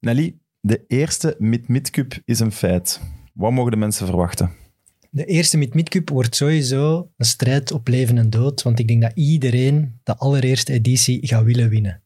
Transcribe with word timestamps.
Nelly, 0.00 0.38
de 0.60 0.84
eerste 0.86 1.36
Mid-Mid 1.38 1.90
Cup 1.90 2.18
is 2.24 2.40
een 2.40 2.52
feit. 2.52 3.00
Wat 3.32 3.52
mogen 3.52 3.70
de 3.70 3.76
mensen 3.76 4.06
verwachten? 4.06 4.50
De 5.10 5.24
eerste 5.24 5.56
Mid-Mid 5.56 5.88
Cup 5.88 6.08
wordt 6.08 6.36
sowieso 6.36 7.10
een 7.16 7.26
strijd 7.26 7.72
op 7.72 7.88
leven 7.88 8.18
en 8.18 8.30
dood, 8.30 8.62
want 8.62 8.78
ik 8.78 8.88
denk 8.88 9.02
dat 9.02 9.12
iedereen 9.14 9.98
de 10.02 10.16
allereerste 10.16 10.72
editie 10.72 11.26
gaat 11.26 11.44
willen 11.44 11.68
winnen. 11.68 12.02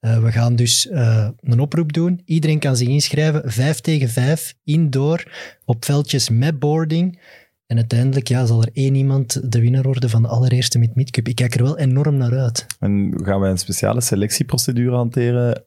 Uh, 0.00 0.22
we 0.22 0.32
gaan 0.32 0.56
dus 0.56 0.86
uh, 0.86 1.28
een 1.40 1.60
oproep 1.60 1.92
doen. 1.92 2.20
Iedereen 2.24 2.58
kan 2.58 2.76
zich 2.76 2.88
inschrijven, 2.88 3.52
5 3.52 3.80
tegen 3.80 4.08
5, 4.08 4.54
indoor, 4.64 5.32
op 5.64 5.84
veldjes 5.84 6.28
met 6.28 6.58
boarding. 6.58 7.20
En 7.66 7.76
uiteindelijk 7.76 8.28
ja, 8.28 8.46
zal 8.46 8.62
er 8.62 8.70
één 8.72 8.94
iemand 8.94 9.52
de 9.52 9.60
winnaar 9.60 9.82
worden 9.82 10.10
van 10.10 10.22
de 10.22 10.28
allereerste 10.28 10.78
Mid-Mid 10.78 11.10
Cup. 11.10 11.28
Ik 11.28 11.34
kijk 11.34 11.54
er 11.54 11.62
wel 11.62 11.78
enorm 11.78 12.16
naar 12.16 12.38
uit. 12.38 12.66
En 12.80 13.12
gaan 13.24 13.40
wij 13.40 13.50
een 13.50 13.58
speciale 13.58 14.00
selectieprocedure 14.00 14.96
hanteren 14.96 15.65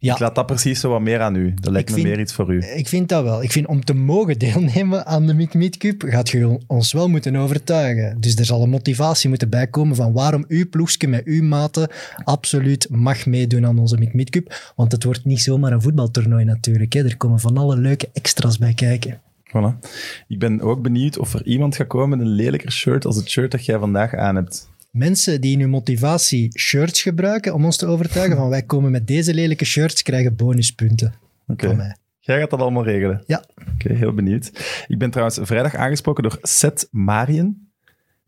ja. 0.00 0.12
Ik 0.12 0.18
laat 0.18 0.34
dat 0.34 0.46
precies 0.46 0.80
zo 0.80 0.90
wat 0.90 1.00
meer 1.00 1.20
aan 1.20 1.34
u. 1.34 1.54
Dat 1.54 1.72
lijkt 1.72 1.96
me 1.96 2.02
meer 2.02 2.20
iets 2.20 2.32
voor 2.32 2.54
u. 2.54 2.62
Ik 2.62 2.88
vind 2.88 3.08
dat 3.08 3.22
wel. 3.22 3.42
Ik 3.42 3.52
vind 3.52 3.66
om 3.66 3.84
te 3.84 3.94
mogen 3.94 4.38
deelnemen 4.38 5.06
aan 5.06 5.26
de 5.26 5.34
Meet 5.34 5.54
Meet 5.54 5.76
Cup, 5.76 6.02
gaat 6.06 6.28
je 6.28 6.58
ons 6.66 6.92
wel 6.92 7.08
moeten 7.08 7.36
overtuigen. 7.36 8.20
Dus 8.20 8.36
er 8.36 8.44
zal 8.44 8.62
een 8.62 8.70
motivatie 8.70 9.28
moeten 9.28 9.50
bijkomen 9.50 9.96
van 9.96 10.12
waarom 10.12 10.44
uw 10.48 10.68
ploegje 10.68 11.08
met 11.08 11.24
uw 11.24 11.42
maten 11.42 11.88
absoluut 12.24 12.86
mag 12.90 13.26
meedoen 13.26 13.66
aan 13.66 13.78
onze 13.78 13.98
Meet 13.98 14.14
Meet 14.14 14.30
Cup. 14.30 14.72
Want 14.76 14.92
het 14.92 15.04
wordt 15.04 15.24
niet 15.24 15.40
zomaar 15.40 15.72
een 15.72 15.82
voetbaltoernooi 15.82 16.44
natuurlijk. 16.44 16.92
Hè. 16.92 17.04
Er 17.04 17.16
komen 17.16 17.40
van 17.40 17.56
alle 17.56 17.76
leuke 17.76 18.08
extra's 18.12 18.58
bij 18.58 18.74
kijken. 18.74 19.20
Voilà. 19.48 19.88
Ik 20.28 20.38
ben 20.38 20.60
ook 20.60 20.82
benieuwd 20.82 21.18
of 21.18 21.34
er 21.34 21.46
iemand 21.46 21.76
gaat 21.76 21.86
komen 21.86 22.18
met 22.18 22.26
een 22.26 22.34
lelijker 22.34 22.72
shirt 22.72 23.04
als 23.04 23.16
het 23.16 23.28
shirt 23.28 23.50
dat 23.50 23.64
jij 23.64 23.78
vandaag 23.78 24.14
aan 24.14 24.36
hebt 24.36 24.68
mensen 24.90 25.40
die 25.40 25.52
in 25.52 25.60
hun 25.60 25.70
motivatie 25.70 26.58
shirts 26.58 27.02
gebruiken 27.02 27.54
om 27.54 27.64
ons 27.64 27.76
te 27.76 27.86
overtuigen 27.86 28.36
van 28.36 28.48
wij 28.48 28.62
komen 28.62 28.90
met 28.90 29.06
deze 29.06 29.34
lelijke 29.34 29.64
shirts, 29.64 30.02
krijgen 30.02 30.36
bonuspunten 30.36 31.14
Oké. 31.50 31.68
Okay. 31.68 31.96
Jij 32.18 32.38
gaat 32.38 32.50
dat 32.50 32.60
allemaal 32.60 32.84
regelen? 32.84 33.22
Ja. 33.26 33.44
Oké, 33.74 33.92
heel 33.92 34.14
benieuwd. 34.14 34.50
Ik 34.86 34.98
ben 34.98 35.10
trouwens 35.10 35.38
vrijdag 35.42 35.74
aangesproken 35.74 36.22
door 36.22 36.38
Seth 36.42 36.88
Marien. 36.90 37.72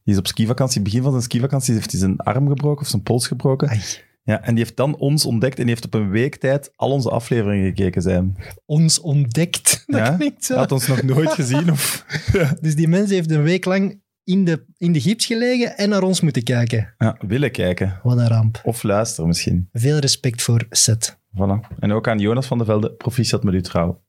Die 0.04 0.14
is 0.14 0.18
op 0.18 0.26
skivakantie. 0.26 0.82
Begin 0.82 1.02
van 1.02 1.10
zijn 1.10 1.22
skivakantie 1.22 1.74
heeft 1.74 1.90
hij 1.90 2.00
zijn 2.00 2.16
arm 2.16 2.48
gebroken 2.48 2.82
of 2.82 2.88
zijn 2.88 3.02
pols 3.02 3.26
gebroken. 3.26 3.80
Ja, 4.24 4.42
en 4.42 4.54
die 4.54 4.64
heeft 4.64 4.76
dan 4.76 4.96
ons 4.96 5.26
ontdekt 5.26 5.56
en 5.56 5.62
die 5.62 5.72
heeft 5.72 5.84
op 5.84 5.94
een 5.94 6.10
week 6.10 6.36
tijd 6.36 6.72
al 6.76 6.90
onze 6.90 7.10
afleveringen 7.10 7.66
gekeken 7.66 8.02
zijn. 8.02 8.36
Ons 8.66 9.00
ontdekt? 9.00 9.82
Dat 9.86 10.00
ja? 10.00 10.16
klinkt 10.16 10.44
zo. 10.44 10.52
Hij 10.52 10.62
had 10.62 10.72
ons 10.72 10.86
nog 10.86 11.02
nooit 11.02 11.32
gezien. 11.32 11.70
Of... 11.70 12.04
Dus 12.60 12.74
die 12.74 12.88
mens 12.88 13.10
heeft 13.10 13.30
een 13.30 13.42
week 13.42 13.64
lang 13.64 14.00
in 14.24 14.44
de, 14.44 14.64
in 14.76 14.92
de 14.92 15.00
gips 15.00 15.26
gelegen 15.26 15.76
en 15.76 15.88
naar 15.88 16.02
ons 16.02 16.20
moeten 16.20 16.42
kijken. 16.42 16.94
Ja, 16.98 17.16
willen 17.26 17.50
kijken. 17.50 18.00
Wat 18.02 18.18
een 18.18 18.28
ramp. 18.28 18.60
Of 18.64 18.82
luisteren 18.82 19.26
misschien. 19.26 19.68
Veel 19.72 19.98
respect 19.98 20.42
voor 20.42 20.66
Seth. 20.70 21.18
Voilà. 21.36 21.76
En 21.78 21.92
ook 21.92 22.08
aan 22.08 22.18
Jonas 22.18 22.46
van 22.46 22.58
der 22.58 22.66
Velde, 22.66 22.92
proficiat 22.92 23.42
met 23.42 23.54
uw 23.54 23.60
trouw. 23.60 24.02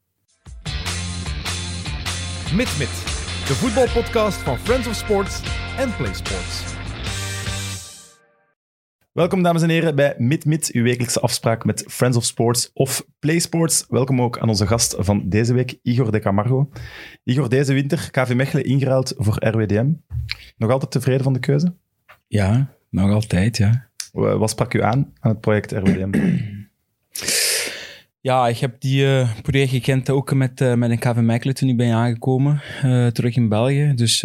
Mit 2.53 2.78
Mit, 2.78 2.89
de 3.47 3.53
voetbalpodcast 3.53 4.38
van 4.38 4.58
Friends 4.58 4.88
of 4.88 4.95
Sports 4.95 5.41
en 5.78 5.95
Play 5.95 6.14
Sports. 6.14 6.73
Welkom 9.14 9.44
dames 9.44 9.61
en 9.61 9.69
heren 9.69 9.95
bij 9.95 10.16
MidMid, 10.17 10.69
uw 10.72 10.83
wekelijkse 10.83 11.19
afspraak 11.19 11.66
met 11.66 11.86
Friends 11.88 12.17
of 12.17 12.23
Sports 12.23 12.72
of 12.73 13.06
Play 13.19 13.39
Sports. 13.39 13.86
Welkom 13.89 14.22
ook 14.22 14.39
aan 14.39 14.50
onze 14.50 14.67
gast 14.67 14.95
van 14.97 15.30
deze 15.30 15.53
week, 15.53 15.80
Igor 15.83 16.11
de 16.11 16.19
Camargo. 16.19 16.69
Igor, 17.23 17.50
deze 17.50 17.73
winter 17.73 18.11
KV 18.11 18.34
Mechelen 18.36 18.66
ingeruild 18.66 19.14
voor 19.17 19.45
RWDM. 19.45 19.91
Nog 20.58 20.72
altijd 20.72 20.91
tevreden 20.91 21.23
van 21.23 21.34
de 21.34 21.39
keuze? 21.39 21.73
Ja, 22.28 22.73
nog 22.89 23.11
altijd, 23.11 23.58
ja. 23.58 23.89
Wat 24.11 24.50
sprak 24.50 24.73
u 24.73 24.81
aan 24.81 25.14
aan 25.19 25.31
het 25.31 25.41
project 25.41 25.72
RWDM? 25.72 26.11
Ja, 28.22 28.47
ik 28.47 28.58
heb 28.58 28.81
die 28.81 29.03
uh, 29.03 29.31
project 29.41 29.69
gekend 29.69 30.09
ook 30.09 30.34
met, 30.34 30.61
uh, 30.61 30.73
met 30.73 30.89
een 30.89 31.00
KV 31.00 31.16
Mechelen 31.16 31.56
toen 31.56 31.69
ik 31.69 31.78
ben 31.78 31.94
aangekomen, 31.94 32.61
uh, 32.86 33.08
terug 33.08 33.36
in 33.36 33.50
België. 33.50 33.91
Dus 33.95 34.23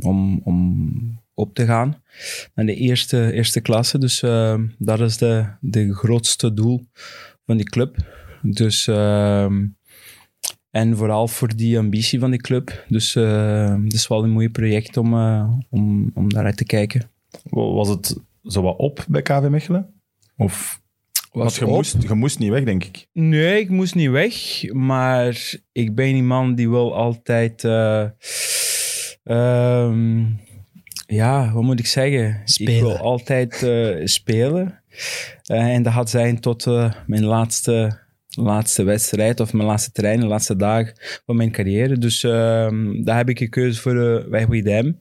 om, 0.00 0.40
om 0.44 1.17
op 1.38 1.54
te 1.54 1.66
gaan 1.66 2.02
naar 2.54 2.66
de 2.66 2.74
eerste, 2.74 3.32
eerste 3.32 3.60
klasse. 3.60 3.98
Dus 3.98 4.22
uh, 4.22 4.54
dat 4.78 5.00
is 5.00 5.16
de, 5.16 5.46
de 5.60 5.94
grootste 5.94 6.54
doel 6.54 6.84
van 7.46 7.56
die 7.56 7.66
club. 7.66 7.96
Dus, 8.42 8.86
uh, 8.86 9.44
en 10.70 10.96
vooral 10.96 11.28
voor 11.28 11.56
die 11.56 11.78
ambitie 11.78 12.18
van 12.18 12.30
die 12.30 12.40
club. 12.40 12.84
Dus 12.88 13.14
uh, 13.14 13.74
het 13.84 13.92
is 13.92 14.08
wel 14.08 14.24
een 14.24 14.30
mooi 14.30 14.50
project 14.50 14.96
om, 14.96 15.14
uh, 15.14 15.52
om, 15.70 16.10
om 16.14 16.28
daaruit 16.32 16.56
te 16.56 16.64
kijken. 16.64 17.10
Was 17.50 17.88
het 17.88 18.16
zo 18.42 18.62
wat 18.62 18.78
op 18.78 19.04
bij 19.08 19.22
KV 19.22 19.46
Mechelen? 19.48 20.02
Of 20.36 20.82
was 21.32 21.58
je, 21.58 21.66
moest, 21.66 22.02
je 22.02 22.14
moest 22.14 22.38
niet 22.38 22.50
weg, 22.50 22.64
denk 22.64 22.84
ik. 22.84 23.06
Nee, 23.12 23.60
ik 23.60 23.68
moest 23.70 23.94
niet 23.94 24.10
weg. 24.10 24.62
Maar 24.72 25.54
ik 25.72 25.94
ben 25.94 26.14
iemand 26.14 26.56
die 26.56 26.70
wil 26.70 26.94
altijd... 26.94 27.64
Uh, 27.64 28.08
ja, 31.10 31.52
wat 31.52 31.62
moet 31.62 31.78
ik 31.78 31.86
zeggen? 31.86 32.40
Spelen. 32.44 32.74
Ik 32.74 32.80
wil 32.80 32.96
altijd 32.96 33.62
uh, 33.62 34.06
spelen. 34.06 34.80
Uh, 35.50 35.74
en 35.74 35.82
dat 35.82 35.92
had 35.92 36.10
zijn 36.10 36.40
tot 36.40 36.66
uh, 36.66 36.92
mijn 37.06 37.24
laatste, 37.24 37.98
laatste 38.28 38.82
wedstrijd 38.82 39.40
of 39.40 39.52
mijn 39.52 39.68
laatste 39.68 39.92
trein, 39.92 40.20
de 40.20 40.26
laatste 40.26 40.56
dag 40.56 40.92
van 41.26 41.36
mijn 41.36 41.50
carrière. 41.50 41.98
Dus 41.98 42.24
ehm, 42.24 43.02
daar 43.04 43.16
heb 43.16 43.28
ik 43.28 43.38
gekozen 43.38 43.82
voor 43.82 43.94
uh, 44.30 44.46
WDM. 44.48 44.92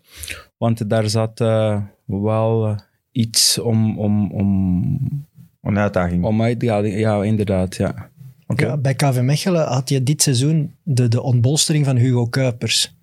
Want 0.57 0.89
daar 0.89 1.09
zat 1.09 1.39
wel 2.05 2.79
iets 3.11 3.59
om, 3.59 3.99
om, 3.99 4.31
om... 4.31 5.25
Een 5.61 5.77
uitdaging. 5.77 6.23
Om 6.23 6.41
uitdaging, 6.41 6.99
ja, 6.99 7.23
inderdaad, 7.23 7.75
ja. 7.75 8.09
Okay. 8.47 8.67
ja. 8.67 8.77
Bij 8.77 8.93
KV 8.93 9.19
Mechelen 9.21 9.67
had 9.67 9.89
je 9.89 10.03
dit 10.03 10.21
seizoen 10.21 10.75
de, 10.83 11.07
de 11.07 11.21
ontbolstering 11.21 11.85
van 11.85 11.95
Hugo 11.95 12.25
Kuipers. 12.27 12.96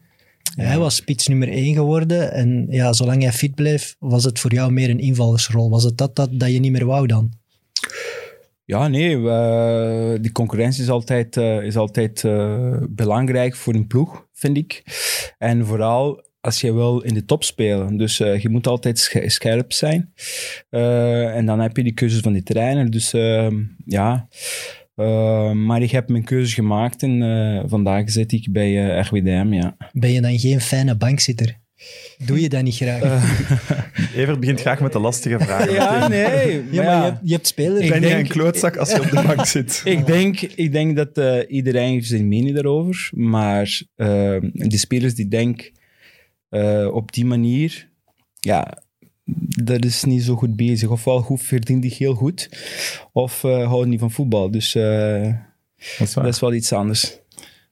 Hij 0.57 0.79
was 0.79 0.97
spits 0.97 1.27
nummer 1.27 1.49
1 1.49 1.75
geworden. 1.75 2.33
En 2.33 2.67
ja, 2.71 2.93
zolang 2.93 3.23
hij 3.23 3.33
fit 3.33 3.55
bleef, 3.55 3.97
was 3.99 4.25
het 4.25 4.39
voor 4.39 4.53
jou 4.53 4.73
meer 4.73 4.91
een 4.91 5.01
invallersrol. 5.01 5.71
Was 5.71 5.85
het 5.85 5.99
dat, 5.99 6.17
dat, 6.17 6.29
dat 6.33 6.53
je 6.53 6.59
niet 6.59 6.73
meer 6.73 6.87
wou 6.87 7.07
dan? 7.07 7.33
Ja, 8.65 8.89
nee. 8.89 9.17
Uh, 9.17 10.15
die 10.21 10.33
concurrentie 10.33 10.83
is 10.83 10.89
altijd, 10.89 11.37
uh, 11.37 11.63
is 11.63 11.77
altijd 11.77 12.23
uh, 12.23 12.77
belangrijk 12.91 13.55
voor 13.55 13.75
een 13.75 13.87
ploeg, 13.87 14.27
vind 14.33 14.57
ik. 14.57 14.83
En 15.39 15.67
vooral 15.67 16.23
als 16.41 16.61
je 16.61 16.73
wil 16.73 17.01
in 17.01 17.15
de 17.15 17.25
top 17.25 17.45
spelen. 17.45 17.97
Dus 17.97 18.17
je 18.17 18.49
moet 18.49 18.67
altijd 18.67 19.11
scherp 19.27 19.73
zijn. 19.73 20.13
en 20.71 21.47
dan 21.47 21.61
heb 21.61 21.77
je 21.77 21.83
die 21.83 21.95
keuzes 21.95 22.21
van 22.21 22.33
die 22.33 22.43
trainer. 22.43 22.91
Dus 22.91 23.11
ja... 23.85 24.29
Uh, 24.97 25.53
maar 25.53 25.83
ik 25.83 25.91
heb 25.91 26.09
mijn 26.09 26.25
keuze 26.25 26.55
gemaakt 26.55 27.03
en 27.03 27.21
uh, 27.21 27.63
vandaag 27.67 28.11
zit 28.11 28.33
ik 28.33 28.53
bij 28.53 28.71
uh, 28.71 28.99
eh, 28.99 29.07
RWDM, 29.07 29.53
ja. 29.53 29.77
Ben 29.93 30.13
je 30.13 30.21
dan 30.21 30.39
geen 30.39 30.61
fijne 30.61 30.97
bankzitter? 30.97 31.59
Doe 32.25 32.41
je 32.41 32.49
dat 32.49 32.63
niet 32.63 32.77
graag? 32.77 33.03
Evert 34.17 34.41
begint 34.41 34.61
graag 34.61 34.81
met 34.81 34.93
de 34.93 34.99
lastige 34.99 35.39
vragen. 35.39 35.73
ja, 35.73 36.09
nee. 36.09 36.65
Ja, 36.71 36.83
maar 36.83 36.97
je, 36.97 37.03
hebt, 37.03 37.19
je 37.23 37.33
hebt 37.33 37.47
spelers... 37.47 37.85
Ik 37.85 37.91
ben 37.91 38.01
denk, 38.01 38.21
een 38.21 38.29
klootzak 38.29 38.77
als 38.77 38.91
je 38.91 39.01
op 39.01 39.11
de 39.11 39.23
bank 39.23 39.47
zit. 39.57 39.83
ik, 39.85 40.07
denk, 40.07 40.41
ik 40.41 40.73
denk 40.73 40.97
dat 40.97 41.45
iedereen 41.49 41.93
heeft 41.93 42.09
zijn 42.09 42.29
mening 42.29 42.55
daarover, 42.55 43.11
maar 43.15 43.83
die 44.53 44.79
spelers 44.79 45.15
die 45.15 45.29
denken 45.29 45.71
op 46.93 47.13
die 47.13 47.25
manier, 47.25 47.89
ja, 48.41 48.84
dat 49.65 49.85
is 49.85 50.05
niet 50.05 50.23
zo 50.23 50.35
goed 50.35 50.57
bezig. 50.57 50.89
Ofwel 50.89 51.21
goed, 51.21 51.43
verdient 51.43 51.83
die 51.83 51.95
heel 51.99 52.15
goed, 52.15 52.49
of 53.13 53.43
uh, 53.43 53.67
houdt 53.67 53.89
niet 53.89 54.01
van 54.01 54.11
voetbal. 54.11 54.51
Dus 54.51 54.75
uh, 54.75 55.23
dat, 55.99 56.09
is 56.09 56.15
dat, 56.15 56.27
is 56.27 56.41
wel 56.41 56.53
iets 56.53 56.73
anders. 56.73 57.23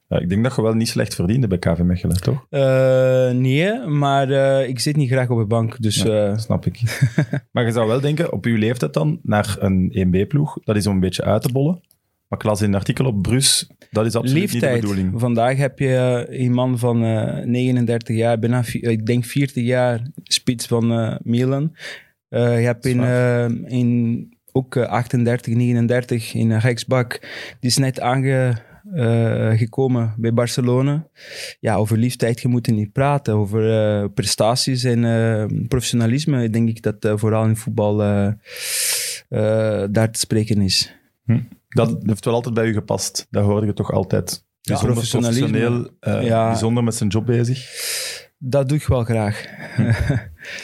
Ja, 0.07 0.19
ik 0.19 0.29
denk 0.29 0.43
dat 0.43 0.55
je 0.55 0.61
wel 0.61 0.73
niet 0.73 0.87
slecht 0.87 1.15
verdiende 1.15 1.47
bij 1.47 1.57
KV 1.57 1.79
Mechelen, 1.79 2.21
toch? 2.21 2.45
Uh, 2.49 3.31
nee, 3.31 3.79
maar 3.79 4.31
ik 4.67 4.79
zit 4.79 4.95
niet 4.95 5.09
graag 5.09 5.29
op 5.29 5.37
de 5.37 5.45
bank. 5.45 5.81
Dus, 5.81 6.01
ja, 6.01 6.37
snap 6.37 6.65
ik. 6.65 6.81
maar 7.51 7.65
je 7.65 7.71
zou 7.71 7.87
wel 7.87 8.01
denken, 8.01 8.33
op 8.33 8.45
uw 8.45 8.57
leeftijd 8.57 8.93
dan, 8.93 9.19
naar 9.23 9.55
een 9.59 10.07
1B-ploeg, 10.07 10.57
dat 10.63 10.75
is 10.75 10.87
om 10.87 10.93
een 10.93 10.99
beetje 10.99 11.23
uit 11.23 11.41
te 11.41 11.51
bollen. 11.51 11.81
Maar 12.33 12.41
ik 12.41 12.47
las 12.47 12.61
in 12.61 12.67
een 12.67 12.75
artikel 12.75 13.05
op 13.05 13.21
Brus, 13.21 13.67
dat 13.91 14.05
is 14.05 14.15
absoluut 14.15 14.51
niet 14.53 14.61
de 14.61 14.69
bedoeling. 14.69 15.19
Vandaag 15.19 15.57
heb 15.57 15.79
je 15.79 16.25
een 16.29 16.51
man 16.51 16.79
van 16.79 17.03
uh, 17.03 17.39
eh, 17.39 17.45
39 17.45 18.15
jaar, 18.15 18.39
bijna, 18.39 18.63
ik 18.71 19.05
denk 19.05 19.25
40 19.25 19.63
jaar, 19.63 20.01
spits 20.23 20.65
van 20.65 20.99
uh, 20.99 21.15
Milan. 21.21 21.75
Uh, 22.29 22.59
je 22.59 22.65
hebt 22.65 22.85
in, 22.85 23.01
in 23.67 24.33
ook 24.51 24.77
38, 24.77 25.53
39 25.53 26.33
in 26.33 26.57
rechtsbak, 26.57 27.19
die 27.59 27.69
is 27.69 27.77
net 27.77 27.99
aangekomen 27.99 28.53
bij 30.17 30.33
Barcelona. 30.33 31.07
Ja, 31.59 31.75
over 31.75 31.97
leeftijd, 31.97 32.41
je 32.41 32.47
moet 32.47 32.67
niet 32.67 32.91
praten. 32.91 33.33
Over 33.33 34.09
prestaties 34.09 34.83
en 34.83 35.67
professionalisme, 35.67 36.49
denk 36.49 36.69
ik 36.69 36.81
dat 36.81 37.19
vooral 37.19 37.45
in 37.45 37.55
voetbal 37.55 37.97
daar 39.91 40.11
te 40.11 40.19
spreken 40.19 40.61
is. 40.61 40.95
Hm. 41.25 41.39
Dat 41.73 41.97
heeft 42.01 42.25
wel 42.25 42.33
altijd 42.33 42.53
bij 42.53 42.65
u 42.65 42.73
gepast. 42.73 43.27
Dat 43.29 43.43
hoorde 43.43 43.65
je 43.65 43.73
toch 43.73 43.91
altijd. 43.91 44.45
Ja, 44.61 44.77
professioneel, 44.77 45.89
uh, 46.01 46.23
ja. 46.23 46.47
bijzonder 46.47 46.83
met 46.83 46.95
zijn 46.95 47.09
job 47.09 47.25
bezig. 47.25 47.69
Dat 48.37 48.69
doe 48.69 48.77
ik 48.77 48.87
wel 48.87 49.03
graag. 49.03 49.45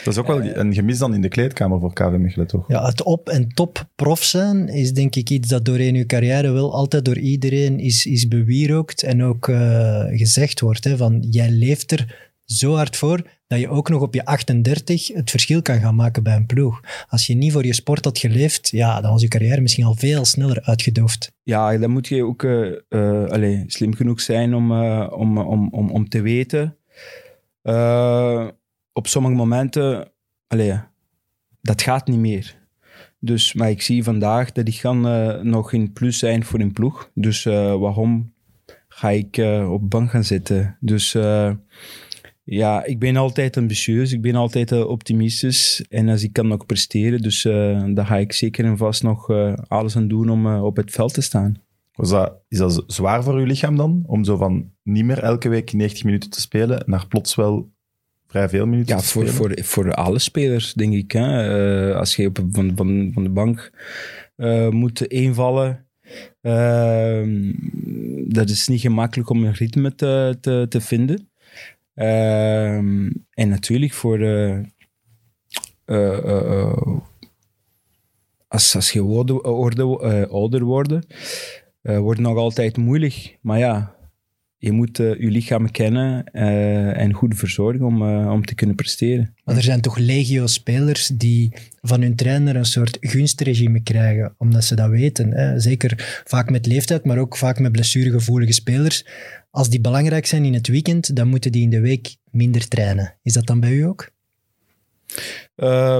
Dat 0.04 0.14
is 0.14 0.16
ook 0.16 0.26
wel 0.26 0.42
een 0.42 0.74
gemis 0.74 0.98
dan 0.98 1.14
in 1.14 1.20
de 1.20 1.28
kleedkamer 1.28 1.80
voor 1.80 1.92
KV 1.92 2.16
Mechelen, 2.18 2.46
toch? 2.46 2.64
Ja, 2.68 2.84
het 2.86 3.02
op- 3.02 3.28
en 3.28 3.48
top 3.48 3.88
prof 3.94 4.22
zijn 4.22 4.68
is 4.68 4.92
denk 4.92 5.16
ik 5.16 5.30
iets 5.30 5.48
dat 5.48 5.64
doorheen 5.64 5.94
uw 5.94 6.06
carrière 6.06 6.50
wel 6.50 6.74
altijd 6.74 7.04
door 7.04 7.18
iedereen 7.18 7.78
is, 7.78 8.06
is 8.06 8.28
bewierookt 8.28 9.02
en 9.02 9.22
ook 9.22 9.48
eh, 9.48 10.04
gezegd 10.08 10.60
wordt. 10.60 10.84
Hè, 10.84 10.96
van 10.96 11.26
jij 11.30 11.50
leeft 11.50 11.92
er 11.92 12.29
zo 12.52 12.74
hard 12.74 12.96
voor 12.96 13.22
dat 13.46 13.60
je 13.60 13.68
ook 13.68 13.88
nog 13.88 14.02
op 14.02 14.14
je 14.14 14.24
38 14.24 15.08
het 15.08 15.30
verschil 15.30 15.62
kan 15.62 15.80
gaan 15.80 15.94
maken 15.94 16.22
bij 16.22 16.36
een 16.36 16.46
ploeg. 16.46 16.80
Als 17.08 17.26
je 17.26 17.34
niet 17.34 17.52
voor 17.52 17.66
je 17.66 17.74
sport 17.74 18.04
had 18.04 18.18
geleefd, 18.18 18.68
ja, 18.70 19.00
dan 19.00 19.12
was 19.12 19.22
je 19.22 19.28
carrière 19.28 19.60
misschien 19.60 19.84
al 19.84 19.94
veel 19.94 20.24
sneller 20.24 20.60
uitgedoofd. 20.62 21.32
Ja, 21.42 21.78
dan 21.78 21.90
moet 21.90 22.08
je 22.08 22.24
ook 22.24 22.42
eh, 22.42 22.70
eh, 22.88 23.24
allee, 23.24 23.64
slim 23.66 23.94
genoeg 23.94 24.20
zijn 24.20 24.54
om, 24.54 24.72
eh, 24.72 25.12
om, 25.12 25.38
om, 25.38 25.68
om, 25.70 25.90
om 25.90 26.08
te 26.08 26.20
weten. 26.20 26.76
op 28.92 29.06
sommige 29.06 29.34
momenten, 29.34 30.12
allee, 30.46 30.80
dat 31.62 31.82
gaat 31.82 32.06
niet 32.06 32.18
meer. 32.18 32.58
Dus, 33.18 33.52
maar 33.52 33.70
ik 33.70 33.82
zie 33.82 34.04
vandaag 34.04 34.52
dat 34.52 34.68
ik 34.68 34.78
kan 34.80 35.00
nog 35.48 35.72
in 35.72 35.92
plus 35.92 36.18
zijn 36.18 36.44
voor 36.44 36.60
een 36.60 36.72
ploeg. 36.72 37.10
Dus 37.14 37.44
waarom 37.44 38.32
ga 38.88 39.10
ik 39.10 39.40
op 39.68 39.90
bank 39.90 40.10
gaan 40.10 40.24
zitten? 40.24 40.76
Dus 40.80 41.16
ja, 42.50 42.84
ik 42.84 42.98
ben 42.98 43.16
altijd 43.16 43.56
ambitieus, 43.56 44.12
ik 44.12 44.20
ben 44.20 44.34
altijd 44.34 44.72
eh, 44.72 44.88
optimistisch. 44.88 45.84
En 45.88 46.08
als 46.08 46.22
ik 46.22 46.32
kan 46.32 46.48
nog 46.48 46.66
presteren, 46.66 47.20
dus 47.20 47.44
eh 47.44 47.84
daar 47.94 48.06
ga 48.06 48.16
ik 48.16 48.32
zeker 48.32 48.64
en 48.64 48.76
vast 48.76 49.02
nog 49.02 49.30
eh, 49.30 49.52
alles 49.66 49.96
aan 49.96 50.08
doen 50.08 50.30
om 50.30 50.46
op 50.46 50.76
het 50.76 50.90
veld 50.90 51.14
te 51.14 51.20
staan. 51.20 51.54
Was 51.92 52.10
dat, 52.10 52.42
is 52.48 52.58
dat 52.58 52.84
zwaar 52.86 53.22
voor 53.22 53.34
uw 53.34 53.44
lichaam 53.44 53.76
dan? 53.76 54.02
Om 54.06 54.24
zo 54.24 54.36
van 54.36 54.72
niet 54.82 55.04
meer 55.04 55.18
elke 55.18 55.48
week 55.48 55.72
90 55.72 56.04
minuten 56.04 56.30
te 56.30 56.40
spelen, 56.40 56.82
naar 56.86 57.06
plots 57.06 57.34
wel 57.34 57.72
vrij 58.26 58.48
veel 58.48 58.66
minuten 58.66 58.94
Ja, 58.94 59.00
te 59.00 59.06
voor, 59.08 59.28
spelen? 59.28 59.64
voor, 59.64 59.64
voor 59.64 59.94
alle 59.94 60.18
spelers, 60.18 60.72
denk 60.72 60.94
ik. 60.94 61.12
Hè. 61.12 61.94
Als 61.94 62.16
je 62.16 62.26
op, 62.26 62.38
van, 62.50 62.72
van, 62.76 63.10
van 63.12 63.22
de 63.22 63.30
bank 63.30 63.70
moet 64.70 65.02
invallen, 65.06 65.86
ehm, 66.40 67.52
dat 68.28 68.48
is 68.48 68.68
niet 68.68 68.80
gemakkelijk 68.80 69.30
om 69.30 69.44
een 69.44 69.52
ritme 69.52 69.94
te, 69.94 70.38
te, 70.40 70.66
te 70.68 70.80
vinden. 70.80 71.29
Ehm, 72.00 73.10
en 73.30 73.48
natuurlijk 73.48 73.92
voor 73.92 74.20
eh, 74.20 74.58
eh, 75.84 76.18
eh, 76.18 76.98
als, 78.48 78.74
als 78.74 78.92
je 78.92 79.02
ouder, 79.02 79.42
ouder, 79.42 80.28
ouder 80.28 80.64
wordt, 80.64 80.92
wordt 81.82 82.18
het 82.18 82.28
nog 82.28 82.36
altijd 82.36 82.76
moeilijk. 82.76 83.38
Maar 83.40 83.58
ja, 83.58 83.94
je 84.62 84.72
moet 84.72 84.98
eh, 84.98 85.20
je 85.20 85.30
lichaam 85.30 85.70
kennen 85.70 86.24
eh, 86.24 87.00
en 87.00 87.12
goed 87.12 87.36
verzorgen 87.36 87.86
om, 87.86 88.02
eh, 88.02 88.30
om 88.32 88.44
te 88.44 88.54
kunnen 88.54 88.76
presteren. 88.76 89.34
Maar 89.44 89.56
er 89.56 89.62
zijn 89.62 89.80
toch 89.80 89.98
legio 89.98 90.46
spelers 90.46 91.06
die 91.06 91.52
van 91.80 92.02
hun 92.02 92.16
trainer 92.16 92.56
een 92.56 92.64
soort 92.64 92.96
gunstregime 93.00 93.82
krijgen, 93.82 94.34
omdat 94.38 94.64
ze 94.64 94.74
dat 94.74 94.90
weten. 94.90 95.32
Hè? 95.32 95.60
Zeker 95.60 96.22
vaak 96.24 96.50
met 96.50 96.66
leeftijd, 96.66 97.04
maar 97.04 97.18
ook 97.18 97.36
vaak 97.36 97.58
met 97.58 97.72
blessuregevoelige 97.72 98.52
spelers. 98.52 99.06
Als 99.50 99.70
die 99.70 99.80
belangrijk 99.80 100.26
zijn 100.26 100.44
in 100.44 100.54
het 100.54 100.68
weekend, 100.68 101.16
dan 101.16 101.28
moeten 101.28 101.52
die 101.52 101.62
in 101.62 101.70
de 101.70 101.80
week 101.80 102.16
minder 102.30 102.68
trainen. 102.68 103.14
Is 103.22 103.32
dat 103.32 103.46
dan 103.46 103.60
bij 103.60 103.72
u 103.72 103.82
ook? 103.82 104.10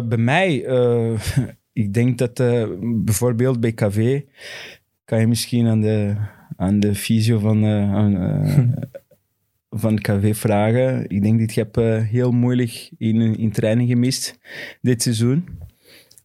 Bij 0.08 0.18
mij, 0.18 0.64
ik 1.82 1.94
denk 1.94 2.18
dat 2.18 2.34
bijvoorbeeld 3.04 3.60
bij 3.60 3.72
KV 3.72 4.20
kan 5.04 5.20
je 5.20 5.26
misschien 5.26 5.66
aan 5.66 5.80
de, 5.80 6.16
aan 6.60 6.80
de 6.80 6.94
fysio 6.94 7.38
van, 7.38 7.64
eh, 7.64 7.94
aan, 7.94 8.16
eh, 8.16 8.58
van 9.82 10.00
KV 10.00 10.36
vragen. 10.36 11.04
Ik 11.08 11.22
denk 11.22 11.40
dat 11.40 11.48
ik 11.50 11.54
heb 11.54 11.76
eh, 11.76 12.02
heel 12.02 12.30
moeilijk 12.30 12.90
in, 12.98 13.38
in 13.38 13.50
training 13.50 13.88
gemist 13.88 14.38
dit 14.80 15.02
seizoen. 15.02 15.44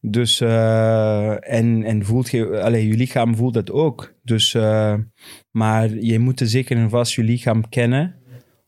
Dus, 0.02 0.42
en, 0.42 1.84
en 1.84 2.06
voelt 2.06 2.30
je, 2.30 2.62
allee, 2.62 2.88
je 2.88 2.96
lichaam 2.96 3.36
voelt 3.36 3.54
dat 3.54 3.72
ook. 3.72 4.14
Dus, 4.24 4.54
maar 5.52 5.96
je 5.96 6.20
moet 6.20 6.42
zeker 6.44 6.78
en 6.78 6.90
vast 6.90 7.14
je 7.14 7.24
lichaam 7.24 7.70
kennen 7.70 8.16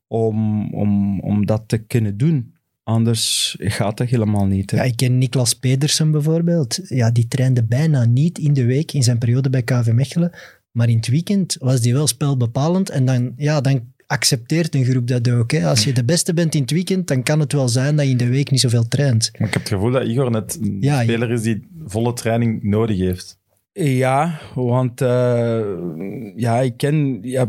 om, 0.07 0.69
om, 0.73 1.19
om 1.19 1.45
dat 1.45 1.63
te 1.67 1.77
kunnen 1.77 2.17
doen. 2.17 2.53
Anders 2.83 3.55
gaat 3.59 3.97
dat 3.97 4.07
helemaal 4.07 4.45
niet. 4.45 4.71
hè. 4.71 4.77
Ja, 4.77 4.83
ik 4.83 4.95
ken 4.95 5.17
Niklas 5.17 5.53
Pedersen 5.53 6.11
bijvoorbeeld. 6.11 6.79
Ja, 6.83 7.11
die 7.11 7.27
trainde 7.27 7.63
bijna 7.63 8.05
niet 8.05 8.37
in 8.37 8.53
de 8.53 8.65
week 8.65 8.91
in 8.91 9.03
zijn 9.03 9.17
periode 9.17 9.49
bij 9.49 9.63
KV 9.63 9.91
Mechelen. 9.91 10.31
Maar 10.77 10.89
in 10.89 10.95
het 10.95 11.07
weekend 11.07 11.55
was 11.59 11.81
die 11.81 11.93
wel 11.93 12.07
spelbepalend. 12.07 12.89
En 12.89 13.05
dan, 13.05 13.33
ja, 13.37 13.61
dan 13.61 13.93
accepteert 14.07 14.75
een 14.75 14.85
groep 14.85 15.07
dat 15.07 15.29
ook. 15.29 15.51
Hè. 15.51 15.67
Als 15.67 15.83
je 15.83 15.93
de 15.93 16.03
beste 16.03 16.33
bent 16.33 16.55
in 16.55 16.61
het 16.61 16.71
weekend, 16.71 17.07
dan 17.07 17.23
kan 17.23 17.39
het 17.39 17.53
wel 17.53 17.69
zijn 17.69 17.95
dat 17.95 18.05
je 18.05 18.11
in 18.11 18.17
de 18.17 18.29
week 18.29 18.51
niet 18.51 18.59
zoveel 18.59 18.87
traint. 18.87 19.31
Maar 19.37 19.47
ik 19.47 19.53
heb 19.53 19.63
het 19.63 19.71
gevoel 19.71 19.91
dat 19.91 20.07
Igor 20.07 20.31
net 20.31 20.59
een 20.61 20.77
Ja, 20.79 21.01
speler 21.01 21.31
is 21.31 21.41
die 21.41 21.67
volle 21.85 22.13
training 22.13 22.63
nodig 22.63 22.97
heeft. 22.97 23.39
Ja, 23.71 24.39
want 24.55 25.01
eh, 25.01 25.65
ja, 26.35 26.59
ik 26.59 26.77
ken 26.77 27.19
ja, 27.21 27.47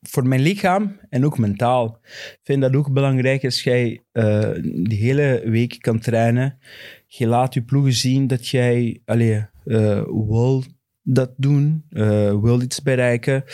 voor 0.00 0.26
mijn 0.26 0.40
lichaam 0.40 1.00
en 1.08 1.24
ook 1.24 1.38
mentaal. 1.38 1.98
Ik 2.04 2.40
vind 2.42 2.62
dat 2.62 2.76
ook 2.76 2.92
belangrijk 2.92 3.44
als 3.44 3.62
jij 3.62 4.02
eh, 4.12 4.22
de 4.62 4.94
hele 4.94 5.42
week 5.44 5.76
kan 5.80 5.98
trainen. 5.98 6.58
Je 7.06 7.26
laat 7.26 7.54
je 7.54 7.62
ploegen 7.62 7.92
zien 7.92 8.26
dat 8.26 8.48
jij 8.48 9.00
allee, 9.04 9.46
eh, 9.64 10.02
wil 10.04 10.64
dat 11.10 11.30
doen, 11.36 11.84
eh, 11.90 12.40
wil 12.40 12.60
iets 12.60 12.82
bereiken. 12.82 13.44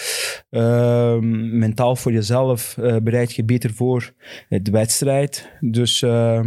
Ehm, 0.50 1.58
mentaal 1.58 1.96
voor 1.96 2.12
jezelf 2.12 2.78
eh, 2.78 2.96
bereid 2.96 3.32
je 3.34 3.44
beter 3.44 3.70
voor 3.70 4.12
de 4.48 4.70
wedstrijd. 4.70 5.50
Dus, 5.60 6.02
eh, 6.02 6.40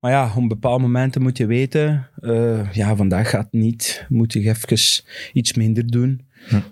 maar 0.00 0.10
ja, 0.10 0.32
op 0.36 0.48
bepaalde 0.48 0.82
momenten 0.82 1.22
moet 1.22 1.38
je 1.38 1.46
weten, 1.46 2.08
eh, 2.20 2.72
ja, 2.72 2.96
vandaag 2.96 3.30
gaat 3.30 3.48
het 3.50 3.60
niet. 3.60 4.06
Moet 4.08 4.32
je 4.32 4.40
even 4.40 5.02
iets 5.32 5.54
minder 5.54 5.86
doen. 5.86 6.20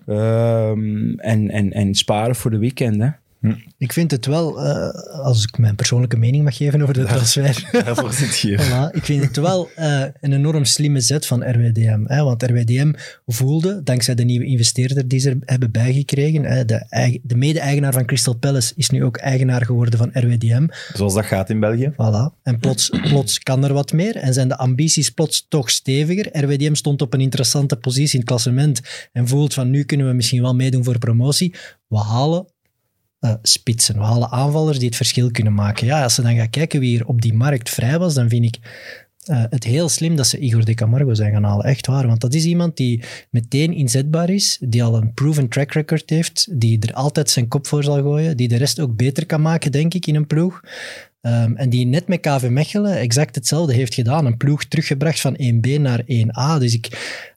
Ehm, 0.06 1.15
en, 1.15 1.50
en, 1.50 1.73
en 1.73 1.94
sparen 1.94 2.35
voor 2.35 2.50
de 2.50 2.58
weekend, 2.58 2.97
hè. 3.43 3.55
Ik 3.79 3.93
vind 3.93 4.11
het 4.11 4.27
wel, 4.27 4.65
eh, 4.65 5.21
als 5.21 5.43
ik 5.43 5.59
mijn 5.59 5.75
persoonlijke 5.75 6.17
mening 6.17 6.44
mag 6.44 6.56
geven 6.56 6.83
over 6.83 6.94
de 6.94 7.05
transfer. 7.05 7.69
Daarvoor 7.85 8.12
zit 8.12 8.39
je 8.39 8.49
hier. 8.49 8.61
Voilà, 8.61 8.97
ik 8.97 9.05
vind 9.05 9.25
het 9.25 9.37
wel 9.37 9.69
eh, 9.75 10.05
een 10.21 10.33
enorm 10.33 10.65
slimme 10.65 11.00
zet 11.00 11.27
van 11.27 11.50
RWDM. 11.50 12.03
Hè, 12.05 12.23
want 12.23 12.43
RWDM 12.43 12.93
voelde, 13.27 13.83
dankzij 13.83 14.15
de 14.15 14.25
nieuwe 14.25 14.44
investeerder 14.44 15.09
die 15.09 15.19
ze 15.19 15.31
er 15.31 15.37
hebben 15.41 15.71
bijgekregen, 15.71 16.44
hè, 16.44 16.65
de, 16.65 17.21
de 17.23 17.37
mede-eigenaar 17.37 17.93
van 17.93 18.06
Crystal 18.06 18.37
Palace 18.37 18.73
is 18.77 18.91
nu 18.91 19.05
ook 19.05 19.17
eigenaar 19.17 19.65
geworden 19.65 19.99
van 19.99 20.11
RWDM. 20.12 20.67
Zoals 20.94 21.15
dat 21.15 21.25
gaat 21.25 21.50
in 21.50 21.61
België. 21.61 21.93
Voilà. 21.93 22.41
En 22.43 22.59
plots, 22.59 22.89
plots 23.09 23.39
kan 23.39 23.65
er 23.65 23.73
wat 23.73 23.93
meer 23.93 24.17
en 24.17 24.35
zijn 24.35 24.49
de 24.49 24.56
ambities 24.56 25.11
plots 25.11 25.47
toch 25.49 25.71
steviger. 25.71 26.44
RWDM 26.44 26.75
stond 26.75 27.03
op 27.03 27.15
een 27.15 27.21
interessante 27.21 27.77
positie 27.77 28.12
in 28.12 28.21
het 28.21 28.29
klassement 28.29 28.81
en 29.12 29.29
voelt 29.29 29.55
van 29.55 29.71
nu 29.71 29.85
kunnen 29.85 30.06
we 30.06 30.12
misschien 30.12 30.43
wel 30.43 30.55
meedoen 30.55 30.85
voor 30.85 30.99
promotie. 30.99 31.55
We 31.89 31.99
halen 31.99 32.46
eh, 33.22 33.34
spitsen, 33.43 33.94
we 33.94 34.05
halen 34.05 34.31
aanvallers 34.31 34.79
die 34.79 34.86
het 34.86 34.96
verschil 34.96 35.31
kunnen 35.31 35.55
maken. 35.55 35.86
Ja, 35.86 36.02
als 36.02 36.14
ze 36.14 36.22
dan 36.22 36.36
gaan 36.36 36.50
kijken 36.50 36.81
wie 36.81 36.98
er 36.98 37.06
op 37.06 37.22
die 37.22 37.34
markt 37.34 37.70
vrij 37.70 37.98
was, 37.98 38.14
dan 38.14 38.29
vind 38.29 38.44
ik 38.44 38.58
eh, 39.24 39.44
het 39.50 39.64
heel 39.64 39.88
slim 39.88 40.17
dat 40.17 40.26
ze 40.26 40.38
Igor 40.38 40.64
de 40.64 40.74
Camargo 40.74 41.14
zijn 41.14 41.32
gaan 41.32 41.44
halen. 41.44 41.64
Echt 41.64 41.86
waar, 41.86 42.06
want 42.06 42.20
dat 42.20 42.34
is 42.34 42.44
iemand 42.44 42.76
die 42.76 43.02
meteen 43.31 43.72
inzetbaar 43.72 44.31
is, 44.31 44.58
die 44.60 44.82
al 44.82 44.96
een 44.96 45.14
proven 45.14 45.48
track 45.48 45.72
record 45.72 46.10
heeft, 46.10 46.60
die 46.60 46.79
er 46.86 46.94
altijd 46.94 47.31
zijn 47.31 47.48
kop 47.48 47.67
voor 47.67 47.84
zal 47.84 48.02
gooien, 48.02 48.36
die 48.36 48.48
de 48.48 48.56
rest 48.56 48.81
ook 48.81 48.96
beter 48.96 49.26
kan 49.26 49.43
maken, 49.43 49.72
denk 49.72 49.94
ik, 49.94 50.06
in 50.06 50.14
een 50.14 50.26
ploeg. 50.26 50.60
Ehm, 51.20 51.55
en 51.55 51.70
die 51.70 51.86
net 51.86 52.08
met 52.08 52.20
KV 52.20 52.48
Mechelen 52.48 52.96
exact 52.96 53.34
hetzelfde 53.34 53.74
heeft 53.74 53.94
gedaan. 53.94 54.26
Een 54.26 54.36
ploeg 54.36 54.64
teruggebracht 54.64 55.20
van 55.20 55.36
1B 55.36 55.79
naar 55.79 56.02
1A. 56.06 56.58
Dus 56.58 56.74
ik... 56.74 56.88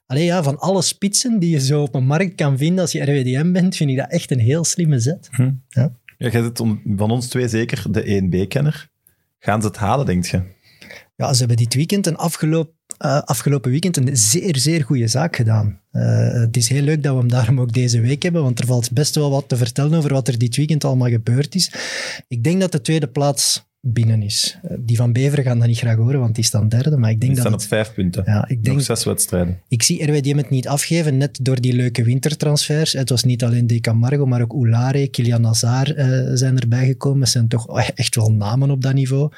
Allee, 0.06 0.24
ja, 0.24 0.42
van 0.42 0.58
alle 0.58 0.82
spitsen 0.82 1.38
die 1.38 1.50
je 1.50 1.60
zo 1.60 1.82
op 1.82 1.94
een 1.94 2.06
markt 2.06 2.34
kan 2.34 2.58
vinden 2.58 2.80
als 2.80 2.92
je 2.92 3.02
RWDM 3.02 3.52
bent, 3.52 3.76
vind 3.76 3.90
ik 3.90 3.96
dat 3.96 4.10
echt 4.10 4.30
een 4.30 4.38
heel 4.38 4.64
slimme 4.64 4.98
zet. 4.98 5.28
Ja, 5.68 5.92
jij 6.18 6.30
zit 6.30 6.58
van 6.96 7.10
ons 7.10 7.28
twee 7.28 7.48
zeker 7.48 7.92
de 7.92 8.22
1B-kenner. 8.22 8.88
Gaan 9.38 9.60
ze 9.60 9.66
het 9.66 9.76
halen, 9.76 10.06
denk 10.06 10.24
je? 10.24 10.42
Ja, 11.16 11.32
ze 11.32 11.38
hebben 11.38 11.56
dit 11.56 11.74
weekend, 11.74 12.06
een 12.06 12.16
afgelopen, 12.16 12.74
eh, 12.98 13.22
afgelopen 13.22 13.70
weekend, 13.70 13.96
een 13.96 14.16
zeer, 14.16 14.56
zeer 14.56 14.84
goede 14.84 15.08
zaak 15.08 15.36
gedaan. 15.36 15.80
Eh, 15.90 16.32
het 16.32 16.56
is 16.56 16.68
heel 16.68 16.82
leuk 16.82 17.02
dat 17.02 17.12
we 17.12 17.18
hem 17.18 17.28
daarom 17.28 17.60
ook 17.60 17.72
deze 17.72 18.00
week 18.00 18.22
hebben, 18.22 18.42
want 18.42 18.58
er 18.58 18.66
valt 18.66 18.92
best 18.92 19.14
wel 19.14 19.30
wat 19.30 19.48
te 19.48 19.56
vertellen 19.56 19.98
over 19.98 20.12
wat 20.12 20.28
er 20.28 20.38
dit 20.38 20.56
weekend 20.56 20.84
allemaal 20.84 21.08
gebeurd 21.08 21.54
is. 21.54 21.72
Ik 22.28 22.44
denk 22.44 22.60
dat 22.60 22.72
de 22.72 22.80
tweede 22.80 23.08
plaats 23.08 23.64
binnen 23.92 24.22
is. 24.22 24.58
Eh, 24.62 24.76
die 24.80 24.96
van 24.96 25.12
Beveren 25.12 25.44
gaan 25.44 25.58
dat 25.58 25.68
niet 25.68 25.78
graag 25.78 25.96
horen, 25.96 26.20
want 26.20 26.34
die 26.34 26.44
staan 26.44 26.68
derde, 26.68 26.96
maar 26.96 27.10
ik 27.10 27.20
denk 27.20 27.34
Die 27.34 27.42
dat 27.42 27.52
staan 27.52 27.52
het... 27.52 27.62
op 27.62 27.68
vijf 27.68 27.94
punten. 27.94 28.22
Ja, 28.26 28.48
ik 28.48 28.64
denk 28.64 28.76
Nog 28.76 28.84
zes 28.84 29.04
wedstrijden. 29.04 29.60
Ik 29.68 29.82
zie 29.82 30.04
RWDM 30.04 30.36
het 30.36 30.50
niet 30.50 30.68
afgeven, 30.68 31.16
net 31.16 31.38
door 31.42 31.60
die 31.60 31.72
leuke 31.72 32.02
wintertransfers. 32.02 32.92
Het 32.92 33.08
was 33.08 33.24
niet 33.24 33.44
alleen 33.44 33.66
De 33.66 33.80
Camargo, 33.80 34.26
maar 34.26 34.42
ook 34.42 34.52
Oulare, 34.52 35.08
Kilian 35.08 35.40
Nazar 35.40 35.94
eh, 35.94 36.30
zijn 36.34 36.60
erbij 36.60 36.86
gekomen. 36.86 37.20
Het 37.20 37.28
zijn 37.28 37.48
toch 37.48 37.80
echt 37.80 38.14
wel 38.14 38.32
namen 38.32 38.70
op 38.70 38.82
dat 38.82 38.94
niveau. 38.94 39.30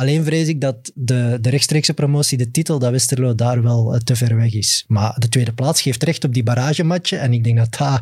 Alleen 0.00 0.24
vrees 0.24 0.48
ik 0.48 0.60
dat 0.60 0.92
de, 0.94 1.38
de 1.40 1.50
rechtstreekse 1.50 1.94
promotie, 1.94 2.38
de 2.38 2.50
titel, 2.50 2.78
dat 2.78 2.90
Westerlo 2.90 3.34
daar 3.34 3.62
wel 3.62 3.94
eh, 3.94 4.00
te 4.00 4.16
ver 4.16 4.36
weg 4.36 4.52
is. 4.52 4.84
Maar 4.88 5.14
de 5.18 5.28
tweede 5.28 5.52
plaats 5.52 5.82
geeft 5.82 6.02
recht 6.02 6.24
op 6.24 6.34
die 6.34 6.42
barragematje. 6.42 7.16
En 7.16 7.32
ik 7.32 7.44
denk 7.44 7.56
dat 7.56 7.76
dat, 7.78 8.00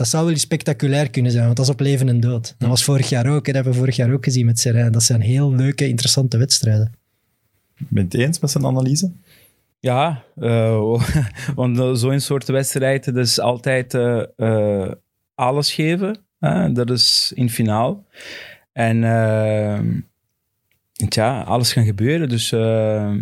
dat 0.00 0.08
zou 0.08 0.24
wel 0.24 0.32
eens 0.32 0.42
spectaculair 0.42 1.10
kunnen 1.10 1.32
zijn, 1.32 1.44
want 1.44 1.56
dat 1.56 1.66
is 1.66 1.72
op 1.72 1.80
leven 1.80 2.08
en 2.08 2.20
dood. 2.20 2.54
Dat 2.58 2.68
was 2.68 2.84
vorig 2.84 3.08
jaar 3.08 3.26
ook, 3.26 3.46
hè, 3.46 3.52
dat 3.52 3.54
hebben 3.54 3.72
we 3.72 3.78
vorig 3.78 3.96
jaar 3.96 4.12
ook 4.12 4.24
gezien 4.24 4.46
met 4.46 4.58
Serijn. 4.58 4.92
Dat 4.92 5.02
zijn 5.02 5.20
heel 5.20 5.54
leuke, 5.54 5.88
interessante 5.88 6.36
wedstrijden. 6.36 6.92
Ben 7.76 8.06
je 8.08 8.16
het 8.16 8.26
eens 8.26 8.38
met 8.38 8.50
zijn 8.50 8.66
analyse? 8.66 9.12
Ja, 9.80 10.24
eh, 10.36 11.04
want 11.54 11.78
uh, 11.78 11.94
zo'n 11.94 12.20
soort 12.20 12.48
wedstrijd, 12.48 13.04
dat 13.04 13.16
is 13.16 13.40
altijd 13.40 13.94
eh, 13.94 14.22
eh, 14.36 14.92
alles 15.34 15.72
geven. 15.72 16.18
hè. 16.38 16.72
dat 16.72 16.90
is 16.90 17.32
in 17.34 17.50
finaal. 17.50 18.06
En 18.72 19.00
eh, 21.00 21.08
tja, 21.08 21.40
alles 21.42 21.72
kan 21.72 21.84
gebeuren. 21.84 22.28
Dus 22.28 22.52
eh, 22.52 23.12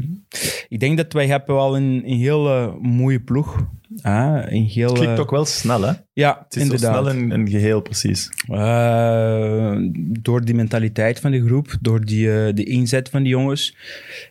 ik 0.68 0.80
denk 0.80 0.97
dat 0.97 1.12
wij 1.12 1.26
hebben 1.26 1.54
wel 1.54 1.76
een, 1.76 2.02
een 2.06 2.18
heel 2.18 2.76
mooie 2.80 3.20
ploeg. 3.20 3.66
hè. 4.02 4.50
een 4.52 4.64
heel, 4.64 4.88
Het 4.88 4.99
klikt 4.99 5.12
eh, 5.14 5.20
ook 5.20 5.30
wel 5.30 5.44
snel, 5.44 5.82
hè? 5.82 5.92
Ja, 6.12 6.38
Het 6.44 6.56
is 6.56 6.62
inderdaad. 6.62 6.94
snel 7.04 7.11
een, 7.11 7.30
een 7.30 7.49
geheel, 7.49 7.80
precies. 7.80 8.28
Eh, 8.49 9.76
door 10.20 10.44
die 10.44 10.54
mentaliteit 10.54 11.20
van 11.20 11.30
de 11.30 11.44
groep, 11.47 11.76
door 11.80 12.04
die, 12.04 12.32
eh, 12.47 12.54
de 12.54 12.64
inzet 12.64 13.08
van 13.08 13.23
die 13.23 13.32
jongens. 13.32 13.76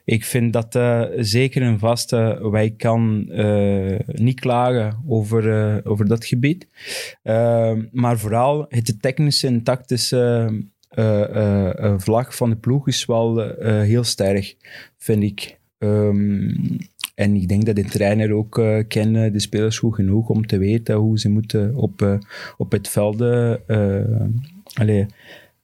Ik 0.06 0.25
vind 0.25 0.54
dat 0.54 0.75
eh, 0.75 1.01
zeker 1.18 1.62
en 1.62 1.80
vast, 1.80 2.13
eh, 2.13 2.50
wij 2.51 2.70
kan 2.77 3.30
eh, 3.30 4.00
niet 4.06 4.39
klagen 4.39 5.04
over, 5.08 5.51
eh, 5.51 5.92
over 5.92 6.08
dat 6.08 6.25
gebied. 6.25 6.68
Eh, 7.24 7.72
maar 7.92 8.18
vooral 8.20 8.66
het 8.70 8.98
technische 9.01 9.48
en 9.48 9.63
tactische 9.63 10.18
eh, 10.18 10.44
eh, 10.44 10.48
eh, 10.48 10.54
vlag 11.98 12.36
van 12.36 12.50
de 12.50 12.56
ploeg 12.56 12.88
is 12.88 13.06
wel 13.06 13.44
eh, 13.44 13.82
heel 13.82 14.04
sterk, 14.04 14.56
vind 14.98 15.24
ik. 15.24 15.58
Ehm, 15.77 16.51
en 17.16 17.36
ik 17.36 17.48
denk 17.48 17.66
dat 17.66 17.75
de 17.75 17.84
trainer 17.84 18.34
ook 18.34 18.60
eh 18.60 18.80
kennen 18.88 19.34
de 19.34 19.39
spelers 19.39 19.80
goed 19.80 19.96
genoeg 19.96 20.30
om 20.30 20.48
te 20.48 20.58
weten 20.58 20.96
hoe 20.96 21.20
ze 21.20 21.30
moeten 21.30 21.75
op, 21.75 22.01
eh, 22.01 22.18
op 22.58 22.72
het 22.72 22.88
veld 22.88 23.22
eh, 23.22 23.70
eh, 23.70 24.00
eh, 24.75 25.08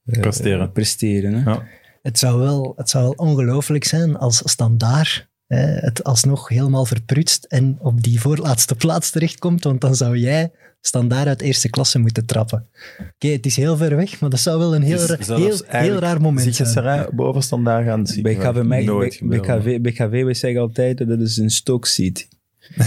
Presteren. 0.05 0.71
presteren 0.71 1.33
hè. 1.33 1.51
Ja. 1.51 1.63
Het 2.01 2.19
zou 2.19 2.39
wel, 2.39 2.73
het 2.75 2.89
zou 2.89 3.03
wel 3.03 3.13
ongelooflijk 3.27 3.83
zijn 3.83 4.17
als 4.17 4.41
standaard 4.45 5.29
hè, 5.47 5.57
het 5.57 6.03
alsnog 6.03 6.49
helemaal 6.49 6.85
verprutst 6.85 7.43
en 7.43 7.77
op 7.79 8.03
die 8.03 8.21
voorlaatste 8.21 8.75
plaats 8.75 9.09
terechtkomt, 9.09 9.63
want 9.63 9.81
dan 9.81 9.95
zou 9.95 10.17
jij 10.17 10.51
standaard 10.85 11.27
uit 11.27 11.41
eerste 11.41 11.69
klasse 11.69 11.99
moeten 11.99 12.25
trappen. 12.25 12.67
Oké, 13.13 13.27
het 13.27 13.45
is 13.45 13.55
heel 13.55 13.77
ver 13.77 13.95
weg, 13.95 14.19
maar 14.19 14.29
dat 14.29 14.39
zou 14.39 14.59
wel 14.59 14.75
een 14.75 14.81
heel, 14.81 14.99
Het 14.99 15.09
is 15.19 15.27
ra- 15.27 15.37
zelfs 15.37 15.41
heel, 15.67 15.81
heel 15.81 15.99
raar 15.99 16.21
moment 16.21 16.55
Zie 16.55 16.65
je 16.65 16.71
zijn. 16.71 17.07
Boven 17.11 17.41
standaard 17.43 17.85
gaan 17.85 18.07
zien? 18.07 18.23
Bij 18.23 18.35
KV, 18.35 18.43
nooit 18.61 18.67
bij, 18.67 19.27
bij 19.27 19.37
gebeuren. 19.37 19.61
KV, 19.61 19.81
bij 19.81 19.91
KV, 19.91 20.23
wij 20.23 20.33
zeggen 20.33 20.61
altijd 20.61 21.07
dat 21.07 21.19
is 21.19 21.37
een 21.37 21.49
Stoke 21.49 21.87
City. 21.87 22.25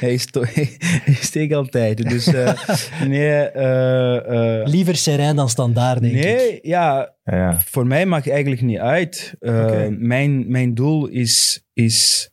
hij, 0.00 0.16
sto- 0.16 0.44
hij, 0.54 1.14
steekt 1.20 1.52
altijd. 1.54 2.08
Dus 2.08 2.26
eh, 2.26 2.52
nee, 3.08 3.30
eh, 3.30 4.60
eh, 4.60 4.66
Liever 4.68 4.96
Serijn 4.96 5.36
dan 5.36 5.48
standaard, 5.48 6.00
denk 6.00 6.14
ik. 6.14 6.22
nee, 6.24 6.58
ja, 6.62 7.14
Ja, 7.24 7.36
ja. 7.36 7.60
voor 7.66 7.86
mij 7.86 8.06
maakt 8.06 8.28
eigenlijk 8.30 8.60
niet 8.62 8.78
uit. 8.78 9.34
Eh, 9.40 9.86
mijn, 9.98 10.50
mijn 10.50 10.74
doel 10.74 11.06
is, 11.06 11.64
is, 11.72 12.30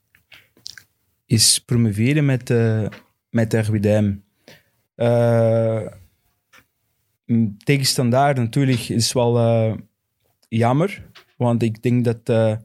is 1.25 1.59
promoveren 1.65 2.25
met, 2.25 2.49
uh, 2.49 2.85
met 3.33 3.53
RWDM. 3.53 4.13
Eh, 4.95 5.81
m, 7.25 7.47
tegen 7.63 7.85
standaard 7.85 8.37
natuurlijk 8.37 8.89
is 8.89 9.13
wel 9.13 9.37
eh, 9.37 9.73
jammer. 10.47 11.03
Want 11.37 11.63
ik 11.63 11.81
denk 11.81 12.05
dat 12.05 12.19
eh 12.23 12.55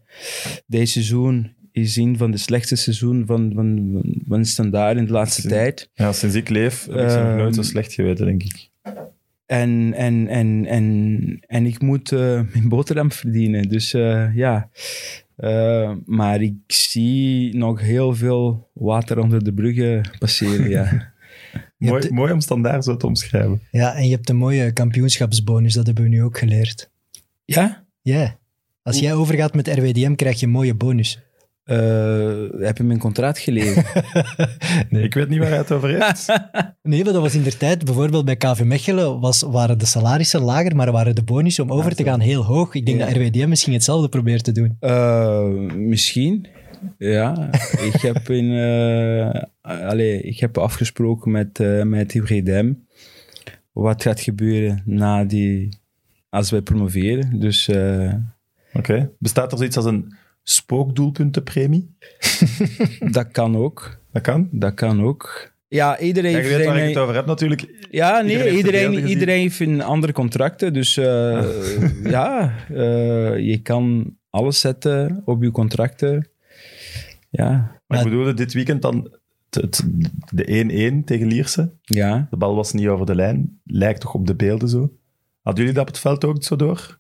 deze 0.67 0.93
seizoen 0.93 1.57
is 1.73 1.97
een 1.97 2.17
van 2.17 2.31
de 2.31 2.37
slechtste 2.37 2.77
seizoenen 2.77 3.27
van, 3.27 3.53
van, 3.55 3.91
van, 3.93 4.23
van 4.29 4.45
standaard 4.45 4.97
in 4.97 5.05
de 5.05 5.13
laatste 5.13 5.49
tijd. 5.49 5.91
Ja, 5.95 6.13
sinds 6.13 6.35
ik 6.35 6.49
leef 6.49 6.87
heb 6.87 6.95
ik 6.95 7.11
ze 7.11 7.19
nog 7.19 7.27
Ehm, 7.27 7.37
nooit 7.37 7.55
zo 7.55 7.63
slecht 7.63 7.93
geweten, 7.93 8.27
denk 8.27 8.43
ik. 8.43 8.71
En, 9.47 9.93
en, 9.97 10.29
en, 10.29 10.67
en, 10.67 11.39
en 11.47 11.67
ik 11.67 11.81
moet 11.81 12.13
eh, 12.13 12.19
mijn 12.53 12.69
boterham 12.69 13.13
verdienen. 13.13 13.69
Dus 13.69 13.95
eh, 13.95 14.37
ja. 14.37 14.71
Eh, 15.39 15.93
maar 16.05 16.43
ik 16.43 16.55
zie 16.67 17.57
nog 17.57 17.81
heel 17.81 18.15
veel 18.15 18.71
water 18.73 19.19
onder 19.19 19.45
de 19.45 19.53
bruggen 19.53 20.11
passeren. 20.19 20.69
ja. 20.69 21.13
Mooi, 21.79 22.01
hebt- 22.03 22.11
mooi 22.15 22.33
om 22.33 22.41
standaard 22.41 22.85
zo 22.85 22.97
te 22.97 23.07
omschrijven. 23.07 23.61
Ja, 23.71 23.95
en 23.95 24.05
je 24.09 24.15
hebt 24.15 24.29
een 24.29 24.37
mooie 24.37 24.73
kampioenschapsbonus, 24.73 25.75
dat 25.75 25.87
hebben 25.87 26.05
we 26.05 26.11
nu 26.11 26.23
ook 26.23 26.39
geleerd. 26.39 26.91
ja? 27.45 27.85
Ja. 28.03 28.39
Als 28.83 28.99
jij 28.99 29.15
overgaat 29.15 29.55
met 29.55 29.69
RWDM, 29.69 30.15
krijg 30.15 30.41
je 30.41 30.47
een 30.47 30.53
mooie 30.53 30.75
bonus. 30.75 31.23
Eh, 31.69 32.61
heb 32.67 32.77
je 32.77 32.83
mijn 32.85 32.99
contract 32.99 33.39
gelezen? 33.39 33.85
Nee. 34.91 35.03
Ik 35.03 35.15
weet 35.15 35.29
niet 35.29 35.39
waar 35.39 35.49
hij 35.49 35.59
het 35.59 35.73
over 35.73 35.89
heeft. 35.89 36.27
Nee, 36.83 37.05
maar 37.05 37.13
dat 37.13 37.23
was 37.23 37.35
in 37.35 37.43
der 37.43 37.57
tijd, 37.57 37.85
bijvoorbeeld 37.85 38.25
bij 38.25 38.37
KV 38.37 38.63
Mechelen, 38.65 39.21
was, 39.21 39.43
waren 39.43 39.79
de 39.79 39.87
salarissen 39.87 40.41
lager, 40.41 40.77
maar 40.77 40.93
waren 40.93 41.15
de 41.15 41.23
bonussen 41.23 41.65
om 41.65 41.73
over 41.73 41.95
te 41.95 42.05
gaan 42.05 42.21
heel 42.21 42.45
hoog. 42.45 42.75
Ik 42.75 42.87
denk 42.87 42.99
Ja. 42.99 43.07
dat 43.07 43.17
RWDM 43.17 43.49
misschien 43.49 43.73
hetzelfde 43.73 44.09
probeert 44.09 44.45
te 44.45 44.53
doen. 44.53 44.77
Eh, 44.81 45.45
misschien. 45.75 46.47
Ja, 46.99 47.51
ik 47.81 48.01
heb, 48.13 48.31
in, 48.31 48.51
allee, 49.63 50.21
ik 50.23 50.41
heb 50.41 50.59
afgesproken 50.59 51.31
met, 51.31 51.61
eh 51.61 51.83
met 51.83 52.15
IVDM 52.15 52.73
wat 53.73 54.03
gaat 54.03 54.21
gebeuren 54.21 54.83
na 54.85 55.25
die, 55.25 55.79
als 56.29 56.51
wij 56.51 56.61
promoveren. 56.63 57.41
Dus 57.41 57.69
eh, 57.69 58.13
Oké. 58.73 59.11
Bestaat 59.19 59.53
er 59.53 59.59
zoiets 59.59 59.77
als 59.77 59.87
een 59.87 60.15
spookdoelpuntenpremie? 60.51 61.95
dat 63.11 63.29
kan 63.33 63.57
ook. 63.57 63.99
Dat 64.13 64.23
kan. 64.23 64.49
Dat 64.53 64.75
kan 64.75 65.03
ook. 65.03 65.53
Ja, 65.69 65.99
iedereen 65.99 66.31
Ja, 66.31 66.37
je 66.39 66.43
weet 66.45 66.53
heeft 66.57 66.69
waar 66.69 66.79
ik 66.79 66.89
het 66.89 66.97
over 66.97 67.15
heb 67.15 67.27
natuurlijk. 67.27 67.87
Ja, 67.91 68.21
nee, 68.21 68.31
Iedereen 68.31 68.53
heeft 68.55 68.57
iedereen, 68.67 69.07
iedereen, 69.09 69.41
heeft 69.41 69.61
een 69.61 69.83
andere 69.83 70.13
contracten. 70.13 70.73
Dus 70.73 70.97
eh, 70.97 71.45
ja, 72.17 72.55
eh, 72.69 73.39
je 73.39 73.61
kan 73.63 74.15
alles 74.31 74.61
zetten 74.61 75.23
op 75.25 75.43
je 75.43 75.51
contracten. 75.51 76.29
Ja, 77.31 77.49
Maar 77.87 77.99
Ja. 77.99 78.05
ik 78.05 78.11
bedoelde 78.11 78.35
dit 78.35 78.53
weekend 78.53 78.83
dan 78.83 79.11
de 80.31 81.01
1-1 81.03 81.05
tegen 81.05 81.27
Lierse. 81.27 81.71
ja. 81.83 82.27
De 82.31 82.37
bal 82.37 82.55
was 82.55 82.73
niet 82.73 82.89
over 82.89 83.07
de 83.07 83.15
lijn. 83.15 83.61
Lijkt 83.65 84.01
toch 84.01 84.15
op 84.15 84.27
de 84.27 84.35
beelden 84.35 84.69
zo. 84.69 84.93
Hadden 85.43 85.65
jullie 85.65 85.79
dat 85.79 85.89
op 85.89 85.95
het 85.95 86.03
veld 86.03 86.25
ook 86.25 86.45
zo 86.45 86.57
door? 86.57 86.99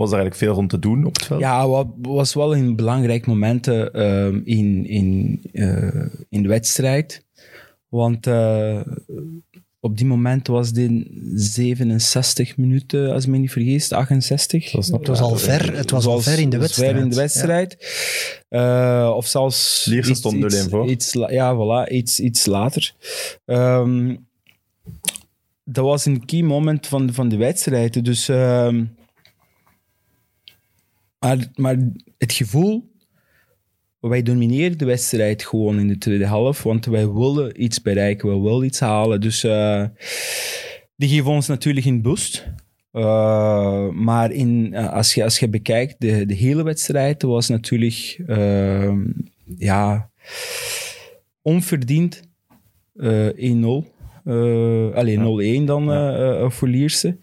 Was 0.00 0.10
er 0.10 0.16
eigenlijk 0.18 0.44
veel 0.44 0.54
rond 0.54 0.70
te 0.70 0.78
doen 0.78 1.04
op 1.04 1.14
het 1.14 1.24
veld? 1.26 1.40
Ja, 1.40 1.68
wat 1.68 1.86
was 2.02 2.34
wel 2.34 2.56
een 2.56 2.76
belangrijk 2.76 3.26
moment 3.26 3.66
eh, 3.66 3.94
ehm, 3.94 4.40
in, 4.44 4.86
in, 4.86 5.40
eh, 5.52 6.06
in 6.28 6.42
de 6.42 6.48
wedstrijd. 6.48 7.24
Want 7.88 8.26
eh, 8.26 8.80
op 9.80 9.96
die 9.96 10.06
moment 10.06 10.46
was 10.46 10.72
dit 10.72 11.06
67 11.34 12.56
minuten, 12.56 13.12
als 13.12 13.24
ik 13.24 13.30
me 13.30 13.38
niet 13.38 13.50
vergis, 13.52 13.92
68. 13.92 14.70
Dat 14.70 14.86
Het 14.86 15.06
was 15.06 15.20
al 15.20 15.36
ver, 15.36 15.76
het 15.76 15.90
was 15.90 16.06
al 16.06 16.20
ver 16.20 16.38
in 16.38 16.50
de 16.50 16.58
wedstrijd. 16.58 16.92
Ver 16.92 17.00
in 17.02 17.08
de 17.10 17.16
wedstrijd. 17.16 17.76
Eh, 18.48 19.12
of 19.16 19.26
zelfs... 19.26 19.84
Lierse 19.84 20.10
iets- 20.10 20.18
stond 20.18 20.34
0-1 20.34 20.44
iets- 20.44 20.66
voor. 20.68 20.90
Iets, 20.90 21.12
ja, 21.12 21.54
voilà, 21.56 21.92
iets, 21.92 22.20
iets 22.20 22.46
later. 22.46 22.94
Ehm, 23.44 24.16
dat 25.64 25.84
was 25.84 26.04
een 26.04 26.24
key 26.24 26.42
moment 26.42 26.86
van, 26.86 27.12
van 27.12 27.28
de 27.28 27.36
wedstrijd. 27.36 28.04
Dus... 28.04 28.28
ehm, 28.28 28.84
maar, 31.20 31.46
maar 31.54 31.76
het 32.18 32.32
gevoel, 32.32 32.90
wij 34.00 34.22
domineren 34.22 34.78
de 34.78 34.84
wedstrijd 34.84 35.44
gewoon 35.44 35.78
in 35.78 35.88
de 35.88 35.98
tweede 35.98 36.26
helft, 36.26 36.62
want 36.62 36.86
wij 36.86 37.12
willen 37.12 37.62
iets 37.62 37.82
bereiken, 37.82 38.28
we 38.28 38.48
willen 38.48 38.64
iets 38.64 38.80
halen. 38.80 39.20
Dus 39.20 39.44
eh, 39.44 39.84
die 40.96 41.08
geven 41.08 41.30
ons 41.30 41.46
natuurlijk 41.46 41.86
een 41.86 42.02
boost. 42.02 42.48
Eh, 42.92 43.88
maar 43.88 44.30
in, 44.30 44.74
eh, 44.74 44.92
als, 44.92 45.14
je, 45.14 45.24
als 45.24 45.38
je 45.38 45.48
bekijkt, 45.48 45.94
de, 45.98 46.26
de 46.26 46.34
hele 46.34 46.62
wedstrijd 46.62 47.22
was 47.22 47.48
natuurlijk 47.48 48.20
ja, 49.58 50.10
onverdiend 51.42 52.22
eh 52.96 53.28
1-0. 53.28 53.88
Eh 54.24 54.94
alleen 54.94 55.62
0-1 55.62 55.66
dan 55.66 56.52
voor 56.52 56.68
Lierse. 56.68 57.18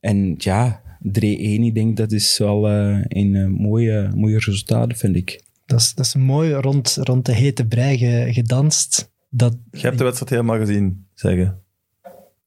En 0.00 0.34
ja, 0.38 0.83
3-1, 1.08 1.10
ik 1.10 1.74
denk 1.74 1.96
dat 1.96 2.12
is 2.12 2.38
wel 2.38 2.68
eh, 2.68 2.98
een 3.08 3.34
eh, 3.36 3.46
mooie, 3.46 4.10
mooie 4.14 4.38
resultaat, 4.38 4.96
vind 4.96 5.16
ik. 5.16 5.42
Dat 5.66 5.80
is, 5.80 5.94
dat 5.94 6.04
is 6.06 6.14
mooi 6.14 6.52
rond, 6.52 6.96
rond 7.00 7.26
de 7.26 7.32
hete 7.32 7.66
brei 7.66 7.98
ge- 7.98 8.28
gedanst. 8.32 9.12
Dat, 9.30 9.56
Je 9.70 9.80
hebt 9.80 9.98
de 9.98 10.04
wedstrijd 10.04 10.30
helemaal 10.30 10.58
gezien, 10.58 11.06
zeggen. 11.14 11.58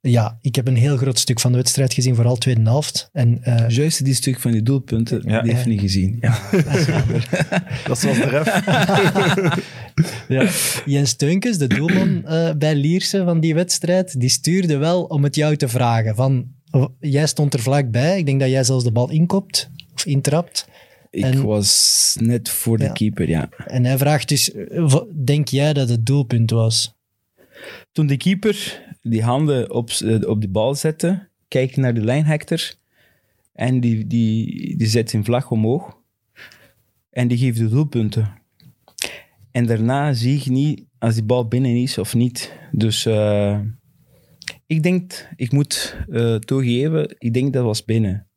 ja, 0.01 0.37
ik 0.41 0.55
heb 0.55 0.67
een 0.67 0.75
heel 0.75 0.97
groot 0.97 1.19
stuk 1.19 1.39
van 1.39 1.51
de 1.51 1.57
wedstrijd 1.57 1.93
gezien, 1.93 2.15
vooral 2.15 2.35
tweede 2.35 2.61
helft. 2.61 3.09
En 3.13 3.43
eh, 3.43 3.69
Juist 3.69 4.05
die 4.05 4.13
stuk 4.13 4.39
van 4.39 4.51
die 4.51 4.61
doelpunten, 4.63 5.21
Ja. 5.25 5.41
die 5.41 5.53
heeft 5.53 5.65
niet 5.65 5.79
gezien. 5.79 6.17
Ja. 6.21 6.39
Dat 7.87 8.01
was 8.01 8.01
de 8.01 8.27
ref. 8.29 8.45
Ja. 10.27 10.49
Jens 10.85 11.15
Teunkes, 11.15 11.57
de 11.57 11.67
doelman 11.67 12.25
eh, 12.25 12.51
bij 12.57 12.75
Lierse 12.75 13.23
van 13.23 13.39
die 13.39 13.53
wedstrijd, 13.53 14.19
die 14.19 14.29
stuurde 14.29 14.77
wel 14.77 15.03
om 15.03 15.23
het 15.23 15.35
jou 15.35 15.55
te 15.55 15.67
vragen. 15.67 16.15
Van, 16.15 16.47
jij 16.99 17.27
stond 17.27 17.53
er 17.53 17.59
vlakbij, 17.59 18.17
ik 18.17 18.25
denk 18.25 18.39
dat 18.39 18.49
jij 18.49 18.63
zelfs 18.63 18.83
de 18.83 18.91
bal 18.91 19.09
inkopt 19.09 19.69
of 19.93 20.05
intrapt. 20.05 20.67
Ik 21.09 21.23
En- 21.23 21.45
was 21.45 22.15
net 22.19 22.49
voor 22.49 22.77
de 22.77 22.83
Ja. 22.83 22.91
keeper, 22.91 23.29
ja. 23.29 23.49
En 23.65 23.85
hij 23.85 23.97
vraagt 23.97 24.27
dus, 24.29 24.51
eh, 24.53 24.95
denk 25.23 25.47
jij 25.47 25.73
dat 25.73 25.89
het 25.89 26.05
doelpunt 26.05 26.49
was? 26.51 26.95
Toen 27.91 28.07
de 28.07 28.17
keeper 28.17 28.81
die 29.01 29.23
handen 29.23 29.71
op, 29.73 29.89
eh, 29.89 30.29
op 30.29 30.41
de 30.41 30.47
bal 30.49 30.75
zette, 30.75 31.27
kijkt 31.47 31.75
naar 31.77 31.93
de 31.93 32.01
lijnhector 32.03 32.73
en 33.53 33.79
die, 33.79 34.07
die, 34.07 34.77
die 34.77 34.87
zet 34.87 35.09
zijn 35.09 35.23
vlag 35.25 35.51
omhoog. 35.51 35.97
En 37.09 37.27
die 37.27 37.37
geeft 37.37 37.57
de 37.57 37.69
doelpunten. 37.69 38.33
En 39.51 39.65
daarna 39.65 40.13
zie 40.13 40.37
ik 40.37 40.45
niet 40.45 40.83
als 40.99 41.13
die 41.13 41.23
bal 41.23 41.47
binnen 41.47 41.75
is 41.81 41.97
of 41.97 42.13
niet. 42.15 42.53
Dus 42.71 43.05
eh, 43.05 43.59
ik 44.67 44.83
denk, 44.83 45.27
ik 45.35 45.51
moet 45.51 45.95
eh, 46.11 46.35
toegeven, 46.35 47.15
ik 47.17 47.33
denk 47.33 47.53
dat 47.53 47.63
was 47.63 47.85
binnen. 47.85 48.27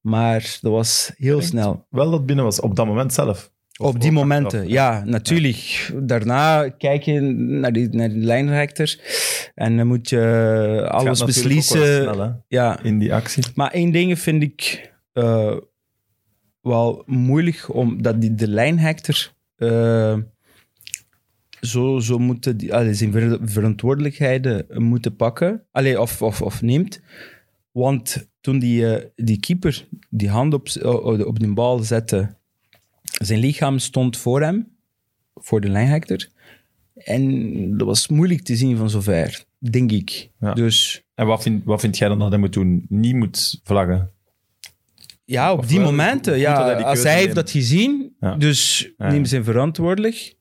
Maar 0.00 0.58
dat 0.60 0.72
was 0.72 1.12
heel 1.16 1.42
snel. 1.42 1.86
Wel 1.90 2.10
dat 2.10 2.26
binnen 2.26 2.44
was, 2.44 2.60
op 2.60 2.76
dat 2.76 2.86
moment 2.86 3.12
zelf. 3.12 3.52
Of 3.80 3.86
Op 3.86 4.00
die 4.00 4.12
momenten, 4.12 4.58
achteraf. 4.58 4.70
ja, 4.72 5.04
natuurlijk. 5.04 5.90
Daarna 6.02 6.68
kijk 6.68 7.02
je 7.02 7.20
naar 7.20 7.72
die, 7.72 7.88
naar 7.88 8.08
die 8.08 8.22
lijnrechter 8.22 9.00
en 9.54 9.76
dan 9.76 9.86
moet 9.86 10.08
je 10.08 10.78
gaat 10.82 10.92
alles 10.92 11.24
beslissen. 11.24 12.02
snel, 12.02 12.44
ja, 12.48 12.82
in 12.82 12.98
die 12.98 13.14
actie. 13.14 13.44
maar 13.54 13.70
één 13.70 13.90
ding 13.90 14.18
vind 14.18 14.42
ik 14.42 14.92
eh, 15.12 15.56
wel 16.60 17.02
moeilijk, 17.06 17.74
omdat 17.74 18.20
die, 18.20 18.34
de 18.34 18.48
lijnhector 18.48 19.32
eh, 19.56 20.16
zo, 21.60 21.98
zo 21.98 22.18
moeten 22.18 22.56
die, 22.56 22.74
allee, 22.74 22.94
zijn 22.94 23.12
ver- 23.12 23.38
verantwoordelijkheden 23.42 24.66
moeten 24.74 25.16
pakken, 25.16 25.62
allee, 25.72 26.00
of, 26.00 26.22
of, 26.22 26.42
of 26.42 26.62
neemt. 26.62 27.00
Want 27.72 28.28
toen 28.40 28.58
die, 28.58 28.94
eh, 28.96 29.04
die 29.16 29.40
keeper 29.40 29.86
die 30.10 30.28
hand 30.28 30.54
op, 30.54 30.68
op 31.26 31.38
de 31.40 31.52
bal 31.52 31.78
zette, 31.78 32.34
zijn 33.02 33.40
lichaam 33.40 33.78
stond 33.78 34.16
voor 34.16 34.42
hem, 34.42 34.68
voor 35.34 35.60
de 35.60 35.68
lijnhector. 35.68 36.26
En 36.94 37.76
dat 37.76 37.86
was 37.86 38.08
moeilijk 38.08 38.42
te 38.42 38.56
zien 38.56 38.76
van 38.76 38.90
zover, 38.90 39.44
denk 39.58 39.92
ik. 39.92 40.30
Ja. 40.40 40.52
Dus 40.54 41.02
En 41.14 41.26
wat 41.26 41.42
vind, 41.42 41.64
wat 41.64 41.80
vind 41.80 41.98
jij 41.98 42.08
dan 42.08 42.18
dat 42.18 42.30
hij 42.30 42.38
moet 42.38 42.52
doen? 42.52 42.86
Niet 42.88 43.14
moet 43.14 43.60
vlaggen? 43.64 44.10
Ja, 45.24 45.52
op 45.52 45.58
Of 45.58 45.66
die 45.66 45.78
wel, 45.78 45.90
momenten. 45.90 46.38
Ja, 46.38 46.64
hij 46.64 46.84
als 46.84 47.02
hij 47.02 47.18
heeft 47.18 47.34
dat 47.34 47.50
gezien, 47.50 48.16
Ja. 48.20 48.36
dus 48.36 48.90
neem 48.96 49.24
zijn 49.24 49.44
verantwoordelijk. 49.44 50.34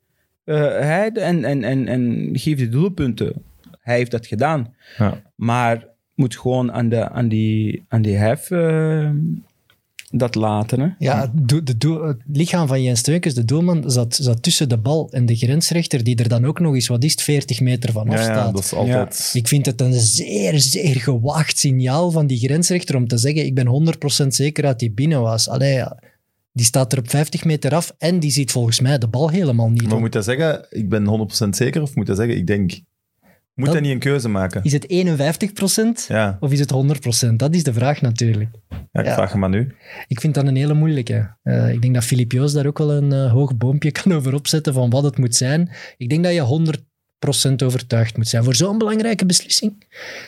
Eh, 0.47 0.55
hij 0.79 1.11
en, 1.11 1.43
en, 1.45 1.63
en, 1.63 1.87
en 1.87 2.29
geef 2.33 2.57
de 2.57 2.69
doelpunten. 2.69 3.33
Hij 3.81 3.95
heeft 3.97 4.11
dat 4.11 4.27
gedaan. 4.27 4.73
Ja. 4.97 5.21
Maar 5.35 5.85
moet 6.15 6.37
gewoon 6.37 6.71
aan, 6.71 6.89
de, 6.89 7.09
aan, 7.09 7.27
die, 7.27 7.85
aan 7.87 8.01
die 8.01 8.15
hef 8.15 8.51
eh, 8.51 9.09
dat 10.11 10.35
laten. 10.35 10.79
Hè? 10.79 10.87
Ja, 10.99 11.31
do- 11.33 11.63
de 11.63 11.77
doel- 11.77 12.03
het 12.07 12.17
lichaam 12.31 12.67
van 12.67 12.83
Jens 12.83 12.99
Steukens, 12.99 13.33
de 13.33 13.45
doelman, 13.45 13.91
zat, 13.91 14.15
zat 14.15 14.43
tussen 14.43 14.69
de 14.69 14.77
bal 14.77 15.09
en 15.11 15.25
de 15.25 15.35
grensrechter, 15.35 16.03
die 16.03 16.15
er 16.15 16.29
dan 16.29 16.45
ook 16.45 16.59
nog 16.59 16.73
eens, 16.73 16.87
wat 16.87 17.03
is 17.03 17.11
het, 17.11 17.21
40 17.21 17.59
meter 17.61 17.91
van 17.91 18.05
Ja, 18.05 18.11
afstaat. 18.11 18.45
ja, 18.45 18.51
dat 18.51 18.63
is 18.63 18.73
altijd... 18.73 19.29
Ik 19.33 19.47
vind 19.47 19.65
het 19.65 19.81
een 19.81 19.93
zeer, 19.93 20.59
zeer 20.59 20.95
gewaagd 20.95 21.57
signaal 21.57 22.11
van 22.11 22.27
die 22.27 22.37
grensrechter 22.39 22.95
om 22.95 23.07
te 23.07 23.17
zeggen, 23.17 23.45
ik 23.45 23.55
ben 23.55 23.93
100% 24.23 24.27
zeker 24.27 24.63
dat 24.63 24.79
hij 24.79 24.91
binnen 24.93 25.21
was. 25.21 25.49
Allee, 25.49 25.73
ja, 25.73 25.99
die 26.57 26.65
staat 26.65 26.91
er 26.93 26.99
op 26.99 27.09
50 27.09 27.45
meter 27.45 27.75
af 27.75 27.91
en 27.97 28.19
die 28.19 28.31
ziet 28.31 28.51
volgens 28.51 28.79
mij 28.79 28.97
de 28.97 29.07
bal 29.07 29.29
helemaal 29.29 29.69
niet. 29.69 29.87
Maar 29.89 29.99
moet 29.99 30.13
hij 30.13 30.23
zeggen, 30.23 30.65
ik 30.69 30.89
ben 30.89 31.29
100% 31.45 31.49
zeker, 31.49 31.81
of 31.81 31.95
moet 31.95 32.07
hij 32.07 32.15
zeggen, 32.15 32.37
ik 32.37 32.47
denk... 32.47 32.71
Moet 33.53 33.65
Dat- 33.65 33.75
hij 33.75 33.83
niet 33.83 33.93
een 33.93 33.99
keuze 33.99 34.29
maken? 34.29 34.63
Is 34.63 34.71
het 34.73 34.85
51% 34.87 36.07
Ja, 36.07 36.37
of 36.39 36.51
is 36.51 36.59
het 36.59 36.71
100%? 37.31 37.35
Dat 37.35 37.55
is 37.55 37.63
de 37.63 37.73
vraag 37.73 38.01
natuurlijk. 38.01 38.49
ja 38.91 38.99
ik 38.99 39.05
Ja. 39.05 39.13
vraag 39.13 39.31
hem 39.31 39.39
maar 39.39 39.49
nu. 39.49 39.75
Ik 40.07 40.19
vind 40.19 40.33
dat 40.33 40.47
een 40.47 40.55
hele 40.55 40.73
moeilijke. 40.73 41.35
Eh, 41.43 41.73
ik 41.73 41.81
denk 41.81 41.93
dat 41.93 42.03
Filip 42.03 42.31
Joos 42.31 42.53
daar 42.53 42.65
ook 42.65 42.77
wel 42.77 42.91
een 42.93 43.11
eh, 43.11 43.31
hoog 43.31 43.57
boompje 43.57 43.91
kan 44.01 44.11
over 44.13 44.33
opzetten 44.33 44.73
van 44.73 44.89
wat 44.89 45.03
het 45.03 45.17
moet 45.17 45.35
zijn. 45.35 45.69
Ik 45.97 46.09
denk 46.09 46.23
dat 46.23 46.33
je 46.33 46.39
100% 47.25 47.53
overtuigd 47.65 48.17
moet 48.17 48.27
zijn 48.27 48.43
voor 48.43 48.55
zo'n 48.55 48.77
belangrijke 48.77 49.25
beslissing. 49.25 49.85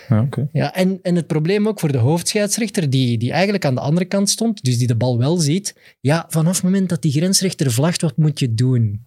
Ja. 0.09 0.27
Ja, 0.51 0.73
en, 0.75 0.99
en 1.01 1.15
het 1.15 1.27
probleem 1.27 1.67
ook 1.67 1.79
voor 1.79 1.91
de 1.91 1.97
hoofdscheidsrechter, 1.97 2.89
die, 2.89 3.17
die 3.17 3.31
eigenlijk 3.31 3.65
aan 3.65 3.75
de 3.75 3.81
andere 3.81 4.05
kant 4.05 4.29
stond, 4.29 4.63
dus 4.63 4.77
die 4.77 4.87
de 4.87 4.95
bal 4.95 5.17
wel 5.17 5.37
ziet. 5.37 5.75
Ja, 5.99 6.25
vanaf 6.29 6.55
het 6.55 6.63
moment 6.63 6.89
dat 6.89 7.01
die 7.01 7.11
grensrechter 7.11 7.71
vlagt, 7.71 8.01
wat 8.01 8.17
moet 8.17 8.39
je 8.39 8.53
doen? 8.53 9.05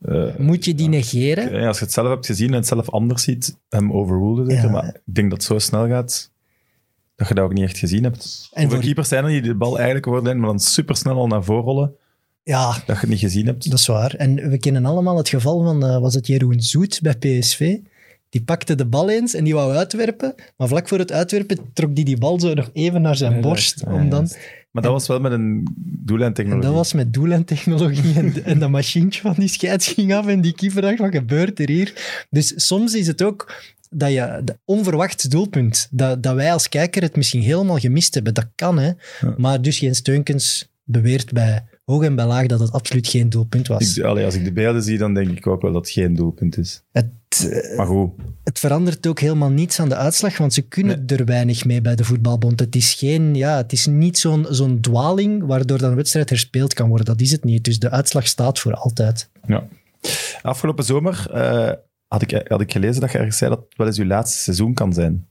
Eh, 0.00 0.36
Moet 0.36 0.64
je 0.64 0.74
die 0.74 0.88
negeren? 0.88 1.60
ja, 1.60 1.66
als 1.66 1.78
je 1.78 1.84
het 1.84 1.92
zelf 1.92 2.08
hebt 2.08 2.26
gezien 2.26 2.48
en 2.48 2.54
het 2.54 2.66
zelf 2.66 2.90
anders 2.90 3.22
ziet, 3.22 3.58
hem 3.68 3.92
zeker. 3.92 4.50
Ja. 4.52 4.70
Maar 4.70 4.86
ik 5.06 5.14
denk 5.14 5.30
dat 5.30 5.38
het 5.38 5.46
zo 5.46 5.58
snel 5.58 5.86
gaat, 5.88 6.30
dat 7.16 7.28
je 7.28 7.34
dat 7.34 7.44
ook 7.44 7.52
niet 7.52 7.64
echt 7.64 7.78
gezien 7.78 8.02
hebt. 8.02 8.48
En 8.52 8.60
Hoeveel 8.60 8.70
voor- 8.70 8.86
keepers 8.86 9.08
zijn 9.08 9.24
er 9.24 9.30
die 9.30 9.42
de 9.42 9.54
bal 9.54 9.74
eigenlijk 9.76 10.06
worden, 10.06 10.38
maar 10.38 10.48
dan 10.48 10.60
supersnel 10.60 11.16
al 11.16 11.26
naar 11.26 11.44
voren 11.44 11.64
rollen, 11.64 11.94
Ja, 12.44 12.72
dat 12.72 12.82
je 12.86 12.92
het 12.92 13.08
niet 13.08 13.18
gezien 13.18 13.46
hebt? 13.46 13.70
dat 13.70 13.78
is 13.78 13.86
waar. 13.86 14.14
En 14.14 14.50
we 14.50 14.58
kennen 14.58 14.84
allemaal 14.84 15.16
het 15.16 15.28
geval 15.28 15.62
van, 15.62 15.84
eh, 15.84 15.98
was 15.98 16.14
het 16.14 16.26
Jeroen 16.26 16.60
Zoet 16.60 17.00
bij 17.02 17.14
PSV? 17.14 17.76
Die 18.28 18.42
pakte 18.42 18.74
de 18.74 18.86
bal 18.86 19.10
eens 19.10 19.34
en 19.34 19.44
die 19.44 19.54
wou 19.54 19.74
uitwerpen, 19.76 20.34
maar 20.56 20.68
vlak 20.68 20.88
voor 20.88 20.98
het 20.98 21.12
uitwerpen 21.12 21.58
trok 21.72 21.94
die 21.94 22.04
die 22.04 22.18
bal 22.18 22.40
zo 22.40 22.54
nog 22.54 22.70
even 22.72 23.02
naar 23.02 23.16
zijn 23.16 23.40
borst. 23.40 23.82
Ja, 23.84 23.92
om 23.92 24.08
dan, 24.08 24.28
Maar 24.70 24.82
dat 24.82 24.92
was 24.92 25.06
wel 25.06 25.20
met 25.20 25.32
een 25.32 25.40
en 25.40 25.64
doellijntechnologie. 26.04 26.66
dat 26.66 26.76
was 26.76 26.92
met 26.92 27.12
doellijntechnologie 27.12 28.14
en, 28.14 28.44
en 28.44 28.58
dat 28.58 28.70
machientje 28.70 29.20
van 29.20 29.34
die 29.38 29.48
scheids 29.48 29.88
ging 29.88 30.14
af 30.14 30.26
en 30.26 30.40
die 30.40 30.54
keeper 30.54 30.82
dacht, 30.82 30.98
wat 30.98 31.14
gebeurt 31.14 31.60
er 31.60 31.68
hier? 31.68 31.92
Dus 32.30 32.52
soms 32.56 32.94
is 32.94 33.06
het 33.06 33.22
ook 33.22 33.54
dat 33.90 34.12
je 34.12 34.40
de 34.44 34.58
onverwacht 34.64 35.30
doelpunt, 35.30 35.88
dat, 35.90 36.22
dat 36.22 36.34
wij 36.34 36.52
als 36.52 36.68
kijker 36.68 37.02
het 37.02 37.16
misschien 37.16 37.42
helemaal 37.42 37.78
gemist 37.78 38.14
hebben. 38.14 38.34
Dat 38.34 38.48
kan, 38.54 38.78
hè. 38.78 38.86
Ja. 39.20 39.34
Maar 39.36 39.62
dus 39.62 39.78
Jens 39.78 39.98
Steunkens 39.98 40.68
beweert 40.84 41.32
bij 41.32 41.64
hoog 41.84 42.02
en 42.02 42.14
bij 42.14 42.26
laag 42.26 42.46
dat 42.46 42.60
het 42.60 42.72
absoluut 42.72 43.08
geen 43.08 43.28
doelpunt 43.28 43.68
was. 43.68 43.96
Ik, 43.96 44.04
allee, 44.04 44.24
als 44.24 44.34
ik 44.34 44.44
de 44.44 44.52
beelden 44.52 44.82
zie, 44.82 44.98
dan 44.98 45.14
denk 45.14 45.28
ik 45.30 45.46
ook 45.46 45.62
wel 45.62 45.72
dat 45.72 45.84
het 45.84 45.90
geen 45.94 46.14
doelpunt 46.14 46.58
is. 46.58 46.82
Het, 46.92 47.06
eh, 47.50 47.76
Maar 47.76 47.86
goed, 47.86 48.10
het 48.44 48.58
verandert 48.58 49.06
ook 49.06 49.20
helemaal 49.20 49.50
niets 49.50 49.80
aan 49.80 49.88
de 49.88 49.96
uitslag, 49.96 50.38
want 50.38 50.52
ze 50.54 50.62
kunnen 50.62 51.06
er 51.06 51.24
weinig 51.24 51.64
mee 51.64 51.80
bij 51.80 51.94
de 51.94 52.04
voetbalbond. 52.04 52.60
Het 52.60 52.76
is, 52.76 52.94
geen, 52.94 53.34
ja, 53.34 53.56
het 53.56 53.72
is 53.72 53.86
niet 53.86 54.18
zo'n 54.18 54.46
zo'n 54.50 54.80
dwaling 54.80 55.46
waardoor 55.46 55.78
dan 55.78 55.90
een 55.90 55.96
wedstrijd 55.96 56.28
herspeeld 56.28 56.74
kan 56.74 56.88
worden. 56.88 57.06
Dat 57.06 57.20
is 57.20 57.30
het 57.30 57.44
niet. 57.44 57.64
Dus 57.64 57.78
de 57.78 57.90
uitslag 57.90 58.26
staat 58.26 58.58
voor 58.58 58.74
altijd. 58.74 59.30
ja. 59.46 59.68
Afgelopen 60.42 60.84
zomer 60.84 61.26
eh, 61.32 61.72
had, 62.08 62.22
ik, 62.22 62.44
had 62.48 62.60
ik 62.60 62.72
gelezen 62.72 63.00
dat 63.00 63.12
je 63.12 63.18
ergens 63.18 63.36
zei 63.38 63.50
dat 63.50 63.64
het 63.68 63.76
wel 63.76 63.86
eens 63.86 63.96
je 63.96 64.06
laatste 64.06 64.38
seizoen 64.42 64.74
kan 64.74 64.92
zijn. 64.92 65.26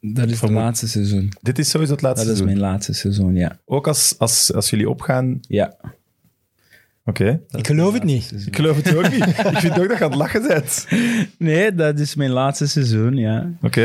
Dat 0.00 0.30
is 0.30 0.40
het 0.40 0.50
laatste 0.50 0.88
seizoen. 0.88 1.32
Dit 1.42 1.58
is 1.58 1.70
sowieso 1.70 1.92
het 1.92 2.02
laatste 2.02 2.26
Dat 2.26 2.32
is 2.32 2.38
seizoen. 2.38 2.58
mijn 2.60 2.70
laatste 2.72 2.92
seizoen, 2.92 3.34
ja. 3.34 3.58
Ook 3.64 3.86
als, 3.88 4.14
als, 4.18 4.52
als 4.52 4.70
jullie 4.70 4.88
opgaan... 4.90 5.38
Ja. 5.40 5.74
Oké. 7.04 7.40
Ik 7.50 7.66
geloof 7.66 7.92
het 7.92 8.04
niet. 8.04 8.32
Ik 8.46 8.56
geloof 8.56 8.76
het 8.76 8.94
ook 8.94 9.10
niet. 9.10 9.26
Ik 9.52 9.58
vind 9.58 9.78
ook 9.78 9.88
dat 9.88 9.98
je 9.98 10.04
aan 10.04 10.10
het 10.10 10.18
lachen 10.18 10.46
bent. 10.48 10.86
Nee, 11.38 11.74
dat 11.74 11.98
is 11.98 12.14
mijn 12.14 12.30
laatste 12.30 12.66
seizoen, 12.66 13.16
ja. 13.16 13.50
Oké. 13.62 13.84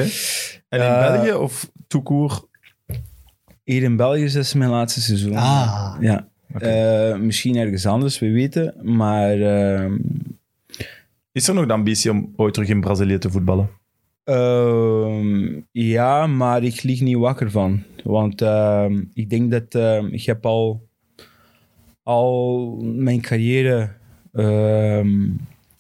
En 0.69 0.79
in 0.79 0.85
Eh, 0.85 1.11
België 1.11 1.33
of 1.33 1.71
toekoer? 1.87 2.47
Hier 3.63 3.83
in 3.83 3.95
België 3.95 4.23
is 4.23 4.33
het 4.33 4.55
mijn 4.55 4.69
laatste 4.69 5.01
seizoen. 5.01 5.35
Ah. 5.35 5.95
Ja. 5.99 6.27
Eh, 6.59 7.15
misschien 7.17 7.55
ergens 7.55 7.85
anders, 7.85 8.19
we 8.19 8.31
weten. 8.31 8.73
Maar 8.81 9.41
ehm, 9.41 9.97
Is 11.31 11.47
er 11.47 11.53
nog 11.53 11.65
de 11.65 11.73
ambitie 11.73 12.11
om 12.11 12.33
ooit 12.35 12.53
terug 12.53 12.69
in 12.69 12.81
Brazilië 12.81 13.17
te 13.17 13.29
voetballen? 13.29 13.69
Ehm, 14.23 15.61
ja, 15.71 16.27
maar 16.27 16.63
ik 16.63 16.83
lig 16.83 17.01
niet 17.01 17.17
wakker 17.17 17.51
van. 17.51 17.83
Want 18.03 18.41
ehm, 18.41 19.03
ik 19.13 19.29
denk 19.29 19.51
dat 19.51 19.75
ehm, 19.75 20.05
ik 20.05 20.25
heb 20.25 20.45
al, 20.45 20.87
al 22.03 22.75
mijn 22.81 23.21
carrière 23.21 23.97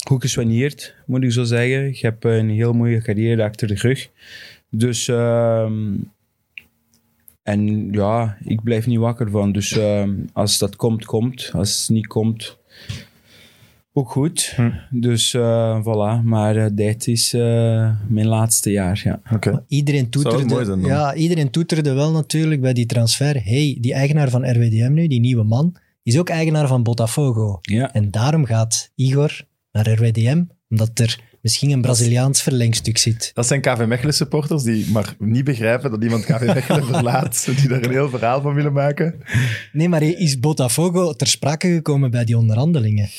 goed 0.07 0.21
gesoigneerd, 0.21 0.95
moet 1.05 1.23
ik 1.23 1.31
zo 1.31 1.43
zeggen. 1.43 1.87
Ik 1.87 1.99
heb 1.99 2.23
een 2.23 2.49
heel 2.49 2.73
mooie 2.73 3.01
carrière 3.01 3.43
achter 3.43 3.67
de 3.67 3.75
rug. 3.75 4.09
Dus, 4.69 5.07
en 7.43 7.87
ja, 7.91 8.37
ik 8.43 8.63
blijf 8.63 8.87
niet 8.87 8.99
wakker 8.99 9.29
van. 9.29 9.51
Dus 9.51 9.79
als 10.33 10.57
dat 10.57 10.75
komt, 10.75 11.05
komt. 11.05 11.51
Als 11.53 11.81
het 11.81 11.89
niet 11.89 12.07
komt, 12.07 12.59
ook 13.99 14.11
goed. 14.11 14.53
Hm. 14.55 14.71
Dus 14.89 15.33
uh, 15.33 15.79
voilà, 15.81 16.23
maar 16.23 16.55
uh, 16.55 16.65
dit 16.71 17.07
is 17.07 17.33
uh, 17.33 17.41
mijn 18.07 18.27
laatste 18.27 18.71
jaar. 18.71 19.01
Ja. 19.03 19.21
Iedereen 19.67 20.09
toeterde, 20.09 20.65
zijn 20.65 20.81
ja, 20.81 21.13
iedereen 21.13 21.49
toeterde 21.49 21.93
wel 21.93 22.11
natuurlijk 22.11 22.61
bij 22.61 22.73
die 22.73 22.85
transfer. 22.85 23.43
hey, 23.43 23.77
die 23.81 23.93
eigenaar 23.93 24.29
van 24.29 24.51
RWDM 24.51 24.93
nu, 24.93 25.07
die 25.07 25.19
nieuwe 25.19 25.43
man, 25.43 25.75
is 26.03 26.17
ook 26.17 26.29
eigenaar 26.29 26.67
van 26.67 26.83
Botafogo. 26.83 27.57
Ja. 27.61 27.93
En 27.93 28.11
daarom 28.11 28.45
gaat 28.45 28.91
Igor 28.95 29.41
naar 29.71 29.89
RWDM, 29.89 30.43
omdat 30.69 30.99
er 30.99 31.19
misschien 31.41 31.71
een 31.71 31.81
Braziliaans 31.81 32.41
verlengstuk 32.41 32.97
zit. 32.97 33.31
Dat 33.33 33.47
zijn 33.47 33.61
KV 33.61 33.85
Mechelen 33.85 34.13
supporters 34.13 34.63
die 34.63 34.91
maar 34.91 35.15
niet 35.19 35.43
begrijpen 35.43 35.91
dat 35.91 36.03
iemand 36.03 36.25
KV 36.25 36.45
Mechelen 36.45 36.85
verlaat. 36.93 37.45
Die 37.45 37.67
daar 37.67 37.83
een 37.83 37.91
heel 37.91 38.09
verhaal 38.09 38.41
van 38.41 38.53
willen 38.53 38.73
maken. 38.73 39.15
Nee, 39.71 39.89
maar 39.89 40.01
is 40.01 40.39
Botafogo 40.39 41.13
ter 41.13 41.27
sprake 41.27 41.67
gekomen 41.67 42.11
bij 42.11 42.25
die 42.25 42.37
onderhandelingen? 42.37 43.09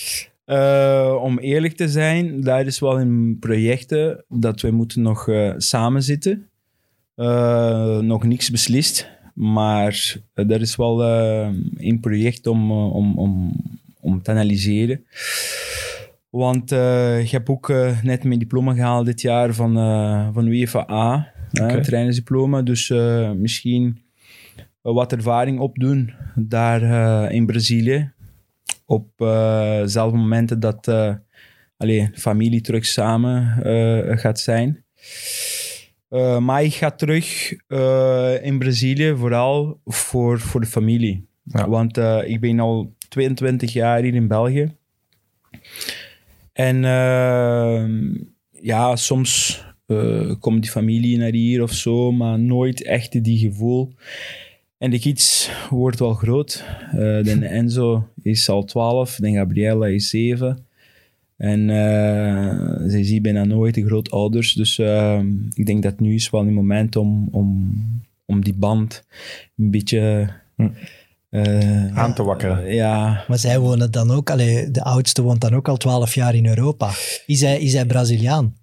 Uh, 0.51 1.19
om 1.23 1.39
eerlijk 1.39 1.77
te 1.77 1.89
zijn, 1.89 2.41
daar 2.41 2.67
is 2.67 2.79
wel 2.79 2.99
in 2.99 3.37
projecten 3.41 4.25
dat 4.29 4.61
we 4.61 4.71
moeten 4.71 5.03
nog 5.03 5.29
uh, 5.29 5.55
samen 5.57 6.03
zitten. 6.03 6.49
Uh, 7.17 7.99
nog 7.99 8.25
niks 8.25 8.51
beslist, 8.51 9.11
maar 9.35 10.17
er 10.35 10.61
is 10.61 10.77
wel 10.77 11.05
een 11.77 11.99
project 12.01 12.47
om, 12.47 12.73
om, 12.73 13.19
om, 13.19 13.53
om 14.01 14.23
te 14.23 14.31
analyseren. 14.31 15.05
Want 16.31 16.73
ik 17.21 17.31
heb 17.31 17.51
ook 17.51 17.69
net 18.03 18.25
mijn 18.25 18.39
diploma 18.39 18.75
gehaald 18.75 19.07
dit 19.07 19.21
jaar 19.21 19.55
van, 19.55 19.75
van 20.35 20.47
UEFA 20.47 20.91
A, 20.91 21.33
okay. 21.53 21.81
trainersdiploma. 21.81 22.63
Dus 22.63 22.89
misschien 23.37 24.03
wat 24.81 25.13
ervaring 25.13 25.61
opdoen 25.61 26.13
daar 26.35 26.83
in 27.33 27.47
Brazilië. 27.47 28.13
Op 28.91 29.21
eh, 29.21 29.79
dezelfde 29.81 30.19
momenten 30.19 30.61
dat 30.61 30.89
eh 30.89 31.15
allee, 31.77 32.11
familie 32.15 32.61
terug 32.61 32.87
samen 32.87 33.63
eh, 33.63 34.19
gaat 34.19 34.41
zijn. 34.41 34.85
Eh, 36.09 36.39
maar 36.39 36.65
ik 36.65 36.75
ga 36.75 36.91
terug 36.91 37.51
in 38.43 38.59
Brazilië 38.59 39.15
vooral 39.17 39.81
voor, 39.85 40.41
voor 40.41 40.61
de 40.61 40.67
familie. 40.67 41.29
Ja. 41.45 41.69
Want 41.69 41.97
ik 42.27 42.41
ben 42.41 42.61
al 42.61 42.95
22 43.09 43.73
jaar 43.73 44.03
hier 44.03 44.15
in 44.15 44.29
België. 44.29 44.77
En 46.53 46.83
ja, 48.51 48.97
soms 48.97 49.65
komt 50.39 50.63
die 50.63 50.71
familie 50.71 51.19
naar 51.19 51.33
hier 51.33 51.63
of 51.63 51.73
zo, 51.73 52.13
maar 52.13 52.39
nooit 52.39 52.83
echt 52.83 53.25
die 53.25 53.39
gevoel. 53.39 53.93
En 54.81 54.91
de 54.91 54.99
kids 54.99 55.51
wordt 55.71 55.99
wel 55.99 56.15
groot. 56.15 56.65
Eh 56.91 56.99
de 56.99 57.47
Enzo 57.61 58.09
is 58.23 58.49
al 58.49 58.65
12, 58.65 59.17
de 59.17 59.33
Gabriella 59.33 59.87
is 59.87 60.09
7. 60.09 60.67
En 61.37 61.71
eh 61.71 62.89
zij 62.89 63.05
zien 63.05 63.23
bijna 63.23 63.45
nooit 63.45 63.75
de 63.75 63.87
grootouders. 63.87 64.53
Dus 64.53 64.79
eh, 64.79 65.21
ik 65.55 65.67
denk 65.67 65.83
dat 65.83 66.01
nu 66.01 66.15
is 66.15 66.31
wel 66.31 66.41
een 66.41 66.55
moment 66.55 66.97
om, 66.97 67.29
om, 67.31 67.75
om 68.25 68.45
die 68.45 68.55
band 68.55 69.05
een 69.57 69.71
beetje... 69.71 70.29
Hm. 70.57 70.69
eh, 71.31 71.97
Aan 71.97 72.15
te 72.15 72.23
wakkeren. 72.23 72.75
ja, 72.75 73.25
Maar 73.29 73.39
zij 73.39 73.59
wonen 73.59 73.91
dan 73.91 74.11
ook, 74.11 74.31
allee, 74.31 74.71
de 74.71 74.83
oudste 74.83 75.23
woont 75.23 75.41
dan 75.41 75.55
ook 75.55 75.69
al 75.69 75.77
twaalf 75.77 76.15
jaar 76.15 76.35
in 76.35 76.47
Europa. 76.47 76.91
Is 77.27 77.41
hij, 77.41 77.61
is 77.61 77.73
hij 77.73 77.87
Braziliaan? 77.87 78.55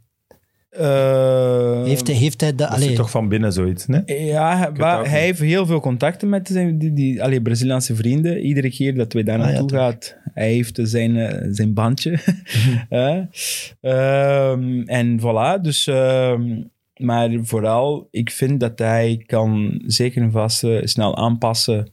Eh, 0.77 1.83
Heeft 1.83 2.07
hij, 2.07 2.15
heeft 2.15 2.41
hij 2.41 2.55
Dat 2.55 2.69
allee, 2.69 2.93
toch 2.93 3.09
van 3.09 3.29
binnen 3.29 3.53
zoiets, 3.53 3.85
nee? 3.87 4.01
Ja, 4.25 4.57
hij- 4.57 4.71
maar 4.71 4.93
hij 4.95 5.01
niet. 5.03 5.11
heeft 5.11 5.39
heel 5.39 5.65
veel 5.65 5.79
contacten 5.79 6.29
met 6.29 6.47
zijn 6.47 6.77
die, 6.77 6.93
die, 6.93 7.23
allee, 7.23 7.41
Braziliaanse 7.41 7.95
vrienden. 7.95 8.39
Iedere 8.39 8.69
keer 8.69 8.95
dat 8.95 9.13
wij 9.13 9.23
daar 9.23 9.39
Ah, 9.39 9.45
ja, 9.45 9.51
naartoe 9.51 9.77
gaat, 9.77 10.17
hij 10.33 10.51
heeft 10.53 10.79
zijn, 10.83 11.17
eh, 11.17 11.47
zijn 11.51 11.73
bandje. 11.73 12.17
Hè? 12.89 13.21
Ehm, 13.81 14.81
en 14.85 15.19
voilà, 15.19 15.61
dus... 15.61 15.87
ehm, 15.87 16.61
maar 16.97 17.29
vooral, 17.41 18.07
ik 18.11 18.31
vind 18.31 18.59
dat 18.59 18.79
hij 18.79 19.23
kan 19.25 19.81
zeker 19.85 20.21
en 20.21 20.31
vast 20.31 20.63
eh, 20.63 20.79
snel 20.83 21.17
aanpassen 21.17 21.87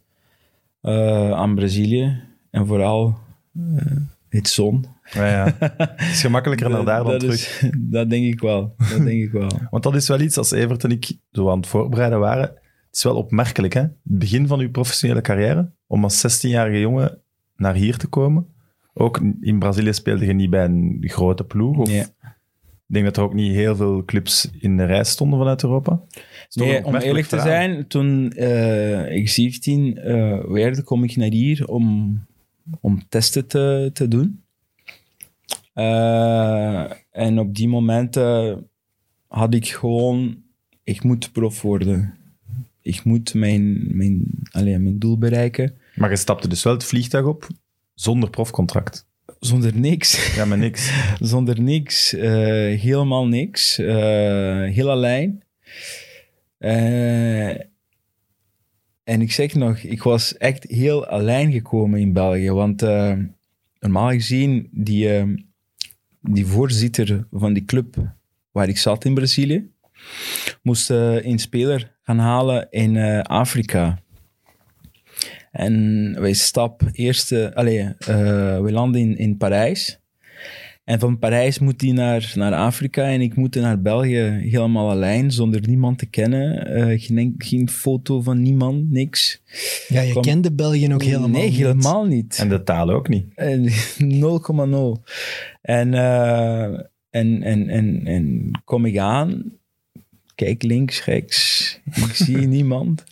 eh, 0.80 1.30
aan 1.30 1.54
Brazilië. 1.54 2.20
En 2.50 2.66
vooral 2.66 3.18
het 4.28 4.48
zon. 4.48 4.84
Ja, 5.12 5.26
ja. 5.28 5.54
Het 5.76 6.00
is 6.10 6.20
gemakkelijker 6.20 6.70
naar 6.70 6.84
daar 6.84 7.02
dan 7.02 7.10
dat 7.10 7.20
terug. 7.20 7.34
is- 7.62 7.70
dat 7.76 8.10
denk 8.10 8.24
ik 8.32 8.40
wel. 8.40 8.74
Dat 8.90 9.04
denk 9.04 9.22
ik 9.22 9.32
wel. 9.32 9.50
Want 9.70 9.82
dat 9.82 9.94
is 9.94 10.08
wel 10.08 10.20
iets, 10.20 10.38
als 10.38 10.50
Evert 10.50 10.84
en 10.84 10.90
ik 10.90 11.12
zo 11.32 11.50
aan 11.50 11.56
het 11.56 11.66
voorbereiden 11.66 12.18
waren, 12.18 12.42
het 12.86 12.96
is 12.96 13.02
wel 13.02 13.16
opmerkelijk, 13.16 13.72
hè? 13.74 13.80
Het 13.80 13.92
begin 14.02 14.46
van 14.46 14.60
uw 14.60 14.70
professionele 14.70 15.20
carrière, 15.20 15.70
om 15.86 16.04
als 16.04 16.26
16-jarige 16.46 16.80
jongen 16.80 17.18
naar 17.56 17.74
hier 17.74 17.96
te 17.96 18.06
komen. 18.06 18.46
Ook 18.94 19.20
in 19.40 19.58
Brazilië 19.58 19.92
speelde 19.92 20.26
je 20.26 20.32
niet 20.32 20.50
bij 20.50 20.64
een 20.64 20.96
grote 21.00 21.44
ploeg. 21.44 21.78
Of, 21.78 21.88
Nee. 21.88 22.04
Ik 22.88 22.94
denk 22.94 23.04
dat 23.04 23.16
er 23.16 23.22
ook 23.22 23.34
niet 23.34 23.54
heel 23.54 23.76
veel 23.76 24.04
clubs 24.04 24.50
in 24.58 24.76
de 24.76 24.84
rij 24.84 25.04
stonden 25.04 25.38
vanuit 25.38 25.62
Europa. 25.62 26.00
Nee, 26.52 26.84
om 26.84 26.94
eerlijk 26.96 27.26
te 27.26 27.38
zijn, 27.40 27.86
toen 27.86 28.30
eh, 28.32 29.16
ik 29.16 29.28
17 29.28 29.96
eh 29.98 30.44
werd, 30.44 30.82
kom 30.84 31.04
ik 31.04 31.16
naar 31.16 31.30
hier 31.30 31.66
om, 31.68 32.18
om 32.80 33.02
testen 33.08 33.46
te, 33.46 33.90
te 33.92 34.08
doen. 34.08 34.43
Eh, 35.74 36.90
en 37.10 37.38
op 37.38 37.54
die 37.54 37.68
momenten 37.68 38.68
had 39.26 39.54
ik 39.54 39.68
gewoon, 39.68 40.42
ik 40.82 41.02
moet 41.02 41.32
prof 41.32 41.62
worden. 41.62 42.14
Ik 42.82 43.04
moet 43.04 43.34
mijn, 43.34 43.96
mijn, 43.96 44.24
allee, 44.50 44.78
mijn 44.78 44.98
doel 44.98 45.18
bereiken. 45.18 45.74
Maar 45.94 46.10
je 46.10 46.16
stapte 46.16 46.48
dus 46.48 46.62
wel 46.62 46.72
het 46.72 46.84
vliegtuig 46.84 47.24
op 47.24 47.48
zonder 47.94 48.30
profcontract. 48.30 49.06
Zonder 49.40 49.76
niks. 49.78 50.34
Ja, 50.34 50.44
maar 50.44 50.58
niks. 50.58 50.92
Zonder 51.20 51.60
niks. 51.60 52.12
eh, 52.12 52.80
helemaal 52.80 53.26
niks. 53.26 53.78
eh, 53.78 54.64
heel 54.64 54.90
alleen. 54.90 55.42
En 59.04 59.20
ik 59.20 59.32
zeg 59.32 59.54
nog, 59.54 59.78
ik 59.78 60.02
was 60.02 60.36
echt 60.36 60.64
heel 60.68 61.06
alleen 61.06 61.52
gekomen 61.52 62.00
in 62.00 62.12
België. 62.12 62.50
Want 62.50 62.80
normaal 63.78 64.10
gezien, 64.10 64.68
die, 64.72 65.08
die 66.30 66.46
voorzitter 66.46 67.26
van 67.30 67.52
die 67.52 67.64
club 67.64 67.96
waar 68.52 68.68
ik 68.68 68.78
zat 68.78 69.04
in 69.04 69.14
Brazilië, 69.14 69.70
moest 70.62 70.90
eh, 70.90 71.24
een 71.24 71.38
speler 71.38 71.92
gaan 72.02 72.18
halen 72.18 72.66
in 72.70 72.96
eh, 72.96 73.20
Afrika. 73.20 73.98
En 75.50 76.16
wij 76.20 76.32
stap 76.32 76.82
eerst, 76.92 77.54
allee, 77.54 77.80
eh, 77.80 78.60
we 78.60 78.72
landen 78.72 79.00
in, 79.00 79.18
in 79.18 79.36
Parijs. 79.36 80.00
En 80.84 80.98
van 81.00 81.18
Parijs 81.18 81.58
moet 81.58 81.80
hij 81.80 81.92
naar, 81.92 82.32
naar 82.34 82.52
Afrika 82.54 83.04
en 83.04 83.20
ik 83.20 83.36
moet 83.36 83.54
naar 83.54 83.80
België 83.82 84.20
helemaal 84.50 84.90
alleen, 84.90 85.30
zonder 85.30 85.60
niemand 85.68 85.98
te 85.98 86.06
kennen. 86.06 86.66
Eh, 86.66 87.00
geen, 87.02 87.34
geen 87.38 87.68
foto 87.68 88.20
van 88.20 88.42
niemand, 88.42 88.90
niks. 88.90 89.42
ja, 89.88 90.00
je 90.00 90.10
kwam- 90.10 90.22
kende 90.22 90.52
België 90.52 90.94
ook 90.94 91.02
helemaal 91.02 91.28
Nee, 91.28 91.48
niet. 91.48 91.56
helemaal 91.56 92.04
niet. 92.04 92.38
En 92.38 92.48
de 92.48 92.62
taal 92.62 92.90
ook 92.90 93.08
niet. 93.08 93.26
En 93.34 93.68
0,0. 94.20 95.02
En, 95.62 95.94
eh, 95.94 96.62
en, 97.10 97.42
en, 97.42 97.68
en, 97.68 98.00
en 98.04 98.50
kom 98.64 98.84
ik 98.84 98.98
aan, 98.98 99.42
kijk 100.34 100.62
links, 100.62 101.04
rechts, 101.04 101.80
ik 101.84 102.14
zie 102.14 102.36
niemand. 102.56 103.04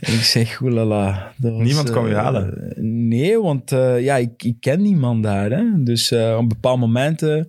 ik 0.00 0.22
zeg, 0.22 0.60
oelala. 0.60 1.32
dat 1.36 1.52
was, 1.52 1.62
Niemand 1.62 1.90
kwam 1.90 2.06
je 2.06 2.14
eh, 2.14 2.20
halen? 2.20 2.72
Nee, 3.08 3.40
want 3.40 3.72
eh, 3.72 4.00
ja, 4.00 4.16
ik, 4.16 4.42
ik 4.42 4.56
ken 4.60 4.82
niemand 4.82 5.22
daar. 5.22 5.50
Hè? 5.50 5.82
Dus 5.82 6.10
eh, 6.10 6.36
op 6.40 6.48
bepaalde 6.48 6.80
momenten 6.80 7.48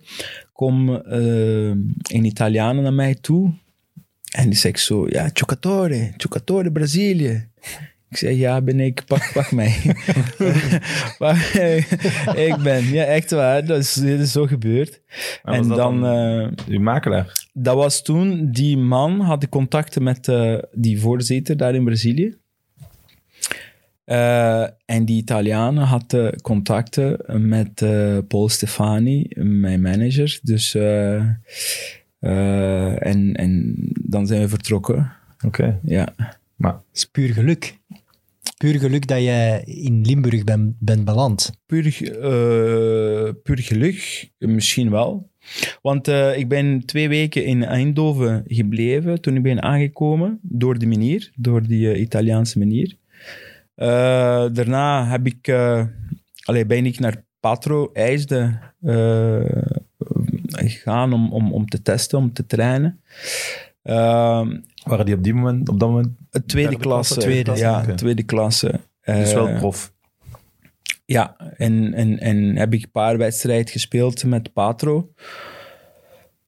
kom 0.53 0.89
een 0.89 2.25
Italiaan 2.25 2.81
naar 2.81 2.93
mij 2.93 3.15
toe. 3.15 3.53
En 4.31 4.49
die 4.49 4.57
zegt 4.57 4.79
zo, 4.79 5.05
ja, 5.09 5.29
Giocatore, 5.33 6.13
Giocatore 6.17 6.71
Brazilië. 6.71 7.47
Ik 8.13 8.19
zeg, 8.19 8.35
ja, 8.35 8.61
ben 8.61 8.79
ik, 8.79 9.03
pak, 9.05 9.31
pak 9.33 9.51
mij. 9.51 9.75
maar, 11.19 11.51
eh, 11.53 11.77
ik 12.47 12.55
ben, 12.63 12.85
ja, 12.85 13.03
echt 13.03 13.31
waar, 13.31 13.65
dat 13.65 13.77
is, 13.79 13.93
dit 13.93 14.19
is 14.19 14.31
zo 14.31 14.45
gebeurd. 14.45 15.01
En 15.43 15.67
dan, 15.67 15.77
dan 15.77 16.05
eh, 16.05 16.47
Uw 16.67 16.79
makelaar. 16.79 17.47
dat 17.53 17.75
was 17.75 18.01
toen, 18.03 18.51
die 18.51 18.77
man 18.77 19.19
had 19.19 19.41
de 19.41 19.49
contacten 19.49 20.03
met 20.03 20.27
eh, 20.27 20.57
die 20.71 20.99
voorzitter 20.99 21.57
daar 21.57 21.75
in 21.75 21.83
Brazilië. 21.83 22.37
Eh, 24.03 24.61
en 24.85 25.05
die 25.05 25.17
Italianen 25.17 25.83
hadden 25.83 26.41
contacten 26.41 27.19
met 27.47 27.81
eh, 27.81 28.17
Paul 28.27 28.49
Stefani, 28.49 29.27
mijn 29.39 29.81
manager. 29.81 30.39
Dus, 30.43 30.75
eh, 30.75 31.15
eh, 32.19 33.05
en, 33.05 33.33
en 33.33 33.75
dan 34.01 34.27
zijn 34.27 34.41
we 34.41 34.49
vertrokken. 34.49 35.11
Oké. 35.45 35.79
Ja. 35.83 36.13
Maar 36.55 36.73
Het 36.73 36.81
is 36.93 37.05
puur 37.05 37.33
geluk. 37.33 37.77
Puur 38.63 38.79
geluk 38.79 39.07
dat 39.07 39.21
jij 39.21 39.63
in 39.65 40.01
Limburg 40.01 40.43
ben, 40.43 40.75
bent 40.79 41.05
beland. 41.05 41.51
Puur, 41.65 41.85
eh, 41.85 43.33
puur 43.43 43.59
geluk, 43.59 44.29
misschien 44.37 44.91
wel. 44.91 45.29
Want 45.81 46.07
eh, 46.07 46.37
ik 46.37 46.47
ben 46.47 46.85
twee 46.85 47.09
weken 47.09 47.45
in 47.45 47.63
Eindhoven 47.63 48.43
gebleven 48.47 49.21
toen 49.21 49.35
ik 49.35 49.43
ben 49.43 49.63
aangekomen 49.63 50.39
door 50.41 50.77
die 50.77 50.87
manier, 50.87 51.31
door 51.35 51.67
die 51.67 51.91
eh, 51.91 52.01
Italiaanse 52.01 52.57
manier. 52.57 52.97
Daarna 54.53 55.07
heb 55.07 55.25
ik, 55.25 55.49
allee, 56.43 56.65
ben 56.65 56.85
ik 56.85 56.99
naar 56.99 57.23
Patro 57.39 57.89
IJsde 57.93 58.59
gegaan 60.47 61.13
om, 61.13 61.31
om, 61.33 61.53
om 61.53 61.67
te 61.67 61.81
testen, 61.81 62.17
om 62.17 62.33
te 62.33 62.45
trainen. 62.45 63.01
Waren 64.83 65.05
die 65.05 65.15
op, 65.15 65.23
die 65.23 65.33
moment, 65.33 65.69
op 65.69 65.79
dat 65.79 65.89
moment 65.89 66.09
tweede 66.45 66.77
klasse. 66.77 67.19
tweede 67.19 67.55
ja, 67.55 67.85
tweede 67.95 68.23
klasse. 68.23 68.79
dus 69.01 69.33
wel 69.33 69.47
Eh, 69.47 69.57
prof? 69.57 69.93
ja, 71.05 71.35
en, 71.57 71.93
en, 71.93 72.19
en 72.19 72.55
heb 72.55 72.73
ik 72.73 72.83
een 72.83 72.91
paar 72.91 73.17
wedstrijden 73.17 73.71
gespeeld 73.71 74.23
met 74.23 74.53
Patro. 74.53 75.13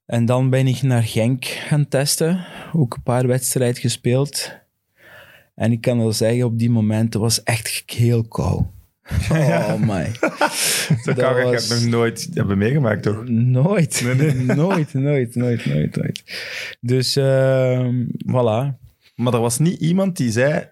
En 0.05 0.25
dan 0.25 0.49
ben 0.49 0.67
ik 0.67 0.81
naar 0.81 1.03
Genk 1.03 1.45
gaan 1.45 1.87
testen. 1.87 2.45
Ook 2.73 2.95
een 2.95 3.03
paar 3.03 3.27
wedstrijden 3.27 3.81
gespeeld. 3.81 4.51
En 5.55 5.71
ik 5.71 5.81
kan 5.81 5.97
wel 5.97 6.13
zeggen, 6.13 6.45
op 6.45 6.59
die 6.59 6.69
momenten 6.69 7.19
was 7.19 7.43
echt 7.43 7.83
heel 7.87 8.27
koud. 8.27 8.65
Oh 9.31 9.75
my. 9.79 10.11
Zo 11.03 11.13
kan 11.13 11.37
ik 11.37 11.43
was- 11.43 11.69
nog 11.69 11.85
nooit 11.85 12.29
hebben 12.33 12.57
meegemaakt, 12.57 13.03
toch? 13.03 13.23
Nooit. 13.27 14.01
nooit, 14.55 14.93
nooit, 14.93 15.33
nooit, 15.35 15.65
nooit, 15.65 15.95
nooit. 15.95 16.23
Dus, 16.81 17.15
ehm 17.15 18.03
voilà. 18.27 18.83
Maar 19.15 19.33
er 19.33 19.39
was 19.39 19.59
niet 19.59 19.79
iemand 19.79 20.17
die 20.17 20.31
zei, 20.31 20.67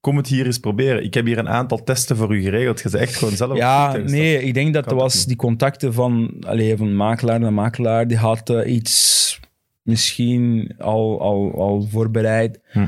kom 0.00 0.16
het 0.16 0.26
hier 0.26 0.46
eens 0.46 0.58
proberen. 0.58 1.04
Ik 1.04 1.14
heb 1.14 1.26
hier 1.26 1.38
een 1.38 1.48
aantal 1.48 1.82
testen 1.84 2.16
voor 2.16 2.34
u 2.36 2.42
geregeld. 2.42 2.80
Je 2.80 2.88
zei 2.88 3.02
echt 3.02 3.16
gewoon 3.16 3.36
zelf 3.36 3.56
Ja, 3.56 3.96
nee, 3.96 4.42
ik 4.42 4.54
denk 4.54 4.74
dat 4.74 4.90
er 4.90 4.96
was 4.96 5.14
niet? 5.14 5.26
die 5.26 5.36
contacten 5.36 5.92
van, 5.94 6.36
allee, 6.46 6.76
van 6.76 6.96
makelaar 6.96 7.40
naar 7.40 7.52
makelaar, 7.52 8.08
die 8.08 8.16
had 8.16 8.50
eh, 8.50 8.72
iets 8.74 9.40
misschien 9.82 10.74
al, 10.78 11.20
al, 11.20 11.54
al 11.58 11.86
voorbereid 11.90 12.60
Hm. 12.70 12.86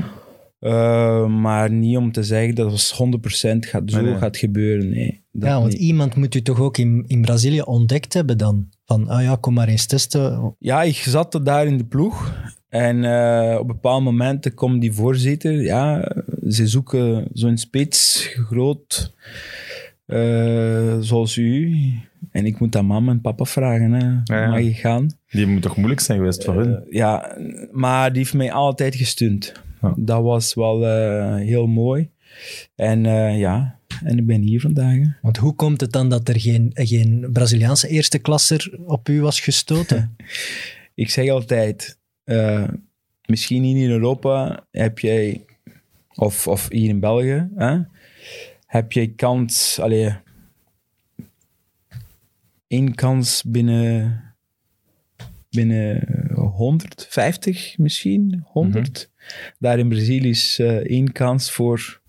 Eh, 0.67 1.25
maar 1.27 1.71
niet 1.71 1.97
om 1.97 2.11
te 2.11 2.23
zeggen 2.23 2.55
dat 2.55 2.71
het 2.71 2.93
100% 2.95 3.65
gaat, 3.65 3.83
zo 3.85 4.01
Nee, 4.01 4.05
nee. 4.09 4.17
gaat 4.17 4.37
gebeuren. 4.37 4.89
Nee, 4.89 5.21
Ja, 5.31 5.59
want 5.59 5.71
niet. 5.71 5.81
iemand 5.81 6.15
moet 6.15 6.35
u 6.35 6.41
toch 6.41 6.59
ook 6.59 6.77
in, 6.77 7.03
in 7.07 7.21
Brazilië 7.21 7.61
ontdekt 7.61 8.13
hebben 8.13 8.37
dan? 8.37 8.69
Van, 8.85 9.07
ah 9.07 9.21
ja, 9.23 9.37
kom 9.39 9.53
maar 9.53 9.67
eens 9.67 9.85
testen. 9.85 10.55
Ja, 10.59 10.83
ik 10.83 10.95
zat 10.95 11.39
daar 11.43 11.65
in 11.67 11.77
de 11.77 11.85
ploeg. 11.85 12.33
En 12.69 13.03
eh, 13.03 13.59
op 13.59 13.67
bepaalde 13.67 14.03
momenten 14.03 14.53
komt 14.53 14.81
die 14.81 14.93
voorzitter. 14.93 15.61
Ja, 15.61 16.11
ze 16.49 16.67
zoeken 16.67 17.27
zo'n 17.33 17.57
spits, 17.57 18.27
groot, 18.47 19.13
eh, 20.05 20.97
zoals 20.99 21.37
u. 21.37 21.75
En 22.31 22.45
ik 22.45 22.59
moet 22.59 22.75
aan 22.75 22.85
mama 22.85 23.11
en 23.11 23.21
papa 23.21 23.45
vragen. 23.45 23.91
Hè. 23.91 24.35
ja. 24.35 24.49
Mag 24.49 24.59
ik 24.59 24.77
gaan? 24.77 25.07
Die 25.29 25.45
moet 25.47 25.61
toch 25.61 25.75
moeilijk 25.77 26.01
zijn 26.01 26.17
geweest 26.17 26.43
voor 26.43 26.55
hun? 26.55 26.83
Ja, 26.89 27.37
maar 27.71 28.09
die 28.09 28.17
heeft 28.21 28.33
mij 28.33 28.51
altijd 28.51 28.95
gesteund. 28.95 29.65
Ja. 29.81 29.93
Dat 29.97 30.23
was 30.23 30.53
wel 30.53 30.85
eh, 30.85 31.35
heel 31.35 31.67
mooi. 31.67 32.09
En 32.75 33.05
eh, 33.05 33.39
ja, 33.39 33.79
en 34.03 34.17
ik 34.17 34.25
ben 34.25 34.41
hier 34.41 34.61
vandaag. 34.61 34.95
hè. 34.95 35.05
Want 35.21 35.37
hoe 35.37 35.55
komt 35.55 35.81
het 35.81 35.91
dan 35.91 36.09
dat 36.09 36.29
er 36.29 36.39
geen, 36.39 36.71
geen 36.73 37.29
Braziliaanse 37.33 37.87
eerste 37.87 38.19
klasser 38.19 38.79
op 38.85 39.09
u 39.09 39.21
was 39.21 39.39
gestoten? 39.39 40.15
Ik 40.95 41.09
zeg 41.09 41.29
altijd, 41.29 41.99
eh, 42.23 42.67
misschien 43.25 43.63
hier 43.63 43.83
in 43.83 43.89
Europa 43.89 44.65
heb 44.71 44.99
jij, 44.99 45.45
of, 46.13 46.47
of 46.47 46.69
hier 46.69 46.89
in 46.89 46.99
België, 46.99 47.49
hè, 47.55 47.79
heb 48.65 48.91
je 48.91 49.07
kans, 49.07 49.79
allee, 49.79 50.15
één 52.67 52.95
kans 52.95 53.43
binnen, 53.43 54.23
binnen 55.49 56.07
150 56.33 57.77
misschien, 57.77 58.41
100. 58.45 59.09
Daar 59.59 59.79
in 59.79 59.89
Brazilië 59.89 60.29
is 60.29 60.59
eh, 60.59 60.75
één 60.75 61.11
kans 61.11 61.51
voor 61.51 62.01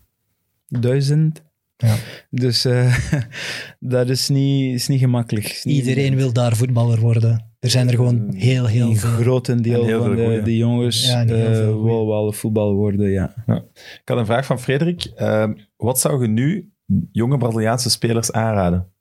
duizend. 0.68 1.42
Ja. 1.76 1.96
Dus 2.31 2.64
eh, 2.64 2.98
dat 3.81 4.09
is 4.09 4.28
niet, 4.28 4.74
is 4.74 4.88
niet 4.88 5.00
gemakkelijk. 5.00 5.46
Is 5.46 5.64
niet 5.64 5.76
Iedereen 5.76 6.16
wil 6.16 6.33
daar 6.33 6.57
voetballer 6.57 7.00
worden. 7.00 7.48
Er 7.61 7.70
zijn 7.70 7.88
er 7.88 7.94
gewoon 7.94 8.35
heel, 8.35 8.66
heel 8.66 8.88
een 8.88 8.96
veel. 8.96 9.11
grotendeel 9.11 9.81
En 9.81 9.87
heel 9.87 9.98
van 9.98 10.07
veel 10.07 10.16
de, 10.16 10.24
goeie. 10.24 10.42
de 10.42 10.57
jongens 10.57 11.07
Ja, 11.07 11.24
eh, 11.26 11.83
wil 11.83 12.07
wel 12.07 12.33
voetbal 12.33 12.74
worden, 12.74 13.11
ja. 13.11 13.35
Ik 13.74 14.02
had 14.04 14.18
een 14.18 14.26
vraag 14.26 14.46
van 14.46 14.61
Frederik. 14.61 15.04
Eh, 15.04 15.50
wat 15.76 16.00
zou 16.00 16.22
je 16.22 16.28
nu 16.28 16.72
jonge 17.12 17.38
Braziliaanse 17.38 17.90
spelers 17.90 18.33
aanraden? 18.33 18.92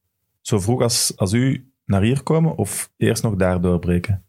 Zo 0.41 0.59
vroeg 0.59 0.81
als, 0.81 1.13
als 1.15 1.33
u 1.33 1.71
naar 1.85 2.01
hier 2.01 2.23
komen 2.23 2.57
of 2.57 2.91
eerst 2.97 3.23
nog 3.23 3.35
daar 3.35 3.61
doorbreken? 3.61 4.23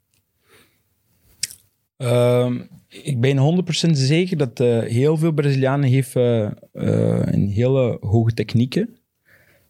Ehm, 1.96 2.60
ik 2.88 3.20
ben 3.20 3.64
100% 3.86 3.90
zeker 3.90 4.36
dat 4.36 4.60
eh, 4.60 4.80
heel 4.80 5.16
veel 5.16 5.32
Brazilianen 5.32 5.88
heeft 5.88 6.16
eh, 6.16 6.44
eh, 6.44 6.52
een 7.24 7.48
hele 7.48 7.96
hoge 8.00 8.34
technieken. 8.34 8.96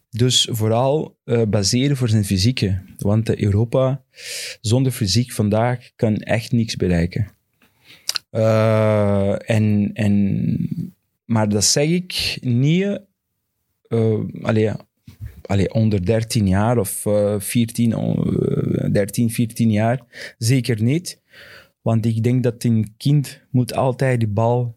Dus 0.09 0.47
vooral 0.51 1.17
baseren 1.47 1.97
voor 1.97 2.09
zijn 2.09 2.25
fysieke. 2.25 2.81
Want 2.97 3.35
Europa 3.35 4.03
zonder 4.61 4.91
fysiek 4.91 5.31
vandaag 5.31 5.91
kan 5.95 6.15
echt 6.17 6.51
niks 6.51 6.75
bereiken. 6.75 7.27
En, 9.45 9.89
en, 9.93 10.95
maar 11.25 11.49
dat 11.49 11.63
zeg 11.63 11.89
ik 11.89 12.37
niet 12.41 12.99
allee, 14.41 14.71
allee, 15.49 15.73
onder 15.73 16.05
13 16.05 16.47
jaar 16.47 16.77
of 16.77 17.05
eh 17.05 17.35
14, 17.39 17.93
eh, 17.93 18.91
13, 18.91 19.29
14 19.29 19.71
jaar. 19.71 20.01
Zeker 20.37 20.83
niet. 20.83 21.21
Want 21.81 22.05
ik 22.05 22.23
denk 22.23 22.43
dat 22.43 22.63
een 22.63 22.93
kind 22.97 23.41
moet 23.49 23.73
altijd 23.73 24.19
die 24.19 24.29
bal 24.29 24.75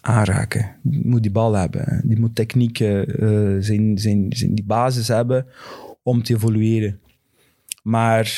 aanraken. 0.00 0.76
Moet 0.82 1.22
die 1.22 1.30
bal 1.30 1.52
hebben. 1.52 2.02
Die 2.04 2.20
moet 2.20 2.34
technieken, 2.34 3.06
eh, 3.06 3.56
zijn, 3.60 3.98
zijn, 3.98 4.26
zijn 4.28 4.54
die 4.54 4.64
basis 4.64 5.08
hebben 5.08 5.46
om 6.02 6.22
te 6.22 6.34
evolueren. 6.34 7.00
Maar 7.82 8.28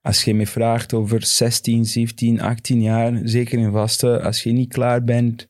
als 0.00 0.24
je 0.24 0.34
me 0.34 0.46
vraagt 0.46 0.94
over 0.94 1.24
16, 1.24 1.84
17, 1.84 2.40
18 2.40 2.82
jaar, 2.82 3.20
zeker 3.24 3.58
in 3.58 3.72
vaste, 3.72 4.22
als 4.22 4.42
je 4.42 4.52
niet 4.52 4.72
klaar 4.72 5.04
bent 5.04 5.48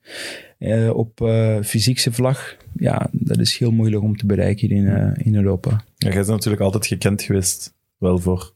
eh, 0.58 0.90
op 0.90 1.20
eh 1.20 1.58
fysiekse 1.62 2.12
vlak, 2.12 2.56
ja, 2.76 3.08
dat 3.12 3.38
is 3.38 3.58
heel 3.58 3.70
moeilijk 3.70 4.02
om 4.02 4.16
te 4.16 4.26
bereiken 4.26 4.68
in, 4.68 4.88
eh, 4.88 5.26
in 5.26 5.34
Europa. 5.34 5.70
Ja, 5.70 6.08
jij 6.08 6.14
bent 6.14 6.26
natuurlijk 6.26 6.62
altijd 6.62 6.86
gekend 6.86 7.22
geweest, 7.22 7.74
wel 7.98 8.18
voor 8.18 8.54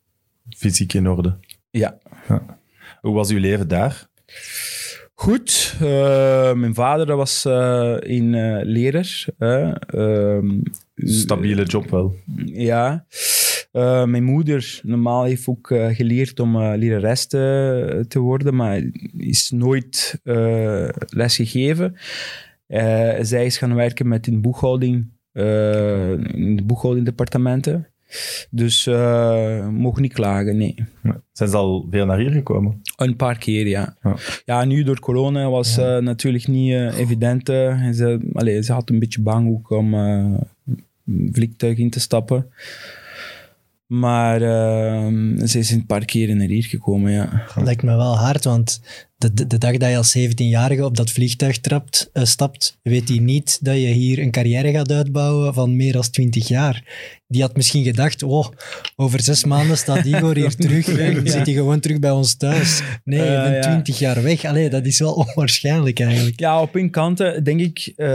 fysiek 0.56 0.92
in 0.92 1.08
orde. 1.08 1.36
Ja. 1.70 1.98
Hoe 3.00 3.14
was 3.14 3.30
uw 3.30 3.38
leven 3.38 3.68
daar? 3.68 4.08
Goed. 5.20 5.76
eh, 5.80 6.52
mijn 6.52 6.74
vader 6.74 7.16
was 7.16 7.44
eh 7.44 7.96
een 7.98 8.34
eh, 8.34 8.60
leraar. 8.62 9.26
Ehm, 9.38 10.60
Stabiele 10.96 11.64
job 11.64 11.90
wel. 11.90 12.14
Ja. 12.44 13.06
Mijn 14.06 14.24
moeder 14.24 14.80
normaal 14.82 15.24
heeft 15.24 15.48
ook 15.48 15.66
geleerd 15.90 16.40
om 16.40 16.56
eh, 16.56 16.72
lerares 16.76 17.26
te, 17.26 18.04
te 18.08 18.18
worden, 18.18 18.54
maar 18.54 18.82
is 19.16 19.50
nooit 19.50 20.20
les 21.06 21.36
gegeven. 21.36 21.96
Zij 23.20 23.46
is 23.46 23.58
gaan 23.58 23.74
werken 23.74 24.08
met 24.08 24.26
in 24.26 24.40
boekhouding, 24.40 25.10
in 25.32 26.56
de 26.56 26.62
boekhoudingdepartementen. 26.64 27.86
Dus 28.50 28.86
eh 28.86 29.68
mogen 29.68 30.02
niet 30.02 30.12
klagen, 30.12 30.56
nee. 30.56 30.74
Zijn 31.32 31.48
ze 31.50 31.56
al 31.56 31.86
veel 31.90 32.06
naar 32.06 32.18
hier 32.18 32.30
gekomen? 32.30 32.80
Een 32.96 33.16
paar 33.16 33.38
keer, 33.38 33.66
ja. 33.66 33.96
Ja. 34.02 34.16
Ja, 34.44 34.64
nu 34.64 34.82
door 34.82 35.00
corona 35.00 35.48
was 35.50 35.74
Ja. 35.76 35.96
eh, 35.96 36.02
natuurlijk 36.02 36.46
niet 36.46 36.72
eh, 36.72 36.98
evident. 36.98 37.48
En 37.48 37.94
ze, 37.94 38.30
allee, 38.32 38.62
ze 38.62 38.72
had 38.72 38.90
een 38.90 38.98
beetje 38.98 39.22
bang 39.22 39.48
ook 39.50 39.70
om 39.70 39.94
vliegtuig 41.32 41.78
in 41.78 41.90
te 41.90 42.00
stappen. 42.00 42.46
Maar 43.90 44.42
eh, 44.42 45.06
ze 45.46 45.58
is 45.58 45.70
een 45.70 45.86
paar 45.86 46.04
keren 46.04 46.36
naar 46.36 46.46
hier 46.48 46.64
gekomen, 46.64 47.12
ja. 47.12 47.46
Lijkt 47.54 47.82
me 47.82 47.96
wel 47.96 48.16
hard, 48.18 48.44
want 48.44 48.80
de, 49.18 49.32
de, 49.34 49.46
de 49.46 49.58
dag 49.58 49.76
dat 49.76 49.90
je 49.90 49.96
als 49.96 50.18
17-jarige 50.18 50.84
op 50.84 50.96
dat 50.96 51.10
vliegtuig 51.10 51.58
trapt, 51.58 52.10
eh, 52.12 52.24
stapt, 52.24 52.78
weet 52.82 53.08
hij 53.08 53.18
niet 53.18 53.58
dat 53.64 53.74
je 53.74 53.80
hier 53.86 54.18
een 54.18 54.30
carrière 54.30 54.70
gaat 54.72 54.92
uitbouwen 54.92 55.54
van 55.54 55.76
meer 55.76 55.92
dan 55.92 56.02
20 56.10 56.48
jaar. 56.48 56.84
Die 57.28 57.42
had 57.42 57.56
misschien 57.56 57.84
gedacht, 57.84 58.22
oh, 58.22 58.46
over 58.96 59.20
zes 59.20 59.44
maanden 59.44 59.76
staat 59.78 60.04
Igor 60.04 60.34
hier 60.36 60.56
terug 60.66 60.88
en 60.88 61.14
Ja. 61.24 61.30
zit 61.30 61.46
hij 61.46 61.54
gewoon 61.54 61.80
terug 61.80 61.98
bij 61.98 62.10
ons 62.10 62.34
thuis. 62.36 62.82
Nee, 63.04 63.18
je 63.20 63.26
Eh, 63.26 63.42
bent 63.50 63.64
ja. 63.64 63.70
20 63.70 63.98
jaar 63.98 64.22
weg. 64.22 64.44
Allee, 64.44 64.70
dat 64.70 64.86
is 64.86 64.98
wel 64.98 65.12
onwaarschijnlijk 65.26 66.00
eigenlijk. 66.00 66.40
Ja, 66.40 66.60
op 66.60 66.74
een 66.74 66.90
kant 66.90 67.18
denk 67.44 67.60
ik, 67.60 67.92
eh, 67.96 68.08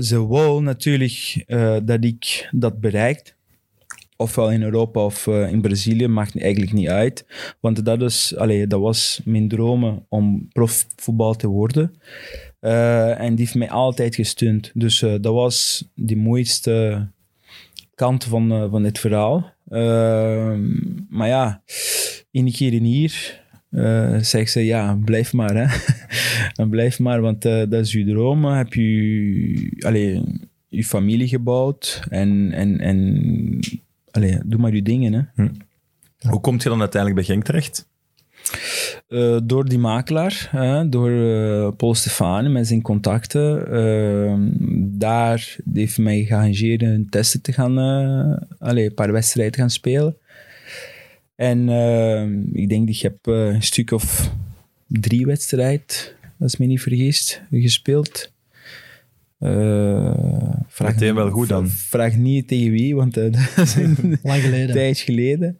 ze 0.00 0.26
wil 0.28 0.62
natuurlijk 0.62 1.44
dat 1.84 2.04
ik 2.04 2.48
dat 2.50 2.80
bereikt. 2.80 3.36
Ofwel 4.20 4.50
in 4.50 4.62
Europa 4.62 5.04
of 5.04 5.26
eh, 5.26 5.50
in 5.52 5.60
Brazilië, 5.60 6.06
maakt 6.06 6.40
eigenlijk 6.40 6.72
niet 6.72 6.88
uit. 6.88 7.26
Want 7.60 7.84
dat, 7.84 8.02
is, 8.02 8.36
allee, 8.36 8.66
dat 8.66 8.80
was 8.80 9.20
mijn 9.24 9.48
dromen 9.48 10.06
om 10.08 10.48
profvoetbal 10.52 11.34
te 11.34 11.46
worden. 11.46 11.94
Eh, 12.60 13.20
en 13.20 13.34
die 13.34 13.44
heeft 13.44 13.54
mij 13.54 13.70
altijd 13.70 14.14
gesteund. 14.14 14.70
Dus 14.74 15.02
eh, 15.02 15.14
dat 15.20 15.34
was 15.34 15.88
de 15.94 16.16
mooiste 16.16 17.06
kant 17.94 18.24
van, 18.24 18.70
van 18.70 18.84
het 18.84 18.98
verhaal. 18.98 19.52
Ehm, 19.68 20.66
maar 21.08 21.28
ja, 21.28 21.62
één 22.30 22.52
keer 22.52 22.72
in 22.72 22.84
hier 22.84 23.42
zegt 24.20 24.50
ze, 24.50 24.64
ja, 24.64 24.98
blijf 25.04 25.32
maar. 25.32 25.54
Hè. 25.54 25.76
En 26.62 26.68
blijf 26.68 26.98
maar, 26.98 27.20
want 27.20 27.42
dat 27.42 27.72
is 27.72 27.94
uw 27.94 28.06
droom. 28.06 28.44
Heb 28.44 28.74
je 28.74 29.82
allee, 29.86 30.22
je 30.68 30.84
familie 30.84 31.28
gebouwd 31.28 32.02
en, 32.08 32.52
en, 32.52 32.80
en 32.80 33.58
allee, 34.18 34.38
doe 34.44 34.60
maar 34.60 34.74
je 34.74 34.82
dingen. 34.82 35.30
Hè. 35.34 35.44
Hoe 36.28 36.40
komt 36.40 36.62
je 36.62 36.68
dan 36.68 36.80
uiteindelijk 36.80 37.26
bij 37.26 37.34
Genk 37.34 37.44
terecht? 37.44 37.88
Eh, 39.08 39.38
door 39.44 39.68
die 39.68 39.78
makelaar, 39.78 40.48
hè, 40.50 40.88
door 40.88 41.10
eh, 41.10 41.76
Paul 41.76 41.94
Stefani 41.94 42.48
met 42.48 42.66
zijn 42.66 42.82
contacten. 42.82 43.72
eh, 43.72 44.34
daar 44.98 45.56
heeft 45.72 45.98
mij 45.98 46.24
gearrangeerd 46.24 46.82
een 46.82 47.06
testen 47.10 47.42
te 47.42 47.52
gaan, 47.52 47.78
allee, 48.58 48.84
een 48.84 48.94
paar 48.94 49.12
wedstrijden 49.12 49.52
te 49.52 49.58
gaan 49.58 49.70
spelen. 49.70 50.16
En 51.34 51.68
ik 52.52 52.68
denk 52.68 52.86
dat 52.86 52.96
ik 52.96 53.02
heb 53.02 53.26
een 53.26 53.62
stuk 53.62 53.90
of 53.90 54.30
drie 54.86 55.26
wedstrijden, 55.26 55.86
als 56.38 56.52
ik 56.52 56.58
me 56.58 56.66
niet 56.66 56.80
vergis, 56.80 57.40
gespeeld. 57.50 58.32
Eh, 59.38 60.12
vraag, 60.68 60.92
Meteen 60.92 61.14
wel 61.14 61.30
goed 61.30 61.48
dan. 61.48 61.68
Vraag 61.68 62.16
niet 62.16 62.48
tegen 62.48 62.70
wie, 62.70 62.94
want 62.96 63.16
eh, 63.16 63.32
dat 63.56 63.64
is 63.66 63.74
een 63.74 64.18
Lang 64.22 64.42
geleden. 64.42 64.74
tijd 64.74 64.98
geleden. 64.98 65.58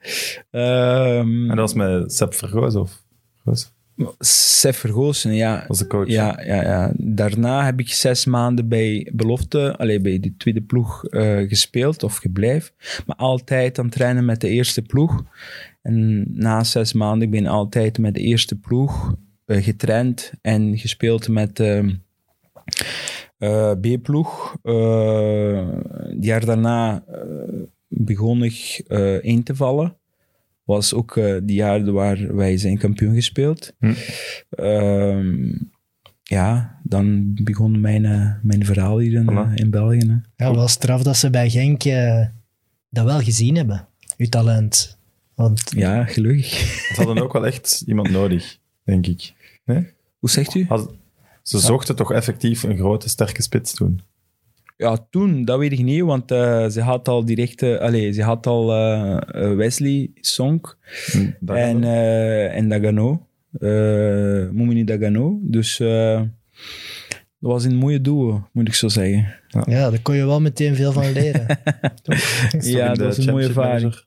Ehm, 0.50 1.42
En 1.50 1.56
dat 1.56 1.58
was 1.58 1.74
met 1.74 2.12
Sepp 2.12 2.34
Vergoos 2.34 2.74
of? 2.74 3.02
Vergoos? 3.36 3.72
Sef 4.18 4.76
Vergoosen, 4.76 5.34
ja. 5.34 5.64
was 5.68 5.78
de 5.78 5.86
coach. 5.86 6.08
Ja, 6.08 6.40
ja, 6.46 6.62
ja. 6.62 6.92
Daarna 6.96 7.64
heb 7.64 7.80
ik 7.80 7.88
zes 7.92 8.24
maanden 8.24 8.68
bij 8.68 9.10
Belofte, 9.14 9.76
allee, 9.76 10.00
bij 10.00 10.20
de 10.20 10.34
tweede 10.36 10.60
ploeg 10.62 11.04
eh, 11.04 11.48
gespeeld 11.48 12.02
of 12.02 12.16
gebleven. 12.16 12.72
Maar 13.06 13.16
altijd 13.16 13.78
aan 13.78 13.84
het 13.84 13.94
trainen 13.94 14.24
met 14.24 14.40
de 14.40 14.48
eerste 14.48 14.82
ploeg. 14.82 15.24
En 15.82 16.24
na 16.32 16.64
zes 16.64 16.92
maanden, 16.92 17.22
ik 17.22 17.30
ben 17.30 17.46
altijd 17.46 17.98
met 17.98 18.14
de 18.14 18.20
eerste 18.20 18.56
ploeg 18.56 19.14
eh, 19.44 19.62
getraind 19.64 20.32
en 20.42 20.78
gespeeld 20.78 21.28
met 21.28 21.60
ehm, 21.60 21.94
eh, 23.38 23.72
B-ploeg. 23.80 24.56
Eh, 24.62 25.68
het 25.88 26.24
jaar 26.24 26.44
daarna 26.44 27.04
eh, 27.06 27.22
begon 27.88 28.42
ik 28.42 28.82
eh, 28.86 29.24
in 29.24 29.42
te 29.42 29.54
vallen. 29.54 29.96
Was 30.64 30.94
ook 30.94 31.16
eh 31.16 31.36
die 31.42 31.56
jaren 31.56 31.92
waar 31.92 32.36
wij 32.36 32.56
zijn 32.56 32.78
kampioen 32.78 33.14
gespeeld. 33.14 33.72
Hm. 33.78 33.92
Ehm, 34.50 35.52
ja, 36.22 36.78
dan 36.82 37.34
begon 37.42 37.80
mijn, 37.80 38.04
eh, 38.04 38.32
mijn 38.42 38.64
verhaal 38.64 38.98
hier 38.98 39.12
in, 39.12 39.30
Voilà. 39.30 39.54
in 39.54 39.70
België. 39.70 39.98
hè. 40.36 40.44
Ja, 40.44 40.54
wel 40.54 40.68
straf 40.68 41.02
dat 41.02 41.16
ze 41.16 41.30
bij 41.30 41.50
Genk 41.50 41.84
eh, 41.84 42.26
dat 42.90 43.04
wel 43.04 43.20
gezien 43.20 43.56
hebben. 43.56 43.88
Uw 44.16 44.26
talent. 44.28 44.98
Want 45.34 45.62
Ja, 45.76 46.04
gelukkig. 46.04 46.46
Ze 46.94 47.02
hadden 47.04 47.22
ook 47.22 47.32
wel 47.32 47.46
echt 47.46 47.82
iemand 47.86 48.10
nodig, 48.10 48.58
denk 48.84 49.06
ik. 49.06 49.32
Nee? 49.64 49.86
Hoe 50.18 50.30
zegt 50.30 50.54
u? 50.54 50.64
Had- 50.68 50.94
ze 51.48 51.58
zochten 51.58 51.96
toch 51.96 52.12
effectief 52.12 52.62
een 52.62 52.76
grote, 52.76 53.08
sterke 53.08 53.42
spits 53.42 53.74
toen. 53.74 54.00
Ja, 54.76 55.06
toen, 55.10 55.44
dat 55.44 55.58
weet 55.58 55.72
ik 55.72 55.82
niet, 55.82 56.02
want 56.02 56.30
eh, 56.30 56.68
ze 56.68 56.80
had 56.80 57.08
al 57.08 57.24
direct... 57.24 57.62
eh, 57.62 57.76
allee, 57.78 58.12
ze 58.12 58.22
had 58.22 58.46
al 58.46 58.72
eh, 58.74 59.54
Wesley 59.54 60.10
Sonk 60.14 60.78
En 61.12 61.36
dat- 61.40 61.56
en, 61.56 61.84
eh 61.84 62.56
en 62.56 62.68
Dagano. 62.68 63.26
eh 63.60 63.68
Moumini 64.50 64.84
Dagano. 64.84 65.38
Dus 65.42 65.76
dat 67.40 67.50
was 67.50 67.64
een 67.64 67.76
mooie 67.76 68.00
duo, 68.00 68.48
moet 68.52 68.68
ik 68.68 68.74
zo 68.74 68.88
zeggen. 68.88 69.26
ja, 69.64 69.90
daar 69.90 70.00
kon 70.02 70.14
je 70.16 70.24
wel 70.26 70.40
meteen 70.40 70.74
veel 70.74 70.92
van 70.92 71.12
leren. 71.12 71.46
is 72.58 72.68
ja, 72.68 72.88
dat 72.94 73.06
was 73.06 73.16
een 73.26 73.32
mooie 73.32 73.46
ervaring. 73.46 74.06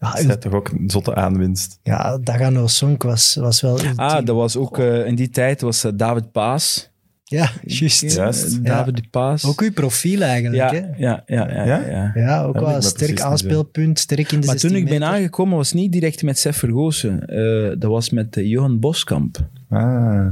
Ja, 0.00 0.10
Dat 0.10 0.20
is 0.28 0.36
toch 0.38 0.52
ook 0.52 0.68
een 0.68 0.90
zotte 0.90 1.14
aanwinst. 1.14 1.78
ja 1.82 2.18
Dagano 2.18 2.66
Sonk 2.66 3.02
was, 3.02 3.34
was 3.34 3.60
wel... 3.60 3.78
Ah, 3.96 4.24
dat 4.24 4.36
was 4.36 4.56
ook... 4.56 4.78
eh, 4.78 5.06
in 5.06 5.14
die 5.14 5.30
tijd 5.30 5.60
was 5.60 5.84
eh, 5.84 5.92
David 5.94 6.32
Paas. 6.32 6.90
Ja, 7.24 7.50
juist. 7.64 8.00
Juist. 8.14 8.52
Eh, 8.56 8.62
David 8.62 9.10
Paas. 9.10 9.44
Ook 9.44 9.60
uw 9.60 9.72
profiel 9.72 10.20
eigenlijk, 10.22 10.70
ja, 10.70 10.80
hè? 10.80 10.86
ja, 10.96 11.22
ja, 11.26 11.50
ja, 11.50 11.64
Ja? 11.64 11.86
ja. 11.88 12.10
Ja, 12.14 12.42
ook 12.44 12.58
wel 12.60 12.74
een 12.74 12.82
sterk 12.82 13.18
zo. 13.18 13.24
aanspeelpunt, 13.24 13.98
sterk 13.98 14.32
in 14.32 14.40
de 14.40 14.46
Maar 14.46 14.56
toen 14.56 14.70
16 14.70 14.78
ik 14.92 14.98
ben 14.98 15.08
aangekomen, 15.08 15.56
was 15.56 15.72
niet 15.72 15.92
direct 15.92 16.22
met 16.22 16.38
Sef 16.38 16.56
Vergozen. 16.56 17.26
Eh, 17.26 17.68
dat 17.78 17.90
was 17.90 18.10
met 18.10 18.36
eh, 18.36 18.46
Johan 18.46 18.80
Boskamp. 18.80 19.38
Ah, 19.68 20.26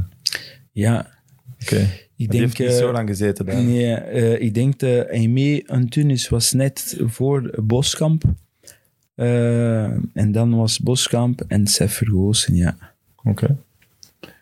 Ja, 0.72 1.06
oké. 1.62 1.76
ik 1.76 2.08
Die 2.16 2.28
denk... 2.28 2.42
heeft 2.42 2.58
niet 2.58 2.68
eh, 2.68 2.74
zo 2.76 2.92
lang 2.92 3.08
gezeten 3.08 3.46
daar. 3.46 3.62
Nee, 3.62 3.94
eh, 3.94 4.40
ik 4.40 4.54
denk 4.54 4.78
dat 4.78 5.08
Aimé 5.10 5.62
Antunis 5.66 6.28
was 6.28 6.52
net 6.52 6.96
voor 7.06 7.50
Boskamp. 7.62 8.24
Eh, 9.14 9.84
en 10.12 10.32
dan 10.32 10.56
was 10.56 10.78
Boskamp 10.78 11.40
en 11.48 11.66
Sef 11.66 11.92
Vergozen, 11.94 12.54
ja. 12.54 12.76
Oké. 13.24 13.56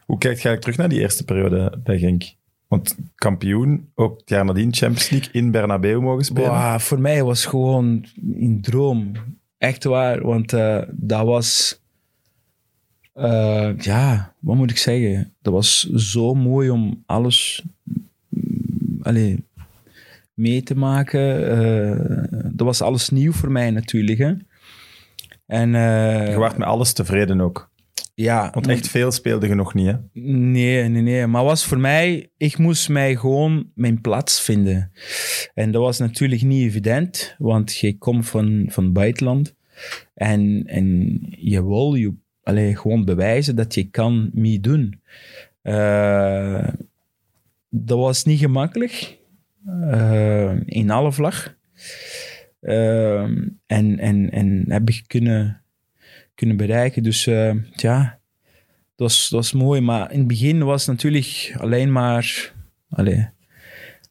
Hoe 0.07 0.19
kijkt 0.19 0.43
je 0.43 0.49
eigenlijk 0.49 0.61
terug 0.61 0.77
naar 0.77 0.89
die 0.89 1.01
eerste 1.01 1.25
periode 1.25 1.79
bij 1.85 1.99
Genk? 1.99 2.33
Want 2.69 2.97
kampioen, 3.15 3.89
ook 3.95 4.19
het 4.21 4.29
jaar 4.29 4.45
nadien 4.45 4.75
Champions 4.75 5.11
League 5.11 5.29
in 5.33 5.51
Bernabeu 5.51 6.01
mogen 6.01 6.25
spelen. 6.25 6.51
Wow, 6.51 6.79
voor 6.79 7.01
mij 7.01 7.23
was 7.23 7.45
gewoon 7.45 8.05
een 8.39 8.59
droom. 8.61 9.13
Echt 9.59 9.85
waar, 9.85 10.23
want 10.23 10.53
eh, 10.53 10.83
dat 10.91 11.27
was... 11.27 11.81
eh, 13.13 13.71
ja, 13.79 14.35
wat 14.39 14.57
moet 14.57 14.71
ik 14.71 14.77
zeggen? 14.77 15.33
Dat 15.43 15.53
was 15.53 15.91
zo 15.91 16.35
mooi 16.35 16.71
om 16.71 17.03
alles 17.07 17.63
mm, 18.29 18.99
allee, 19.03 19.45
mee 20.35 20.63
te 20.63 20.77
maken. 20.77 21.49
Eh, 21.51 22.39
dat 22.53 22.67
was 22.67 22.83
alles 22.83 23.09
nieuw 23.11 23.33
voor 23.33 23.51
mij 23.51 23.71
natuurlijk. 23.71 24.19
Hè? 24.19 24.33
En, 25.53 25.75
eh, 25.75 26.29
Je 26.31 26.39
waart 26.39 26.57
met 26.59 26.69
alles 26.69 26.93
tevreden 26.93 27.41
ook. 27.41 27.71
ja, 28.15 28.51
Want 28.55 28.69
echt 28.69 28.89
veel 28.89 29.11
speelde 29.13 29.49
je 29.49 29.55
nog 29.55 29.75
niet, 29.75 29.87
hè? 29.87 29.97
Nee, 30.21 30.89
nee, 30.89 31.03
nee. 31.03 31.27
Maar 31.27 31.45
was 31.45 31.65
voor 31.65 31.79
mij, 31.79 32.31
ik 32.37 32.59
moest 32.59 32.89
mij 32.89 33.17
gewoon 33.17 33.71
mijn 33.75 34.01
plaats 34.01 34.41
vinden. 34.41 34.93
En 35.55 35.71
dat 35.71 35.83
was 35.83 35.99
natuurlijk 35.99 36.43
niet 36.43 36.63
evident, 36.69 37.35
want 37.39 37.77
je 37.77 37.99
komt 37.99 38.29
van, 38.29 38.67
van 38.69 38.93
buitenland. 38.93 39.55
En, 40.15 40.63
en 40.67 41.19
je 41.39 41.67
wil 41.67 41.95
je 41.95 42.15
allee, 42.43 42.77
gewoon 42.77 43.05
bewijzen 43.05 43.57
dat 43.57 43.75
je 43.75 43.85
kan 43.91 44.31
meedoen. 44.33 45.01
Eh 45.63 46.69
dat 47.75 47.99
was 47.99 48.25
niet 48.25 48.39
gemakkelijk. 48.39 49.19
eh, 49.91 50.53
in 50.65 50.91
alle 50.91 51.13
vlag. 51.13 51.55
Eh, 52.63 53.23
en, 53.67 53.99
en, 53.99 54.31
en 54.31 54.65
heb 54.69 54.89
ik 54.89 55.05
kunnen, 55.07 55.63
kunnen 56.35 56.57
bereiken. 56.57 57.03
Dus 57.03 57.27
eh, 57.27 57.55
ja, 57.73 58.19
dat 58.97 59.09
was, 59.11 59.29
dat 59.29 59.41
was 59.41 59.53
mooi. 59.53 59.81
Maar 59.81 60.13
in 60.13 60.19
het 60.19 60.27
begin 60.29 60.65
was 60.65 60.81
het 60.87 60.91
natuurlijk 60.91 61.55
alleen 61.59 61.93
maar... 61.93 62.53
Allee, 62.89 63.29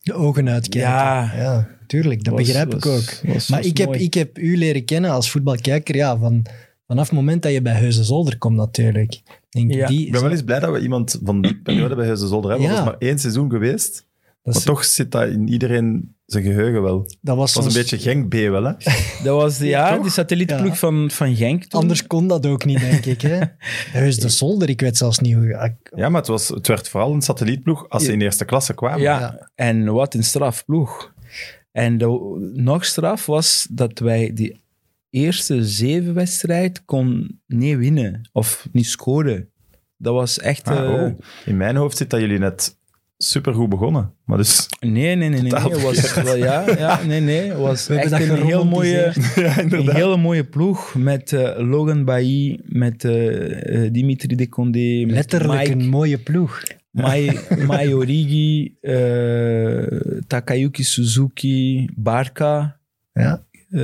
De 0.01 0.13
ogen 0.13 0.49
uitkijken. 0.49 0.91
Ja. 0.91 1.31
ja 1.35 1.67
tuurlijk. 1.87 2.23
Dat 2.23 2.33
was- 2.33 2.43
begrijp 2.45 2.73
ik 2.73 2.83
was- 2.83 2.93
ook. 3.23 3.33
was- 3.33 3.47
maar 3.49 3.59
was 3.59 3.67
ik 3.67 3.77
heb, 3.77 3.95
ik 3.95 4.13
heb 4.13 4.37
u 4.37 4.57
leren 4.57 4.85
kennen 4.85 5.11
als 5.11 5.31
voetbalkijker 5.31 5.95
ja, 5.95 6.17
van, 6.17 6.45
vanaf 6.87 7.05
het 7.09 7.15
moment 7.17 7.43
dat 7.43 7.51
je 7.51 7.61
bij 7.61 7.73
Heuze 7.73 8.03
Zolder 8.03 8.37
komt 8.37 8.55
natuurlijk. 8.55 9.13
Ik 9.13 9.39
Denk, 9.49 9.73
Ja. 9.73 9.87
die, 9.87 10.05
Ik 10.05 10.11
ben 10.11 10.21
wel 10.21 10.31
eens 10.31 10.43
blij 10.43 10.59
dat 10.59 10.71
we 10.71 10.79
iemand 10.79 11.19
van 11.23 11.41
die 11.41 11.55
periode 11.61 11.95
bij 11.95 12.05
Huizen 12.05 12.27
Zolder 12.27 12.49
hebben. 12.51 12.69
Ja. 12.69 12.75
Dat 12.75 12.85
is 12.85 12.91
maar 12.91 12.99
één 13.09 13.19
seizoen 13.19 13.49
geweest. 13.49 14.07
Dat, 14.43 14.53
Maar 14.53 14.55
is- 14.55 14.63
toch 14.63 14.85
zit 14.85 15.11
dat 15.11 15.29
in 15.29 15.47
iedereen 15.47 16.15
zijn 16.25 16.43
geheugen 16.43 16.81
wel. 16.81 17.05
Dat 17.21 17.37
was 17.37 17.53
was 17.53 17.65
een 17.65 17.73
beetje 17.73 17.97
Genk 17.97 18.29
B 18.29 18.33
wel, 18.33 18.63
hè? 18.63 18.73
Dat 19.23 19.35
was 19.41 19.57
de, 19.57 19.65
ja, 19.67 19.95
toch? 19.97 20.11
satellietenploeg 20.11 20.71
Ja. 20.71 20.77
van, 20.77 21.11
van 21.11 21.35
Genk 21.35 21.63
toen. 21.65 21.81
Anders 21.81 22.07
kon 22.07 22.27
dat 22.27 22.45
ook 22.45 22.65
niet, 22.65 22.79
denk 22.79 23.05
ik. 23.05 23.21
Hè? 23.21 23.39
Heus 23.99 24.17
de 24.19 24.29
Zolder, 24.29 24.69
ik 24.69 24.81
weet 24.81 24.97
zelfs 24.97 25.19
niet 25.19 25.33
hoe... 25.35 25.45
ik- 25.47 25.91
Ja, 25.95 26.09
maar 26.09 26.19
het, 26.21 26.29
was, 26.29 26.47
het 26.47 26.67
werd 26.67 26.89
vooral 26.89 27.13
een 27.13 27.21
satellietploeg 27.21 27.89
als 27.89 28.03
ze 28.05 28.11
in 28.11 28.21
eerste 28.21 28.45
klasse 28.45 28.73
kwamen. 28.73 29.01
Ja, 29.01 29.19
Ja. 29.19 29.49
en 29.55 29.85
wat 29.93 30.13
een 30.13 30.23
strafploeg. 30.23 31.13
En 31.71 31.97
de, 31.97 32.05
nog 32.55 32.85
straf 32.85 33.25
was 33.25 33.67
dat 33.71 33.99
wij 33.99 34.31
die 34.33 34.61
eerste 35.09 35.65
zeven 35.65 36.13
wedstrijd 36.13 36.85
kon 36.85 37.39
niet 37.47 37.77
winnen 37.77 38.29
of 38.31 38.67
niet 38.71 38.85
scoren. 38.87 39.49
Dat 39.97 40.13
was 40.13 40.39
echt... 40.39 40.67
Ah, 40.67 40.77
eh, 40.95 41.03
oh. 41.03 41.19
In 41.45 41.57
mijn 41.57 41.75
hoofd 41.75 41.97
zit 41.97 42.09
dat 42.09 42.19
jullie 42.19 42.39
net 42.39 42.77
supergoed 43.23 43.69
begonnen. 43.69 44.13
Maar 44.25 44.37
dus... 44.37 44.67
Nee, 44.79 44.91
nee, 44.91 45.15
nee. 45.15 45.29
nee, 45.29 45.41
nee. 45.41 45.51
Was, 45.81 46.13
wel, 46.13 46.35
ja, 46.35 46.63
ja, 46.77 47.03
nee, 47.03 47.19
nee. 47.19 47.49
Het 47.49 47.57
was 47.57 47.89
echt 47.89 48.11
een 48.11 48.45
heel 48.45 48.65
mooie... 48.65 49.13
ja, 49.35 49.59
Een 49.59 49.91
hele 49.95 50.17
mooie 50.17 50.43
ploeg 50.43 50.95
met 50.95 51.33
eh, 51.33 51.69
Logan 51.69 52.05
Bailly, 52.05 52.59
met 52.65 53.03
eh, 53.03 53.83
eh, 53.85 53.93
Dimitri 53.93 54.35
de 54.35 54.49
Condé, 54.49 55.03
met 55.05 55.15
Letterlijk 55.15 55.59
Mike, 55.59 55.71
een 55.71 55.89
mooie 55.89 56.17
ploeg. 56.17 56.61
Mai, 56.91 57.39
Mai 57.67 57.93
Origi, 57.95 58.75
eh, 58.81 59.83
Takayuki 60.27 60.83
Suzuki, 60.83 61.89
Barca. 61.95 62.79
Ja. 63.13 63.43
eh, 63.69 63.79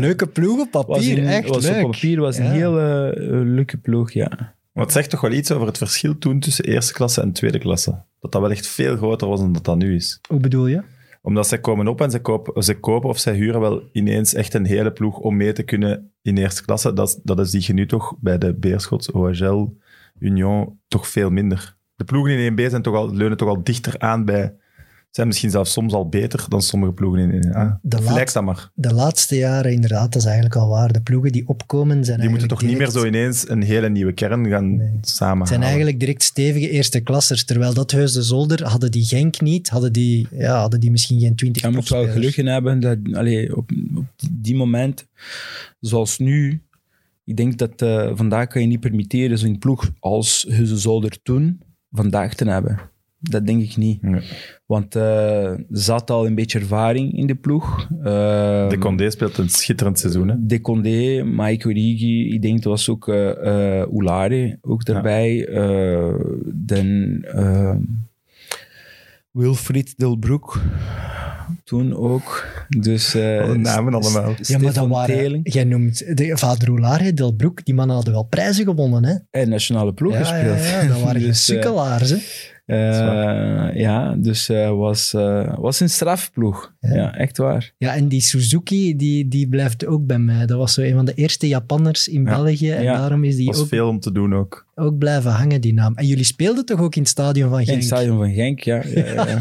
Leuke 0.00 0.26
ploeg 0.26 0.60
op 0.60 0.72
was 0.72 0.84
papier, 0.86 1.18
een- 1.18 1.26
echt 1.26 1.48
was 1.48 1.66
leuk. 1.68 1.84
Op 1.84 1.90
papier 1.90 2.20
was 2.20 2.38
een 2.38 2.50
hele 2.50 3.12
leuke 3.44 3.76
ploeg, 3.76 4.12
ja. 4.12 4.53
Maar 4.74 4.84
het 4.84 4.92
zegt 4.92 5.10
toch 5.10 5.20
wel 5.20 5.32
iets 5.32 5.52
over 5.52 5.66
het 5.66 5.78
verschil 5.78 6.18
toen 6.18 6.40
tussen 6.40 6.64
eerste 6.64 6.92
klasse 6.92 7.20
en 7.20 7.32
tweede 7.32 7.58
klasse. 7.58 8.02
Dat 8.20 8.32
dat 8.32 8.40
wel 8.40 8.50
echt 8.50 8.66
veel 8.66 8.96
groter 8.96 9.28
was 9.28 9.40
dan 9.40 9.52
dat 9.52 9.64
dat 9.64 9.76
nu 9.76 9.94
is. 9.94 10.18
Hoe 10.28 10.40
bedoel 10.40 10.66
je? 10.66 10.82
Omdat 11.22 11.46
zij 11.48 11.60
komen 11.60 11.88
op 11.88 12.00
en 12.00 12.10
ze 12.10 12.20
kopen, 12.20 12.62
ze 12.62 12.80
kopen 12.80 13.08
of 13.08 13.18
zij 13.18 13.34
huren 13.34 13.60
wel 13.60 13.82
ineens 13.92 14.34
echt 14.34 14.54
een 14.54 14.64
hele 14.66 14.92
ploeg 14.92 15.18
om 15.18 15.36
mee 15.36 15.52
te 15.52 15.62
kunnen 15.62 16.10
in 16.22 16.36
eerste 16.36 16.64
klasse. 16.64 16.92
Dat, 16.92 17.08
is- 17.08 17.18
dat 17.22 17.38
is 17.38 17.50
die 17.50 17.62
je 17.66 17.72
nu 17.72 17.86
toch 17.86 18.14
bij 18.20 18.38
de 18.38 18.54
Beerschot, 18.54 19.12
OHL, 19.12 19.66
Union 20.18 20.78
toch 20.88 21.08
veel 21.08 21.30
minder. 21.30 21.76
De 21.96 22.04
ploegen 22.04 22.38
in 22.38 22.52
1B 22.52 22.70
zijn 22.70 22.82
toch 22.82 22.94
al, 22.94 23.14
leunen 23.14 23.36
toch 23.36 23.48
al 23.48 23.62
dichter 23.64 23.98
aan 23.98 24.24
bij... 24.24 24.54
Zijn 25.14 25.26
misschien 25.26 25.50
zelfs 25.50 25.72
soms 25.72 25.92
al 25.92 26.08
beter 26.08 26.44
dan 26.48 26.62
sommige 26.62 26.92
ploegen 26.92 27.20
in 27.20 27.44
1A. 27.44 27.78
De 27.82 27.96
Of 27.96 28.04
laat- 28.04 28.14
lijkt 28.14 28.32
dat 28.32 28.42
maar. 28.44 28.70
De 28.74 28.94
laatste 28.94 29.36
jaren, 29.36 29.72
inderdaad, 29.72 30.12
dat 30.12 30.22
is 30.22 30.24
eigenlijk 30.24 30.56
al 30.56 30.68
waar. 30.68 30.92
De 30.92 31.00
ploegen 31.00 31.32
die 31.32 31.48
opkomen 31.48 32.04
zijn 32.04 32.20
Die 32.20 32.28
moeten 32.28 32.48
toch 32.48 32.62
niet 32.62 32.78
meer 32.78 32.90
zo 32.90 33.04
ineens 33.04 33.48
een 33.48 33.62
hele 33.62 33.88
nieuwe 33.88 34.12
kern 34.12 34.48
gaan 34.48 34.76
Nee. 34.76 34.88
Het 35.00 35.48
zijn 35.48 35.62
eigenlijk 35.62 36.00
direct 36.00 36.22
stevige 36.22 36.70
eerste 36.70 37.00
klassers. 37.00 37.44
Terwijl 37.44 37.74
dat 37.74 37.92
Huis 37.92 38.12
de 38.12 38.22
Zolder, 38.22 38.68
hadden 38.68 38.90
die 38.90 39.04
Genk 39.04 39.40
niet, 39.40 39.68
hadden 39.68 39.92
die, 39.92 40.28
ja, 40.30 40.60
hadden 40.60 40.80
die 40.80 40.90
misschien 40.90 41.20
geen 41.20 41.34
20 41.34 41.62
Je 41.62 41.68
moet 41.70 41.88
wel 41.88 42.08
geluk 42.08 42.36
in 42.36 42.46
hebben 42.46 42.80
dat 42.80 42.98
allee, 43.12 43.56
op, 43.56 43.70
op 43.96 44.06
die 44.30 44.56
moment, 44.56 45.06
zoals 45.80 46.18
nu, 46.18 46.62
ik 47.24 47.36
denk 47.36 47.58
dat 47.58 47.82
eh, 47.82 48.10
vandaag 48.14 48.46
kan 48.46 48.60
je 48.60 48.66
niet 48.66 48.80
permitteren 48.80 49.38
zo'n 49.38 49.58
ploeg 49.58 49.90
als 49.98 50.46
Huizen 50.48 50.78
Zolder 50.78 51.22
toen 51.22 51.60
vandaag 51.90 52.34
te 52.34 52.44
hebben. 52.44 52.92
Dat 53.30 53.46
denk 53.46 53.62
ik 53.62 53.76
niet. 53.76 54.02
Nee. 54.02 54.20
Want 54.66 54.96
eh, 54.96 55.44
er 55.50 55.64
zat 55.70 56.10
al 56.10 56.26
een 56.26 56.34
beetje 56.34 56.58
ervaring 56.58 57.12
in 57.16 57.26
de 57.26 57.34
ploeg. 57.34 57.86
Eh, 57.98 58.68
De 58.68 58.76
Condé 58.78 59.10
speelt 59.10 59.38
een 59.38 59.48
schitterend 59.48 59.98
seizoen. 59.98 60.28
Hè? 60.28 60.34
De 60.38 60.60
Condé, 60.60 61.22
Mike 61.24 61.68
Origi, 61.68 62.34
ik 62.34 62.42
denk 62.42 62.54
dat 62.62 62.72
was 62.72 62.88
ook 62.88 63.08
eh 63.08 63.30
eh, 63.80 63.86
Oulare 63.92 64.58
ook 64.60 64.84
daarbij. 64.84 65.46
Eh, 65.48 66.14
dan 66.54 67.18
eh, 67.22 67.74
Wilfried 69.30 69.94
Delbroek 69.98 70.60
toen 71.64 71.96
ook. 71.96 72.46
Dus, 72.78 73.14
eh, 73.14 73.52
namen 73.52 73.94
allemaal. 73.94 74.34
Ja, 74.42 74.58
maar 74.58 74.72
dat 74.72 74.88
waren... 74.88 75.16
Teling. 75.16 75.52
Jij 75.52 75.64
noemt 75.64 76.16
de 76.16 76.36
Vader 76.36 76.68
Roulaar, 76.68 77.14
Delbroek, 77.14 77.64
die 77.64 77.74
mannen 77.74 77.94
hadden 77.96 78.14
wel 78.14 78.22
prijzen 78.22 78.64
gewonnen, 78.64 79.04
hè? 79.04 79.40
En 79.40 79.48
nationale 79.48 79.92
ploeg 79.94 80.12
Ja, 80.12 80.18
ja, 80.18 80.24
gespeeld. 80.54 80.68
ja, 80.82 80.88
dat 80.88 81.00
waren 81.02 81.20
Dus, 81.28 81.28
eh, 81.28 81.34
sukkelaars, 81.54 82.10
hè? 82.10 82.16
Eh, 82.66 83.68
ja, 83.74 84.14
dus 84.18 84.48
eh, 84.48 84.70
was, 84.70 85.14
eh, 85.14 85.58
was 85.58 85.80
een 85.80 85.88
strafploeg. 85.90 86.72
Ja. 86.80 86.94
Ja. 86.94 87.14
echt 87.16 87.36
waar. 87.36 87.72
Ja, 87.78 87.94
en 87.94 88.08
die 88.08 88.20
Suzuki, 88.20 88.96
die, 88.96 89.28
die 89.28 89.48
blijft 89.48 89.86
ook 89.86 90.06
bij 90.06 90.18
mij. 90.18 90.46
Dat 90.46 90.58
was 90.58 90.74
zo 90.74 90.80
een 90.80 90.94
van 90.94 91.04
de 91.04 91.14
eerste 91.14 91.48
Japanners 91.48 92.08
in 92.08 92.22
Ja. 92.24 92.36
België. 92.42 92.70
En 92.70 92.82
Ja. 92.82 92.96
daarom 92.96 93.24
is 93.24 93.36
die 93.36 93.46
was 93.46 93.60
ook, 93.60 93.68
veel 93.68 93.88
om 93.88 94.00
te 94.00 94.12
doen 94.12 94.34
ook. 94.34 94.66
ook 94.74 94.98
blijven 94.98 95.30
hangen, 95.30 95.60
die 95.60 95.74
naam. 95.74 95.94
En 95.96 96.06
jullie 96.06 96.24
speelden 96.24 96.64
toch 96.64 96.80
ook 96.80 96.94
in 96.94 97.02
het 97.02 97.10
stadion 97.10 97.48
van 97.50 97.58
In 97.60 97.64
Genk? 97.64 97.76
het 97.78 97.86
stadion 97.86 98.16
van 98.16 98.32
Genk, 98.32 98.60
ja. 98.60 98.82
ja, 98.94 99.04
ja, 99.14 99.26
ja. 99.28 99.40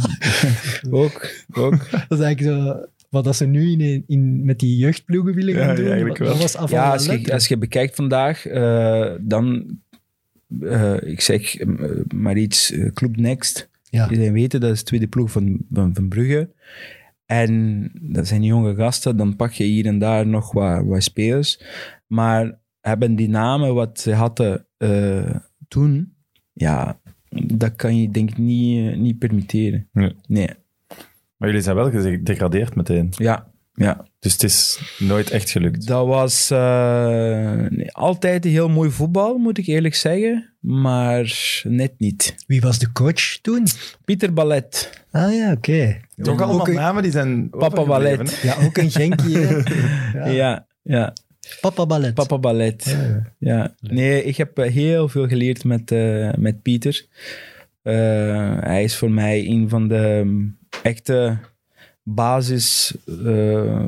ook, 0.92 1.30
ook. 1.54 1.90
Dat 1.92 2.20
is 2.20 2.26
eigenlijk 2.26 2.42
zo... 2.66 2.76
Wat 3.10 3.24
dat 3.24 3.36
ze 3.36 3.46
nu 3.46 3.72
in, 3.72 4.04
in, 4.08 4.46
met 4.46 4.60
die 4.60 4.78
jeugdploegen 4.78 5.34
willen 5.36 5.54
gaan 5.56 5.68
Ja, 5.68 5.76
doen. 5.76 5.86
eigenlijk 5.86 6.18
wel. 6.18 6.28
Dat 6.28 6.42
was 6.42 6.56
af 6.56 6.72
Ja, 6.72 6.92
als 6.92 7.06
je, 7.06 7.34
als 7.34 7.48
je 7.48 7.58
bekijkt 7.58 7.96
vandaag, 7.96 8.46
eh, 8.46 9.12
dan, 9.22 9.66
eh, 10.62 11.02
ik 11.02 11.22
zeg 11.22 11.56
eh, 11.56 11.68
maar 12.16 12.38
iets, 12.38 12.72
eh, 12.72 12.92
Club 12.92 13.16
Next. 13.18 13.70
Ja. 13.90 14.10
Iedereen 14.10 14.34
weet 14.34 14.52
het, 14.52 14.62
dat 14.62 14.72
is 14.72 14.80
de 14.80 14.86
tweede 14.86 15.08
ploeg 15.08 15.32
van, 15.32 15.58
van, 15.72 15.94
van 15.94 16.08
Brugge. 16.08 16.50
En 17.26 17.92
dat 18.02 18.28
zijn 18.28 18.44
jonge 18.44 18.76
gasten, 18.76 19.18
dan 19.18 19.36
pak 19.36 19.52
je 19.52 19.64
hier 19.64 19.86
en 19.86 20.00
daar 20.00 20.28
nog 20.28 20.52
wat, 20.52 20.86
wat 20.86 21.04
spelers. 21.04 21.60
Maar 22.08 22.60
hebben 22.82 23.16
die 23.16 23.30
namen 23.30 23.74
wat 23.74 24.00
ze 24.00 24.14
hadden 24.14 24.66
eh, 24.78 25.36
toen, 25.68 26.14
ja, 26.54 27.00
dat 27.30 27.76
kan 27.76 28.02
je 28.02 28.10
denk 28.10 28.30
ik 28.30 28.38
niet, 28.38 28.98
niet 28.98 29.20
permitteren. 29.20 29.88
Nee. 29.92 30.16
Nee, 30.28 30.50
Maar 31.38 31.48
jullie 31.50 31.64
zijn 31.64 31.76
wel 31.76 31.92
gedegradeerd 31.92 32.76
meteen. 32.76 33.10
ja, 33.18 33.52
ja. 33.74 34.06
Dus 34.20 34.32
het 34.34 34.44
is 34.44 34.80
nooit 35.00 35.30
echt 35.30 35.50
gelukt. 35.50 35.88
Dat 35.88 36.08
was 36.08 36.52
eh, 36.52 37.52
nee, 37.70 37.92
altijd 37.92 38.44
heel 38.44 38.70
mooi 38.70 38.90
voetbal, 38.92 39.38
moet 39.38 39.58
ik 39.58 39.66
eerlijk 39.68 39.96
zeggen. 39.96 40.54
Maar 40.60 41.62
net 41.64 41.92
niet. 41.98 42.36
Wie 42.48 42.62
was 42.62 42.80
de 42.80 42.92
coach 42.92 43.38
toen? 43.42 43.66
Pieter 44.06 44.34
Ballet. 44.34 45.02
Ah 45.12 45.34
ja, 45.34 45.52
oké. 45.52 45.98
Toch 46.22 46.42
allemaal 46.42 46.60
Ook 46.62 46.68
een- 46.68 46.74
namen 46.74 47.04
die 47.04 47.12
zijn 47.12 47.50
Papa 47.50 47.84
Ballet. 47.86 48.42
hè? 48.42 48.48
Ja, 48.48 48.66
ook 48.66 48.78
een 48.78 48.92
Genkie? 48.92 49.40
Ja. 50.14 50.28
Ja, 50.28 50.66
ja. 50.84 51.14
Papa 51.62 51.86
Ballet. 51.86 52.14
Papa 52.14 52.38
Ballet. 52.38 52.84
Ja. 52.84 53.34
Ja. 53.38 53.74
Nee, 53.82 54.24
ik 54.24 54.38
heb 54.38 54.58
eh, 54.58 54.72
heel 54.72 55.10
veel 55.10 55.28
geleerd 55.28 55.64
met, 55.64 55.92
eh, 55.92 56.34
met 56.38 56.62
Pieter. 56.62 57.06
Eh, 57.82 57.94
hij 58.60 58.84
is 58.84 58.96
voor 58.96 59.12
mij 59.12 59.48
een 59.48 59.70
van 59.70 59.88
de 59.88 59.98
um, 59.98 60.58
echte 60.84 61.38
basis 62.04 62.96
eh, 63.26 63.86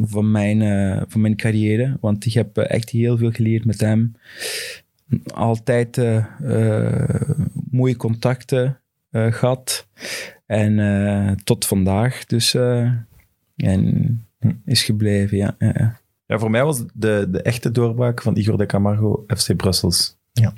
van, 0.00 0.30
mijn, 0.30 0.62
eh, 0.62 1.02
van 1.08 1.20
mijn 1.20 1.36
carrière. 1.36 1.96
Want 2.00 2.26
ik 2.26 2.32
heb 2.32 2.56
eh, 2.58 2.70
echt 2.70 2.90
heel 2.90 3.16
veel 3.16 3.30
geleerd 3.30 3.64
met 3.64 3.80
hem. 3.80 4.14
Altijd 5.34 6.00
mooie 7.70 7.96
contacten 7.96 8.82
eh, 9.12 9.32
gehad. 9.32 9.86
En 10.46 10.78
eh, 10.78 11.30
tot 11.44 11.66
vandaag. 11.66 12.24
Dus 12.26 12.54
eh, 12.54 12.90
en 13.56 14.20
is 14.64 14.82
gebleven, 14.82 15.36
ja. 15.36 15.54
ja, 15.58 15.72
ja. 15.78 16.00
Ja, 16.26 16.38
voor 16.38 16.50
mij 16.50 16.64
was 16.64 16.84
de, 16.94 17.26
de 17.30 17.42
echte 17.42 17.70
doorbraak 17.70 18.22
van 18.22 18.36
Igor 18.36 18.58
de 18.58 18.66
Camargo 18.66 19.24
FC 19.26 19.56
Brussels. 19.56 20.16
Ja. 20.32 20.52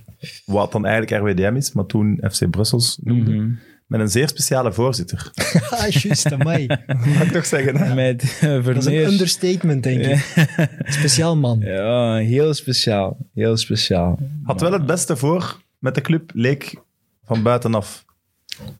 Wat 0.44 0.72
dan 0.72 0.86
eigenlijk 0.86 1.22
RWDM 1.22 1.56
is, 1.56 1.72
maar 1.72 1.86
toen 1.86 2.20
FC 2.30 2.50
Brussels 2.50 2.98
noemde. 3.02 3.32
Mhm. 3.34 3.52
Met 3.86 4.00
een 4.00 4.08
zeer 4.10 4.28
speciale 4.28 4.72
voorzitter. 4.72 5.30
Ah, 5.70 5.88
juist, 5.88 6.32
amai. 6.32 6.66
Mag 7.14 7.22
ik 7.22 7.32
toch 7.32 7.46
zeggen? 7.46 7.76
hè? 7.76 7.94
Met 8.04 8.38
eh, 8.40 8.64
Dat 8.64 8.76
is 8.76 8.84
een 8.86 8.94
understatement, 9.06 9.82
denk 9.82 10.04
ik. 10.04 10.24
Speciaal 10.84 11.36
man. 11.36 11.58
Ja, 11.60 12.16
heel 12.16 12.54
speciaal. 12.54 13.16
Heel 13.34 13.56
speciaal. 13.56 14.18
Had 14.44 14.60
wel 14.60 14.72
het 14.72 14.86
beste 14.86 15.16
voor 15.16 15.60
met 15.78 15.94
de 15.94 16.00
club, 16.00 16.30
leek 16.34 16.74
van 17.24 17.42
buitenaf. 17.42 18.04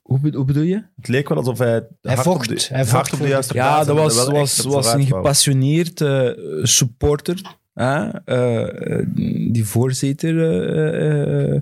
Hoe, 0.01 0.19
be- 0.19 0.35
hoe 0.35 0.45
bedoel 0.45 0.63
je? 0.63 0.83
Het 0.95 1.07
leek 1.07 1.29
wel 1.29 1.37
alsof 1.37 1.57
hij, 1.57 1.83
Hij 2.01 2.13
hard 2.13 2.21
vocht. 2.27 2.49
op 2.51 2.57
de, 2.57 2.65
Hij 2.69 2.85
vocht 2.85 3.11
op 3.13 3.17
de 3.19 3.23
de 3.23 3.29
juiste 3.29 3.53
Ja, 3.53 3.67
plaats 3.73 3.87
dat 3.87 3.95
was, 3.97 4.27
was, 4.27 4.57
was 4.63 4.93
een 4.93 5.05
gepassioneerd 5.05 6.01
eh, 6.01 6.29
supporter. 6.61 7.41
hè, 7.73 8.07
eh, 8.25 8.97
eh, 8.99 9.05
die 9.51 9.65
voorzitter 9.65 10.35
eh, 10.51 11.55
eh, 11.55 11.61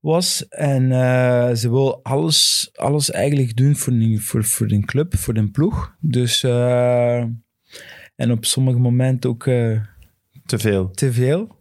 was. 0.00 0.48
En 0.48 0.92
eh, 0.92 1.54
ze 1.54 1.70
wil 1.70 2.00
alles, 2.04 2.70
alles 2.74 3.10
eigenlijk 3.10 3.56
doen 3.56 3.76
voor 3.76 3.92
een, 3.92 4.20
voor, 4.20 4.44
voor 4.44 4.70
een 4.70 4.84
club, 4.84 5.16
voor 5.16 5.36
een 5.36 5.50
ploeg. 5.50 5.94
Dus, 6.00 6.42
eh, 6.42 7.16
en 8.16 8.30
op 8.30 8.44
sommige 8.44 8.78
momenten 8.78 9.30
ook... 9.30 9.46
eh, 9.46 9.80
Te 10.46 10.58
veel. 10.58 10.90
te 10.90 11.12
veel. 11.12 11.56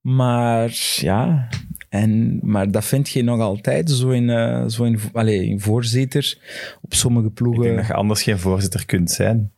Maar 0.00 0.70
ja, 0.96 1.48
en, 1.88 2.40
maar 2.42 2.70
dat 2.70 2.84
vind 2.84 3.08
je 3.08 3.22
nog 3.22 3.40
altijd, 3.40 3.90
zo'n 3.90 4.30
eh 4.30 4.66
zo 4.66 4.94
allee, 5.12 5.50
een 5.50 5.60
voorzitter 5.60 6.38
op 6.80 6.94
sommige 6.94 7.26
Ik 7.26 7.34
ploegen. 7.34 7.62
denk 7.62 7.76
dat 7.76 7.86
je 7.86 7.94
anders 7.94 8.22
geen 8.22 8.38
voorzitter 8.38 8.86
kunt 8.86 9.10
zijn. 9.10 9.52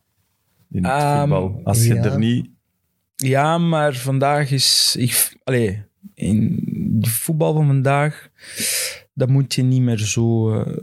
In 0.71 0.85
het 0.85 0.93
Ehm, 0.93 1.19
voetbal. 1.21 1.61
Als 1.65 1.87
je 1.87 1.95
ja. 1.95 2.03
er 2.05 2.19
niet... 2.19 2.49
Ja, 3.17 3.59
maar 3.59 3.95
vandaag 3.95 4.51
is... 4.51 4.97
Ik, 4.99 5.37
allee, 5.45 5.83
in 6.21 6.59
de 7.01 7.11
voetbal 7.11 7.55
van 7.55 7.67
vandaag, 7.67 8.29
dat 9.15 9.29
moet 9.29 9.55
je 9.55 9.63
niet 9.63 9.83
meer 9.83 9.99
zo, 9.99 10.55
eh, 10.61 10.75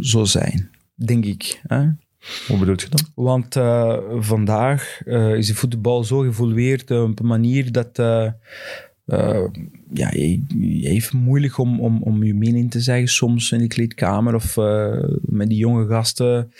zo 0.00 0.24
zijn, 0.24 0.70
denk 0.94 1.24
ik. 1.24 1.60
Hè? 1.66 1.86
Hoe 2.46 2.58
bedoel 2.58 2.74
je 2.76 2.88
dan? 2.88 3.24
Want 3.24 3.56
eh, 3.56 3.98
vandaag 4.18 5.00
eh, 5.04 5.34
is 5.34 5.46
de 5.46 5.54
voetbal 5.54 6.04
zo 6.04 6.18
geëvolueerd 6.18 6.90
eh, 6.90 7.02
op 7.02 7.20
een 7.20 7.26
manier 7.26 7.72
dat 7.72 7.96
ja, 9.92 10.10
je, 10.10 10.42
je 10.58 10.88
heeft 10.88 11.12
moeilijk 11.12 11.58
om, 11.58 11.80
om, 11.80 12.02
om 12.02 12.24
je 12.24 12.34
mening 12.34 12.70
te 12.70 12.80
zeggen 12.80 13.08
soms 13.08 13.52
in 13.52 13.58
de 13.58 13.66
kleedkamer 13.66 14.34
of 14.34 14.56
met 15.20 15.48
die 15.48 15.58
jonge 15.58 15.86
gasten. 15.86 16.52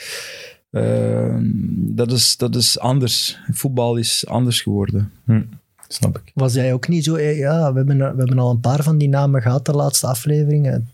Dat, 1.95 2.13
is, 2.13 2.37
dat 2.37 2.55
is 2.57 2.79
anders. 2.79 3.39
Voetbal 3.51 3.97
is 3.97 4.27
anders 4.27 4.61
geworden. 4.61 5.13
Snap 5.93 6.19
ik. 6.19 6.31
Was 6.35 6.55
jij 6.55 6.73
ook 6.73 6.89
niet 6.89 7.05
zo... 7.05 7.15
eh, 7.15 7.39
Ja, 7.39 7.71
we 7.73 7.77
hebben, 7.79 7.99
we 7.99 8.05
hebben 8.05 8.39
al 8.39 8.51
een 8.51 8.61
paar 8.61 8.83
van 8.83 8.99
die 8.99 9.09
namen 9.09 9.43
gehad, 9.43 9.67
de 9.67 9.73
laatste 9.73 10.07
afleveringen. 10.07 10.89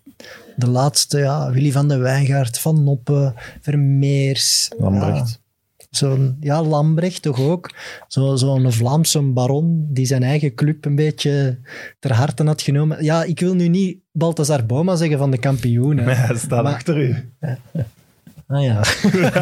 De 0.57 0.69
laatste, 0.69 1.19
ja, 1.19 1.51
Willy 1.51 1.73
van 1.73 1.89
de 1.89 1.97
Wijngaard, 1.97 2.59
Van 2.59 2.85
Noppen, 2.85 3.35
Vermeers. 3.61 4.71
Lambrecht. 4.79 5.41
Ja, 5.77 5.87
zo'n, 5.91 6.37
ja, 6.41 6.63
Lambrecht 6.63 7.23
toch 7.23 7.41
ook. 7.41 7.71
Zo, 8.09 8.37
zo'n 8.37 8.73
Vlaamse 8.73 9.21
baron 9.23 9.87
die 9.91 10.07
zijn 10.07 10.23
eigen 10.23 10.55
club 10.55 10.85
een 10.85 10.95
beetje 10.97 11.59
ter 11.99 12.13
harte 12.13 12.45
had 12.45 12.63
genomen. 12.63 13.05
Ja, 13.05 13.23
ik 13.25 13.41
wil 13.41 13.55
nu 13.55 13.69
niet 13.69 13.99
Balthazar 14.13 14.67
Boma 14.67 14.97
zeggen 14.97 15.19
van 15.19 15.31
de 15.31 15.39
kampioen. 15.39 15.97
hè. 15.99 16.13
Hij 16.13 16.37
staat 16.37 16.63
Maar- 16.63 16.73
achter 16.75 16.99
u. 16.99 17.31
Ah 18.49 18.63
ja. 18.63 18.83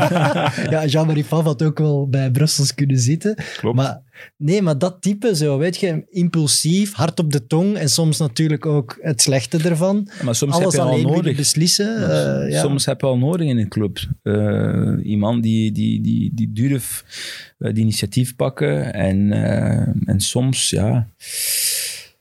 ja, 0.70 0.86
Jean-Marie 0.86 1.22
Pfaff 1.24 1.44
had 1.44 1.62
ook 1.62 1.78
wel 1.78 2.08
bij 2.08 2.30
Brussels 2.30 2.74
kunnen 2.74 2.98
zitten. 2.98 3.36
Klopt. 3.56 3.76
Maar 3.76 4.02
nee, 4.36 4.62
maar 4.62 4.78
dat 4.78 5.02
type 5.02 5.36
zo, 5.36 5.58
weet 5.58 5.76
je, 5.76 6.02
impulsief, 6.10 6.92
hard 6.92 7.18
op 7.18 7.32
de 7.32 7.46
tong 7.46 7.76
en 7.76 7.88
soms 7.88 8.18
natuurlijk 8.18 8.66
ook 8.66 8.98
het 9.00 9.22
slechte 9.22 9.58
ervan. 9.68 10.08
Maar 10.22 10.34
soms 10.34 10.52
Alles 10.52 10.64
heb 10.64 10.72
je 10.74 10.80
alleen 10.80 11.02
willen 11.02 11.12
nodig. 11.16 11.36
beslissen. 11.36 12.10
eh, 12.44 12.50
ja. 12.50 12.60
Soms 12.60 12.86
heb 12.86 13.00
je 13.00 13.06
al 13.06 13.18
nodig 13.18 13.46
in 13.48 13.58
een 13.58 13.68
club. 13.68 13.98
Eh, 14.22 14.92
iemand 15.02 15.42
die, 15.42 15.72
die, 15.72 16.00
die, 16.00 16.30
die 16.34 16.52
durft 16.52 17.04
eh, 17.58 17.72
die 17.72 17.82
initiatief 17.82 18.36
pakken. 18.36 18.94
En, 18.94 19.32
eh, 19.32 19.88
en 20.08 20.20
soms, 20.20 20.70
ja... 20.70 21.06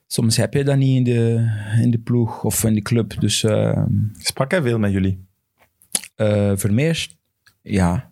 Soms 0.08 0.38
heb 0.38 0.54
je 0.54 0.64
dat 0.64 0.78
niet 0.78 0.98
in 0.98 1.04
de, 1.04 1.50
in 1.82 1.92
de 1.92 1.98
ploeg 1.98 2.44
of 2.44 2.64
in 2.64 2.74
de 2.74 2.82
club. 2.82 3.20
Dus 3.20 3.44
eh 3.44 3.84
Sprak 4.18 4.52
hij 4.52 4.62
veel 4.62 4.80
met 4.80 4.92
jullie? 4.92 5.26
Eh 6.16 6.52
Vermeers, 6.56 7.18
ja. 7.62 8.12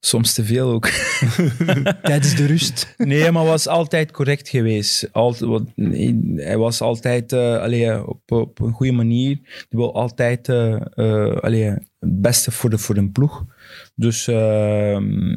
Soms 0.00 0.34
te 0.34 0.44
veel 0.44 0.70
ook. 0.70 0.88
Tijdens 2.02 2.36
de 2.36 2.46
rust. 2.46 2.94
Nee, 2.96 3.30
maar 3.30 3.44
was 3.44 3.68
altijd 3.68 4.10
correct 4.10 4.48
geweest. 4.48 5.08
Altijd, 5.12 5.50
wat, 5.50 5.62
nee, 5.74 6.34
hij 6.36 6.56
was 6.56 6.80
altijd 6.80 7.32
uh, 7.32 7.56
allee, 7.56 8.06
op, 8.08 8.32
op 8.32 8.60
een 8.60 8.72
goede 8.72 8.92
manier. 8.92 9.38
Hij 9.42 9.66
wil 9.68 9.94
altijd 9.94 10.48
uh, 10.48 10.80
uh, 10.94 11.36
allee, 11.36 11.64
het 11.64 12.20
beste 12.20 12.50
voor 12.50 12.70
de, 12.70 12.78
voor 12.78 12.96
een 12.96 13.12
ploeg. 13.12 13.44
Dus 13.94 14.28
uh, 14.28 14.36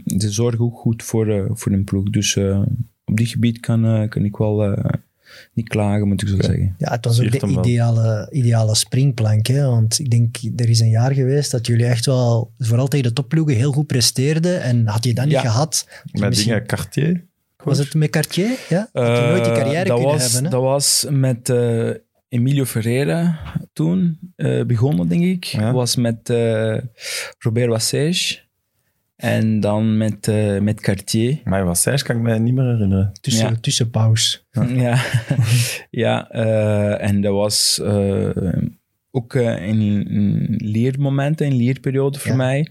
ze 0.05 0.31
zorgen 0.31 0.65
ook 0.65 0.77
goed 0.77 1.03
voor, 1.03 1.47
voor 1.53 1.71
een 1.71 1.83
ploeg. 1.83 2.09
Dus 2.09 2.37
op 3.05 3.17
die 3.17 3.27
gebied 3.27 3.59
kan, 3.59 4.07
kan 4.09 4.25
ik 4.25 4.37
wel 4.37 4.75
niet 5.53 5.67
klagen, 5.67 6.07
moet 6.07 6.21
ik 6.21 6.27
zo 6.27 6.35
zeggen. 6.39 6.75
Ja, 6.77 6.91
het 6.91 7.05
was 7.05 7.21
ook 7.21 7.39
de 7.39 7.47
ideale, 7.47 8.27
ideale 8.31 8.75
springplank. 8.75 9.47
Hè? 9.47 9.65
Want 9.65 9.99
ik 9.99 10.09
denk, 10.11 10.37
er 10.55 10.69
is 10.69 10.79
een 10.79 10.89
jaar 10.89 11.13
geweest 11.13 11.51
dat 11.51 11.67
jullie 11.67 11.85
echt 11.85 12.05
wel, 12.05 12.53
vooral 12.57 12.87
tegen 12.87 13.07
de 13.07 13.13
topploegen, 13.13 13.55
heel 13.55 13.71
goed 13.71 13.87
presteerden. 13.87 14.61
En 14.61 14.87
had 14.87 15.03
je 15.03 15.13
dat 15.13 15.25
niet 15.25 15.33
Ja. 15.33 15.41
gehad... 15.41 15.87
Met 16.11 16.29
misschien- 16.29 16.51
dingen 16.51 16.67
Cartier? 16.67 17.27
Was 17.63 17.77
het 17.77 17.93
met 17.93 18.09
Cartier? 18.09 18.49
Ja? 18.69 18.89
Had 18.93 19.17
je 19.17 19.23
nooit 19.23 19.43
die 19.43 19.53
carrière 19.53 19.79
Eh, 19.83 19.85
dat 19.85 19.95
kunnen 19.95 20.13
was, 20.13 20.23
hebben. 20.23 20.43
Hè? 20.43 20.49
Dat 20.49 20.61
was 20.61 21.05
met 21.09 21.49
eh, 21.49 21.89
Emilio 22.29 22.65
Ferreira 22.65 23.39
toen. 23.73 24.19
eh, 24.35 24.65
begonnen, 24.65 25.07
denk 25.07 25.23
ik. 25.23 25.43
Ja. 25.43 25.71
Was 25.73 25.95
met 25.95 26.29
eh, 26.29 26.77
Robert 27.39 27.67
Wassage. 27.69 28.47
En 29.19 29.59
dan 29.59 29.97
met, 29.97 30.27
eh, 30.27 30.59
met 30.59 30.81
Cartier. 30.81 31.39
Maar 31.43 31.65
wat 31.65 31.77
zei 31.77 31.97
kan 32.01 32.15
ik 32.15 32.21
me 32.21 32.39
niet 32.39 32.53
meer 32.53 32.65
herinneren. 32.71 33.11
Tussen, 33.21 33.49
Ja. 33.49 33.55
Tussenpauze. 33.61 34.39
Ja, 34.67 35.01
ja 36.03 36.29
eh, 36.29 37.07
en 37.09 37.21
dat 37.21 37.33
was 37.33 37.79
eh, 37.83 38.29
ook 39.11 39.33
een, 39.33 39.81
een 40.15 40.55
leermoment, 40.57 41.41
een 41.41 41.55
leerperiode 41.55 42.19
voor 42.19 42.31
Ja. 42.31 42.37
mij. 42.37 42.67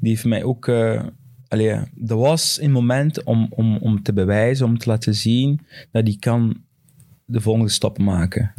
Die 0.00 0.10
heeft 0.10 0.24
mij 0.24 0.42
ook... 0.44 0.68
allee, 1.48 1.76
dat 1.94 2.18
was 2.18 2.60
een 2.60 2.72
moment 2.72 3.22
om, 3.22 3.46
om, 3.50 3.76
om 3.76 4.02
te 4.02 4.12
bewijzen, 4.12 4.66
om 4.66 4.78
te 4.78 4.88
laten 4.88 5.14
zien 5.14 5.60
dat 5.90 6.08
ik 6.08 6.20
kan 6.20 6.62
de 7.24 7.40
volgende 7.40 7.70
stap 7.70 7.98
maken. 7.98 8.52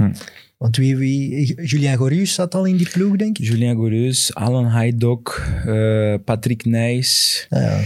Want 0.64 0.78
wie, 0.78 0.97
wie, 0.97 1.53
Julien 1.66 1.97
Gorius 1.97 2.34
zat 2.34 2.55
al 2.55 2.66
in 2.66 2.78
die 2.78 2.89
ploeg, 2.89 3.16
denk 3.16 3.38
ik. 3.38 3.45
Julien 3.45 3.76
Goreus, 3.76 4.36
Alan 4.36 4.66
Haidok, 4.66 5.41
eh, 5.66 6.16
Patrick 6.26 6.66
Nijs, 6.66 7.45
Ah, 7.49 7.61
ja. 7.61 7.80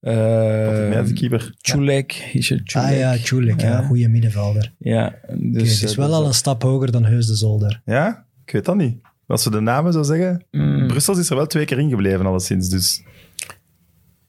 Uh, 0.00 1.06
de 1.06 1.12
keeper. 1.12 1.54
Čulek, 1.60 2.30
is 2.32 2.48
het? 2.48 2.72
Ah 2.74 2.96
ja, 2.96 3.16
Čulek, 3.16 3.60
ja. 3.60 3.68
Ja. 3.68 3.82
goede 3.82 4.08
middenvelder. 4.08 4.72
Ja, 4.78 5.14
dus... 5.34 5.80
het 5.80 5.90
is 5.90 5.90
eh, 5.90 5.96
wel 5.96 6.14
al 6.14 6.26
een 6.26 6.34
stap 6.34 6.62
hoger 6.62 6.92
dan 6.92 7.04
Heus 7.04 7.26
de 7.26 7.34
Zolder. 7.34 7.80
Ja? 7.84 8.26
Ik 8.44 8.52
weet 8.52 8.64
dat 8.64 8.76
niet. 8.76 8.96
Als 9.26 9.44
we 9.44 9.50
de 9.50 9.60
namen 9.60 9.92
zo 9.92 10.02
zeggen. 10.02 10.44
Mm. 10.50 10.86
Brussel 10.86 11.18
is 11.18 11.30
er 11.30 11.36
wel 11.36 11.46
twee 11.46 11.64
keer 11.64 11.78
ingebleven, 11.78 12.26
alleszins. 12.26 12.68
Dus 12.68 13.02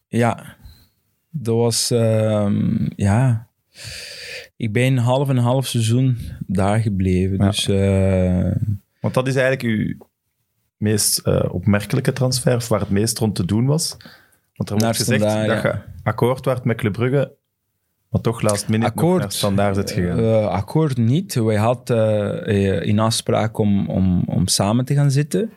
Ja, 0.08 0.56
dat 1.30 1.56
was, 1.56 1.91
ehm, 1.91 2.88
ja. 2.95 3.47
Ik 4.58 4.74
ben 4.74 4.97
half 4.97 5.30
en 5.30 5.38
half 5.38 5.68
seizoen 5.68 6.18
daar 6.47 6.80
gebleven. 6.80 7.38
Ja. 7.38 7.45
Dus 7.49 7.68
eh, 7.68 8.51
Want 8.99 9.14
dat 9.14 9.28
is 9.28 9.36
eigenlijk 9.36 9.64
uw 9.78 10.08
meest 10.78 11.18
eh, 11.18 11.53
opmerkelijke 11.53 12.14
transfer, 12.14 12.56
of 12.56 12.68
waar 12.68 12.80
het 12.80 12.89
meest 12.89 13.18
rond 13.20 13.36
te 13.36 13.45
doen 13.45 13.66
was. 13.66 13.97
Want 14.56 14.70
er 14.70 14.78
wordt 14.78 14.97
gezegd 14.97 15.22
Standaard, 15.22 15.47
dat 15.47 15.62
ja. 15.62 15.84
je 15.95 16.01
akkoord 16.03 16.45
werd 16.45 16.64
met 16.64 16.78
Club 16.78 16.93
Brugge, 16.93 17.32
maar 18.10 18.22
toch 18.22 18.41
last 18.41 18.68
minute 18.70 18.89
Akkoord. 18.91 19.22
naar 19.22 19.32
standaard 19.32 19.76
zit 19.76 19.91
gegaan. 19.91 20.20
eh, 20.20 20.47
akkoord 20.47 20.97
niet. 20.97 21.34
Wij 21.34 21.56
hadden 21.56 22.45
in 22.82 22.99
afspraak 22.99 23.58
om, 23.58 23.89
om, 23.89 24.24
om 24.28 24.47
samen 24.47 24.86
te 24.86 24.93
gaan 24.93 25.12
zitten. 25.12 25.51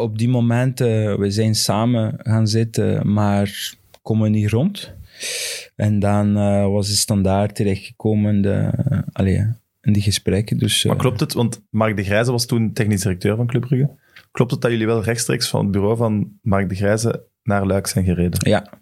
Op 0.00 0.18
die 0.18 0.28
moment, 0.28 0.80
eh, 0.80 1.14
we 1.14 1.30
zijn 1.30 1.54
samen 1.54 2.14
gaan 2.18 2.46
zitten, 2.48 3.12
maar 3.12 3.74
komen 4.02 4.30
niet 4.30 4.50
rond. 4.50 4.94
En 5.76 5.98
dan 5.98 6.36
eh, 6.36 6.66
was 6.66 6.88
de 6.88 6.94
standaard 6.94 7.54
terechtgekomen 7.54 8.34
in 8.34 8.42
de, 8.42 8.70
allee, 9.12 9.54
in 9.80 9.92
die 9.92 10.02
gesprekken. 10.02 10.58
Dus, 10.58 10.84
eh, 10.84 10.90
maar 10.90 11.00
klopt 11.00 11.20
het, 11.20 11.32
want 11.32 11.62
Mark 11.70 11.96
de 11.96 12.04
Grijze 12.04 12.30
was 12.30 12.46
toen 12.46 12.72
technisch 12.72 13.02
directeur 13.02 13.36
van 13.36 13.46
Club 13.46 13.66
Brugge. 13.66 13.90
Klopt 14.30 14.50
het 14.50 14.60
dat 14.60 14.70
jullie 14.70 14.86
wel 14.86 15.02
rechtstreeks 15.02 15.48
van 15.48 15.62
het 15.62 15.70
bureau 15.70 15.96
van 15.96 16.38
Mark 16.42 16.68
de 16.68 16.74
Grijze 16.74 17.26
naar 17.42 17.66
Luik 17.66 17.86
zijn 17.86 18.04
gereden? 18.04 18.50
Ja, 18.50 18.80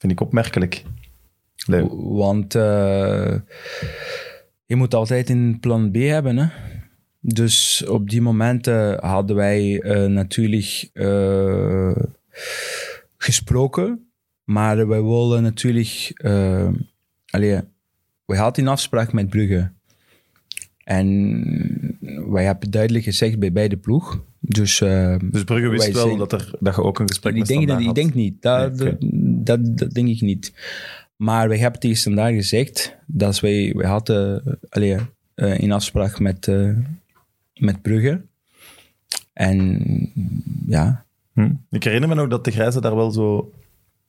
Vind 0.00 0.12
ik 0.12 0.20
opmerkelijk. 0.20 0.82
Leuk. 1.66 1.88
Want 1.92 2.54
eh, 2.54 3.34
je 4.66 4.76
moet 4.76 4.94
altijd 4.94 5.30
een 5.30 5.58
plan 5.60 5.90
B 5.90 5.94
hebben. 5.96 6.36
Hè? 6.36 6.46
Dus 7.20 7.86
op 7.86 8.10
die 8.10 8.22
momenten 8.22 9.06
hadden 9.06 9.36
wij 9.36 9.80
eh, 9.80 10.06
natuurlijk 10.06 10.90
eh, 10.92 11.96
gesproken. 13.16 14.09
Maar 14.50 14.88
wij 14.88 15.02
wilden 15.02 15.42
natuurlijk... 15.42 16.10
eh 16.14 16.68
allee, 17.30 17.60
wij 18.26 18.38
hadden 18.38 18.64
een 18.64 18.70
afspraak 18.70 19.12
met 19.12 19.28
Brugge. 19.28 19.70
En 20.84 21.98
wij 22.30 22.44
hebben 22.44 22.70
duidelijk 22.70 23.04
gezegd 23.04 23.38
bij 23.38 23.52
beide 23.52 23.76
ploeg. 23.76 24.22
Dus, 24.40 24.80
eh, 24.80 25.16
Dus 25.30 25.44
Brugge 25.44 25.68
wist 25.68 25.92
wel 25.92 26.06
zijn- 26.06 26.18
dat, 26.18 26.32
er, 26.32 26.50
dat 26.60 26.74
je 26.74 26.82
ook 26.82 26.98
een 26.98 27.08
gesprek 27.08 27.32
ik 27.32 27.38
met 27.38 27.48
denk, 27.48 27.66
dat, 27.68 27.80
standaard 27.80 27.98
ik 27.98 28.04
had. 28.04 28.12
denk 28.12 28.24
niet. 28.24 28.42
Dat, 28.42 28.78
Nee, 29.00 29.42
dat, 29.44 29.78
dat 29.78 29.90
denk 29.90 30.08
ik 30.08 30.20
niet. 30.20 30.52
Maar 31.16 31.48
wij 31.48 31.58
hebben 31.58 31.80
tegen 31.80 31.96
standaard 31.96 32.34
gezegd 32.34 32.96
dat 33.06 33.40
wij, 33.40 33.72
wij 33.76 33.88
hadden 33.88 34.42
allee, 34.68 34.96
eh, 35.34 35.58
een 35.58 35.72
afspraak 35.72 36.18
met, 36.20 36.48
eh, 36.48 36.76
met 37.54 37.82
Brugge. 37.82 38.22
En 39.32 39.82
ja, 40.66 41.04
Hm. 41.32 41.50
Ik 41.70 41.84
herinner 41.84 42.08
me 42.08 42.14
nog 42.14 42.28
dat 42.28 42.44
de 42.44 42.50
Grijze 42.50 42.80
daar 42.80 42.96
wel 42.96 43.10
zo 43.10 43.52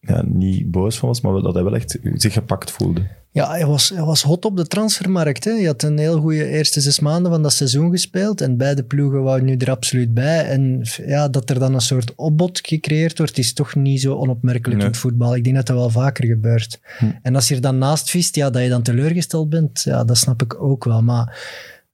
ja, 0.07 0.23
niet 0.25 0.71
boos 0.71 0.97
van 0.97 1.07
was, 1.07 1.21
maar 1.21 1.41
dat 1.41 1.53
hij 1.53 1.63
wel 1.63 1.75
echt 1.75 1.99
zich 2.13 2.33
gepakt 2.33 2.71
voelde. 2.71 3.01
Ja, 3.33 3.49
hij 3.49 3.65
was, 3.65 3.89
hij 3.89 4.03
was 4.03 4.21
hot 4.23 4.45
op 4.45 4.57
de 4.57 4.67
transfermarkt. 4.67 5.43
Hè. 5.43 5.51
Hij 5.51 5.63
had 5.63 5.83
een 5.83 5.97
heel 5.97 6.19
goede 6.19 6.47
eerste 6.47 6.81
zes 6.81 6.99
maanden 6.99 7.31
van 7.31 7.41
dat 7.43 7.53
seizoen 7.53 7.91
gespeeld. 7.91 8.41
En 8.41 8.57
beide 8.57 8.83
ploegen 8.83 9.23
waren 9.23 9.45
nu 9.45 9.55
er 9.55 9.69
absoluut 9.69 10.13
bij. 10.13 10.45
En 10.45 10.81
ja, 11.05 11.27
dat 11.27 11.49
er 11.49 11.59
dan 11.59 11.73
een 11.73 11.81
soort 11.81 12.15
opbod 12.15 12.59
gecreëerd 12.63 13.17
wordt, 13.17 13.37
is 13.37 13.53
toch 13.53 13.75
niet 13.75 14.01
zo 14.01 14.15
onopmerkelijk 14.15 14.77
Nee. 14.77 14.85
in 14.85 14.91
het 14.91 14.97
voetbal. 15.01 15.35
Ik 15.35 15.43
denk 15.43 15.55
dat 15.55 15.65
dat 15.67 15.75
wel 15.75 15.89
vaker 15.89 16.25
gebeurt. 16.25 16.79
Hm. 16.97 17.05
En 17.21 17.35
als 17.35 17.47
je 17.47 17.55
er 17.55 17.61
dan 17.61 17.77
naast 17.77 18.09
vist, 18.09 18.35
ja, 18.35 18.49
dat 18.49 18.61
je 18.63 18.69
dan 18.69 18.81
teleurgesteld 18.81 19.49
bent, 19.49 19.81
ja, 19.83 20.03
dat 20.03 20.17
snap 20.17 20.41
ik 20.41 20.61
ook 20.63 20.83
wel. 20.83 21.01
Maar 21.03 21.37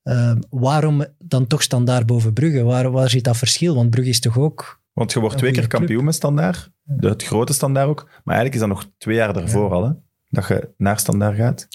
eh, 0.04 0.32
waarom 0.50 1.06
dan 1.20 1.48
toch 1.48 1.62
standaard 1.62 2.06
boven 2.06 2.34
Brugge? 2.34 2.64
Waar, 2.64 2.92
waar 2.92 3.10
zit 3.10 3.24
dat 3.24 3.38
verschil? 3.38 3.76
Want 3.76 3.90
Brugge 3.90 4.10
is 4.10 4.20
toch 4.20 4.38
ook... 4.38 4.80
Want 4.98 5.12
je 5.14 5.20
wordt 5.20 5.38
twee 5.38 5.52
keer 5.52 5.68
kampioen 5.68 6.04
met 6.04 6.16
standaard, 6.16 6.72
de, 6.84 7.08
het 7.10 7.24
grote 7.24 7.54
standaard 7.54 7.88
ook, 7.88 8.04
maar 8.24 8.36
eigenlijk 8.36 8.54
is 8.54 8.60
dat 8.60 8.70
nog 8.70 8.90
twee 8.98 9.16
jaar 9.16 9.34
daarvoor 9.34 9.72
al, 9.72 9.84
hè, 9.86 9.92
dat 10.30 10.48
je 10.48 10.70
naar 10.78 11.00
standaard 11.00 11.36
gaat. 11.38 11.68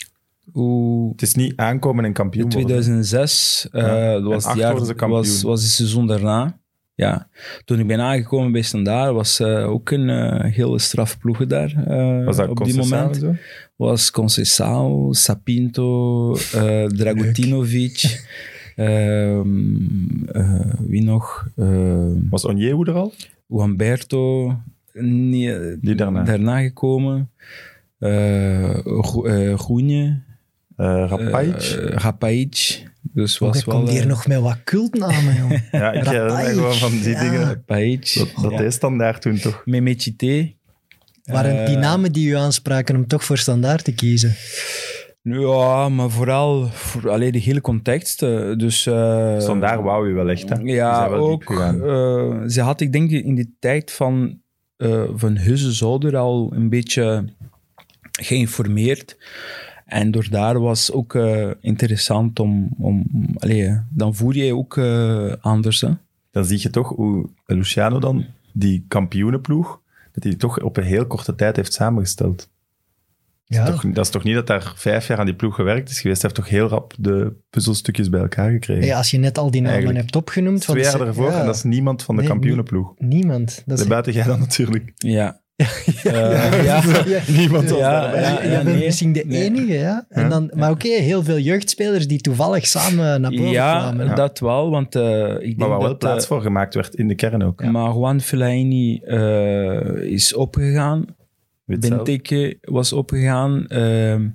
hoe, 0.52 1.10
Het 1.12 1.22
is 1.22 1.34
niet 1.34 1.56
aankomen 1.56 2.04
en 2.04 2.12
kampioen 2.12 2.44
in 2.44 2.50
worden. 2.50 2.66
2006 2.68 3.68
eh, 3.72 3.82
Ja. 3.82 4.12
dat 4.12 4.22
was, 4.22 4.34
het 4.34 4.44
acht 4.46 4.58
jaar, 4.58 4.70
worden 4.70 4.86
ze 4.86 4.94
kampioen. 4.94 5.20
was, 5.22 5.42
was 5.42 5.62
het 5.62 5.70
seizoen 5.70 6.06
daarna. 6.06 6.60
Ja. 6.94 7.28
Toen 7.64 7.78
ik 7.78 7.86
ben 7.86 8.00
aangekomen 8.00 8.52
bij 8.52 8.62
Standaard, 8.62 9.12
was 9.14 9.40
eh, 9.40 9.68
ook 9.70 9.90
een 9.90 10.08
eh, 10.10 10.52
hele 10.52 10.78
strafploegen 10.78 11.48
daar. 11.48 11.84
eh, 11.86 12.24
Was 12.24 12.36
dat 12.36 12.48
op 12.48 12.64
die 12.64 12.76
moment. 12.76 13.14
en 13.14 13.20
zo? 13.20 13.34
was 13.76 14.10
Conceição, 14.20 15.08
Sapinto, 15.10 16.32
Dragutinovic, 16.86 17.98
wie 20.86 21.02
nog? 21.02 21.46
Ehm 21.56 22.28
Was 22.30 22.44
Onyewu 22.44 22.84
er 22.88 22.94
al? 22.94 23.12
Humberto, 23.48 24.56
nee, 24.92 25.78
Die 25.80 25.94
daarna. 25.94 26.60
gekomen. 26.60 27.30
Eh 27.98 28.78
Go- 28.84 29.24
eh, 29.24 29.58
Goenje, 29.58 30.20
Eh 30.76 31.04
Rapaic? 31.08 31.54
eh, 31.62 31.96
Rapaic. 31.96 32.84
Dus 33.02 33.40
Ook, 33.40 33.48
was 33.52 33.56
hij 33.56 33.66
wel... 33.66 33.76
komt 33.76 33.90
hier 33.92 34.02
eh, 34.02 34.06
nog 34.08 34.26
met 34.26 34.40
wat 34.40 34.58
cultnamen, 34.64 35.34
joh. 35.36 35.50
ja, 35.72 35.92
ik 35.92 36.04
herinner 36.04 36.44
gewoon 36.46 36.74
van 36.74 36.90
die 36.90 37.08
Ja. 37.08 37.20
dingen. 37.20 37.44
Rapaic. 37.44 38.12
Dat, 38.14 38.28
dat 38.42 38.50
ja. 38.52 38.56
deed 38.58 38.72
standaard 38.72 39.22
toen 39.22 39.38
toch. 39.38 39.62
Memechite. 39.64 40.52
Waren 41.24 41.66
die 41.66 41.74
Eh, 41.74 41.80
namen 41.80 42.12
die 42.12 42.28
u 42.28 42.32
aanspraken 42.36 42.96
om 42.96 43.06
toch 43.06 43.24
voor 43.24 43.38
standaard 43.38 43.84
te 43.84 43.94
kiezen? 43.94 44.34
Ja, 45.22 45.88
maar 45.88 46.10
vooral 46.10 46.66
voor 46.66 47.10
allee, 47.10 47.32
de 47.32 47.38
hele 47.38 47.60
context. 47.60 48.22
eh, 48.22 48.56
Dus, 48.56 48.80
Standaard 49.38 49.82
wou 49.82 50.08
je 50.08 50.14
wel 50.14 50.30
echt, 50.30 50.48
hè. 50.48 50.56
Die 50.58 50.72
Ja, 50.74 51.10
wel 51.10 51.28
ook. 51.28 51.50
eh, 51.50 52.48
ze 52.48 52.60
had, 52.60 52.80
ik 52.80 52.92
denk, 52.92 53.10
in 53.10 53.34
de 53.34 53.48
tijd 53.58 53.90
van, 53.92 54.40
eh 54.76 55.02
van 55.14 55.36
Husse 55.36 55.72
Zolder 55.72 56.16
al 56.16 56.52
een 56.54 56.68
beetje 56.68 57.24
geïnformeerd. 58.20 59.16
En 59.86 60.10
door 60.10 60.26
daar 60.30 60.60
was 60.60 60.92
ook 60.92 61.14
interessant 61.60 62.40
om... 62.40 62.68
om 62.78 63.04
allee, 63.38 63.80
dan 63.90 64.14
voer 64.14 64.34
je 64.36 64.54
ook 64.54 64.78
anders. 65.40 65.80
Hè? 65.80 65.88
Dan 66.30 66.44
zie 66.44 66.58
je 66.60 66.70
toch 66.70 66.88
hoe 66.88 67.28
Luciano 67.46 67.98
dan, 67.98 68.24
die 68.52 68.84
kampioenenploeg, 68.88 69.80
dat 70.12 70.24
hij 70.24 70.34
toch 70.34 70.60
op 70.62 70.76
een 70.76 70.84
heel 70.84 71.06
korte 71.06 71.34
tijd 71.34 71.56
heeft 71.56 71.72
samengesteld. 71.72 72.50
Ja, 73.54 73.64
Toch, 73.64 73.82
dat 73.92 74.04
is 74.04 74.10
toch 74.10 74.24
niet 74.24 74.34
dat 74.34 74.46
daar 74.46 74.72
vijf 74.76 75.06
jaar 75.06 75.18
aan 75.18 75.26
die 75.26 75.34
ploeg 75.34 75.54
gewerkt 75.54 75.90
is 75.90 76.00
geweest. 76.00 76.22
Hij 76.22 76.30
heeft 76.34 76.42
toch 76.44 76.58
heel 76.58 76.68
rap 76.68 76.94
de 76.98 77.32
puzzelstukjes 77.50 78.08
bij 78.08 78.20
elkaar 78.20 78.50
gekregen. 78.50 78.84
Ja, 78.84 78.96
als 78.96 79.10
je 79.10 79.18
net 79.18 79.38
al 79.38 79.50
die 79.50 79.60
namen 79.60 79.70
Eigenlijk. 79.74 80.00
hebt 80.04 80.16
opgenoemd. 80.16 80.60
Twee 80.60 80.82
jaar 80.82 81.00
ervoor 81.00 81.30
ja, 81.30 81.40
en 81.40 81.46
dat 81.46 81.54
is 81.54 81.62
niemand 81.62 82.02
van 82.02 82.14
de 82.14 82.20
Nee, 82.20 82.30
kampioenenploeg. 82.30 82.92
Niemand. 82.98 83.62
Dat 83.66 83.78
is, 83.78 83.86
Buiten 83.86 84.12
jij 84.12 84.24
dan 84.24 84.38
natuurlijk. 84.38 84.92
Ja. 84.96 85.40
Eh, 86.02 86.64
ja. 86.64 86.82
Niemand 87.26 87.70
was 87.70 87.78
Ja, 87.78 88.00
daarbij. 88.00 88.50
ja, 88.50 88.62
nee. 88.62 88.84
misschien 88.84 89.12
de 89.12 89.24
Nee. 89.26 89.44
enige, 89.44 89.72
ja. 89.72 90.04
En 90.08 90.22
Ja. 90.22 90.28
dan, 90.28 90.50
maar 90.54 90.70
oké, 90.70 90.88
heel 90.88 91.22
veel 91.22 91.38
jeugdspelers 91.38 92.06
die 92.06 92.20
toevallig 92.20 92.66
samen 92.66 93.20
naar 93.20 93.30
boven 93.30 93.48
Ja, 93.48 93.78
kwamen. 93.80 94.16
dat 94.16 94.38
wel, 94.38 94.70
want 94.70 94.94
eh, 94.94 95.28
ik 95.34 95.40
denk 95.40 95.56
Maar 95.56 95.68
waar 95.68 95.78
wel 95.78 95.88
dat... 95.88 95.98
plaats 95.98 96.22
eh, 96.24 96.30
voor 96.30 96.40
gemaakt 96.42 96.74
werd 96.74 96.94
in 96.94 97.08
de 97.08 97.14
kern 97.14 97.42
ook. 97.42 97.64
Maar 97.64 97.92
Juan 97.94 98.20
Fellaini 98.20 99.00
eh, 99.04 100.12
is 100.12 100.34
opgegaan. 100.34 101.04
Benteke 101.78 102.58
was 102.60 102.92
opgegaan. 102.92 103.66
ehm 103.66 104.28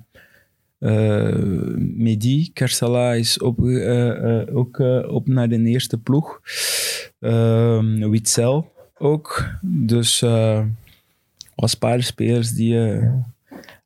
eh, 0.78 1.36
Mehdi 1.76 2.50
Karsala 2.52 3.12
is 3.12 3.38
op, 3.38 3.64
eh, 3.64 4.40
eh, 4.40 4.56
ook 4.56 4.80
eh, 4.80 5.12
op 5.12 5.28
naar 5.28 5.48
de 5.48 5.62
eerste 5.62 5.98
ploeg. 5.98 6.40
Ehm 7.20 8.10
Witzel 8.10 8.72
ook. 8.98 9.50
Dus 9.62 10.22
eh 10.22 10.64
was 11.54 11.72
een 11.72 11.78
paar 11.78 12.02
spelers 12.02 12.52
die... 12.52 12.90
eh 12.90 13.12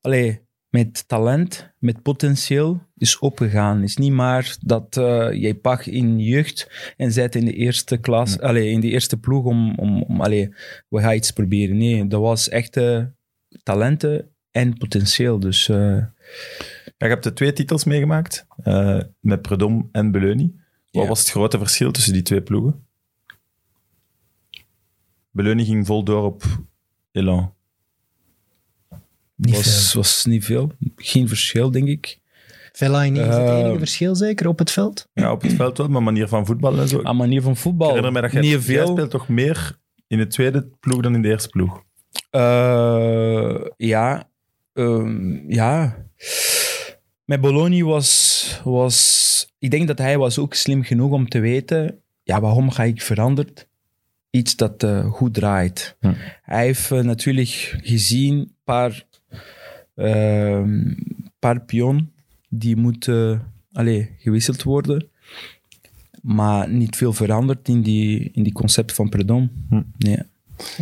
allee, 0.00 0.40
met 0.68 1.08
talent, 1.08 1.72
met 1.78 2.02
potentieel 2.02 2.80
is 2.96 3.18
opgegaan. 3.18 3.82
is 3.82 3.96
niet 3.96 4.12
maar 4.12 4.56
dat 4.60 4.96
eh 4.96 5.28
jij 5.32 5.54
pakt 5.54 5.86
in 5.86 6.18
jeugd 6.18 6.70
en 6.96 7.12
zet 7.12 7.34
in 7.34 7.44
de 7.44 7.52
eerste 7.54 7.96
klas, 7.96 8.40
allee, 8.40 8.70
in 8.70 8.80
de 8.80 8.88
eerste 8.90 9.16
ploeg 9.16 9.44
om, 9.44 9.74
om, 9.74 10.02
om 10.02 10.20
allee, 10.20 10.54
we 10.88 11.00
gaan 11.00 11.14
iets 11.14 11.30
proberen. 11.30 11.76
Nee, 11.76 12.06
dat 12.06 12.20
was 12.20 12.48
echt 12.48 12.76
eh, 12.76 13.04
talenten 13.62 14.28
en 14.50 14.76
potentieel. 14.78 15.38
Dus 15.40 15.68
eh, 15.68 15.76
Ja, 16.96 17.08
je 17.08 17.14
hebt 17.14 17.24
de 17.24 17.32
twee 17.32 17.52
titels 17.52 17.84
meegemaakt, 17.84 18.46
eh, 18.62 18.98
met 19.20 19.42
Predom 19.42 19.88
en 19.92 20.10
Beleuni. 20.10 20.54
Wat 20.90 21.02
Ja. 21.02 21.08
was 21.08 21.18
het 21.20 21.30
grote 21.30 21.58
verschil 21.58 21.90
tussen 21.92 22.12
die 22.12 22.22
twee 22.22 22.42
ploegen? 22.42 22.86
Beleuni 25.30 25.64
ging 25.64 25.86
vol 25.86 26.04
door 26.04 26.24
op 26.24 26.42
Elan. 27.12 27.54
Niet 29.34 29.54
was, 29.54 29.92
was 29.94 30.24
niet 30.24 30.44
veel. 30.44 30.72
Geen 30.96 31.28
verschil, 31.28 31.70
denk 31.70 31.88
ik. 31.88 32.20
Fellaini 32.72 33.18
is 33.20 33.26
het 33.26 33.34
Eh, 33.48 33.58
enige 33.58 33.78
verschil 33.78 34.14
zeker 34.16 34.48
op 34.48 34.58
het 34.58 34.70
veld. 34.70 35.08
Ja, 35.12 35.32
op 35.32 35.42
het 35.42 35.52
veld 35.52 35.78
wel, 35.78 35.88
maar 35.88 36.02
manier 36.02 36.28
van 36.28 36.46
voetballen 36.46 36.80
en 36.80 36.88
zo. 36.88 37.02
Aan 37.02 37.16
manier 37.16 37.42
van 37.42 37.52
Ik 37.52 37.58
voetbal. 37.58 37.88
herinner 37.88 38.12
me 38.12 38.20
dat 38.20 38.32
jij, 38.32 38.40
niet 38.40 38.50
jij 38.64 38.86
speelt 38.86 39.10
toch 39.10 39.28
meer 39.28 39.78
in 40.06 40.18
de 40.18 40.26
tweede 40.26 40.68
ploeg 40.80 41.00
dan 41.02 41.14
in 41.14 41.22
de 41.22 41.28
eerste 41.28 41.48
ploeg. 41.48 41.82
Eh, 42.30 43.64
ja. 43.76 44.28
Ehm, 44.72 45.50
ja. 45.52 45.96
Met 47.24 47.40
Bologna 47.40 47.84
was, 47.84 48.60
was... 48.64 49.50
Ik 49.58 49.70
denk 49.70 49.86
dat 49.86 49.98
hij 49.98 50.18
was 50.18 50.38
ook 50.38 50.54
slim 50.54 50.82
genoeg 50.82 51.12
om 51.12 51.28
te 51.28 51.38
weten... 51.40 51.98
Ja, 52.22 52.40
waarom 52.40 52.70
ga 52.70 52.82
ik 52.82 53.02
veranderen? 53.02 53.52
Iets 54.30 54.56
dat 54.56 54.82
eh, 54.82 55.12
goed 55.12 55.34
draait. 55.34 55.96
Hm. 56.00 56.12
Hij 56.42 56.64
heeft 56.64 56.90
eh, 56.90 57.00
natuurlijk 57.00 57.78
gezien 57.82 58.54
paar, 58.64 59.06
ehm, 59.94 60.94
paar 61.38 61.60
pion 61.60 62.12
die 62.48 62.76
moeten 62.76 63.52
allee, 63.72 64.10
gewisseld 64.18 64.62
worden. 64.62 65.08
Maar 66.22 66.68
niet 66.68 66.96
veel 66.96 67.12
veranderd 67.12 67.68
in 67.68 67.82
die, 67.82 68.30
in 68.32 68.42
die 68.42 68.52
concept 68.52 68.92
van 68.92 69.08
Predom. 69.08 69.50
Hm. 69.68 69.82
Nee. 69.98 70.18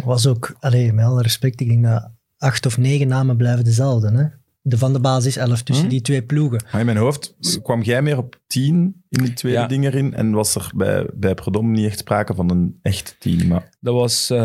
Was 0.05 0.27
ook, 0.27 0.55
allee, 0.61 0.93
met 0.93 1.05
alle 1.05 1.23
respect, 1.23 1.61
ik 1.61 1.69
denk 1.69 1.85
dat 1.85 2.11
acht 2.39 2.67
of 2.67 2.79
negen 2.79 3.09
namen 3.09 3.37
blijven 3.37 3.65
dezelfde. 3.65 4.11
Hè? 4.13 4.25
De 4.63 4.79
van 4.79 4.93
de 4.93 5.01
basis 5.01 5.37
elf 5.37 5.63
tussen 5.63 5.85
Hm? 5.85 5.91
die 5.91 6.01
twee 6.01 6.23
ploegen. 6.23 6.65
Maar 6.73 6.81
in 6.81 6.87
mijn 6.87 6.99
hoofd 6.99 7.35
kwam 7.63 7.83
jij 7.83 8.03
meer 8.03 8.19
op 8.19 8.41
tien 8.47 9.03
in 9.09 9.23
die 9.25 9.33
tweede 9.33 9.59
Ja. 9.59 9.67
dingen 9.67 9.93
erin 9.93 10.15
en 10.15 10.31
was 10.33 10.55
er 10.55 10.71
bij, 10.75 11.07
bij 11.15 11.35
Predom 11.35 11.71
niet 11.71 11.87
echt 11.87 11.99
sprake 11.99 12.35
van 12.35 12.51
een 12.51 12.79
echt 12.83 13.17
team. 13.19 13.47
Maar 13.49 13.69
Dat 13.81 13.95
was... 13.95 14.31
eh, 14.31 14.39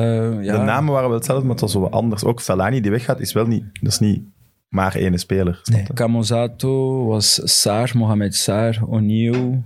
ja. 0.44 0.58
De 0.58 0.64
namen 0.64 0.94
waren 0.94 1.08
wel 1.10 1.18
hetzelfde, 1.18 1.44
maar 1.46 1.56
het 1.56 1.62
was 1.64 1.74
wel 1.74 1.90
anders. 1.90 2.24
Ook 2.24 2.42
Fellaini 2.42 2.82
die 2.82 2.92
weggaat, 2.92 3.20
is 3.20 3.34
wel 3.34 3.46
niet, 3.46 3.64
dat 3.82 3.92
is 3.92 4.00
niet 4.00 4.24
maar 4.70 4.96
één 4.96 5.20
speler. 5.20 5.62
Nee. 5.64 5.84
je? 5.88 5.94
Camozato 5.94 7.06
was 7.06 7.42
Saar, 7.62 7.92
Mohamed 7.94 8.36
Saar, 8.36 8.80
O'Neill, 8.88 9.62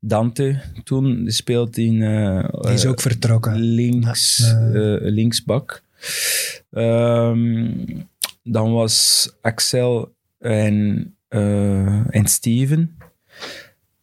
Dante 0.00 0.60
toen. 0.84 1.24
Speelt 1.26 1.76
in... 1.76 2.02
eh, 2.02 2.48
Die 2.60 2.72
is 2.72 2.84
eh, 2.84 2.90
ook 2.90 3.00
vertrokken. 3.00 3.60
links, 3.60 4.38
Ja, 4.38 4.70
eh, 4.72 4.96
linksbak. 5.00 5.82
Ehm, 6.70 7.70
dan 8.42 8.72
was 8.72 9.28
Axel 9.40 10.14
en, 10.38 11.14
en 12.08 12.26
Steven. 12.26 12.96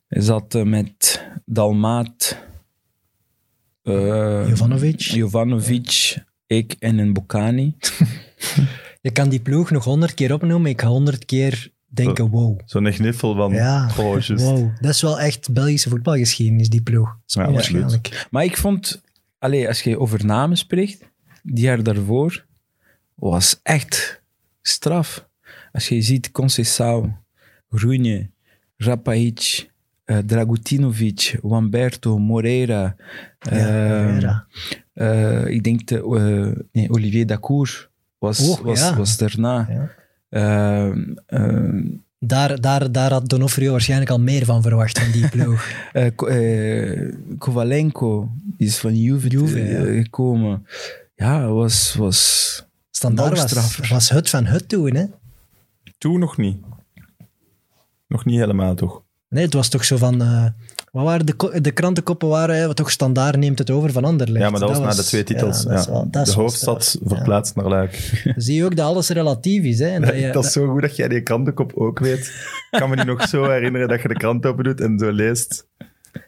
Hij 0.07 0.21
zat 0.21 0.63
met 0.65 1.25
Dalmaat, 1.45 2.37
Jovanovic. 3.83 4.99
Jovanovic, 4.99 6.17
ik 6.47 6.75
en 6.79 6.97
een 6.97 7.13
Bocani. 7.13 7.75
Je 9.01 9.11
kan 9.11 9.29
die 9.29 9.39
ploeg 9.39 9.71
nog 9.71 9.83
honderd 9.83 10.13
keer 10.13 10.33
opnoemen. 10.33 10.69
Ik 10.71 10.81
ga 10.81 10.87
honderd 10.87 11.25
keer 11.25 11.71
denken, 11.93 12.29
wow. 12.29 12.59
Zo'n 12.65 12.91
gniffel 12.91 13.35
van, 13.35 13.53
Ja, 13.53 13.85
oh, 13.97 14.19
wow. 14.27 14.69
Dat 14.79 14.93
is 14.93 15.01
wel 15.01 15.19
echt 15.19 15.53
Belgische 15.53 15.89
voetbalgeschiedenis, 15.89 16.69
die 16.69 16.81
ploeg. 16.81 17.17
Ja. 17.25 17.87
Maar 18.29 18.43
ik 18.43 18.57
vond, 18.57 19.01
allee, 19.39 19.67
als 19.67 19.81
je 19.81 19.99
over 19.99 20.25
namen 20.25 20.57
spreekt, 20.57 21.09
die 21.43 21.63
jaar 21.63 21.83
daarvoor 21.83 22.45
was 23.15 23.59
echt 23.63 24.21
straf. 24.61 25.29
Als 25.71 25.87
je 25.87 26.01
ziet 26.01 26.31
Conceição, 26.31 27.17
Runje, 27.69 28.29
Rapaic, 28.77 29.69
eh, 30.05 30.17
Dragutinovic, 30.17 31.37
Wamberto, 31.41 32.17
Moreira. 32.17 32.95
Ja, 33.39 33.51
eh, 33.51 34.05
Moreira. 34.05 34.45
eh, 34.93 35.45
ik 35.47 35.63
denk 35.63 35.87
de, 35.87 36.65
nee, 36.71 36.89
Olivier 36.89 37.25
Dacour 37.25 37.89
was, 38.17 38.49
Oh, 38.49 38.59
was, 38.59 38.79
ja. 38.79 38.95
was 38.95 39.17
daarna. 39.17 39.67
Ja. 39.69 39.91
Eh, 40.31 40.87
eh, 41.25 41.85
Daar, 42.19 42.61
daar, 42.61 42.91
daar 42.91 43.11
had 43.11 43.29
Donofrio 43.29 43.71
waarschijnlijk 43.71 44.11
al 44.11 44.19
meer 44.19 44.45
van 44.45 44.61
verwacht, 44.61 44.99
van 44.99 45.11
die 45.11 45.29
ploeg. 45.29 45.65
Eh, 45.91 46.07
eh, 46.17 47.13
Kovalenko 47.37 48.29
die 48.57 48.67
is 48.67 48.77
van 48.77 48.95
Juve, 48.95 49.27
Juve, 49.27 49.59
eh, 49.59 49.95
ja. 49.95 50.01
gekomen. 50.01 50.65
Ja, 51.15 51.47
was, 51.47 51.95
was 51.95 52.63
Standaard 52.91 53.29
was, 53.29 53.49
straffer. 53.49 53.87
was 53.89 54.09
het 54.09 54.29
van 54.29 54.45
het 54.45 54.69
toen, 54.69 54.95
hè? 54.95 55.05
Toen 55.97 56.19
nog 56.19 56.37
niet. 56.37 56.57
Nog 58.07 58.25
niet 58.25 58.39
helemaal, 58.39 58.75
toch? 58.75 59.03
Nee, 59.29 59.43
het 59.43 59.53
was 59.53 59.69
toch 59.69 59.83
zo 59.83 59.97
van... 59.97 60.21
wat 60.91 61.03
waren 61.03 61.25
de, 61.25 61.61
de 61.61 61.71
krantenkoppen 61.71 62.27
waren, 62.27 62.75
toch 62.75 62.91
standaard 62.91 63.37
neemt 63.37 63.59
het 63.59 63.69
over 63.69 63.91
van 63.91 64.03
Anderlecht. 64.05 64.39
Ja, 64.45 64.49
maar 64.49 64.59
dat, 64.59 64.69
was 64.69 64.79
na 64.79 64.89
de 64.93 65.03
twee 65.03 65.23
titels. 65.23 65.63
ja, 65.63 65.69
dat 65.69 65.79
is 65.79 65.85
Ja. 65.85 65.91
wel- 65.91 66.07
dat 66.09 66.27
is 66.27 66.33
de 66.33 66.39
hoofdstad 66.39 66.97
verplaatst 67.03 67.55
naar 67.55 67.67
Luik. 67.67 68.23
Zie 68.35 68.55
je 68.55 68.65
ook 68.65 68.75
dat 68.75 68.85
alles 68.85 69.09
relatief 69.09 69.63
is, 69.63 69.79
hè? 69.79 69.87
En 69.87 70.01
dat 70.01 70.15
je- 70.19 70.31
dat 70.31 70.45
is 70.45 70.51
zo 70.51 70.67
goed 70.71 70.81
dat 70.81 70.95
jij 70.95 71.07
die 71.07 71.21
krantenkop 71.21 71.71
ook 71.75 71.99
weet. 71.99 72.19
Ik 72.71 72.79
kan 72.79 72.89
me 72.89 72.95
nu 72.95 73.03
nog 73.03 73.27
zo 73.27 73.49
herinneren 73.49 73.87
dat 73.87 74.01
je 74.01 74.07
de 74.07 74.13
krant 74.13 74.45
open 74.45 74.63
doet 74.63 74.81
en 74.81 74.99
zo 74.99 75.11
leest. 75.11 75.67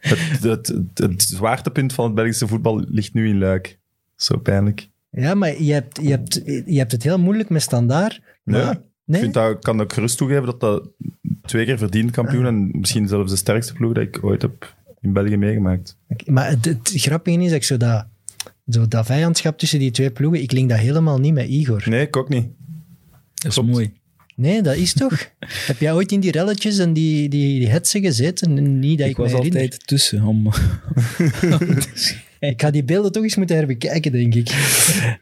Het, 0.00 0.18
het, 0.42 0.66
het, 0.66 0.72
het 0.94 1.22
zwaartepunt 1.22 1.92
van 1.92 2.04
het 2.04 2.14
Belgische 2.14 2.46
voetbal 2.46 2.84
ligt 2.88 3.14
nu 3.14 3.28
in 3.28 3.38
Luik. 3.38 3.78
Zo 4.16 4.36
pijnlijk. 4.38 4.88
Ja, 5.10 5.34
maar 5.34 5.62
je 5.62 5.72
hebt, 5.72 5.98
je, 6.02 6.08
hebt, 6.10 6.40
je 6.66 6.78
hebt 6.78 6.92
het 6.92 7.02
heel 7.02 7.18
moeilijk 7.18 7.48
met 7.48 7.62
standaard. 7.62 8.20
Nee, 8.44 8.62
Maar- 8.64 8.80
ik 9.06 9.16
vind 9.16 9.34
dat, 9.34 9.50
ik 9.50 9.60
kan 9.60 9.80
ook 9.80 9.92
gerust 9.92 10.16
toegeven 10.16 10.44
dat 10.46 10.60
dat 10.60 10.88
twee 11.46 11.64
keer 11.64 11.78
verdiend 11.78 12.10
kampioen 12.10 12.46
en 12.46 12.70
misschien 12.72 13.08
zelfs 13.08 13.30
de 13.30 13.36
sterkste 13.36 13.72
ploeg 13.72 13.92
dat 13.92 14.02
ik 14.02 14.24
ooit 14.24 14.42
heb 14.42 14.74
in 15.00 15.12
België 15.12 15.36
meegemaakt. 15.36 15.96
Maar 16.26 16.48
het, 16.50 16.64
het 16.64 16.92
grappige 16.94 17.38
is 17.38 17.44
dat 17.46 17.54
ik 17.56 17.64
zo 17.64 17.76
dat, 17.76 18.06
zo 18.68 18.88
dat 18.88 19.06
vijandschap 19.06 19.58
tussen 19.58 19.78
die 19.78 19.90
twee 19.90 20.10
ploegen, 20.10 20.42
ik 20.42 20.52
link 20.52 20.68
dat 20.68 20.78
helemaal 20.78 21.18
niet 21.18 21.34
met 21.34 21.48
Igor. 21.48 21.82
Nee, 21.88 22.00
ik 22.06 22.16
ook 22.16 22.28
niet. 22.28 22.46
dat 23.34 23.46
is 23.46 23.54
Klopt. 23.54 23.68
mooi. 23.68 23.92
Nee, 24.36 24.62
dat 24.62 24.76
is 24.76 24.92
toch? 24.92 25.28
Heb 25.66 25.78
jij 25.80 25.92
ooit 25.92 26.12
in 26.12 26.20
die 26.20 26.30
relletjes 26.32 26.78
en 26.78 26.92
die, 26.92 27.28
die, 27.28 27.58
die 27.58 27.68
hetsen 27.68 28.00
gezeten? 28.02 28.78
Niet 28.78 28.98
dat 28.98 29.06
ik, 29.06 29.12
Ik 29.12 29.18
was 29.18 29.32
herinner. 29.32 29.60
altijd 29.62 29.86
tussen. 29.86 30.22
Om... 30.22 30.46
Ik 32.40 32.60
ga 32.60 32.70
die 32.70 32.84
beelden 32.84 33.12
toch 33.12 33.22
eens 33.22 33.36
moeten 33.36 33.56
herbekijken, 33.56 34.12
denk 34.12 34.34
ik. 34.34 34.48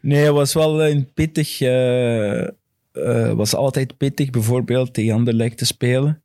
nee, 0.01 0.23
het 0.23 0.33
was 0.33 0.53
wel 0.53 0.85
een 0.85 1.13
pittig. 1.13 1.61
eh, 1.61 2.47
eh, 2.93 3.31
was 3.33 3.55
altijd 3.55 3.97
pittig, 3.97 4.29
bijvoorbeeld 4.29 4.93
tegen 4.93 5.13
Anderlecht 5.13 5.57
te 5.57 5.65
spelen. 5.65 6.23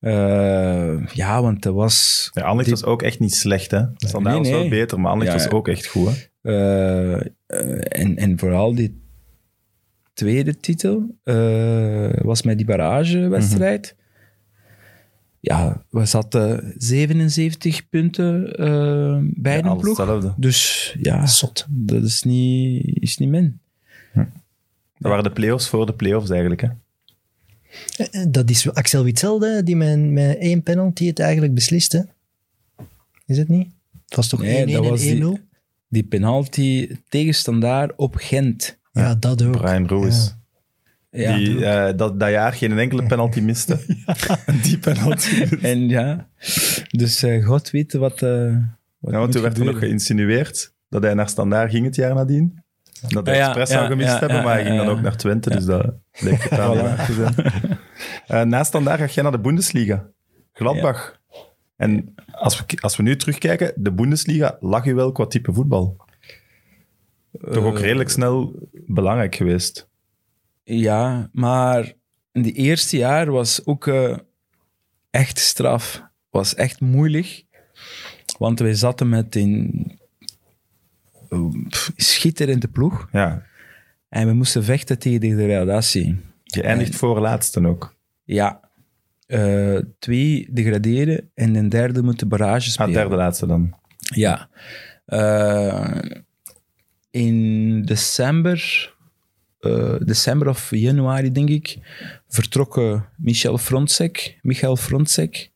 Eh, 0.00 1.06
ja, 1.06 1.42
want 1.42 1.62
dat 1.62 1.74
was. 1.74 2.28
Ja, 2.32 2.42
Anderlecht 2.42 2.70
was 2.80 2.84
ook 2.90 3.02
echt 3.02 3.18
niet 3.18 3.34
slecht, 3.34 3.70
hè. 3.70 3.82
Standaard 3.96 4.42
Nee, 4.42 4.52
was 4.52 4.60
wel 4.60 4.68
beter, 4.68 5.00
maar 5.00 5.12
Anderlecht 5.12 5.38
Ja, 5.38 5.44
was 5.44 5.56
ook 5.58 5.68
echt 5.68 5.86
goed, 5.86 6.28
hè. 6.42 6.50
eh, 6.52 8.00
en, 8.02 8.16
en 8.16 8.38
vooral 8.38 8.74
die 8.74 9.02
tweede 10.12 10.56
titel 10.56 11.16
was 12.22 12.42
met 12.42 12.56
die 12.56 12.66
barragewedstrijd. 12.66 13.96
Ja, 15.40 15.84
we 15.90 16.04
zaten 16.06 16.74
77 16.76 17.88
punten 17.88 18.52
bij 19.42 19.56
Ja, 19.58 19.74
ploeg. 19.74 19.96
hetzelfde. 19.98 20.34
Dus 20.36 20.94
ja, 21.00 21.26
Zot. 21.26 21.66
dat 21.70 22.02
is 22.02 22.22
niet, 22.22 22.84
is 23.02 23.16
niet 23.16 23.28
min. 23.28 23.60
Dat 24.98 25.10
waren 25.10 25.24
de 25.24 25.30
play-offs 25.30 25.68
voor 25.68 25.86
de 25.86 25.94
play-offs 25.94 26.30
eigenlijk, 26.30 26.60
hè. 26.60 26.68
Eh, 28.10 28.24
Dat 28.28 28.50
is 28.50 28.70
Axel 28.72 29.04
Witselde 29.04 29.62
die 29.62 29.76
met, 29.76 29.98
met 29.98 30.38
één 30.38 30.62
penalty 30.62 31.06
het 31.06 31.18
eigenlijk 31.18 31.54
besliste. 31.54 32.06
Is 33.26 33.38
het 33.38 33.48
niet? 33.48 33.68
Het 34.04 34.16
was 34.16 34.28
toch 34.28 34.40
1-1 34.40 34.44
Nee, 34.44 34.76
en 34.76 34.84
1-0? 34.84 34.94
die- 34.96 35.44
Die 35.88 36.04
penalty 36.04 36.88
tegenstandaar 37.08 37.90
op 37.96 38.14
Gent. 38.14 38.78
Ja, 38.92 39.14
dat 39.14 39.42
ook. 39.42 39.56
Brian 39.56 39.88
Ruiz. 39.88 40.32
Ja. 41.10 41.36
Die 41.36 41.64
eh, 41.64 41.96
dat, 41.96 42.20
dat 42.20 42.30
jaar 42.30 42.52
geen 42.52 42.78
enkele 42.78 43.06
penalty 43.06 43.40
miste. 43.40 43.78
Die 44.62 44.78
penalty. 44.78 45.42
En 45.62 45.88
ja, 45.88 46.28
dus 46.90 47.22
eh, 47.22 47.46
God 47.46 47.70
weet 47.70 47.92
wat. 47.92 48.22
eh 48.22 48.56
wat 48.98 49.12
Ja, 49.12 49.18
want 49.18 49.32
toen 49.32 49.42
werd 49.42 49.58
er 49.58 49.64
nog 49.64 49.78
geïnsinueerd 49.78 50.72
dat 50.88 51.02
hij 51.02 51.14
naar 51.14 51.28
Standaard 51.28 51.70
ging 51.70 51.84
het 51.84 51.94
jaar 51.96 52.14
nadien. 52.14 52.62
Dat 53.08 53.26
hij 53.26 53.34
Ja, 53.34 53.40
ja, 53.40 53.46
expres 53.46 53.68
ja, 53.68 53.76
zou 53.76 53.88
gemist 53.88 54.20
hebben, 54.20 54.42
maar 54.42 54.54
hij 54.54 54.64
ging 54.64 54.76
dan 54.76 54.88
ook 54.88 55.00
naar 55.00 55.16
Twente, 55.16 55.50
dus 55.50 55.64
dat 55.64 55.94
totaal 56.12 56.74
niet 56.74 56.82
waar 56.82 57.06
te 57.06 57.12
zijn. 57.12 57.34
Eh, 58.26 58.42
na 58.42 58.64
Standaard 58.64 59.00
ga 59.00 59.06
jij 59.06 59.22
naar 59.22 59.32
de 59.32 59.40
Bundesliga. 59.40 60.06
Gladbach. 60.52 61.20
En 61.76 62.14
als 62.30 62.58
we, 62.58 62.78
als 62.80 62.96
we 62.96 63.02
nu 63.02 63.16
terugkijken, 63.16 63.72
de 63.76 63.92
Bundesliga 63.92 64.56
lag 64.60 64.84
u 64.86 64.94
wel 64.94 65.12
qua 65.12 65.26
type 65.26 65.52
voetbal. 65.52 65.96
Toch 67.52 67.64
ook 67.64 67.76
Eh, 67.76 67.80
redelijk 67.82 68.10
snel 68.10 68.54
belangrijk 68.72 69.34
geweest. 69.34 69.88
Ja, 70.62 71.28
maar 71.32 71.92
in 72.32 72.42
de 72.42 72.52
eerste 72.52 72.96
jaar 72.96 73.30
was 73.30 73.66
ook 73.66 73.86
eh, 73.86 74.18
echt 75.10 75.38
straf. 75.38 76.02
Was 76.30 76.54
echt 76.54 76.80
moeilijk. 76.80 77.44
Want 78.38 78.58
wij 78.58 78.74
zaten 78.74 79.08
met 79.08 79.30
pff, 79.30 79.96
schitterende 81.96 82.68
ploeg. 82.68 83.08
Ja, 83.12 83.42
En 84.08 84.26
we 84.26 84.32
moesten 84.32 84.64
vechten 84.64 84.98
tegen 84.98 85.20
de 85.20 85.36
degradatie. 85.36 86.16
je 86.44 86.62
eindigt 86.62 86.94
voor 86.96 87.20
laatste 87.20 87.66
ook. 87.66 87.94
Ja. 88.24 88.60
Eh, 89.26 89.78
twee 89.98 90.48
degraderen 90.50 91.30
en 91.34 91.54
een 91.54 91.68
derde 91.68 92.02
moeten 92.02 92.28
barrage 92.28 92.66
Ah, 92.66 92.72
spelen. 92.72 92.92
derde 92.92 93.16
laatste 93.16 93.46
dan. 93.46 93.74
Ja. 93.98 94.48
Eh, 95.06 95.98
in 97.10 97.82
december, 97.82 98.92
eh, 99.60 99.94
december 100.04 100.48
of 100.48 100.70
januari, 100.70 101.32
denk 101.32 101.48
ik, 101.48 101.78
vertrokken 102.28 103.04
Michel 103.16 103.58
Frontsek, 103.58 104.38
Michael 104.42 104.76
Frontsek. 104.76 105.50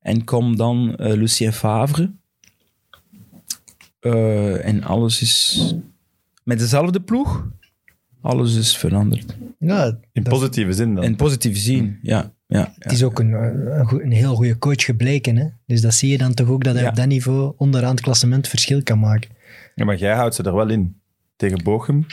En 0.00 0.24
kwam 0.24 0.56
dan 0.56 0.94
Lucien 0.98 1.52
Favre. 1.52 2.12
Eh, 4.04 4.66
en 4.66 4.82
alles 4.82 5.20
is 5.22 5.74
met 6.42 6.58
dezelfde 6.58 7.00
ploeg. 7.00 7.46
Alles 8.20 8.56
is 8.56 8.76
veranderd. 8.76 9.36
Ja, 9.58 9.98
In 10.12 10.22
positieve 10.22 10.72
zin 10.72 10.94
dan. 10.94 11.04
In 11.04 11.16
positieve 11.16 11.58
zin, 11.58 11.98
ja. 12.02 12.32
ja, 12.46 12.74
het 12.78 12.92
is 12.92 13.02
ook 13.02 13.18
een, 13.18 13.32
een, 13.32 13.86
goe- 13.86 14.02
een 14.02 14.12
heel 14.12 14.34
goede 14.34 14.58
coach 14.58 14.84
gebleken. 14.84 15.36
Hè? 15.36 15.46
Dus 15.66 15.80
dat 15.80 15.94
zie 15.94 16.10
je 16.10 16.18
dan 16.18 16.34
toch 16.34 16.48
ook 16.48 16.64
dat 16.64 16.74
hij 16.74 16.82
Ja. 16.82 16.88
op 16.88 16.96
dat 16.96 17.06
niveau 17.06 17.52
onderaan 17.56 17.90
het 17.90 18.00
klassement 18.00 18.48
verschil 18.48 18.82
kan 18.82 18.98
maken. 18.98 19.30
Ja, 19.74 19.84
maar 19.84 19.96
jij 19.96 20.14
houdt 20.14 20.34
ze 20.34 20.42
er 20.42 20.54
wel 20.54 20.68
in. 20.68 20.96
Tegen 21.36 21.62
Bochum. 21.64 22.06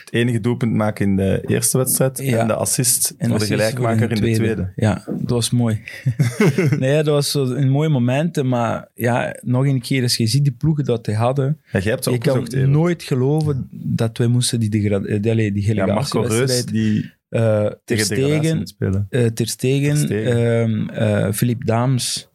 Het 0.00 0.12
enige 0.12 0.40
doelpunt 0.40 0.72
maken 0.72 1.06
in 1.06 1.16
de 1.16 1.42
eerste 1.46 1.78
wedstrijd. 1.78 2.18
Ja. 2.18 2.38
En 2.38 2.46
de 2.46 2.54
assist 2.54 3.14
En 3.18 3.28
voor 3.30 3.38
de 3.38 3.44
gelijkmaker 3.44 4.10
in 4.10 4.20
de 4.20 4.30
tweede. 4.32 4.72
Ja, 4.76 5.04
dat 5.06 5.30
was 5.30 5.50
mooi. 5.50 5.80
nee, 6.78 6.94
dat 6.94 7.06
was 7.06 7.34
een 7.34 7.70
mooi 7.70 7.88
moment. 7.88 8.42
Maar 8.42 8.88
ja, 8.94 9.36
nog 9.42 9.66
een 9.66 9.80
keer, 9.80 10.02
als 10.02 10.16
je 10.16 10.26
ziet 10.26 10.44
die 10.44 10.52
ploegen 10.52 10.84
dat 10.84 11.06
hij 11.06 11.14
hadden. 11.14 11.60
Ja, 11.72 11.78
jij 11.78 11.90
hebt 11.92 12.04
ze 12.04 12.10
Je 12.10 12.18
kan 12.18 12.70
nooit 12.70 13.02
geloven 13.02 13.68
dat 13.70 14.18
wij 14.18 14.26
moesten 14.26 14.60
die, 14.60 14.68
degra- 14.68 15.18
die, 15.18 15.52
die 15.52 15.74
Ja, 15.74 15.86
Marco 15.86 16.20
Reus, 16.20 16.30
relegatiewedstrijd... 16.30 16.68
die 16.72 17.12
eh 17.28 17.66
Ter 17.84 17.98
Stegen, 17.98 18.64
eh, 19.08 19.26
Ter 19.26 19.46
Stegen, 19.46 19.96
Stegen. 19.96 20.36
ehm, 20.62 20.88
eh, 20.88 21.32
Philippe 21.32 21.64
Daams, 21.64 22.28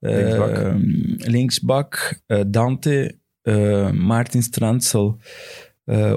eh, 0.00 0.12
Linksbak. 0.12 0.76
linksbak, 1.16 2.20
Dante, 2.46 3.14
Maarten 3.92 4.42
Strandsel, 4.42 5.18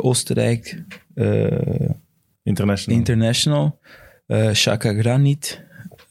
Oostenrijk, 0.01 0.83
eh, 1.13 1.89
International. 2.43 2.97
International, 2.97 3.79
eh 4.27 4.51
Shaka 4.53 4.93
Granit, 4.93 5.63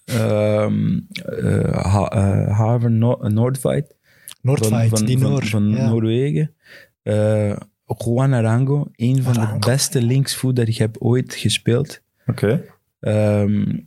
ehm 0.04 0.98
eh, 1.24 1.82
ha 1.84 2.08
eh, 2.08 2.58
Haver 2.58 2.90
no 2.90 3.18
Noordveit 3.28 3.94
Noordfight, 4.42 5.06
die 5.06 5.18
van, 5.18 5.30
Noor. 5.30 5.44
van 5.46 5.68
ja. 5.70 5.88
Noorwegen. 5.88 6.54
Eh, 7.02 7.56
Juan 7.98 8.32
Arango, 8.34 8.88
een 8.96 9.22
van 9.22 9.32
de 9.32 9.56
beste 9.66 10.02
linksvoet 10.02 10.56
dat 10.56 10.68
ik 10.68 10.76
heb 10.76 10.96
ooit 10.98 11.34
gespeeld. 11.34 12.00
Oké. 12.26 12.64
Ehm, 13.00 13.78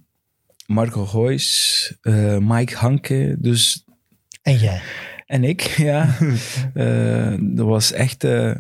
Marco 0.68 1.30
eh, 2.02 2.38
Mike 2.38 2.76
Hanke, 2.76 3.36
dus, 3.40 3.86
En 4.42 4.58
jij. 4.58 4.82
en 5.26 5.44
ik, 5.44 5.62
ja. 5.90 6.16
Eh, 6.74 7.34
dat 7.40 7.66
was 7.68 7.92
echt 7.92 8.24
eh, 8.24 8.56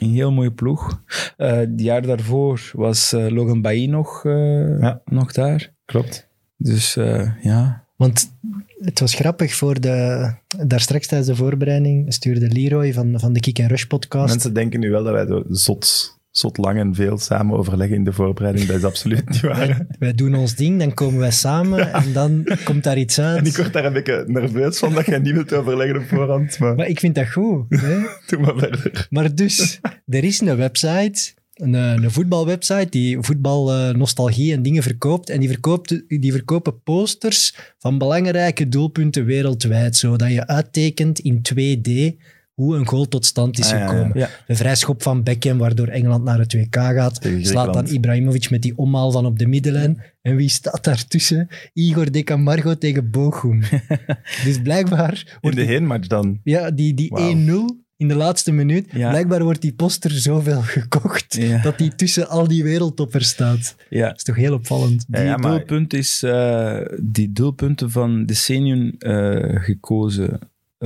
een 0.00 0.10
heel 0.10 0.32
mooie 0.32 0.52
ploeg. 0.52 1.02
Eh 1.36 1.52
het 1.56 1.80
jaar 1.80 2.02
daarvoor 2.02 2.70
was 2.72 3.12
eh, 3.12 3.26
Logan 3.28 3.62
Bailly 3.62 3.86
nog, 3.86 4.24
eh, 4.24 4.80
Ja. 4.80 5.00
nog 5.04 5.32
daar. 5.32 5.72
Klopt. 5.84 6.28
Dus 6.56 6.96
eh, 6.96 7.30
ja, 7.42 7.84
Want 7.96 8.32
het 8.78 9.00
was 9.00 9.14
grappig 9.14 9.54
voor 9.54 9.80
de... 9.80 10.30
Daar 10.66 10.80
straks 10.80 11.06
tijdens 11.06 11.30
de 11.30 11.36
voorbereiding 11.36 12.12
stuurde 12.14 12.48
Leroy 12.48 12.92
van, 12.92 13.20
van 13.20 13.32
de 13.32 13.40
Kick 13.40 13.60
and 13.60 13.70
Rush 13.70 13.84
podcast. 13.84 14.28
Mensen 14.28 14.54
denken 14.54 14.80
nu 14.80 14.90
wel 14.90 15.04
dat 15.04 15.12
wij 15.12 15.26
zo 15.26 15.42
zot, 15.48 16.15
zot 16.38 16.56
lang 16.56 16.78
en 16.78 16.94
veel 16.94 17.18
samen 17.18 17.56
overleggen 17.56 17.96
in 17.96 18.04
de 18.04 18.12
voorbereiding. 18.12 18.66
Dat 18.66 18.76
is 18.76 18.84
absoluut 18.84 19.28
niet 19.28 19.40
waar. 19.40 19.86
Wij 19.98 20.14
doen 20.14 20.34
ons 20.34 20.54
ding, 20.54 20.78
dan 20.78 20.94
komen 20.94 21.20
wij 21.20 21.30
samen 21.30 21.92
en 21.92 22.12
dan 22.12 22.46
komt 22.64 22.84
daar 22.84 22.98
iets 22.98 23.20
uit. 23.20 23.38
En 23.38 23.46
ik 23.46 23.56
word 23.56 23.72
daar 23.72 23.84
een 23.84 23.92
beetje 23.92 24.24
nerveus 24.26 24.78
van 24.78 24.94
dat 24.94 25.06
jij 25.06 25.18
niet 25.18 25.32
wilt 25.32 25.52
overleggen 25.52 25.96
op 25.96 26.08
voorhand. 26.08 26.58
Maar 26.58 26.74
Maar 26.74 26.86
ik 26.86 27.00
vind 27.00 27.14
dat 27.14 27.32
goed. 27.32 27.64
Hè? 27.68 27.98
doe 28.26 28.40
maar 28.40 28.56
verder. 28.56 29.06
Maar 29.10 29.34
dus, 29.34 29.80
er 30.06 30.24
is 30.24 30.40
een 30.40 30.56
website, 30.56 31.34
een, 31.54 31.74
eh, 31.74 31.92
een 31.92 32.10
voetbalwebsite, 32.10 32.86
die 32.90 33.18
voetbalnostalgie 33.20 34.52
en 34.52 34.62
dingen 34.62 34.82
verkoopt. 34.82 35.30
En 35.30 35.40
die, 35.40 35.48
verkoopt, 35.48 36.02
die 36.08 36.32
verkopen 36.32 36.82
posters 36.82 37.54
van 37.78 37.98
belangrijke 37.98 38.68
doelpunten 38.68 39.24
wereldwijd, 39.24 39.96
zodat 39.96 40.30
je 40.30 40.46
uittekent 40.46 41.18
in 41.18 41.42
2D 41.42 42.16
hoe 42.56 42.76
een 42.76 42.86
goal 42.86 43.08
tot 43.08 43.24
stand 43.24 43.58
is 43.58 43.64
Ah, 43.66 43.70
ja, 43.72 43.78
ja. 43.78 43.88
gekomen. 43.88 44.18
Ja. 44.18 44.28
De 44.46 44.56
vrijschop 44.56 45.02
van 45.02 45.22
Beckham, 45.22 45.58
waardoor 45.58 45.86
Engeland 45.88 46.24
naar 46.24 46.38
het 46.38 46.52
WK 46.52 46.74
gaat. 46.74 47.28
Slaat 47.40 47.72
dan. 47.74 47.86
Ibrahimovic 47.86 48.50
met 48.50 48.62
die 48.62 48.76
omhaal 48.78 49.10
van 49.10 49.26
op 49.26 49.38
de 49.38 49.46
middenlijn. 49.46 50.02
En 50.22 50.36
wie 50.36 50.48
staat 50.48 50.84
daartussen? 50.84 51.48
Igor 51.72 52.10
De 52.12 52.22
Camargo 52.22 52.74
tegen 52.78 53.10
Bochum. 53.10 53.62
dus 54.44 54.62
blijkbaar 54.62 55.12
In 55.26 55.38
wordt 55.40 55.56
de 55.56 55.62
die- 55.62 55.70
heenmatch 55.72 56.06
dan. 56.06 56.40
ja, 56.44 56.70
die, 56.70 56.94
die 56.94 57.08
Wauw. 57.10 57.34
1-0 57.34 57.84
in 57.96 58.08
de 58.08 58.14
laatste 58.14 58.52
minuut. 58.52 58.88
Ja. 58.92 59.08
Blijkbaar 59.10 59.42
wordt 59.42 59.60
die 59.60 59.74
poster 59.74 60.10
zoveel 60.10 60.62
gekocht 60.78 61.34
Ja. 61.34 61.62
dat 61.62 61.78
die 61.78 61.94
tussen 61.94 62.28
al 62.28 62.48
die 62.48 62.62
wereldtoppers 62.62 63.28
staat. 63.28 63.76
ja. 63.90 64.06
Dat 64.08 64.16
is 64.16 64.22
toch 64.22 64.36
heel 64.36 64.54
opvallend. 64.54 65.04
Ja, 65.08 65.18
Die 65.18 65.26
ja, 65.28 65.36
maar- 65.36 65.50
doelpunt 65.50 65.92
is 65.94 66.22
eh, 66.22 66.78
die 67.02 67.32
doelpunten 67.32 67.90
van 67.90 68.24
decennium 68.26 68.94
eh 68.98 69.62
gekozen 69.62 70.38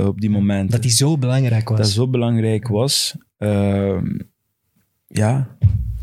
op 0.06 0.20
die 0.20 0.30
moment. 0.30 0.70
Dat 0.70 0.82
die 0.82 0.90
zo 0.90 1.18
belangrijk 1.18 1.68
was. 1.68 1.78
dat 1.78 1.88
zo 1.88 2.08
belangrijk 2.08 2.68
was. 2.68 3.16
Ehm, 3.38 4.06
ja, 5.06 5.56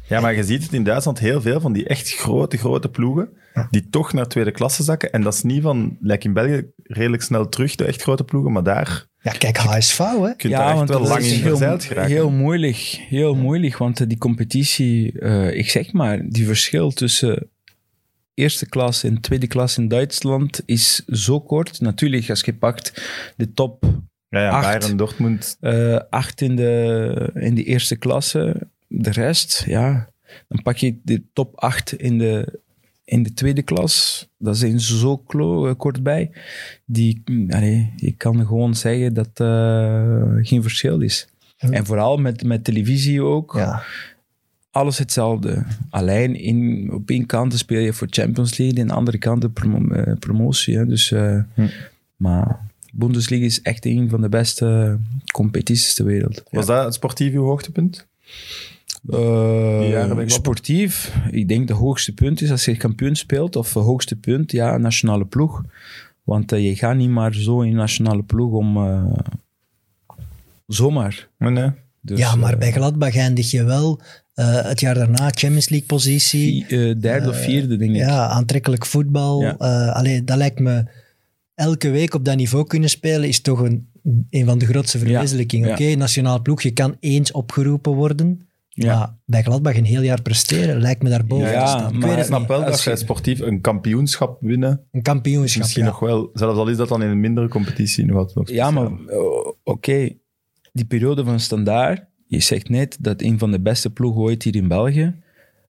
Ja, 0.08 0.20
maar 0.22 0.36
je 0.36 0.44
ziet 0.44 0.64
het 0.64 0.74
in 0.74 0.84
Duitsland 0.84 1.20
heel 1.20 1.42
veel 1.42 1.60
van 1.60 1.74
die 1.74 1.88
echt 1.88 2.10
grote, 2.14 2.58
grote 2.58 2.90
ploegen 2.90 3.30
die 3.70 3.90
toch 3.90 4.14
naar 4.14 4.28
tweede 4.28 4.52
klasse 4.52 4.84
zakken. 4.84 5.12
En 5.12 5.22
dat 5.22 5.34
is 5.34 5.44
niet 5.44 5.62
van, 5.62 5.98
lijkt 6.00 6.24
in 6.24 6.34
België 6.34 6.66
redelijk 6.84 7.24
snel 7.24 7.50
terug, 7.50 7.76
de 7.76 7.86
echt 7.86 8.02
grote 8.02 8.24
ploegen, 8.24 8.52
maar 8.52 8.64
daar 8.64 9.06
Ja, 9.22 9.32
kijk, 9.32 9.58
HSV, 9.58 9.98
hè. 9.98 10.36
kun 10.36 10.50
je 10.50 10.50
ja 10.50 10.74
want 10.74 10.90
wel 10.90 11.00
dat 11.00 11.08
lang 11.08 11.22
is 11.22 11.32
in 11.32 11.40
heel, 11.40 11.50
verzeild 11.50 11.84
geraken. 11.84 12.12
heel 12.12 12.30
moeilijk. 12.30 13.06
Heel 13.10 13.36
moeilijk, 13.36 13.78
want 13.78 14.00
eh, 14.00 14.08
die 14.08 14.18
competitie, 14.18 15.20
eh, 15.20 15.58
ik 15.58 15.70
zeg 15.70 15.94
maar, 15.94 16.30
die 16.30 16.46
verschil 16.46 16.92
tussen 16.92 17.50
eerste 18.38 18.70
klas 18.70 19.04
en 19.04 19.22
tweede 19.22 19.48
klas 19.48 19.78
in 19.78 19.88
Duitsland 19.88 20.62
is 20.66 21.06
zo 21.06 21.40
kort. 21.42 21.82
Natuurlijk, 21.82 22.30
als 22.30 22.42
je 22.42 22.54
pakt 22.54 23.02
de 23.36 23.54
top 23.54 23.86
ja, 24.30 24.40
ja, 24.40 24.50
acht. 24.50 24.80
Bayern, 24.80 24.98
Dortmund. 24.98 25.58
eh, 25.60 26.00
acht 26.10 26.42
in 26.42 26.56
de, 26.56 27.30
in 27.34 27.56
de 27.56 27.64
eerste 27.64 27.96
klasse. 27.96 28.68
De 28.88 29.12
rest, 29.12 29.64
ja, 29.68 30.10
dan 30.48 30.62
pak 30.62 30.78
je 30.78 31.00
de 31.04 31.24
top 31.34 31.60
acht 31.60 31.94
in 31.94 32.18
de, 32.18 32.60
in 33.06 33.24
de 33.24 33.34
tweede 33.34 33.62
klas. 33.62 34.28
Dat 34.38 34.58
zijn 34.58 34.80
zo 34.80 35.18
klo, 35.18 35.68
eh, 35.68 35.76
kort 35.78 36.04
bij. 36.04 36.32
Die, 36.86 37.22
mm, 37.26 37.52
allee, 37.52 37.94
ik 37.98 38.18
kan 38.18 38.46
gewoon 38.46 38.76
zeggen 38.76 39.14
dat 39.14 39.30
eh 39.34 40.36
geen 40.42 40.62
verschil 40.62 41.02
is. 41.02 41.28
En 41.58 41.86
vooral 41.86 42.18
met, 42.18 42.44
met 42.44 42.64
televisie 42.64 43.24
ook. 43.24 43.54
Ja. 43.56 43.84
Alles 44.78 44.98
hetzelfde. 44.98 45.64
Alleen 45.90 46.36
in, 46.36 46.90
op 46.94 47.10
één 47.10 47.26
kant 47.26 47.58
speel 47.58 47.80
je 47.80 47.94
voor 47.94 48.08
Champions 48.10 48.58
League, 48.58 48.76
en 48.78 48.82
aan 48.82 48.88
de 48.88 48.94
andere 48.94 49.18
kant 49.18 49.42
de 49.42 49.50
eh, 49.92 50.14
promotie. 50.20 50.78
Hè. 50.78 50.86
Dus, 50.86 51.12
eh, 51.12 51.40
Hm. 51.54 51.68
Maar 52.16 52.60
Bundesliga 52.94 53.46
is 53.46 53.62
echt 53.62 53.86
een 53.86 54.10
van 54.10 54.22
de 54.22 54.30
beste 54.30 54.98
competities 55.32 55.94
ter 55.94 56.06
wereld. 56.06 56.44
Was 56.52 56.66
dat 56.66 56.84
het 56.84 56.94
sportief 56.94 57.34
uw 57.34 57.44
hoogtepunt? 57.44 58.08
Eh, 59.10 60.22
sportief, 60.26 61.16
ik 61.32 61.48
denk 61.48 61.68
de 61.68 61.74
hoogste 61.74 62.14
punt 62.14 62.42
is 62.42 62.52
als 62.52 62.66
je 62.66 62.78
kampioen 62.78 63.16
speelt, 63.16 63.56
of 63.56 63.74
het 63.74 63.84
hoogste 63.84 64.16
punt, 64.16 64.52
ja, 64.52 64.78
nationale 64.78 65.26
ploeg. 65.26 65.64
Want 66.24 66.52
je 66.52 66.76
gaat 66.76 66.96
niet 66.96 67.10
maar 67.10 67.34
zo 67.34 67.62
in 67.62 67.76
nationale 67.76 68.24
ploeg 68.24 68.52
om... 68.52 68.78
eh, 68.78 69.14
zomaar. 70.68 71.28
Maar 71.38 71.52
nee. 71.52 71.72
Dus, 72.02 72.20
ja, 72.20 72.36
maar 72.36 72.58
bij 72.58 72.72
Gladbach 72.72 73.16
eindig 73.16 73.52
je 73.52 73.64
wel 73.64 74.02
eh, 74.38 74.62
het 74.66 74.80
jaar 74.80 74.94
daarna 74.96 75.30
Champions 75.30 75.70
League 75.70 75.88
positie. 75.88 76.66
eh, 76.68 76.96
derde 77.00 77.30
of 77.30 77.38
vierde, 77.44 77.78
denk 77.78 77.92
ik. 77.92 77.98
Ja, 77.98 78.28
aantrekkelijk 78.28 78.86
voetbal. 78.86 79.42
Ja. 79.42 79.58
Eh, 79.58 79.96
allee, 79.96 80.24
dat 80.24 80.38
lijkt 80.38 80.60
me 80.60 80.86
elke 81.56 81.90
week 81.90 82.14
op 82.14 82.26
dat 82.26 82.36
niveau 82.36 82.68
kunnen 82.68 82.90
spelen 82.90 83.28
is 83.28 83.42
toch 83.42 83.60
een, 83.60 83.90
een 84.30 84.46
van 84.46 84.58
de 84.58 84.66
grootste 84.66 84.98
verwezenlijkingen. 84.98 85.68
Ja. 85.68 85.74
Oké, 85.74 85.96
nationaal 85.96 86.42
ploeg, 86.42 86.62
je 86.62 86.72
kan 86.72 86.96
eens 87.00 87.32
opgeroepen 87.32 87.92
worden. 87.94 88.42
Ja. 88.70 88.98
Maar 88.98 89.14
bij 89.26 89.42
Gladbach 89.44 89.76
een 89.78 89.86
heel 89.86 90.02
jaar 90.02 90.22
presteren 90.22 90.82
lijkt 90.82 91.04
me 91.04 91.10
daarboven 91.10 91.50
Ja, 91.52 91.64
te 91.64 91.70
staan. 91.70 91.86
Ik 91.88 91.92
maar 91.92 92.02
weet 92.02 92.12
Ik 92.12 92.18
het 92.18 92.26
snap 92.26 92.40
niet. 92.40 92.48
wel 92.48 92.60
dat 92.60 92.72
Als 92.72 92.84
jij 92.84 92.94
je- 92.94 93.00
sportief 93.00 93.40
een 93.40 93.62
kampioenschap 93.62 94.38
winnen, 94.42 94.82
Een 94.92 95.02
kampioenschap. 95.02 95.62
misschien 95.62 95.84
ja. 95.84 95.90
nog 95.90 96.00
wel, 96.00 96.30
zelfs 96.34 96.58
al 96.60 96.68
is 96.68 96.78
dat 96.78 96.90
dan 96.90 97.04
in 97.04 97.10
een 97.10 97.20
mindere 97.20 97.48
competitie, 97.48 98.06
nog 98.06 98.16
wat 98.16 98.36
nog 98.36 98.50
Ja, 98.50 98.72
maar 98.72 98.86
eh, 98.86 99.18
oké, 99.64 100.10
die 100.74 100.86
periode 100.86 101.24
van 101.24 101.40
Standaard, 101.40 102.06
je 102.28 102.40
zegt 102.40 102.70
net 102.70 102.98
dat 103.00 103.22
een 103.22 103.38
van 103.40 103.52
de 103.52 103.60
beste 103.60 103.90
ploegen 103.90 104.22
ooit 104.22 104.44
hier 104.44 104.56
in 104.56 104.68
België, 104.68 105.16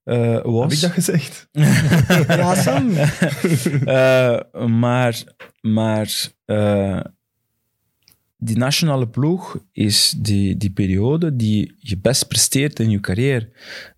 eh, 0.05 0.43
was. 0.43 0.63
Heb 0.63 0.73
ik 0.73 0.81
dat 0.81 0.91
gezegd? 0.91 1.49
Ja, 2.29 2.55
Sam. 2.55 2.91
Eh, 3.85 4.67
maar 4.67 5.23
maar 5.61 6.33
eh, 6.45 7.01
die 8.37 8.57
nationale 8.57 9.09
ploeg 9.09 9.65
is 9.73 10.15
die, 10.19 10.57
die 10.57 10.71
periode 10.71 11.37
die 11.37 11.75
je 11.79 11.99
best 11.99 12.29
presteert 12.29 12.81
in 12.81 12.91
je 12.91 13.01
carrière. 13.01 13.49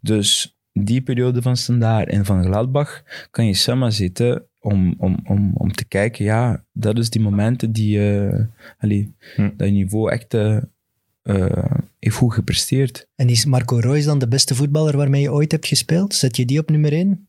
Dus 0.01 0.59
die 0.73 1.01
periode 1.03 1.43
van 1.43 1.57
Standaard 1.57 2.09
en 2.09 2.25
van 2.25 2.45
Gladbach 2.45 3.03
kan 3.31 3.47
je 3.47 3.55
samen 3.55 3.93
zitten 3.93 4.45
om, 4.61 4.95
om, 4.99 5.19
om, 5.25 5.53
om 5.55 5.73
te 5.73 5.85
kijken, 5.85 6.25
ja, 6.25 6.65
dat 6.73 6.99
is 6.99 7.11
die 7.11 7.21
momenten 7.21 7.73
die 7.73 8.19
eh 8.19 8.45
allee, 8.79 9.15
Hm. 9.35 9.51
dat 9.57 9.67
je 9.67 9.73
niveau 9.73 10.11
echt 10.11 10.35
heeft 12.01 12.17
goed 12.17 12.35
gepresteerd. 12.35 13.09
En 13.15 13.29
is 13.29 13.45
Marco 13.45 13.77
Reus 13.77 14.05
dan 14.05 14.19
de 14.19 14.29
beste 14.29 14.55
voetballer 14.55 14.97
waarmee 14.97 15.21
je 15.23 15.33
ooit 15.33 15.53
hebt 15.53 15.67
gespeeld? 15.67 16.15
Zet 16.15 16.37
je 16.37 16.45
die 16.45 16.59
op 16.59 16.71
nummer 16.71 16.93
1? 16.93 17.29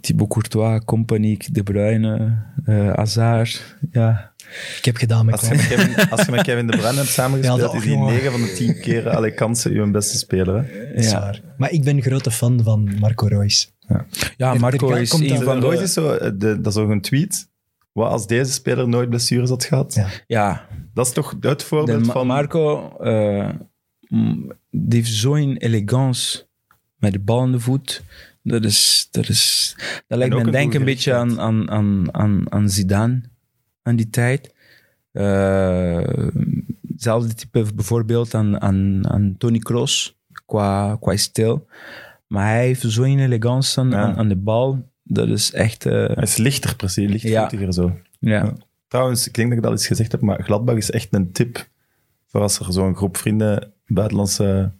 Thibaut 0.00 0.28
Courtois, 0.28 0.80
Compagnie, 0.84 1.38
De 1.52 1.62
Bruyne, 1.62 2.42
eh 2.64 2.92
Hazard, 2.94 3.76
ja. 3.90 4.32
Ik 4.78 4.84
heb 4.84 4.96
gedaan 4.96 5.26
met 5.26 5.34
Als 5.34 5.48
je, 5.48 5.54
met. 5.54 5.66
Kevin, 5.68 6.10
als 6.10 6.24
je 6.24 6.30
met 6.30 6.42
Kevin 6.42 6.66
De 6.66 6.76
Bruyne 6.76 6.96
hebt 6.96 7.08
samengespeeld, 7.08 7.60
Ja, 7.60 7.66
dat- 7.66 7.74
is 7.74 7.82
hij 7.84 7.92
jongen. 7.92 8.12
9 8.14 8.30
van 8.30 8.40
de 8.40 8.52
10 8.52 8.80
keer 8.80 9.08
alle 9.08 9.34
kansen 9.34 9.70
uw 9.72 9.90
beste 9.90 10.18
speler. 10.18 10.64
Hè? 10.64 10.92
Is 10.94 11.10
ja. 11.10 11.34
Maar 11.56 11.70
ik 11.70 11.84
ben 11.84 11.96
een 11.96 12.02
grote 12.02 12.30
fan 12.30 12.60
van 12.62 12.90
Marco 13.00 13.26
Reus. 13.26 13.72
Ja, 14.36 14.52
Er- 14.54 14.60
Marco 14.60 14.90
er 14.90 15.00
is 15.00 15.12
een 15.12 15.22
Is 15.22 15.38
van 15.40 15.60
de... 15.60 15.80
eens 15.80 15.92
zo, 15.92 16.12
eh, 16.14 16.30
de, 16.34 16.60
dat 16.60 16.72
is 16.76 16.82
ook 16.82 16.90
een 16.90 17.00
tweet. 17.00 17.48
Wat 17.92 18.10
als 18.10 18.26
deze 18.26 18.52
speler 18.52 18.88
nooit 18.88 19.08
blessures 19.08 19.48
had 19.48 19.64
gehad? 19.64 20.00
Ja. 20.26 20.66
Dat 20.94 21.06
is 21.06 21.12
toch 21.12 21.34
het 21.40 21.62
voorbeeld 21.62 22.06
van... 22.06 22.26
Marco 22.26 22.96
eh, 22.98 23.48
die 24.70 24.98
heeft 24.98 25.10
zo'n 25.10 25.56
elegance 25.56 26.46
met 26.96 27.12
de 27.12 27.18
bal 27.18 27.44
in 27.44 27.52
de 27.52 27.60
voet. 27.60 28.02
Dat, 28.42 28.64
is, 28.64 29.08
dat, 29.10 29.28
is, 29.28 29.74
dat 30.08 30.18
lijkt 30.18 30.34
me 30.34 30.40
een 30.40 30.50
denk 30.50 30.74
een 30.74 30.84
beetje 30.84 31.14
aan, 31.14 31.40
aan, 31.40 31.70
aan, 31.70 32.14
aan, 32.14 32.52
aan 32.52 32.68
Zidane 32.68 33.20
aan 33.82 33.96
die 33.96 34.10
tijd. 34.10 34.54
Eh, 35.12 36.02
hetzelfde 36.88 37.34
type 37.34 37.66
bijvoorbeeld 37.74 38.34
aan, 38.34 38.60
aan, 38.60 39.08
aan 39.10 39.34
Tony 39.38 39.58
Kroos 39.58 40.16
qua, 40.46 40.96
qua 41.00 41.16
stijl. 41.16 41.66
Maar 42.26 42.46
hij 42.46 42.64
heeft 42.66 42.82
zo'n 42.86 43.18
elegance 43.18 43.80
aan, 43.80 43.90
Ja. 43.90 43.96
aan, 44.02 44.16
aan 44.16 44.28
de 44.28 44.36
bal. 44.36 44.90
Dat 45.02 45.28
is 45.28 45.52
echt... 45.52 45.86
eh, 45.86 45.92
Hij 45.92 46.22
is 46.22 46.36
lichter 46.36 46.76
precies, 46.76 47.10
lichtvoetiger 47.10 47.72
zo. 47.72 47.98
ja. 48.18 48.30
Ja. 48.44 48.52
Trouwens, 48.92 49.26
ik 49.26 49.34
denk 49.34 49.48
dat 49.48 49.56
ik 49.56 49.62
dat 49.64 49.72
eens 49.72 49.86
gezegd 49.86 50.12
heb, 50.12 50.20
maar 50.20 50.42
Gladbach 50.42 50.76
is 50.76 50.90
echt 50.90 51.08
een 51.10 51.32
tip 51.32 51.68
voor 52.26 52.40
als 52.40 52.58
er 52.58 52.72
zo'n 52.72 52.96
groep 52.96 53.16
vrienden 53.16 53.62
een 53.62 53.94
buitenlandse 53.94 54.72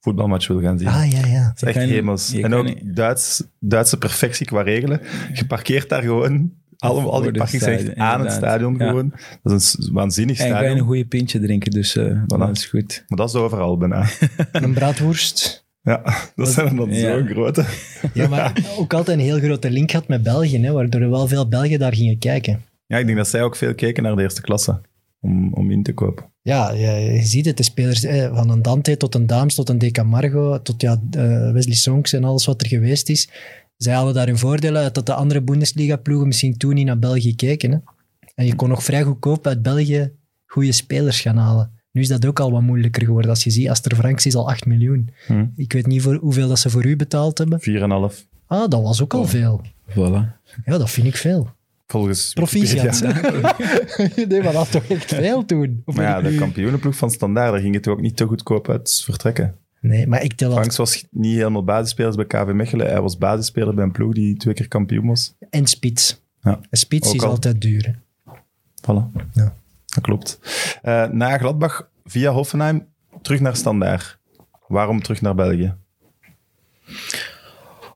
voetbalmatch 0.00 0.46
wil 0.48 0.60
gaan 0.60 0.78
zien. 0.78 0.88
Ah, 0.88 1.10
ja, 1.10 1.26
ja. 1.26 1.44
Dat 1.46 1.56
is 1.56 1.62
echt 1.62 1.78
kan- 1.78 1.88
hemels. 1.88 2.32
En 2.32 2.54
ook 2.54 2.94
Duits, 2.94 3.42
Duitse 3.58 3.98
perfectie 3.98 4.46
qua 4.46 4.62
regelen. 4.62 5.00
Je 5.32 5.46
parkeert 5.46 5.88
daar 5.88 6.02
gewoon. 6.02 6.52
Al 6.78 7.20
die 7.22 7.32
parkings 7.32 7.64
zijn 7.64 8.00
aan 8.00 8.20
het 8.20 8.32
stadion 8.32 8.76
Ja. 8.78 8.88
gewoon. 8.88 9.12
Dat 9.42 9.60
is 9.60 9.76
een 9.78 9.92
waanzinnig 9.92 10.38
En 10.38 10.46
ik 10.46 10.52
ga 10.52 10.58
stadion. 10.58 10.78
een 10.78 10.84
goede 10.86 11.04
pintje 11.06 11.40
drinken, 11.40 11.70
dus 11.70 11.96
eh, 11.96 12.22
dat 12.26 12.56
is 12.56 12.64
goed. 12.66 13.04
Maar 13.08 13.18
dat 13.18 13.28
is 13.28 13.34
overal 13.34 13.76
bijna. 13.76 14.06
Een 14.52 14.72
braadworst. 14.74 15.66
Ja, 15.82 16.02
dat 16.36 16.48
zijn 16.48 16.66
er 16.68 16.76
dan 16.76 16.92
Ja. 16.92 17.12
zo'n 17.18 17.26
grote. 17.28 17.64
Ja, 18.14 18.28
maar 18.28 18.52
ook 18.78 18.94
altijd 18.94 19.18
een 19.18 19.24
heel 19.24 19.38
grote 19.38 19.70
link 19.70 19.90
had 19.90 20.08
met 20.08 20.22
België, 20.22 20.58
hè, 20.60 20.72
waardoor 20.72 21.00
er 21.00 21.10
wel 21.10 21.28
veel 21.28 21.48
Belgen 21.48 21.78
daar 21.78 21.94
gingen 21.94 22.18
kijken. 22.18 22.62
Ja, 22.90 22.98
ik 22.98 23.06
denk 23.06 23.18
dat 23.18 23.28
zij 23.28 23.42
ook 23.42 23.56
veel 23.56 23.74
keken 23.74 24.02
naar 24.02 24.16
de 24.16 24.22
eerste 24.22 24.40
klasse. 24.40 24.80
Om, 25.20 25.54
om 25.54 25.70
in 25.70 25.82
te 25.82 25.94
kopen. 25.94 26.24
Ja, 26.42 26.72
je, 26.72 27.12
je 27.12 27.24
ziet 27.24 27.46
het, 27.46 27.56
de 27.56 27.62
spelers 27.62 28.04
eh, 28.04 28.34
van 28.34 28.50
een 28.50 28.62
Dante 28.62 28.96
tot 28.96 29.14
een 29.14 29.26
Daams, 29.26 29.54
tot 29.54 29.68
een 29.68 29.78
De 29.78 29.90
Camargo, 29.90 30.62
tot 30.62 30.80
ja, 30.80 31.00
eh, 31.10 31.52
Wesley 31.52 31.74
Sonks 31.74 32.12
en 32.12 32.24
alles 32.24 32.46
wat 32.46 32.62
er 32.62 32.68
geweest 32.68 33.08
is. 33.08 33.28
Zij 33.76 33.94
halen 33.94 34.14
daar 34.14 34.26
hun 34.26 34.38
voordelen 34.38 34.82
uit 34.82 34.94
dat 34.94 35.06
de 35.06 35.14
andere 35.14 35.42
Bundesliga-ploegen 35.42 36.26
misschien 36.26 36.56
toen 36.56 36.74
niet 36.74 36.86
naar 36.86 36.98
België 36.98 37.36
keken. 37.36 37.70
Hè. 37.70 37.78
En 38.34 38.46
je 38.46 38.54
kon 38.54 38.68
nog 38.68 38.84
vrij 38.84 39.02
goedkoop 39.02 39.46
uit 39.46 39.62
België 39.62 40.12
goede 40.46 40.72
spelers 40.72 41.20
gaan 41.20 41.36
halen. 41.36 41.70
Nu 41.92 42.00
is 42.00 42.08
dat 42.08 42.26
ook 42.26 42.40
al 42.40 42.50
wat 42.50 42.62
moeilijker 42.62 43.04
geworden. 43.04 43.30
Als 43.30 43.44
je 43.44 43.50
ziet, 43.50 43.68
Aster 43.68 43.96
Franks 43.96 44.26
is 44.26 44.34
al 44.34 44.48
8 44.48 44.66
miljoen. 44.66 45.10
Hm. 45.26 45.46
Ik 45.56 45.72
weet 45.72 45.86
niet 45.86 46.02
voor 46.02 46.14
hoeveel 46.14 46.48
dat 46.48 46.58
ze 46.58 46.70
voor 46.70 46.84
u 46.84 46.96
betaald 46.96 47.38
hebben. 47.38 47.60
4,5. 47.60 48.26
Ah, 48.46 48.68
dat 48.70 48.82
was 48.82 49.02
ook 49.02 49.14
al 49.14 49.26
veel. 49.26 49.62
Voilà. 49.90 50.38
Ja, 50.64 50.78
dat 50.78 50.90
vind 50.90 51.06
ik 51.06 51.16
veel. 51.16 51.58
Volgens 51.90 52.32
Proficiat. 52.32 52.98
Wikipedia. 53.00 53.56
nee, 54.28 54.42
maar 54.42 54.52
dat 54.52 54.62
is 54.62 54.70
toch 54.70 54.84
echt 54.84 55.14
veel 55.14 55.44
toen? 55.44 55.82
Of 55.84 55.94
Maar 55.96 56.04
ja, 56.04 56.20
de 56.20 56.30
nu- 56.30 56.36
kampioenenploeg 56.38 56.96
van 56.96 57.10
Standaard, 57.10 57.52
daar 57.52 57.60
ging 57.60 57.74
het 57.74 57.88
ook 57.88 58.00
niet 58.00 58.16
te 58.16 58.24
goedkoop 58.24 58.68
uit 58.68 59.00
vertrekken. 59.04 59.54
Nee, 59.80 60.06
maar 60.06 60.22
ik 60.22 60.32
tel 60.32 60.48
dat... 60.48 60.58
Franks 60.58 60.76
was 60.76 61.04
niet 61.10 61.36
helemaal 61.36 61.64
basisspeler 61.64 62.16
bij 62.16 62.26
KV 62.26 62.52
Mechelen. 62.52 62.86
Hij 62.90 63.00
was 63.00 63.18
basisspeler 63.18 63.74
bij 63.74 63.84
een 63.84 63.90
ploeg 63.92 64.12
die 64.14 64.36
twee 64.36 64.54
keer 64.54 64.68
kampioen 64.68 65.06
was. 65.06 65.34
En 65.50 65.66
spits. 65.66 66.20
Ja. 66.42 66.60
En 66.70 66.78
spits 66.78 67.08
Ook 67.08 67.14
is 67.14 67.22
al. 67.22 67.30
altijd 67.30 67.60
duur. 67.60 67.86
hè. 67.86 67.92
Voilà. 68.82 69.22
Ja. 69.32 69.54
Dat 69.86 70.02
klopt. 70.04 70.38
Eh, 70.82 71.08
na 71.08 71.38
Gladbach 71.38 71.88
via 72.04 72.32
Hoffenheim 72.32 72.86
terug 73.22 73.40
naar 73.40 73.56
Standaard. 73.56 74.18
Waarom 74.66 75.02
terug 75.02 75.20
naar 75.20 75.34
België? 75.34 75.74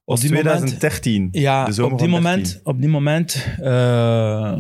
Die 0.05 0.17
2013. 0.17 1.15
moment, 1.15 1.37
ja, 1.37 1.65
de 1.65 1.73
zomer 1.73 1.93
op 1.93 1.99
die 1.99 2.09
moment, 2.09 2.45
13. 2.45 2.61
op 2.65 2.81
die 2.81 2.89
moment 2.89 3.47
eh, 3.61 4.59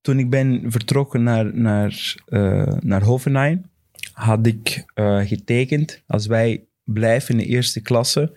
toen 0.00 0.18
ik 0.18 0.30
ben 0.30 0.64
vertrokken 0.66 1.22
naar, 1.22 1.56
naar, 1.56 2.14
eh, 2.26 2.76
naar 2.80 3.02
Hoffenheim, 3.02 3.70
had 4.12 4.46
ik 4.46 4.84
eh, 4.94 5.20
getekend, 5.20 6.02
als 6.06 6.26
wij 6.26 6.64
blijven 6.84 7.34
in 7.34 7.40
de 7.40 7.46
eerste 7.46 7.80
klasse, 7.80 8.36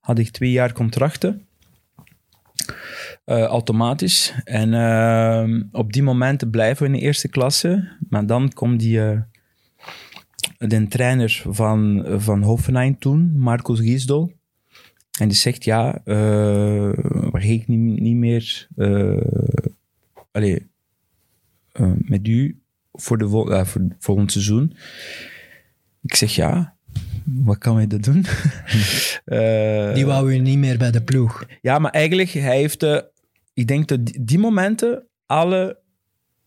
had 0.00 0.18
ik 0.18 0.30
twee 0.30 0.50
jaar 0.50 0.72
contracten. 0.72 1.46
Automatisch. 3.24 4.34
En 4.44 5.68
op 5.72 5.92
die 5.92 6.02
momenten 6.02 6.50
blijven 6.50 6.82
we 6.86 6.92
in 6.92 6.98
de 6.98 7.04
eerste 7.04 7.28
klasse. 7.28 7.96
Maar 8.08 8.26
dan 8.26 8.52
komt 8.52 8.80
die, 8.80 9.00
de 10.58 10.86
trainer 10.88 11.42
van, 11.48 12.04
van 12.16 12.42
Hoffenheim 12.42 12.98
toen, 12.98 13.38
Marcos 13.38 13.80
Giesdol. 13.80 14.32
En 15.20 15.28
die 15.28 15.36
zegt, 15.36 15.64
ja, 15.64 16.00
eh 16.04 16.90
waar 17.30 17.44
ik 17.44 17.68
niet, 17.68 18.00
niet 18.00 18.16
meer 18.16 18.68
allee, 20.30 20.70
eh, 21.72 21.92
met 21.96 22.28
u 22.28 22.60
voor, 22.92 23.18
de 23.18 23.28
vol- 23.28 23.64
voor 23.64 23.86
volgend 23.98 24.32
seizoen. 24.32 24.76
Ik 26.02 26.14
zeg, 26.14 26.34
ja, 26.34 26.76
wat 27.24 27.58
kan 27.58 27.74
wij 27.74 27.86
dat 27.86 28.02
doen? 28.02 28.24
Die 29.94 30.06
wou 30.06 30.32
u 30.32 30.38
niet 30.38 30.58
meer 30.58 30.78
bij 30.78 30.90
de 30.90 31.02
ploeg. 31.02 31.44
ja, 31.60 31.78
maar 31.78 31.90
eigenlijk, 31.90 32.30
hij 32.30 32.56
heeft, 32.56 32.82
ik 33.52 33.66
denk 33.66 33.88
dat 33.88 34.06
die, 34.06 34.24
die 34.24 34.38
momenten 34.38 35.06
alle 35.26 35.78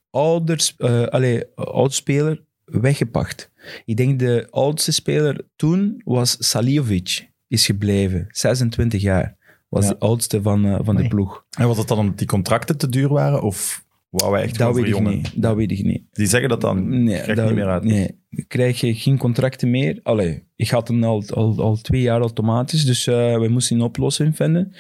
ouders, 0.10 0.78
allee, 1.10 1.44
oudspeler 1.56 2.44
weggepakt. 2.66 3.52
Ik 3.86 3.98
denk 3.98 4.20
de 4.20 4.48
oudste 4.50 4.92
speler 4.92 5.46
toen 5.56 6.02
was 6.06 6.36
Saliovic, 6.40 7.30
is 7.48 7.66
gebleven. 7.66 8.26
26 8.30 9.02
jaar. 9.02 9.36
Was 9.70 9.84
Ja. 9.86 9.90
de 9.92 10.00
oudste 10.00 10.42
van, 10.42 10.66
eh, 10.66 10.80
van 10.84 10.96
de 10.96 11.08
ploeg. 11.08 11.46
En 11.58 11.68
was 11.68 11.78
het 11.78 11.88
dan 11.88 11.98
omdat 11.98 12.18
die 12.18 12.28
contracten 12.28 12.78
te 12.78 12.90
duur 12.90 13.10
waren? 13.10 13.42
Of 13.42 13.86
wou 14.10 14.32
wij 14.32 14.42
echt 14.44 14.58
Dat 14.58 14.76
weet 14.76 14.86
ik 14.96 15.00
niet. 15.00 15.32
Dat 15.42 15.56
weet 15.56 15.72
ik 15.72 15.84
niet. 15.84 16.04
Die 16.12 16.28
zeggen 16.28 16.50
dat 16.50 16.62
dan. 16.62 17.04
Nee, 17.04 17.22
krijg 17.22 17.38
dat- 17.38 17.46
niet 17.46 17.56
meer 17.56 17.68
uit. 17.68 17.84
Nee, 17.84 18.20
krijg 18.48 18.80
je 18.80 18.94
geen 18.96 19.18
contracten 19.18 19.70
meer. 19.70 20.00
Allee, 20.04 20.44
ik 20.56 20.70
had 20.70 20.88
hem 20.88 21.04
al, 21.04 21.24
al, 21.34 21.62
al 21.62 21.76
twee 21.76 22.02
jaar 22.02 22.20
automatisch, 22.20 22.86
dus 22.86 23.08
eh, 23.08 23.38
we 23.40 23.48
moesten 23.48 23.76
een 23.76 23.82
oplossing 23.84 24.36
vinden. 24.36 24.74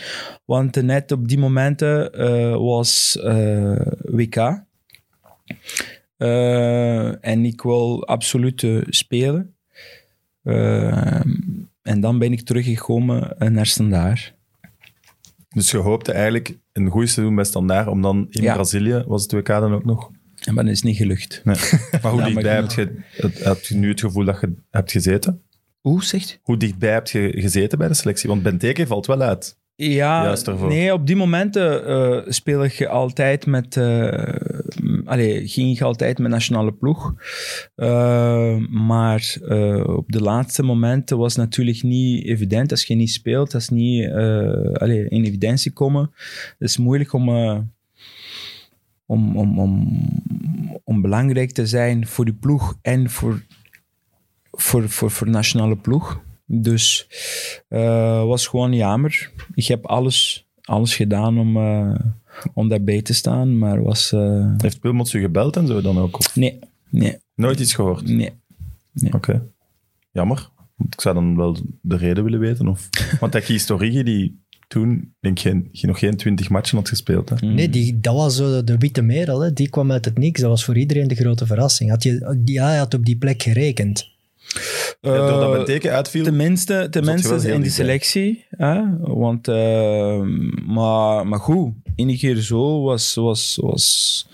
Want 0.45 0.81
net 0.81 1.11
op 1.11 1.27
die 1.27 1.37
momenten 1.37 2.13
eh, 2.13 2.51
was 2.55 3.17
WK. 4.01 4.63
En 7.21 7.45
ik 7.45 7.61
wil 7.61 8.07
absoluut 8.07 8.65
spelen. 8.89 9.55
Eh, 10.43 11.21
en 11.85 11.99
dan 11.99 12.19
ben 12.19 12.31
ik 12.31 12.41
teruggekomen 12.41 13.37
eh, 13.39 13.49
naar 13.49 13.65
Standaard. 13.65 14.33
Dus 15.49 15.71
je 15.71 15.77
hoopte 15.77 16.11
eigenlijk 16.11 16.57
een 16.71 16.89
goed 16.89 17.09
seizoen 17.09 17.35
bij 17.35 17.43
Standaard, 17.43 17.87
om 17.87 18.01
dan 18.01 18.27
in 18.29 18.41
Ja. 18.43 18.53
Brazilië, 18.53 19.03
was 19.07 19.21
het 19.23 19.31
WK 19.31 19.47
dan 19.47 19.73
ook 19.73 19.85
nog? 19.85 20.11
Maar 20.53 20.63
dat 20.63 20.73
is 20.73 20.81
niet 20.81 20.97
gelukt. 20.97 21.41
Nee. 21.43 21.55
Maar 22.01 22.11
hoe 22.11 22.23
dichtbij 22.23 22.55
heb 22.55 22.71
je, 22.71 22.95
het- 23.11 23.43
heb 23.43 23.63
je 23.65 23.75
nu 23.75 23.89
het 23.89 23.99
gevoel 23.99 24.25
dat 24.25 24.41
je 24.41 24.53
hebt 24.69 24.91
gezeten? 24.91 25.41
Hoe 25.79 26.03
zegt 26.03 26.39
Hoe 26.43 26.57
dichtbij 26.57 26.93
heb 26.93 27.07
je 27.07 27.31
gezeten 27.35 27.77
bij 27.77 27.87
de 27.87 27.93
selectie? 27.93 28.29
Want 28.29 28.43
Benteke 28.43 28.87
valt 28.87 29.05
wel 29.05 29.21
uit. 29.21 29.57
Ja, 29.77 30.23
Juist 30.23 30.47
ervoor. 30.47 30.67
nee, 30.67 30.93
op 30.93 31.07
die 31.07 31.15
momenten 31.15 31.85
eh 31.87 32.31
speel 32.31 32.63
ik 32.63 32.85
altijd 32.85 33.45
met... 33.45 33.77
eh 33.77 34.33
allee, 35.05 35.47
ging 35.47 35.75
ik 35.75 35.81
altijd 35.81 36.17
met 36.17 36.31
nationale 36.31 36.73
ploeg. 36.73 37.13
Eh, 37.75 38.57
maar 38.69 39.37
op 39.85 40.11
de 40.11 40.21
laatste 40.21 40.63
momenten 40.63 41.17
was 41.17 41.35
het 41.35 41.45
natuurlijk 41.45 41.83
niet 41.83 42.25
evident. 42.25 42.71
Als 42.71 42.83
je 42.83 42.95
niet 42.95 43.11
speelt, 43.11 43.51
dat 43.51 43.61
is 43.61 43.69
niet 43.69 44.09
allee, 44.73 45.09
in 45.09 45.23
evidentie 45.23 45.71
komen. 45.71 46.11
Het 46.57 46.69
is 46.69 46.77
moeilijk 46.77 47.13
om, 47.13 47.29
om, 49.05 49.37
om, 49.37 49.59
om, 49.59 49.99
om 50.83 51.01
belangrijk 51.01 51.51
te 51.51 51.67
zijn 51.67 52.07
voor 52.07 52.25
die 52.25 52.33
ploeg 52.33 52.77
en 52.81 53.09
voor, 53.09 53.45
voor, 54.51 54.89
voor, 54.89 55.11
voor 55.11 55.25
de 55.27 55.33
nationale 55.33 55.75
ploeg. 55.77 56.23
Dus 56.45 57.07
eh 57.67 58.23
was 58.25 58.47
gewoon 58.47 58.73
jammer. 58.73 59.31
Ik 59.53 59.65
heb 59.65 59.85
alles, 59.85 60.47
alles 60.61 60.95
gedaan 60.95 61.39
om, 61.39 61.57
eh, 61.57 61.95
om 62.53 62.67
daarbij 62.69 63.01
te 63.01 63.13
staan, 63.13 63.57
maar 63.57 63.83
was... 63.83 64.11
eh, 64.11 64.51
Heeft 64.57 64.79
Wilmots 64.81 65.13
u 65.13 65.21
gebeld 65.21 65.55
en 65.57 65.67
zo 65.67 65.81
dan 65.81 65.97
ook? 65.97 66.17
Of 66.17 66.35
nee, 66.35 66.59
nee, 66.89 67.17
nooit 67.35 67.59
iets 67.59 67.73
gehoord? 67.73 68.07
nee. 68.07 68.31
Oké. 69.11 69.43
Jammer. 70.11 70.49
Want 70.75 70.93
Ik 70.93 71.01
zou 71.01 71.15
dan 71.15 71.35
wel 71.35 71.57
de 71.81 71.97
reden 71.97 72.23
willen 72.23 72.39
weten. 72.39 72.67
Of... 72.67 72.89
Want 73.19 73.31
dat 73.31 73.43
kiest 73.43 73.71
Origi, 73.71 74.03
die 74.03 74.43
toen 74.67 75.13
denk 75.19 75.37
ik 75.37 75.43
geen, 75.43 75.69
geen- 75.71 75.89
nog 75.89 75.99
geen 75.99 76.15
twintig 76.17 76.49
matchen 76.49 76.77
had 76.77 76.89
gespeeld. 76.89 77.29
Hè? 77.29 77.47
Nee, 77.47 77.69
die, 77.69 77.99
dat 77.99 78.15
was 78.15 78.35
zo 78.35 78.63
de 78.63 78.77
witte 78.77 79.01
merel. 79.01 79.39
Hè. 79.41 79.53
Die 79.53 79.69
kwam 79.69 79.91
uit 79.91 80.05
het 80.05 80.17
niks. 80.17 80.41
Dat 80.41 80.49
was 80.49 80.65
voor 80.65 80.77
iedereen 80.77 81.07
de 81.07 81.15
grote 81.15 81.45
verrassing. 81.45 81.89
Had 81.89 82.03
je, 82.03 82.41
ja, 82.45 82.65
hij 82.67 82.77
had 82.77 82.93
op 82.93 83.05
die 83.05 83.17
plek 83.17 83.43
gerekend. 83.43 84.13
Ja, 85.01 85.17
doordat 85.17 85.41
Eh, 85.41 85.51
Benteke 85.51 85.91
uitviel. 85.91 86.23
Tenminste, 86.23 86.87
tenminste 86.89 87.51
in 87.51 87.61
die 87.61 87.71
selectie. 87.71 88.45
Hè? 88.49 88.97
Want, 88.99 89.47
eh, 89.47 90.21
maar, 90.65 91.27
maar 91.27 91.39
goed, 91.39 91.73
één 91.95 92.17
keer 92.17 92.35
zo 92.35 92.81
was, 92.81 93.13
was, 93.13 93.57
was, 93.61 94.27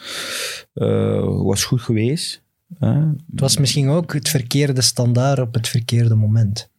eh, 0.73 1.43
was 1.43 1.63
goed 1.63 1.81
geweest. 1.81 2.41
Hè? 2.79 2.99
Het 3.31 3.39
was 3.39 3.57
misschien 3.57 3.89
ook 3.89 4.13
het 4.13 4.29
verkeerde 4.29 4.81
standaard 4.81 5.39
op 5.39 5.53
het 5.53 5.67
verkeerde 5.67 6.15
moment. 6.15 6.69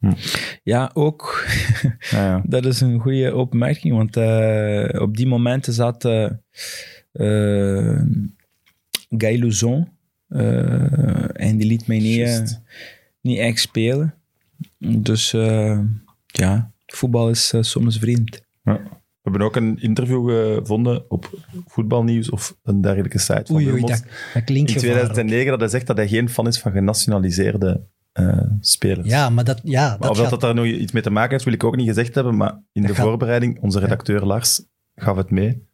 Ja, 0.62 0.91
ook. 0.95 1.45
Ja, 2.11 2.24
ja. 2.26 2.43
Dat 2.45 2.64
is 2.64 2.80
een 2.80 3.01
goede 3.01 3.35
opmerking, 3.35 3.95
want 3.95 4.16
eh, 4.16 5.01
op 5.03 5.16
die 5.16 5.26
momenten 5.26 5.72
zat 5.72 6.03
Guy 9.16 9.41
Luzon 9.41 9.89
eh, 10.28 11.41
en 11.47 11.57
die 11.57 11.66
liet 11.66 11.87
mij 11.87 11.99
niet 11.99 12.61
echt 13.23 13.59
spelen. 13.61 14.14
Dus 14.79 15.33
eh, 15.33 15.79
ja, 16.27 16.70
voetbal 16.87 17.31
is 17.31 17.53
eh, 17.53 17.62
soms 17.62 17.99
vriend. 17.99 18.43
Ja. 18.64 18.81
We 19.23 19.31
hebben 19.31 19.47
ook 19.47 19.57
een 19.57 19.79
interview 19.81 20.29
gevonden 20.59 21.11
op 21.11 21.31
voetbalnieuws 21.66 22.31
of 22.31 22.57
een 22.62 22.81
dergelijke 22.81 23.18
site 23.18 23.43
van 23.47 23.55
Oei, 23.57 23.70
oei, 23.70 23.81
dat, 23.81 24.05
dat 24.35 24.45
klinkt 24.45 24.70
In 24.70 24.79
gevaarlijk. 24.81 25.12
2009 25.12 25.51
dat 25.51 25.61
hij 25.61 25.68
zegt 25.68 25.87
dat 25.87 25.97
hij 25.97 26.09
geen 26.09 26.29
fan 26.29 26.47
is 26.47 26.59
van 26.59 26.73
genationaliseerde 26.73 27.81
eh, 28.12 28.39
spelers. 28.61 29.09
Ja, 29.09 29.31
maar 29.31 29.45
dat, 29.45 29.61
ja, 29.64 29.89
Maar 29.89 29.99
dat 29.99 30.11
of 30.11 30.16
dat, 30.16 30.23
gaat... 30.23 30.31
dat 30.31 30.41
daar 30.41 30.55
nog 30.55 30.64
iets 30.64 30.93
mee 30.93 31.03
te 31.03 31.11
maken 31.11 31.31
heeft, 31.31 31.45
wil 31.45 31.53
ik 31.53 31.64
ook 31.64 31.77
niet 31.77 31.89
gezegd 31.89 32.14
hebben. 32.14 32.37
Maar 32.37 32.53
in 32.73 32.83
Dat 32.83 32.91
de 32.91 32.97
gaat- 32.97 33.07
voorbereiding, 33.07 33.61
onze 33.61 33.79
redacteur 33.79 34.25
Lars 34.25 34.64
gaf 34.95 35.16
het 35.16 35.31
mee. 35.31 35.66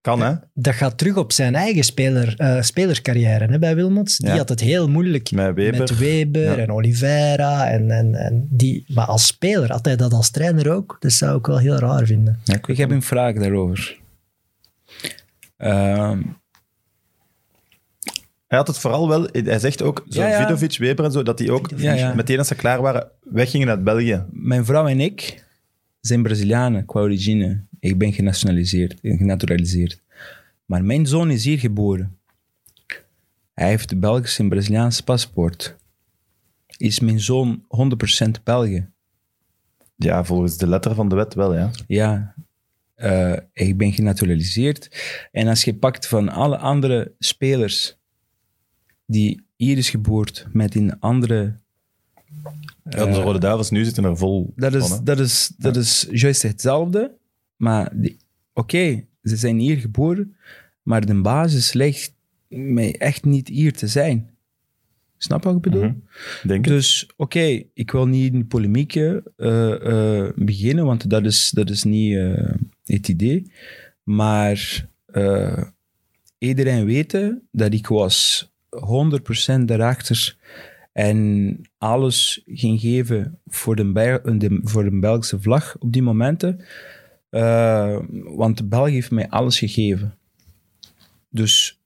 Kan, 0.00 0.20
hè? 0.22 0.34
dat 0.54 0.74
gaat 0.74 0.98
terug 0.98 1.16
op 1.16 1.32
zijn 1.32 1.54
eigen 1.54 1.84
speler, 1.84 2.34
eh, 2.36 2.62
spelerscarrière 2.62 3.46
hè, 3.46 3.58
bij 3.58 3.74
Wilmots. 3.74 4.16
Die 4.18 4.28
Ja. 4.28 4.36
had 4.36 4.48
het 4.48 4.60
heel 4.60 4.88
moeilijk 4.88 5.30
Met 5.30 5.54
Weber. 5.54 5.78
met 5.80 5.98
Weber 5.98 6.42
Ja. 6.42 6.56
en 6.56 6.72
Oliveira. 6.72 7.70
En, 7.70 7.90
en, 7.90 8.14
en 8.14 8.46
die, 8.50 8.84
maar 8.88 9.06
als 9.06 9.26
speler 9.26 9.70
had 9.72 9.84
hij 9.84 9.96
dat 9.96 10.12
als 10.12 10.30
trainer 10.30 10.72
ook. 10.72 10.96
Dat 11.00 11.12
zou 11.12 11.38
ik 11.38 11.46
wel 11.46 11.58
heel 11.58 11.76
raar 11.78 12.06
vinden. 12.06 12.40
Ja, 12.44 12.58
Ik 12.66 12.76
heb 12.76 12.90
een 12.90 13.02
vraag 13.02 13.34
daarover. 13.34 13.98
Ehm, 15.56 16.22
Hij 18.46 18.58
had 18.58 18.66
het 18.68 18.78
vooral 18.78 19.08
wel... 19.08 19.28
Hij 19.32 19.58
zegt 19.58 19.82
ook, 19.82 20.04
zo 20.08 20.20
Ja, 20.20 20.28
ja. 20.28 20.40
Vidovic, 20.42 20.76
Weber 20.78 21.04
en 21.04 21.12
zo, 21.12 21.22
dat 21.22 21.38
die 21.38 21.52
ook 21.52 21.70
Ja, 21.76 21.92
ja. 21.92 22.14
meteen 22.14 22.38
als 22.38 22.48
ze 22.48 22.54
klaar 22.54 22.82
waren, 22.82 23.08
weggingen 23.20 23.68
uit 23.68 23.84
België. 23.84 24.24
mijn 24.30 24.64
vrouw 24.64 24.86
en 24.86 25.00
ik 25.00 25.44
zijn 26.00 26.22
Brazilianen 26.22 26.84
qua 26.86 27.00
origine. 27.00 27.64
Ik 27.80 27.98
ben 27.98 28.12
genationaliseerd, 28.12 28.98
genaturaliseerd. 29.02 30.00
Maar 30.64 30.84
mijn 30.84 31.06
zoon 31.06 31.30
is 31.30 31.44
hier 31.44 31.58
geboren. 31.58 32.18
Hij 33.52 33.68
heeft 33.68 33.92
een 33.92 34.00
Belgisch 34.00 34.38
en 34.38 34.48
Braziliaans 34.48 35.00
paspoort. 35.00 35.76
Is 36.76 37.00
mijn 37.00 37.20
zoon 37.20 37.64
100% 38.28 38.42
België? 38.44 38.88
Ja, 39.96 40.24
volgens 40.24 40.56
de 40.56 40.66
letter 40.66 40.94
van 40.94 41.08
de 41.08 41.14
wet 41.14 41.34
wel, 41.34 41.54
ja. 41.54 41.70
Ja, 41.86 42.34
eh, 42.94 43.36
ik 43.52 43.76
ben 43.76 43.92
genaturaliseerd. 43.92 44.90
En 45.32 45.48
als 45.48 45.64
je 45.64 45.74
pakt 45.74 46.06
van 46.06 46.28
alle 46.28 46.56
andere 46.56 47.12
spelers 47.18 47.96
die 49.06 49.46
hier 49.56 49.76
is 49.78 49.90
geboren 49.90 50.50
met 50.52 50.74
een 50.74 50.98
andere... 50.98 51.54
ja 52.90 53.04
de 53.04 53.12
Rode 53.12 53.38
Duivels 53.38 53.70
nu 53.70 53.84
zitten 53.84 54.04
er 54.04 54.16
vol 54.16 54.52
Dat 54.56 54.74
is, 54.74 54.88
van, 54.88 55.04
dat 55.04 55.18
is, 55.18 55.52
dat 55.56 55.76
is 55.76 56.06
juist 56.10 56.42
hetzelfde. 56.42 57.18
Maar 57.60 57.92
oké, 58.52 59.04
ze 59.22 59.36
zijn 59.36 59.58
hier 59.58 59.76
geboren, 59.76 60.36
maar 60.82 61.06
de 61.06 61.20
basis 61.20 61.72
ligt 61.72 62.14
mij 62.48 62.96
echt 62.98 63.24
niet 63.24 63.48
hier 63.48 63.72
te 63.72 63.86
zijn. 63.86 64.30
Snap 65.16 65.44
wat 65.44 65.54
ik 65.56 65.60
bedoel? 65.60 65.94
Mhm. 66.42 66.62
Dus 66.62 67.08
oké, 67.16 67.62
ik 67.74 67.90
wil 67.90 68.06
niet 68.06 68.32
in 68.32 68.46
polemieken 68.46 69.22
eh, 69.36 69.72
eh, 70.26 70.32
beginnen, 70.36 70.84
want 70.84 71.10
dat 71.10 71.24
is, 71.24 71.50
dat 71.50 71.70
is 71.70 71.84
niet 71.84 72.16
eh, 72.16 72.52
het 72.84 73.08
idee. 73.08 73.52
Maar 74.02 74.88
iedereen 76.38 76.84
weet 76.84 77.34
dat 77.52 77.72
ik 77.72 77.86
was 77.86 78.50
100% 79.58 79.64
daarachter 79.64 80.36
en 80.92 81.60
alles 81.78 82.42
ging 82.46 82.80
geven 82.80 83.38
voor 83.46 83.76
de, 83.76 83.92
Bel- 83.92 84.38
de, 84.38 84.60
voor 84.62 84.84
de 84.84 84.98
Belgische 84.98 85.40
vlag 85.40 85.76
op 85.78 85.92
die 85.92 86.02
momenten. 86.02 86.60
Eh, 87.30 87.98
want 88.24 88.68
België 88.68 88.92
heeft 88.92 89.10
mij 89.10 89.28
alles 89.28 89.58
gegeven. 89.58 90.14
Dus 91.28 91.80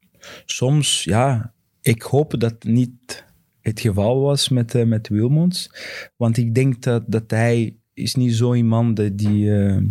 soms, 0.45 1.05
ja, 1.05 1.53
ik 1.81 2.03
hoop 2.03 2.41
dat 2.41 2.51
het 2.51 2.65
niet 2.65 3.25
het 3.61 3.81
geval 3.81 4.21
was 4.21 4.49
met, 4.49 4.75
eh, 4.75 4.85
met 4.85 5.09
Wilmots. 5.09 5.71
Want 6.17 6.37
ik 6.37 6.55
denk 6.55 6.83
dat, 6.83 7.03
dat 7.07 7.31
hij 7.31 7.77
is 7.95 8.15
niet 8.15 8.35
zo 8.35 8.55
iemand 8.55 8.97
die, 8.97 9.15
die 9.15 9.57
eh, 9.57 9.83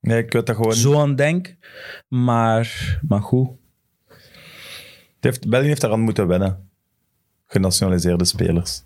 Nee, 0.00 0.22
ik 0.22 0.32
weet 0.32 0.46
dat 0.46 0.56
gewoon... 0.56 0.74
zo 0.74 1.00
aan 1.00 1.14
denkt. 1.14 1.56
Maar, 2.08 2.98
maar 3.08 3.22
goed. 3.22 3.48
Het 4.06 5.24
heeft, 5.24 5.48
België 5.48 5.66
heeft 5.66 5.80
daaraan 5.80 6.00
moeten 6.00 6.26
wennen. 6.26 6.68
Genationaliseerde 7.46 8.24
spelers. 8.24 8.82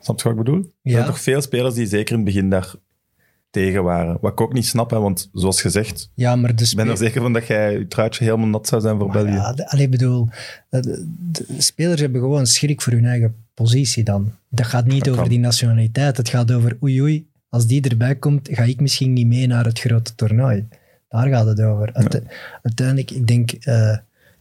Snap 0.00 0.18
je 0.18 0.22
wat 0.22 0.32
ik 0.32 0.44
bedoel? 0.44 0.72
Er 0.82 0.90
zijn 0.90 1.06
toch 1.06 1.20
veel 1.20 1.40
spelers 1.40 1.74
die 1.74 1.86
zeker 1.86 2.10
in 2.10 2.16
het 2.16 2.24
begin 2.24 2.50
daar 2.50 2.74
tegen 3.62 3.82
waren. 3.82 4.18
Wat 4.20 4.32
ik 4.32 4.40
ook 4.40 4.52
niet 4.52 4.66
snap, 4.66 4.90
hè, 4.90 4.98
want 5.00 5.28
zoals 5.32 5.60
gezegd, 5.60 6.10
Ja, 6.14 6.36
maar 6.36 6.56
de 6.56 6.64
ik 6.64 6.76
ben 6.76 6.88
er 6.88 6.96
zeker 6.96 7.20
van 7.22 7.32
dat 7.32 7.46
jij 7.46 7.72
je 7.78 7.88
truitje 7.88 8.24
helemaal 8.24 8.46
nat 8.46 8.68
zou 8.68 8.80
zijn 8.80 8.98
voor 8.98 9.06
Maar 9.08 9.16
België. 9.24 9.36
Ja, 9.36 9.52
de, 9.52 9.70
allee, 9.70 9.88
bedoel, 9.88 10.28
de, 10.70 11.06
de 11.32 11.44
spelers 11.58 12.00
hebben 12.00 12.20
gewoon 12.20 12.46
schrik 12.46 12.82
voor 12.82 12.92
hun 12.92 13.04
eigen 13.04 13.34
positie 13.54 14.04
dan. 14.04 14.32
Dat 14.48 14.66
gaat 14.66 14.86
niet 14.86 14.98
Dat 14.98 15.08
over 15.08 15.20
kan. 15.20 15.28
die 15.30 15.38
nationaliteit. 15.38 16.16
Het 16.16 16.28
gaat 16.28 16.52
over 16.52 16.76
oei 16.82 17.02
oei, 17.02 17.26
als 17.48 17.66
die 17.66 17.88
erbij 17.88 18.14
komt, 18.16 18.48
ga 18.52 18.62
ik 18.62 18.80
misschien 18.80 19.12
niet 19.12 19.26
mee 19.26 19.46
naar 19.46 19.64
het 19.64 19.80
grote 19.80 20.14
toernooi. 20.14 20.68
Daar 21.08 21.28
gaat 21.28 21.46
het 21.46 21.60
over. 21.60 21.90
Uite- 21.92 22.22
Uiteindelijk, 22.62 23.10
ik 23.10 23.26
denk, 23.26 23.50
eh, 23.52 23.96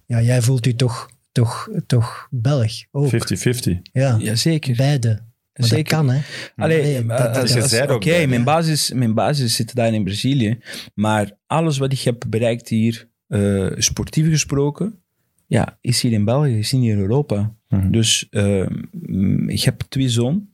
ja, 0.06 0.22
jij 0.22 0.42
voelt 0.42 0.66
u 0.66 0.76
toch, 0.76 1.10
toch, 1.32 1.70
toch 1.86 2.28
Belg 2.32 2.72
ook. 2.92 3.10
50-50. 3.10 3.82
Ja, 3.92 4.16
Jazeker. 4.20 4.76
beide. 4.76 5.20
Maar 5.56 5.68
Zeker. 5.68 5.84
dat 5.84 5.94
kan, 6.06 6.10
hè. 6.16 6.22
Allee, 6.56 6.80
Allee, 6.80 6.98
eh, 6.98 7.08
dat- 7.08 7.70
dat- 7.70 7.92
Oké, 7.92 8.26
mijn, 8.26 8.44
basis, 8.44 8.92
mijn 8.92 9.14
basis 9.14 9.56
zit 9.56 9.76
daar 9.76 9.94
in 9.94 10.04
Brazilië. 10.04 10.58
Maar 10.94 11.32
alles 11.48 11.78
wat 11.78 11.92
ik 11.94 12.00
heb 12.00 12.24
bereikt 12.30 12.70
hier, 12.70 13.08
eh, 13.28 13.68
sportief 13.78 14.30
gesproken, 14.30 15.00
ja, 15.48 15.78
is 15.82 16.02
hier 16.02 16.12
in 16.12 16.26
België, 16.26 16.58
is 16.58 16.72
hier 16.72 16.92
in 16.92 17.00
Europa. 17.00 17.56
Mhm. 17.70 17.92
Dus 17.92 18.28
eh, 18.30 18.68
mm, 18.92 19.50
ik 19.50 19.62
heb 19.62 19.82
twee 19.90 20.10
zoon. 20.10 20.48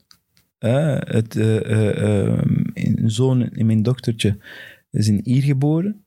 Het, 0.58 1.36
eh, 1.36 1.56
eh, 1.56 2.26
eh, 2.26 2.38
een 2.74 3.10
zoon 3.10 3.48
en 3.50 3.66
mijn 3.66 3.82
dochtertje 3.82 4.38
zijn 4.90 5.20
hier 5.24 5.42
geboren. 5.42 6.04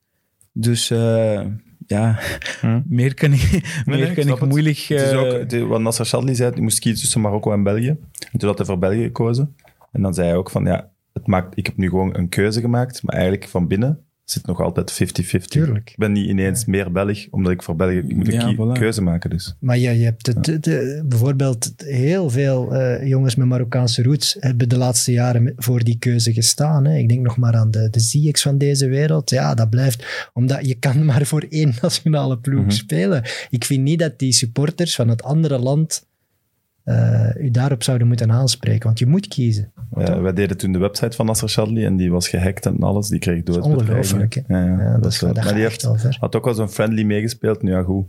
Dus 0.53 0.89
eh, 0.91 1.45
ja, 1.87 2.19
Hm. 2.61 2.81
meer 2.97 3.13
kan 3.13 3.33
ik, 3.33 3.41
meer 3.85 3.97
nee, 3.97 4.13
kan 4.13 4.27
ik 4.27 4.45
moeilijk... 4.45 4.77
Het 4.77 5.01
is 5.01 5.11
eh, 5.11 5.19
ook, 5.19 5.31
het- 5.31 5.59
wat 5.61 5.81
Nasser 5.81 6.05
Chadli 6.05 6.35
zei, 6.35 6.51
hij 6.51 6.61
moest 6.61 6.79
kiezen 6.79 7.01
tussen 7.01 7.21
Marokko 7.21 7.51
en 7.51 7.63
België. 7.63 7.95
En 8.31 8.39
toen 8.39 8.49
had 8.49 8.57
hij 8.57 8.67
voor 8.67 8.79
België 8.79 9.03
gekozen. 9.03 9.55
En 9.91 10.01
dan 10.01 10.13
zei 10.13 10.27
hij 10.27 10.35
ook 10.37 10.49
van, 10.49 10.65
ja, 10.65 10.89
het 11.13 11.27
maakt, 11.27 11.57
ik 11.57 11.65
heb 11.65 11.77
nu 11.77 11.89
gewoon 11.89 12.17
een 12.17 12.29
keuze 12.29 12.59
gemaakt, 12.59 13.03
maar 13.03 13.15
eigenlijk 13.15 13.47
van 13.49 13.67
binnen 13.67 13.99
zit 14.25 14.45
nog 14.45 14.61
altijd 14.61 14.91
50-50. 14.93 15.45
Tuurlijk. 15.45 15.89
Ik 15.89 15.97
ben 15.97 16.11
niet 16.11 16.27
ineens 16.27 16.65
meer 16.65 16.91
Belg, 16.91 17.27
omdat 17.29 17.51
ik 17.51 17.63
voor 17.63 17.75
België 17.75 18.01
moet 18.07 18.27
een 18.27 18.33
Ja, 18.33 18.45
kie- 18.47 18.55
voilà. 18.55 18.71
keuze 18.79 19.01
maken. 19.01 19.29
Dus. 19.29 19.55
Maar 19.59 19.77
je, 19.77 19.89
je 19.97 20.03
hebt 20.03 20.25
het, 20.27 20.43
de- 20.45 20.59
de- 20.59 21.03
bijvoorbeeld 21.05 21.73
heel 21.77 22.29
veel 22.29 22.73
eh, 22.75 23.07
jongens 23.07 23.35
met 23.35 23.47
Marokkaanse 23.47 24.03
roots 24.03 24.37
hebben 24.39 24.69
de 24.69 24.77
laatste 24.77 25.11
jaren 25.11 25.53
voor 25.55 25.83
die 25.83 25.97
keuze 25.99 26.33
gestaan. 26.33 26.85
Hè. 26.85 26.97
Ik 26.97 27.09
denk 27.09 27.21
nog 27.21 27.37
maar 27.37 27.53
aan 27.55 27.71
de, 27.71 27.89
de 27.89 27.99
Ziyechs 27.99 28.41
van 28.41 28.57
deze 28.57 28.87
wereld. 28.87 29.29
Ja, 29.29 29.53
dat 29.53 29.69
blijft, 29.69 30.29
omdat 30.33 30.65
je 30.67 30.75
kan 30.75 31.05
maar 31.05 31.25
voor 31.25 31.45
één 31.49 31.73
nationale 31.81 32.37
ploeg 32.39 32.61
Mhm. 32.61 32.69
spelen. 32.69 33.23
Ik 33.49 33.65
vind 33.65 33.83
niet 33.83 33.99
dat 33.99 34.19
die 34.19 34.31
supporters 34.31 34.95
van 34.95 35.07
het 35.09 35.23
andere 35.23 35.59
land 35.59 36.05
eh, 36.85 37.35
u 37.45 37.51
daarop 37.51 37.83
zouden 37.83 38.07
moeten 38.07 38.31
aanspreken, 38.31 38.85
want 38.85 38.99
je 38.99 39.05
moet 39.05 39.27
kiezen. 39.27 39.71
Ja, 39.97 40.19
wij 40.21 40.33
deden 40.33 40.57
toen 40.57 40.71
de 40.71 40.77
website 40.79 41.15
van 41.15 41.25
Nasser 41.25 41.49
Chadli 41.49 41.85
en 41.85 41.95
die 41.95 42.11
was 42.11 42.27
gehackt 42.27 42.65
en 42.65 42.79
alles. 42.79 43.07
Die 43.07 43.19
kreeg 43.19 43.43
doodbedreigingen. 43.43 43.95
ongelooflijk. 43.97 44.43
Ja, 44.47 44.65
ja, 44.65 44.81
Ja, 44.83 44.93
dat 44.93 45.03
dat 45.03 45.11
is 45.11 45.19
wel- 45.21 45.33
maar 45.33 45.53
die 45.53 45.61
heeft, 45.61 45.83
had 46.19 46.35
ook 46.35 46.45
wel 46.45 46.53
zo'n 46.53 46.69
friendly 46.69 47.03
meegespeeld. 47.03 47.61
Nu 47.61 47.71
ja, 47.71 47.81
goed. 47.83 48.05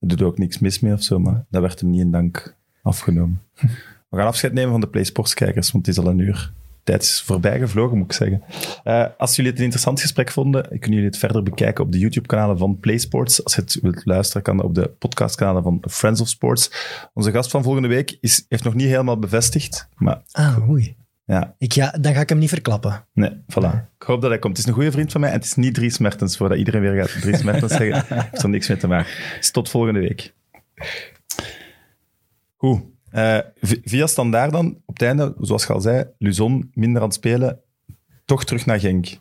Er 0.00 0.08
doet 0.08 0.22
ook 0.22 0.38
niks 0.38 0.58
mis 0.58 0.80
mee 0.80 0.92
of 0.92 1.02
zo, 1.02 1.18
maar 1.18 1.44
dat 1.50 1.60
werd 1.62 1.80
hem 1.80 1.90
niet 1.90 2.00
in 2.00 2.10
dank 2.10 2.56
afgenomen. 2.82 3.40
We 4.10 4.16
gaan 4.16 4.26
afscheid 4.26 4.52
nemen 4.52 4.70
van 4.70 4.80
de 4.80 4.88
PlaySports-kijkers, 4.88 5.70
want 5.72 5.86
het 5.86 5.96
is 5.96 6.02
al 6.04 6.10
een 6.10 6.18
uur. 6.18 6.52
Tijd 6.84 7.02
is 7.02 7.22
voorbij 7.22 7.58
gevlogen, 7.58 7.96
moet 7.98 8.06
ik 8.06 8.12
zeggen. 8.12 8.42
Eh, 8.84 9.06
als 9.18 9.36
jullie 9.36 9.50
het 9.50 9.58
een 9.58 9.64
interessant 9.64 10.00
gesprek 10.00 10.30
vonden, 10.30 10.62
kunnen 10.68 10.90
jullie 10.90 11.04
het 11.06 11.16
verder 11.18 11.42
bekijken 11.42 11.84
op 11.84 11.92
de 11.92 11.98
YouTube-kanalen 11.98 12.58
van 12.58 12.78
PlaySports. 12.80 13.44
Als 13.44 13.54
je 13.54 13.60
het 13.60 13.78
wilt 13.82 14.04
luisteren, 14.04 14.42
kan 14.42 14.56
dat 14.56 14.66
op 14.66 14.74
de 14.74 14.88
podcastkanalen 14.98 15.62
van 15.62 15.82
Friends 15.90 16.20
of 16.20 16.28
Sports. 16.28 16.70
Onze 17.14 17.30
gast 17.30 17.50
van 17.50 17.62
volgende 17.62 17.88
week 17.88 18.16
is, 18.20 18.44
heeft 18.48 18.64
nog 18.64 18.74
niet 18.74 18.88
helemaal 18.88 19.18
bevestigd, 19.18 19.88
maar 19.96 20.22
Ah, 20.32 20.68
oei. 20.70 20.96
ja, 21.24 21.54
Ik 21.58 21.74
dan 22.00 22.14
ga 22.14 22.20
ik 22.20 22.28
hem 22.28 22.38
niet 22.38 22.48
verklappen. 22.48 23.06
nee, 23.12 23.30
voilà. 23.30 23.88
Ik 23.98 24.06
hoop 24.06 24.20
dat 24.20 24.30
hij 24.30 24.38
komt. 24.38 24.56
Het 24.56 24.62
is 24.66 24.70
een 24.70 24.76
goede 24.76 24.92
vriend 24.92 25.12
van 25.12 25.20
mij 25.20 25.30
en 25.30 25.36
het 25.36 25.44
is 25.44 25.54
niet 25.54 25.74
Dries 25.74 25.98
Mertens, 25.98 26.36
voordat 26.36 26.58
iedereen 26.58 26.80
weer 26.80 26.94
gaat 27.06 27.20
Dries 27.20 27.42
Mertens 27.42 27.72
zeggen. 27.72 28.04
heeft 28.30 28.42
er 28.42 28.48
niks 28.48 28.68
mee 28.68 28.76
te 28.78 28.86
maken. 28.86 29.10
Dus 29.36 29.50
tot 29.50 29.68
volgende 29.70 30.00
week. 30.00 30.34
Goed. 32.56 32.80
Eh, 33.10 33.38
via 33.60 34.06
standaard 34.06 34.52
dan, 34.52 34.78
op 34.84 34.94
het 34.98 35.02
einde, 35.02 35.34
zoals 35.40 35.66
je 35.66 35.72
al 35.72 35.80
zei, 35.80 36.04
Luzon 36.18 36.70
minder 36.74 37.00
aan 37.02 37.06
het 37.08 37.16
spelen, 37.16 37.60
toch 38.24 38.44
terug 38.44 38.66
naar 38.66 38.80
Genk. 38.80 39.18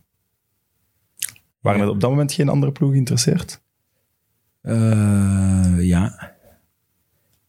Waren 1.60 1.82
er 1.82 1.90
op 1.90 2.00
dat 2.00 2.10
moment 2.10 2.32
geen 2.34 2.50
andere 2.50 2.72
ploeg 2.72 2.92
geïnteresseerd? 2.92 3.62
Eh, 4.62 5.76
ja. 5.80 6.36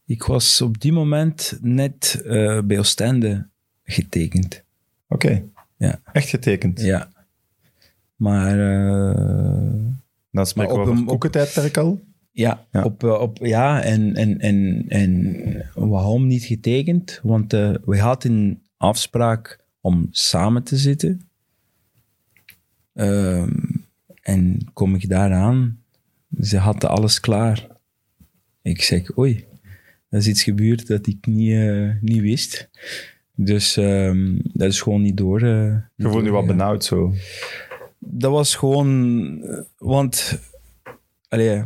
Ik 0.05 0.23
was 0.23 0.61
op 0.61 0.79
die 0.79 0.91
moment 0.91 1.57
net 1.61 2.21
eh, 2.25 2.59
bij 2.61 2.79
Oostende 2.79 3.47
getekend. 3.83 4.63
Oké. 5.07 5.43
Ja. 5.77 5.99
Echt 6.13 6.29
getekend. 6.29 6.81
Ja. 6.81 7.09
Maar 8.15 8.51
eh, 8.59 9.15
Dan 10.31 10.45
spreken 10.45 10.55
Maar 10.55 10.67
we 10.67 10.73
op 10.73 10.79
over 10.79 10.93
een- 10.93 11.07
op- 11.07 11.77
al. 11.77 12.01
Ja, 12.31 12.65
Ja. 12.71 12.83
Op, 12.83 13.03
eh, 13.03 13.19
op, 13.21 13.37
ja 13.41 13.81
en, 13.83 14.15
en, 14.15 14.39
en, 14.39 14.85
en 14.87 15.45
waarom 15.73 16.27
niet 16.27 16.43
getekend? 16.43 17.19
Want 17.23 17.53
eh, 17.53 17.73
we 17.85 17.99
hadden 17.99 18.31
een 18.31 18.61
afspraak 18.77 19.59
om 19.81 20.07
samen 20.11 20.63
te 20.63 20.77
zitten. 20.77 21.21
Ehm, 22.93 23.51
en 24.21 24.57
kom 24.73 24.95
ik 24.95 25.09
daaraan, 25.09 25.79
ze 26.41 26.57
hadden 26.57 26.89
alles 26.89 27.19
klaar. 27.19 27.67
Ik 28.61 28.81
zeg, 28.81 29.17
oei, 29.17 29.45
er 30.09 30.17
is 30.19 30.27
iets 30.27 30.43
gebeurd 30.43 30.87
dat 30.87 31.07
ik 31.07 31.25
niet, 31.25 31.51
eh, 31.51 31.89
niet 32.01 32.21
wist. 32.21 32.69
Dus 33.35 33.77
ehm, 33.77 34.37
dat 34.53 34.67
is 34.67 34.81
gewoon 34.81 35.01
niet 35.01 35.17
door. 35.17 35.41
eh, 35.41 35.75
Je 35.95 36.09
voelt 36.09 36.23
nu 36.23 36.31
wat 36.31 36.47
benauwd 36.47 36.83
zo. 36.83 37.13
Dat 37.99 38.31
was 38.31 38.55
gewoon, 38.55 39.41
want 39.77 40.39
allee, 41.27 41.63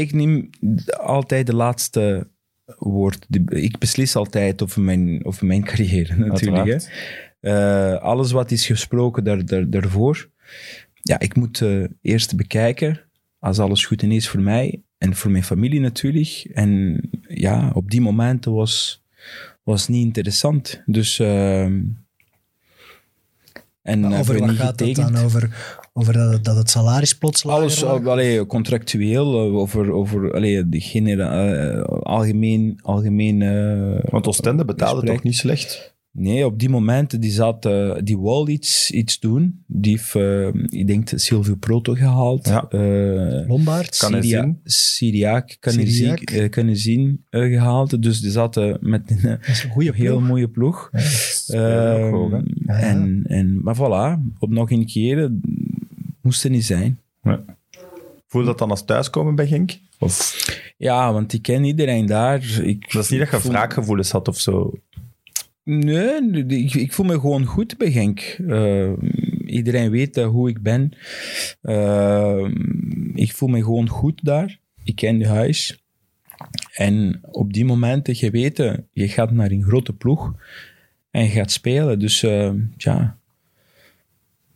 ik 0.00 0.12
neem 0.12 0.50
altijd 0.98 1.46
de 1.46 1.54
laatste 1.54 2.30
woord. 2.78 3.26
Ik 3.48 3.78
beslis 3.78 4.16
altijd 4.16 4.62
over 4.62 4.80
mijn, 4.82 5.24
over 5.24 5.46
mijn 5.46 5.64
carrière 5.70 6.16
natuurlijk. 6.16 6.66
Hè. 6.66 6.88
Eh, 7.40 8.02
alles 8.02 8.32
wat 8.32 8.50
is 8.50 8.66
gesproken 8.66 9.24
daar, 9.24 9.46
daar, 9.46 9.70
daarvoor, 9.70 10.30
ja, 10.94 11.18
ik 11.18 11.36
moet 11.36 11.60
eh, 11.60 11.84
eerst 12.00 12.36
bekijken 12.36 13.00
als 13.38 13.58
alles 13.58 13.84
goed 13.84 14.02
en 14.02 14.12
is 14.12 14.28
voor 14.28 14.40
mij 14.40 14.82
en 14.98 15.14
voor 15.14 15.30
mijn 15.30 15.44
familie 15.44 15.80
natuurlijk. 15.80 16.50
En 16.52 17.00
ja, 17.28 17.70
op 17.74 17.90
die 17.90 18.00
momenten 18.00 18.52
was 18.52 19.02
was 19.62 19.88
niet 19.88 20.04
interessant. 20.04 20.82
Dus 20.86 21.18
ehm, 21.18 21.80
en 23.82 24.02
hebben 24.02 24.18
over 24.18 24.38
wat 24.38 24.50
gaat 24.50 24.80
het 24.80 24.94
dan? 24.94 25.16
Over, 25.16 25.78
over 25.98 26.12
dat, 26.12 26.44
dat 26.44 26.56
het 26.56 26.70
salaris 26.70 27.14
plots 27.18 27.42
lager 27.44 27.62
Alles 27.62 27.84
allee, 27.84 28.46
contractueel, 28.46 29.46
uh, 29.48 29.54
over, 29.54 29.92
over 29.92 30.34
allee, 30.34 30.68
de 30.68 30.80
genera- 30.80 31.74
uh, 31.76 31.82
algemeen. 32.02 32.78
algemeen 32.82 33.40
uh, 33.40 33.98
Want 34.10 34.26
Oostende 34.26 34.64
betaalde 34.64 34.94
gesprek. 35.00 35.14
toch 35.16 35.24
niet 35.24 35.36
slecht? 35.36 35.96
Nee, 36.12 36.46
op 36.46 36.58
die 36.58 36.68
momenten 36.68 37.20
die 37.20 37.30
zat, 37.30 37.66
uh, 37.66 37.94
die 38.04 38.18
wou 38.18 38.50
iets, 38.50 38.90
iets 38.90 39.18
doen. 39.20 39.64
Die 39.66 39.92
heeft, 39.92 40.14
uh, 40.14 40.48
ik 40.68 40.86
denk, 40.86 41.08
Silvio 41.14 41.54
Proto 41.54 41.94
gehaald. 41.94 42.46
Ja. 42.46 42.66
Uh, 42.70 42.80
hij 44.10 44.22
Syria, 44.22 44.42
zien? 44.42 44.60
Syriac, 44.64 45.56
kan 45.60 45.74
hij 45.74 45.86
Syriac. 45.86 46.30
zien, 46.30 46.50
kan 46.50 46.66
hij 46.66 46.74
zien 46.76 47.24
uh, 47.30 47.52
gehaald. 47.58 48.02
Dus 48.02 48.20
die 48.20 48.30
zaten 48.30 48.78
met 48.80 49.10
een 49.10 49.30
een 49.30 49.70
goede 49.70 49.92
heel 49.94 50.16
ploeg. 50.16 50.28
mooie 50.28 50.48
ploeg. 50.48 50.90
Ja, 51.46 51.96
ook? 52.10 52.32
Ehm, 52.32 52.44
Ja, 52.66 52.78
ja. 52.78 52.78
en, 52.78 53.24
en, 53.26 53.60
maar 53.62 53.76
voilà, 53.76 54.20
op 54.38 54.50
nog 54.50 54.70
een 54.70 54.86
keer 54.86 55.30
moest 56.20 56.42
het 56.42 56.52
niet 56.52 56.64
zijn. 56.64 57.00
Voel 58.26 58.40
je 58.40 58.46
dat 58.46 58.58
dan 58.58 58.70
als 58.70 58.84
thuiskomen 58.84 59.34
bij 59.34 59.46
Genk? 59.46 59.78
Of 59.98 60.36
Ja, 60.76 61.12
want 61.12 61.32
ik 61.32 61.42
ken 61.42 61.64
iedereen 61.64 62.06
daar. 62.06 62.42
Ik, 62.62 62.92
dat 62.92 63.02
is 63.04 63.10
niet 63.10 63.20
dat 63.20 63.30
je 63.30 63.38
voel- 63.40 63.50
wraakgevoelens 63.50 64.10
had 64.10 64.28
of 64.28 64.38
zo? 64.40 64.72
Nee, 65.64 66.46
ik, 66.46 66.74
ik 66.74 66.92
voel 66.92 67.06
me 67.06 67.20
gewoon 67.20 67.44
goed 67.44 67.76
bij 67.78 67.90
Genk. 67.92 68.20
Eh, 68.48 68.92
iedereen 69.46 69.90
weet 69.90 70.16
eh, 70.16 70.26
hoe 70.26 70.48
ik 70.48 70.62
ben. 70.62 70.92
Eh, 71.60 72.44
ik 73.14 73.32
voel 73.32 73.48
me 73.48 73.62
gewoon 73.62 73.88
goed 73.88 74.24
daar. 74.24 74.58
Ik 74.84 74.96
ken 74.96 75.18
de 75.18 75.26
huis. 75.28 75.82
En 76.72 77.18
op 77.22 77.52
die 77.52 77.64
momenten, 77.64 78.14
je 78.18 78.30
weet, 78.30 78.56
je 78.92 79.08
gaat 79.08 79.30
naar 79.30 79.50
een 79.50 79.62
grote 79.62 79.92
ploeg 79.92 80.34
en 81.10 81.22
je 81.22 81.30
gaat 81.30 81.50
spelen. 81.50 81.98
Dus 81.98 82.20
ja, 82.76 83.17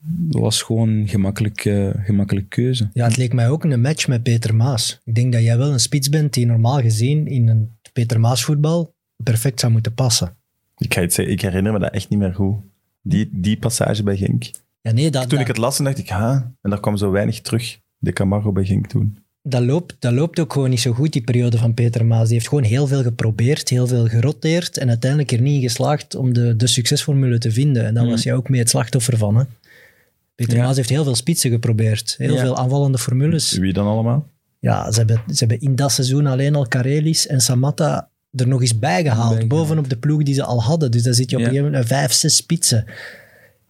dat 0.05 0.41
was 0.41 0.63
gewoon 0.63 0.89
een 0.89 1.09
gemakkelijk, 1.09 1.65
eh, 1.65 1.91
gemakkelijke 2.05 2.49
keuze. 2.49 2.91
Ja, 2.93 3.05
het 3.05 3.17
leek 3.17 3.33
mij 3.33 3.49
ook 3.49 3.65
een 3.65 3.81
match 3.81 4.09
met 4.09 4.23
Peter 4.23 4.55
Maas. 4.55 5.01
Ik 5.05 5.15
denk 5.15 5.33
dat 5.33 5.43
jij 5.43 5.59
wel 5.59 5.73
een 5.73 5.81
spits 5.81 6.09
bent 6.09 6.33
die 6.35 6.47
normaal 6.47 6.81
gezien 6.81 7.27
in 7.27 7.49
een 7.49 7.71
Peter 7.93 8.21
Maas 8.21 8.45
voetbal 8.45 8.95
perfect 9.17 9.61
zou 9.61 9.73
moeten 9.73 9.95
passen. 9.95 10.37
Ik, 10.79 10.95
ga 10.95 11.03
iets 11.03 11.15
zeggen, 11.15 11.35
ik 11.35 11.41
herinner 11.41 11.73
me 11.73 11.79
dat 11.79 11.93
echt 11.93 12.09
niet 12.09 12.19
meer 12.19 12.35
goed. 12.35 12.57
Die, 13.03 13.29
die 13.33 13.57
passage 13.59 14.03
bij 14.03 14.17
Genk. 14.17 14.51
Ja, 14.81 14.93
nee, 14.93 15.11
dat, 15.11 15.21
Toen 15.23 15.31
dat, 15.31 15.41
ik 15.41 15.47
het 15.47 15.57
las, 15.57 15.79
dacht 15.79 15.99
ik, 15.99 16.09
ha, 16.09 16.53
en 16.63 16.71
daar 16.71 16.81
kwam 16.81 16.97
zo 16.97 17.11
weinig 17.11 17.41
terug. 17.41 17.79
De 17.99 18.13
Camargo 18.13 18.53
bij 18.53 18.65
Genk 18.65 18.87
toen. 18.87 19.19
dat, 19.43 19.63
loopt, 19.63 19.97
dat 19.99 20.13
loopt 20.13 20.39
ook 20.41 20.53
gewoon 20.53 20.71
niet 20.71 20.81
zo 20.81 20.93
goed, 20.93 21.13
die 21.13 21.23
periode 21.23 21.59
van 21.59 21.75
Peter 21.75 22.05
Maas. 22.07 22.25
Die 22.25 22.33
heeft 22.37 22.49
gewoon 22.49 22.65
heel 22.65 22.87
veel 22.87 23.03
geprobeerd, 23.03 23.69
heel 23.69 23.87
veel 23.87 24.07
geroteerd 24.09 24.77
en 24.79 24.89
uiteindelijk 24.89 25.33
er 25.33 25.41
niet 25.41 25.55
in 25.55 25.61
geslaagd 25.69 26.15
om 26.15 26.33
de, 26.33 26.57
de 26.57 26.67
succesformule 26.67 27.39
te 27.39 27.53
vinden. 27.53 27.85
En 27.87 27.95
daar 27.95 28.03
Mhm. 28.03 28.13
was 28.13 28.23
jij 28.23 28.35
ook 28.35 28.49
mee 28.49 28.61
het 28.61 28.71
slachtoffer 28.71 29.17
van. 29.19 29.37
Hè? 29.37 29.43
Peter 30.47 30.57
Ja. 30.61 30.65
Maas 30.67 30.77
heeft 30.77 30.89
heel 30.89 31.05
veel 31.05 31.15
spitsen 31.15 31.51
geprobeerd, 31.51 32.15
heel 32.19 32.35
Ja. 32.35 32.41
veel 32.41 32.57
aanvallende 32.57 32.99
formules. 32.99 33.53
Wie 33.53 33.73
dan 33.73 33.87
allemaal? 33.87 34.31
Ja, 34.59 34.91
ze 34.93 34.99
hebben, 34.99 35.23
ze 35.27 35.35
hebben 35.39 35.61
in 35.61 35.77
dat 35.77 35.93
seizoen 35.93 36.27
alleen 36.27 36.55
al 36.55 36.67
Karelis 36.69 37.27
en 37.27 37.41
Samatta 37.41 38.11
er 38.33 38.49
nog 38.49 38.61
eens 38.61 38.79
bijgehaald, 38.79 39.29
Bijgehaald. 39.29 39.49
bovenop 39.49 39.89
de 39.89 39.97
ploeg 39.97 40.23
die 40.23 40.35
ze 40.35 40.43
al 40.45 40.63
hadden. 40.63 40.91
Dus 40.91 41.03
dan 41.03 41.15
zit 41.15 41.31
je 41.31 41.37
op 41.37 41.43
een 41.43 41.49
gegeven 41.49 41.71
moment 41.71 41.89
met 41.89 41.99
vijf, 41.99 42.13
zes 42.13 42.37
spitsen. 42.37 42.85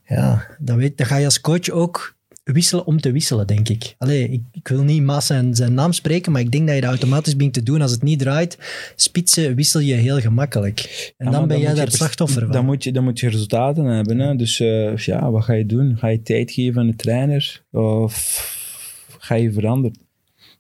Ja, 0.07 0.47
dan, 0.59 0.77
weet, 0.77 0.97
dan 0.99 1.07
ga 1.07 1.17
je 1.17 1.25
als 1.25 1.41
coach 1.41 1.71
ook 1.71 2.17
wisselen 2.43 2.87
om 2.87 3.01
te 3.01 3.13
wisselen, 3.13 3.47
denk 3.47 3.69
ik. 3.69 3.95
Allee, 3.99 4.29
ik, 4.29 4.43
ik 4.53 4.69
wil 4.69 4.83
niet 4.83 5.03
Maas 5.03 5.27
zijn, 5.27 5.55
zijn 5.55 5.75
naam 5.75 5.93
spreken, 5.93 6.33
maar 6.33 6.41
ik 6.41 6.53
denk 6.53 6.67
dat 6.67 6.75
je 6.75 6.81
dat 6.81 6.91
automatisch 6.91 7.37
begint 7.37 7.55
te 7.55 7.63
doen. 7.63 7.83
Als 7.83 7.91
het 7.91 8.03
niet 8.03 8.19
draait, 8.19 8.59
spitsen 8.97 9.55
wissel 9.55 9.81
je 9.81 9.95
heel 9.95 10.21
gemakkelijk. 10.21 11.13
En 11.17 11.27
Ja, 11.27 11.33
dan 11.33 11.49
ben 11.49 11.61
jij 11.61 11.75
daar 11.75 11.91
slachtoffer 11.91 12.43
van. 12.43 12.53
Dan 12.53 12.65
moet, 12.65 12.85
je, 12.85 12.93
dan 12.93 13.05
moet 13.05 13.21
je 13.21 13.29
resultaten 13.29 13.85
hebben. 13.85 14.19
Hè? 14.19 14.37
Dus 14.37 14.61
eh, 14.61 14.97
ja, 14.97 15.31
wat 15.31 15.45
ga 15.45 15.53
je 15.53 15.67
doen? 15.67 15.97
Ga 15.99 16.09
je 16.09 16.23
tijd 16.23 16.51
geven 16.51 16.81
aan 16.81 16.87
de 16.87 16.97
trainer? 16.97 17.63
Of 17.71 18.51
ga 19.19 19.35
je 19.35 19.53
veranderen? 19.53 19.99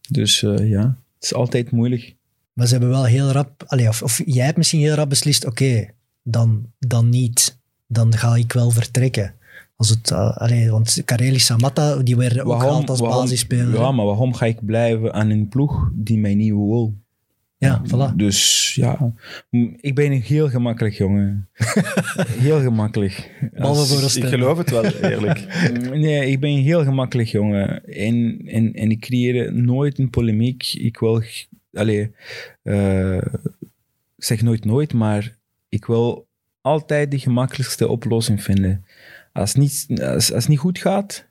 Dus 0.08 0.42
eh, 0.42 0.70
ja, 0.70 0.96
het 1.14 1.24
is 1.24 1.34
altijd 1.34 1.70
moeilijk. 1.70 2.14
Maar 2.52 2.66
ze 2.66 2.72
hebben 2.72 2.90
wel 2.90 3.04
heel 3.04 3.30
rap, 3.30 3.64
allee, 3.66 3.88
of, 3.88 4.02
of 4.02 4.22
jij 4.26 4.44
hebt 4.44 4.56
misschien 4.56 4.80
heel 4.80 4.94
rap 4.94 5.08
beslist, 5.08 5.46
oké, 5.46 5.88
dan, 6.22 6.72
dan 6.78 7.08
niet. 7.08 7.60
Dan 7.86 8.16
ga 8.16 8.36
ik 8.36 8.52
wel 8.52 8.70
vertrekken. 8.70 9.34
Als 9.82 9.90
het, 9.90 10.10
uh, 10.10 10.36
allee, 10.36 10.70
want 10.70 11.02
Karelis 11.04 11.44
Samatta, 11.44 11.96
die 11.96 12.16
werden 12.16 12.44
ook 12.44 12.60
gehaald 12.60 12.90
als 12.90 13.00
basisspeler. 13.00 13.74
Ja, 13.74 13.92
maar 13.92 14.06
waarom 14.06 14.34
ga 14.34 14.46
ik 14.46 14.64
blijven 14.64 15.12
aan 15.12 15.30
een 15.30 15.48
ploeg 15.48 15.90
die 15.94 16.18
mij 16.18 16.34
niet 16.34 16.52
wil? 16.52 16.94
Ja, 17.56 17.82
voilà. 17.86 18.16
Dus 18.16 18.72
ja, 18.74 19.12
ik 19.80 19.94
ben 19.94 20.12
een 20.12 20.20
heel 20.20 20.48
gemakkelijk 20.48 20.94
jongen. 20.94 21.48
heel 22.46 22.60
gemakkelijk. 22.60 23.30
Als- 23.58 24.12
voor 24.12 24.22
Ik 24.22 24.28
geloof 24.28 24.58
het 24.58 24.70
wel, 24.70 24.84
eerlijk. 24.84 25.46
Nee, 25.94 26.30
ik 26.30 26.40
ben 26.40 26.50
een 26.50 26.62
heel 26.62 26.84
gemakkelijk 26.84 27.28
jongen. 27.28 27.84
En, 27.84 28.42
en, 28.46 28.72
en 28.72 28.90
ik 28.90 29.00
creëer 29.00 29.54
nooit 29.54 29.98
een 29.98 30.10
polemiek. 30.10 30.72
Ik 30.72 30.98
wil... 30.98 31.22
Allee, 31.72 32.10
eh, 32.62 33.16
ik 34.16 34.24
zeg 34.24 34.42
nooit 34.42 34.64
nooit, 34.64 34.92
maar 34.92 35.36
ik 35.68 35.84
wil 35.84 36.26
altijd 36.60 37.10
de 37.10 37.18
gemakkelijkste 37.18 37.88
oplossing 37.88 38.42
vinden. 38.42 38.84
Als, 39.32 39.54
niet, 39.54 39.86
als, 39.88 40.32
als 40.32 40.42
het 40.42 40.48
niet 40.48 40.58
goed 40.58 40.78
gaat, 40.78 41.26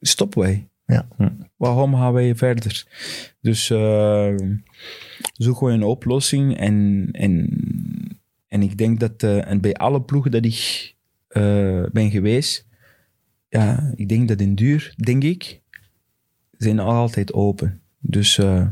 stoppen 0.00 0.40
wij. 0.40 0.68
Ja. 0.86 1.08
Hm. 1.16 1.30
Waarom 1.56 1.94
gaan 1.94 2.12
wij 2.12 2.34
verder? 2.34 2.86
Dus 3.40 3.70
eh, 3.70 4.34
zoek 5.32 5.56
gewoon 5.56 5.72
een 5.72 5.82
oplossing. 5.82 6.56
En, 6.56 7.08
en, 7.12 7.48
en 8.48 8.62
ik 8.62 8.78
denk 8.78 9.00
dat 9.00 9.22
eh, 9.22 9.50
en 9.50 9.60
bij 9.60 9.74
alle 9.74 10.02
ploegen 10.02 10.30
dat 10.30 10.44
ik 10.44 10.94
eh, 11.28 11.82
ben 11.92 12.10
geweest, 12.10 12.66
ja, 13.48 13.92
ik 13.94 14.08
denk 14.08 14.28
dat 14.28 14.40
in 14.40 14.54
duur, 14.54 14.94
denk 14.96 15.22
ik, 15.22 15.60
zijn 16.58 16.78
altijd 16.78 17.32
open. 17.32 17.80
Dus 17.98 18.38
eh, 18.38 18.66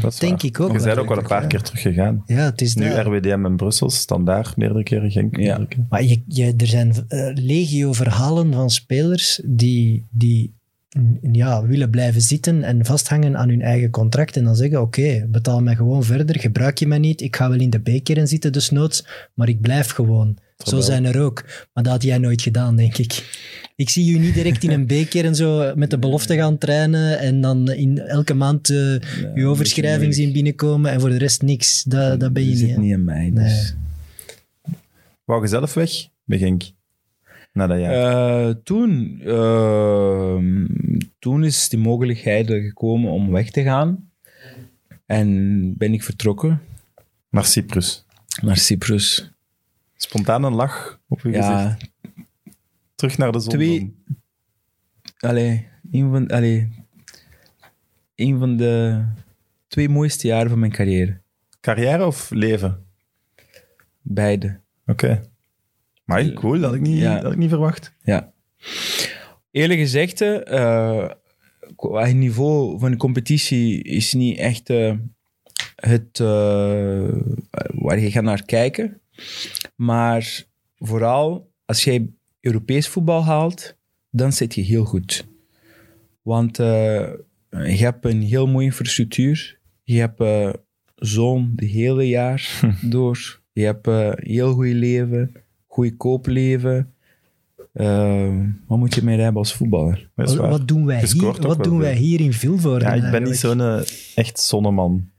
Dat 0.00 0.18
denk 0.18 0.32
waar. 0.32 0.44
ik 0.44 0.60
ook 0.60 0.72
Je 0.72 0.82
bent 0.82 0.98
ook 0.98 1.08
wel 1.08 1.18
een 1.18 1.26
paar 1.26 1.46
keer 1.46 1.62
teruggegaan. 1.62 2.22
Ja, 2.26 2.44
het 2.44 2.60
is 2.60 2.74
Nu 2.74 2.88
dat. 2.88 3.06
RWDM 3.06 3.46
in 3.46 3.56
Brussel, 3.56 3.90
standaard, 3.90 4.56
meerdere 4.56 4.82
keren 4.82 5.10
Genk. 5.10 5.36
Ja. 5.36 5.42
meerdere 5.42 5.68
keren. 5.68 5.86
Maar 5.88 6.02
je, 6.04 6.22
je, 6.26 6.54
er 6.56 6.66
zijn 6.66 6.94
eh, 7.08 7.30
legio 7.34 7.92
verhalen 7.92 8.52
van 8.52 8.70
spelers 8.70 9.40
die, 9.44 10.06
die 10.10 10.54
ja, 11.32 11.66
willen 11.66 11.90
blijven 11.90 12.20
zitten 12.20 12.62
en 12.62 12.84
vasthangen 12.84 13.36
aan 13.36 13.48
hun 13.48 13.62
eigen 13.62 13.90
contract 13.90 14.36
en 14.36 14.44
dan 14.44 14.56
zeggen, 14.56 14.80
oké, 14.80 15.26
betaal 15.28 15.62
mij 15.62 15.74
gewoon 15.74 16.04
verder, 16.04 16.40
gebruik 16.40 16.78
je 16.78 16.86
mij 16.86 16.98
niet, 16.98 17.20
ik 17.20 17.36
ga 17.36 17.48
wel 17.48 17.60
in 17.60 17.70
de 17.70 17.78
B-kern 17.78 18.28
zitten 18.28 18.52
desnoods, 18.52 19.06
maar 19.34 19.48
ik 19.48 19.60
blijf 19.60 19.90
gewoon. 19.90 20.38
Zo 20.56 20.80
zijn 20.80 21.04
er 21.04 21.22
ook. 21.22 21.44
Maar 21.72 21.84
dat 21.84 21.92
had 21.92 22.02
jij 22.02 22.18
nooit 22.18 22.42
gedaan, 22.42 22.76
denk 22.76 22.98
ik. 22.98 23.40
Ik 23.76 23.88
zie 23.88 24.04
je 24.04 24.18
niet 24.18 24.34
direct 24.34 24.64
in 24.64 24.70
een 24.70 24.86
B-kern 24.86 25.34
zo 25.34 25.72
met 25.76 25.90
de 25.90 25.98
belofte 25.98 26.36
gaan 26.36 26.58
trainen 26.58 27.18
en 27.18 27.40
dan 27.40 27.70
in 27.70 27.98
elke 27.98 28.34
maand 28.34 28.70
eh, 28.70 28.76
je 29.34 29.46
overschrijving 29.46 30.14
zien 30.14 30.32
binnenkomen 30.32 30.90
en 30.90 31.00
voor 31.00 31.08
de 31.08 31.18
rest 31.18 31.42
niks. 31.42 31.82
Dat, 31.82 32.20
dat 32.20 32.32
ben 32.32 32.42
je 32.42 32.48
niet. 32.48 32.58
zit 32.58 32.70
hè. 32.70 32.80
niet 32.80 32.92
in 32.92 33.04
mij. 33.04 33.30
Dus. 33.34 33.74
Wou 35.24 35.42
je 35.42 35.48
zelf 35.48 35.74
weg 35.74 35.90
bij 36.24 36.38
Genk? 36.38 36.62
Na 37.52 37.66
dat 37.66 37.78
jaar. 37.80 37.92
Eh, 38.48 38.54
toen, 38.64 39.20
ehm, 39.24 40.66
toen 41.18 41.44
is 41.44 41.68
die 41.68 41.78
mogelijkheid 41.78 42.50
er 42.50 42.60
gekomen 42.62 43.10
om 43.10 43.30
weg 43.30 43.50
te 43.50 43.62
gaan. 43.62 44.10
En 45.06 45.28
ben 45.76 45.92
ik 45.92 46.02
vertrokken 46.02 46.60
Naar 47.30 47.44
Cyprus. 47.44 48.04
naar 48.42 48.56
Cyprus. 48.56 49.32
Spontaan 49.96 50.44
een 50.44 50.54
lach 50.54 51.00
op 51.08 51.20
je 51.20 51.28
gezicht. 51.28 51.46
Ja, 51.46 51.76
Terug 52.94 53.18
naar 53.18 53.32
de 53.32 53.40
zon. 53.40 53.52
Twee- 53.52 53.94
allee, 55.18 55.68
een 55.90 56.10
van, 56.10 56.28
allee, 56.28 56.68
een 58.14 58.38
van 58.38 58.56
de 58.56 59.04
twee 59.68 59.88
mooiste 59.88 60.26
jaren 60.26 60.50
van 60.50 60.58
mijn 60.58 60.72
carrière. 60.72 61.20
Carrière 61.60 62.06
of 62.06 62.30
leven? 62.30 62.84
Beide. 64.00 64.60
Oké. 64.86 65.22
Maar 66.04 66.32
cool, 66.32 66.52
dat 66.52 66.62
had 66.64 66.74
ik 66.74 66.80
niet, 66.80 66.98
Ja. 66.98 67.14
dat 67.14 67.22
had 67.22 67.32
ik 67.32 67.38
niet 67.38 67.48
verwacht. 67.48 67.94
Ja. 68.02 68.32
Eerlijk 69.50 69.80
gezegd, 69.80 70.20
eh 70.20 71.10
qua 71.76 72.06
niveau 72.06 72.78
van 72.78 72.90
de 72.90 72.96
competitie 72.96 73.82
is 73.82 74.12
niet 74.12 74.38
echt 74.38 74.70
eh, 74.70 74.94
het 75.76 76.20
eh, 76.20 77.08
waar 77.74 77.98
je 77.98 78.10
gaat 78.10 78.22
naar 78.22 78.44
kijken. 78.44 79.00
Maar 79.76 80.44
vooral 80.78 81.50
als 81.64 81.84
jij 81.84 82.10
Europees 82.40 82.88
voetbal 82.88 83.24
haalt, 83.24 83.76
dan 84.10 84.32
zit 84.32 84.54
je 84.54 84.60
heel 84.62 84.84
goed. 84.84 85.26
Want 86.22 86.56
je 86.56 87.76
hebt 87.78 88.04
een 88.04 88.22
heel 88.22 88.46
mooie 88.46 88.66
infrastructuur. 88.66 89.58
Je 89.82 89.98
hebt 89.98 90.22
zon 90.94 91.52
de 91.56 91.66
hele 91.66 92.08
jaar 92.08 92.60
door. 92.90 93.40
Je 93.52 93.64
hebt 93.64 93.86
eh, 93.86 94.10
heel 94.14 94.52
goed 94.52 94.66
leven, 94.66 95.32
goedkoop 95.72 96.26
leven. 96.26 96.92
Eh, 97.72 98.36
wat 98.66 98.78
moet 98.78 98.94
je 98.94 99.02
mee 99.04 99.18
hebben 99.18 99.42
als 99.42 99.54
voetballer? 99.54 100.10
Wat, 100.14 100.68
doen 100.68 100.86
wij 100.86 101.04
hier, 101.04 101.40
wat 101.40 101.64
doen 101.64 101.78
wij 101.78 101.94
hier 101.94 102.20
in 102.20 102.32
Vilvoorde? 102.32 102.84
Ja, 102.84 102.92
ik 102.92 103.10
ben 103.10 103.22
niet 103.22 103.36
zo'n 103.36 103.60
eh, 103.60 103.80
echt 104.14 104.40
zonneman. 104.40 105.10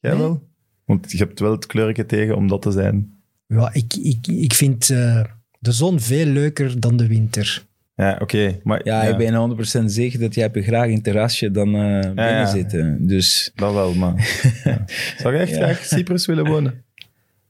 Jij 0.00 0.10
Nee? 0.10 0.20
wel? 0.20 0.42
Want 0.84 1.12
je 1.12 1.18
hebt 1.18 1.40
wel 1.40 1.50
het 1.52 1.66
kleurje 1.66 2.06
tegen 2.06 2.36
om 2.36 2.48
dat 2.48 2.62
te 2.62 2.70
zijn. 2.70 3.18
Ja, 3.46 3.72
ik, 3.72 3.94
ik, 3.94 4.26
ik 4.26 4.52
vind 4.52 4.90
eh, 4.90 5.24
de 5.58 5.72
zon 5.72 6.00
veel 6.00 6.26
leuker 6.26 6.80
dan 6.80 6.96
de 6.96 7.06
winter. 7.06 7.64
Ja, 7.94 8.18
oké. 8.22 8.60
maar 8.62 8.80
Ja, 8.84 9.02
ik 9.02 9.16
ben 9.16 9.56
100% 9.80 9.84
zeker 9.84 10.20
dat 10.20 10.34
jij 10.34 10.50
graag 10.52 10.86
in 10.86 10.94
het 10.94 11.04
terrasje 11.04 11.50
dan 11.50 11.74
eh 11.74 12.00
binnen 12.00 12.14
ja. 12.14 12.46
zitten. 12.46 13.06
Dus 13.06 13.52
Dat 13.54 13.72
wel, 13.72 13.94
maar... 13.94 14.14
ja. 14.64 14.84
Zou 15.18 15.34
je 15.34 15.40
echt 15.40 15.50
Ja. 15.50 15.56
graag 15.56 15.84
Cyprus 15.84 16.26
willen 16.26 16.46
wonen? 16.46 16.83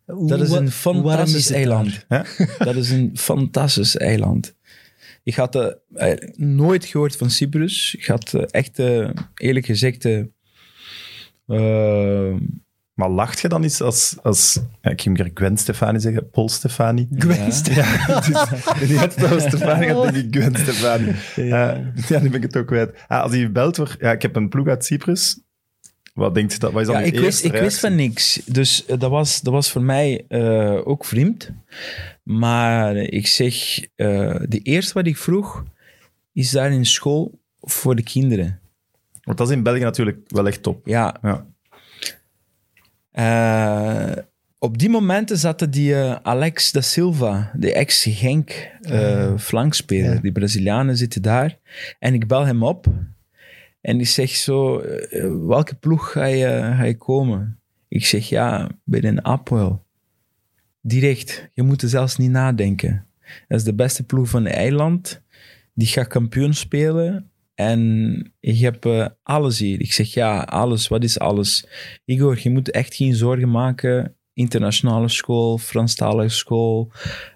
Hoe- 0.07 0.29
dat 0.29 0.41
is 0.41 0.51
een 0.51 0.67
is 0.67 0.75
fantastisch 0.75 1.51
eiland. 1.51 2.05
Dat 2.59 2.77
is 2.77 2.91
een 2.91 3.11
fantastisch 3.15 3.97
eiland. 3.97 4.55
Ik 5.23 5.35
had 5.35 5.55
eh, 5.55 6.13
eh, 6.13 6.19
nooit 6.37 6.85
gehoord 6.85 7.17
van 7.17 7.31
Cyprus. 7.31 7.95
Ik 7.99 8.05
had 8.07 8.35
eh, 8.35 8.43
echt, 8.51 8.79
eerlijk 9.35 9.67
gezegd, 9.67 10.05
Maar 12.95 13.11
lacht 13.11 13.41
je 13.41 13.49
dan 13.49 13.63
eens 13.63 13.81
als... 13.81 14.17
als 14.23 14.61
ik 14.83 15.01
ging 15.01 15.17
weer 15.17 15.31
Gwen 15.35 15.57
Stefani 15.57 16.01
zeggen, 16.01 16.31
Paul 16.31 16.49
Stefani. 16.49 17.09
Gwen 17.19 17.37
Ja. 17.37 17.51
Stefani. 17.51 18.33
Ja, 18.33 18.49
is, 18.81 18.89
die 18.89 18.99
had 18.99 19.15
het 19.15 19.25
over 19.25 19.41
Stefani, 19.41 19.87
dan 19.87 20.13
denk 20.13 20.17
ik 20.35 20.35
Gwen 20.41 20.57
Stefani. 20.57 21.13
Ja, 21.37 21.93
ja 22.09 22.21
nu 22.21 22.29
ben 22.31 22.35
ik 22.35 22.43
het 22.43 22.57
ook 22.57 22.67
kwijt. 22.67 23.05
Ah, 23.09 23.23
als 23.23 23.33
hij 23.33 23.53
belt 23.53 23.77
voor... 23.77 23.97
Ja, 24.01 24.13
ik 24.13 24.23
heb 24.23 24.37
een 24.37 24.49
ploeg 24.49 24.67
uit 24.69 24.85
Cyprus. 24.85 25.41
Wat 26.15 26.35
denkt 26.35 26.53
je 26.53 26.59
dat? 26.59 26.73
Wat 26.73 26.81
is 26.81 26.87
dan 26.87 27.01
ja, 27.01 27.07
ik, 27.07 27.19
wist, 27.19 27.45
ik 27.45 27.53
wist 27.53 27.81
van 27.81 27.95
niks. 27.95 28.41
Dus 28.47 28.87
eh, 28.87 28.99
dat, 28.99 29.11
was, 29.11 29.41
dat 29.41 29.53
was 29.53 29.71
voor 29.71 29.83
mij 29.83 30.25
eh, 30.29 30.87
ook 30.87 31.05
vreemd. 31.05 31.51
Maar 32.23 32.97
ik 32.97 33.27
zeg, 33.27 33.81
eh 33.97 34.35
de 34.49 34.59
eerste 34.63 34.93
wat 34.93 35.07
ik 35.07 35.17
vroeg, 35.17 35.65
is 36.33 36.51
daar 36.51 36.73
in 36.73 36.87
school 36.87 37.41
voor 37.61 37.97
de 37.97 38.03
kinderen. 38.03 38.61
Want 39.23 39.39
dat 39.39 39.49
is 39.49 39.55
in 39.55 39.63
België 39.63 39.81
natuurlijk 39.83 40.19
wel 40.27 40.47
echt 40.47 40.63
top. 40.63 40.87
Ja, 40.87 41.17
Ja. 41.23 41.47
Eh, 43.11 44.23
op 44.59 44.79
die 44.79 44.89
momenten 44.89 45.39
zaten 45.39 45.71
die 45.71 45.97
Alex 46.23 46.73
da 46.73 46.81
Silva, 46.81 47.51
de 47.57 47.73
ex-Genk 47.73 48.69
eh 48.81 49.33
flankspeler. 49.37 50.15
Ja. 50.15 50.21
Die 50.21 50.33
Brazilianen 50.33 50.97
zitten 50.97 51.23
daar. 51.23 51.59
En 51.99 52.15
ik 52.15 52.27
bel 52.27 52.47
hem 52.47 52.63
op. 52.63 52.87
En 53.85 54.01
ik 54.01 54.07
zeg 54.07 54.31
zo, 54.31 54.79
eh, 54.79 55.31
welke 55.47 55.75
ploeg 55.75 56.13
ga 56.13 56.25
je, 56.25 56.47
ga 56.77 56.85
je 56.85 56.97
komen? 56.97 57.59
Ik 57.89 58.07
zeg, 58.07 58.29
ja, 58.29 58.71
bij 58.85 59.05
een 59.05 59.25
Apoel. 59.25 59.83
Direct. 60.81 61.51
Je 61.53 61.63
moet 61.63 61.83
er 61.83 61.89
zelfs 61.89 62.17
niet 62.17 62.31
nadenken. 62.31 63.07
Dat 63.49 63.59
is 63.59 63.65
de 63.65 63.75
beste 63.75 64.03
ploeg 64.03 64.29
van 64.29 64.45
het 64.45 64.55
eiland. 64.55 65.23
Die 65.75 65.87
gaat 65.87 66.07
kampioen 66.07 66.55
spelen. 66.55 67.31
En 67.55 67.81
je 68.41 68.65
hebt 68.65 68.87
eh, 68.87 69.07
alles 69.23 69.59
hier. 69.59 69.81
Ik 69.81 69.93
zeg, 69.93 70.15
ja, 70.15 70.43
alles. 70.43 70.89
Wat 70.89 71.03
is 71.03 71.19
alles? 71.19 71.67
Igor, 72.05 72.39
je 72.43 72.51
moet 72.51 72.71
echt 72.71 72.95
geen 72.95 73.15
zorgen 73.15 73.51
maken. 73.51 74.17
Internationale 74.33 75.09
school, 75.09 75.59
Franstalige 75.59 76.35
school, 76.35 76.93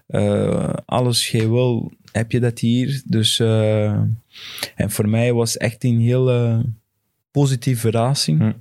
eh, 0.07 0.73
alles 0.85 1.31
je 1.31 1.49
wil, 1.49 1.91
heb 2.11 2.31
je 2.31 2.39
dat 2.39 2.59
hier. 2.59 3.01
Dus, 3.05 3.39
eh, 3.39 3.91
en 4.75 4.89
voor 4.91 5.09
mij 5.09 5.33
was 5.33 5.57
echt 5.57 5.83
een 5.83 5.99
hele 5.99 6.65
positieve 7.31 7.79
verrassing 7.79 8.39
Hm. 8.39 8.51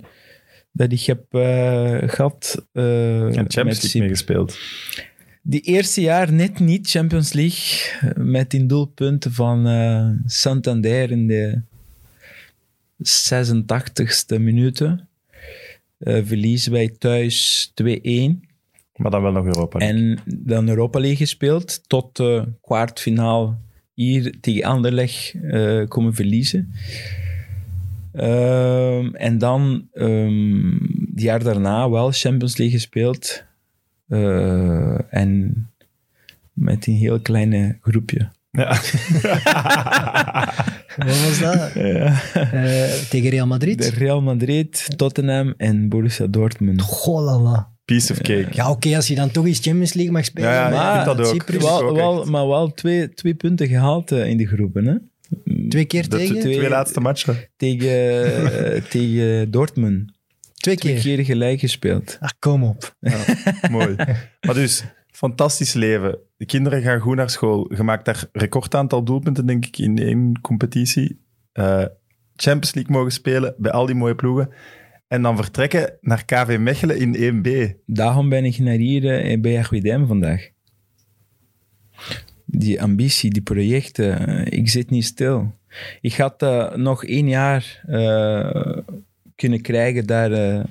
dat 0.72 0.92
ik 0.92 1.00
heb 1.00 1.34
eh, 1.34 1.98
gehad. 2.08 2.66
eh, 2.72 3.22
En 3.22 3.32
Champions 3.50 3.82
League 3.82 4.00
meegespeeld. 4.02 4.58
Die 5.42 5.60
eerste 5.60 6.00
jaar 6.00 6.32
net 6.32 6.58
niet 6.58 6.90
Champions 6.90 7.32
League, 7.32 8.12
met 8.16 8.54
in 8.54 8.66
doelpunten 8.66 9.32
van 9.32 9.66
Santander 10.26 11.10
in 11.10 11.26
de 11.26 11.60
86ste 13.02 14.38
minuten. 14.40 15.08
Eh, 15.98 16.20
verliezen 16.24 16.72
wij 16.72 16.88
thuis 16.88 17.70
2-1. 17.74 18.47
Maar 18.98 19.10
dan 19.10 19.22
wel 19.22 19.32
nog 19.32 19.44
Europa. 19.44 19.78
League. 19.78 19.98
En 19.98 20.18
dan 20.26 20.68
Europa 20.68 20.98
League 20.98 21.16
gespeeld 21.16 21.88
tot 21.88 22.16
de 22.16 22.52
kwartfinaal 22.60 23.58
hier 23.94 24.40
tegen 24.40 24.64
Anderlecht 24.64 25.34
eh, 25.42 25.88
komen 25.88 26.14
verliezen. 26.14 26.72
Ehm, 28.12 29.14
en 29.14 29.38
dan 29.38 29.88
um, 29.94 30.78
het 31.10 31.22
jaar 31.22 31.42
daarna 31.42 31.90
wel 31.90 32.12
Champions 32.12 32.56
League 32.56 32.76
gespeeld. 32.78 33.44
Eh, 34.08 35.14
en 35.14 35.66
met 36.52 36.86
een 36.86 36.94
heel 36.94 37.20
kleine 37.20 37.78
groepje. 37.80 38.28
Ja. 38.50 38.68
Wat 40.96 41.24
was 41.24 41.38
dat? 41.40 41.72
Ja. 41.74 42.20
Eh, 42.32 42.92
tegen 43.10 43.30
Real 43.30 43.46
Madrid? 43.46 43.82
De 43.82 43.90
Real 43.90 44.22
Madrid, 44.22 44.94
Tottenham 44.96 45.54
en 45.56 45.88
Borussia 45.88 46.26
Dortmund. 46.26 46.80
Golala. 46.80 47.77
Piece 47.88 48.12
of 48.12 48.18
cake. 48.18 48.48
Ja, 48.50 48.70
oké, 48.70 48.96
als 48.96 49.06
je 49.08 49.14
dan 49.14 49.30
toch 49.30 49.46
eens 49.46 49.60
Champions 49.60 49.92
League 49.92 50.12
mag 50.12 50.24
spelen. 50.24 50.50
Ja, 50.50 50.68
ja, 50.68 50.76
maar 50.76 50.98
ik 50.98 51.04
vind 51.04 51.16
dat 51.16 51.26
ook. 51.26 51.32
Cyprus, 51.32 51.64
ook 51.64 51.80
Wel, 51.80 51.94
wel, 51.94 52.24
maar 52.24 52.48
wel 52.48 52.74
twee, 52.74 53.14
twee 53.14 53.34
punten 53.34 53.66
gehaald 53.68 54.12
eh, 54.12 54.26
in 54.26 54.36
de 54.36 54.46
groepen. 54.46 54.86
Hè? 54.86 54.94
Twee 55.68 55.84
keer 55.84 56.08
De 56.08 56.16
tegen? 56.16 56.40
Twee, 56.40 56.56
twee 56.56 56.68
laatste 56.68 57.00
matchen. 57.00 57.36
tegen, 57.56 58.74
eh, 58.74 58.82
tegen 58.90 59.50
Dortmund. 59.50 60.12
Twee 60.54 60.76
keer. 60.76 61.00
keer 61.00 61.24
gelijk 61.24 61.60
gespeeld. 61.60 62.16
Ah, 62.20 62.30
kom 62.38 62.64
op. 62.64 62.96
Mooi. 63.70 63.94
Maar 64.40 64.54
dus, 64.54 64.84
fantastisch 65.10 65.72
leven. 65.72 66.18
De 66.36 66.46
kinderen 66.46 66.82
gaan 66.82 67.00
goed 67.00 67.16
naar 67.16 67.30
school. 67.30 67.74
Je 67.74 67.82
maakt 67.82 68.04
daar 68.04 68.24
recordaantal 68.32 69.04
doelpunten, 69.04 69.46
denk 69.46 69.66
ik, 69.66 69.78
in 69.78 69.98
één 69.98 70.40
competitie. 70.40 71.20
Eh, 71.52 71.84
Champions 72.36 72.74
League 72.74 72.96
mogen 72.96 73.12
spelen 73.12 73.54
bij 73.58 73.72
al 73.72 73.86
die 73.86 73.94
mooie 73.94 74.14
ploegen. 74.14 74.50
En 75.08 75.22
dan 75.22 75.36
vertrekken 75.36 75.98
naar 76.00 76.24
KV 76.24 76.56
Mechelen 76.60 76.98
in 76.98 77.42
1B. 77.42 77.74
Daarom 77.86 78.28
ben 78.28 78.44
ik 78.44 78.58
naar 78.58 78.74
hier 78.74 79.20
eh, 79.20 79.40
bij 79.40 79.54
RWDM 79.54 80.06
vandaag. 80.06 80.50
Die 82.44 82.82
ambitie, 82.82 83.30
die 83.30 83.42
projecten, 83.42 84.26
eh, 84.26 84.58
ik 84.58 84.68
zit 84.68 84.90
niet 84.90 85.04
stil. 85.04 85.58
Ik 86.00 86.14
had 86.14 86.42
eh, 86.42 86.74
nog 86.74 87.04
één 87.04 87.28
jaar 87.28 87.82
kunnen 89.34 89.60
krijgen 89.60 90.06
daar, 90.06 90.32
eh, 90.32 90.64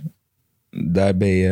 daarbij. 0.70 1.50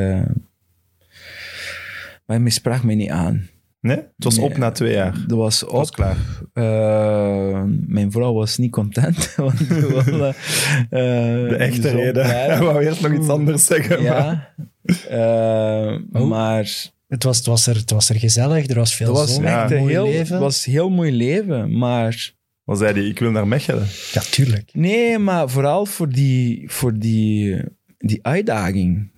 maar 2.26 2.40
hij 2.40 2.50
sprak 2.50 2.84
me 2.84 2.94
niet 2.94 3.10
aan. 3.10 3.48
Nee? 3.86 3.96
Het 3.96 4.24
was 4.24 4.38
Nee. 4.38 4.46
op 4.46 4.58
na 4.58 4.72
twee 4.72 4.94
jaar. 4.94 5.14
Dat 5.28 5.38
was 5.38 5.60
Het 5.60 5.70
was 5.72 5.88
op. 5.90 5.96
klaar. 5.96 6.18
Eh, 6.54 7.64
mijn 7.88 8.12
vrouw 8.12 8.34
was 8.34 8.58
niet 8.58 8.72
content. 8.72 9.34
want 9.36 9.62
eh, 9.62 10.34
De 10.90 11.56
echte 11.60 11.90
reden. 11.90 12.26
Hij 12.26 12.60
wou 12.64 12.86
eerst 12.86 13.02
nog 13.02 13.14
iets 13.14 13.28
anders 13.28 13.66
zeggen. 13.66 14.04
maar- 14.04 14.04
Ja. 14.04 14.54
Eh, 15.10 15.98
Oh. 16.12 16.28
Maar 16.30 16.94
Het 17.08 17.24
was, 17.24 17.38
het, 17.38 17.46
was 17.46 17.68
er, 17.68 17.76
het 17.76 17.92
was 17.92 18.10
er 18.10 18.16
gezellig, 18.16 18.68
er 18.68 18.76
was 18.76 18.96
veel 18.96 19.08
dat 19.08 19.18
was 19.18 19.34
zon, 19.34 19.44
ja, 19.44 19.62
echt 19.64 19.72
een 19.72 19.78
mooi 19.80 19.92
heel, 19.92 20.06
leven. 20.06 20.20
het 20.34 20.44
was 20.44 20.66
een 20.66 20.72
heel 20.72 20.90
mooi 20.90 21.12
leven. 21.12 21.78
Maar 21.78 22.34
Wat 22.64 22.78
zei 22.78 22.94
hij? 22.94 23.04
Ik 23.10 23.20
wil 23.20 23.32
naar 23.32 23.48
Mechelen. 23.48 23.88
Ja, 24.12 24.22
tuurlijk. 24.32 24.70
nee, 24.74 25.18
maar 25.18 25.50
vooral 25.50 25.86
voor 25.86 26.10
die, 26.10 26.70
voor 26.72 26.98
die, 27.00 27.62
die 27.98 28.20
uitdaging. 28.22 29.12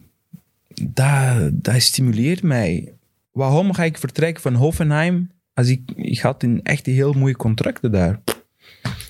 Dat, 0.84 1.50
dat 1.54 1.82
stimuleert 1.82 2.44
mij. 2.44 2.92
Waarom 3.38 3.74
ga 3.74 3.84
ik 3.84 3.98
vertrekken 3.98 4.42
van 4.42 4.54
Hoffenheim 4.54 5.30
als 5.54 5.68
ik, 5.68 5.92
ik 5.96 6.20
had 6.20 6.44
een 6.44 6.64
echt 6.64 6.86
heel 6.86 7.14
mooie 7.14 7.36
contracten 7.36 7.92
daar? 7.92 8.20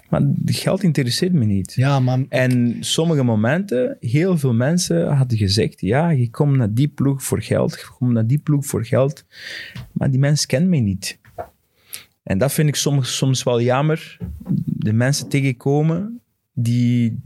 Maar 0.10 0.22
geld 0.46 0.84
interesseert 0.84 1.34
me 1.34 1.46
niet. 1.46 1.74
Ja, 1.74 2.00
maar 2.00 2.20
En 2.30 2.78
sommige 2.80 3.24
momenten, 3.24 3.98
heel 4.00 4.38
veel 4.38 4.54
mensen 4.54 5.16
hadden 5.16 5.38
gezegd, 5.38 5.82
ja, 5.82 6.10
je 6.10 6.30
komt 6.30 6.56
naar 6.56 6.74
die 6.74 6.88
ploeg 6.88 7.24
voor 7.24 7.42
geld, 7.42 7.74
je 7.74 7.88
komt 7.98 8.12
naar 8.12 8.28
die 8.28 8.38
ploeg 8.38 8.66
voor 8.66 8.86
geld, 8.86 9.26
maar 9.92 10.12
die 10.12 10.20
mensen 10.20 10.48
kennen 10.48 10.70
mij 10.70 10.82
niet. 10.82 11.20
En 12.24 12.38
dat 12.38 12.54
vind 12.54 12.68
ik 12.68 12.76
soms, 12.76 13.18
soms 13.18 13.44
wel 13.44 13.62
jammer. 13.62 14.18
De 14.66 14.94
mensen 14.94 15.28
tegenkomen 15.28 16.22
die, 16.54 17.20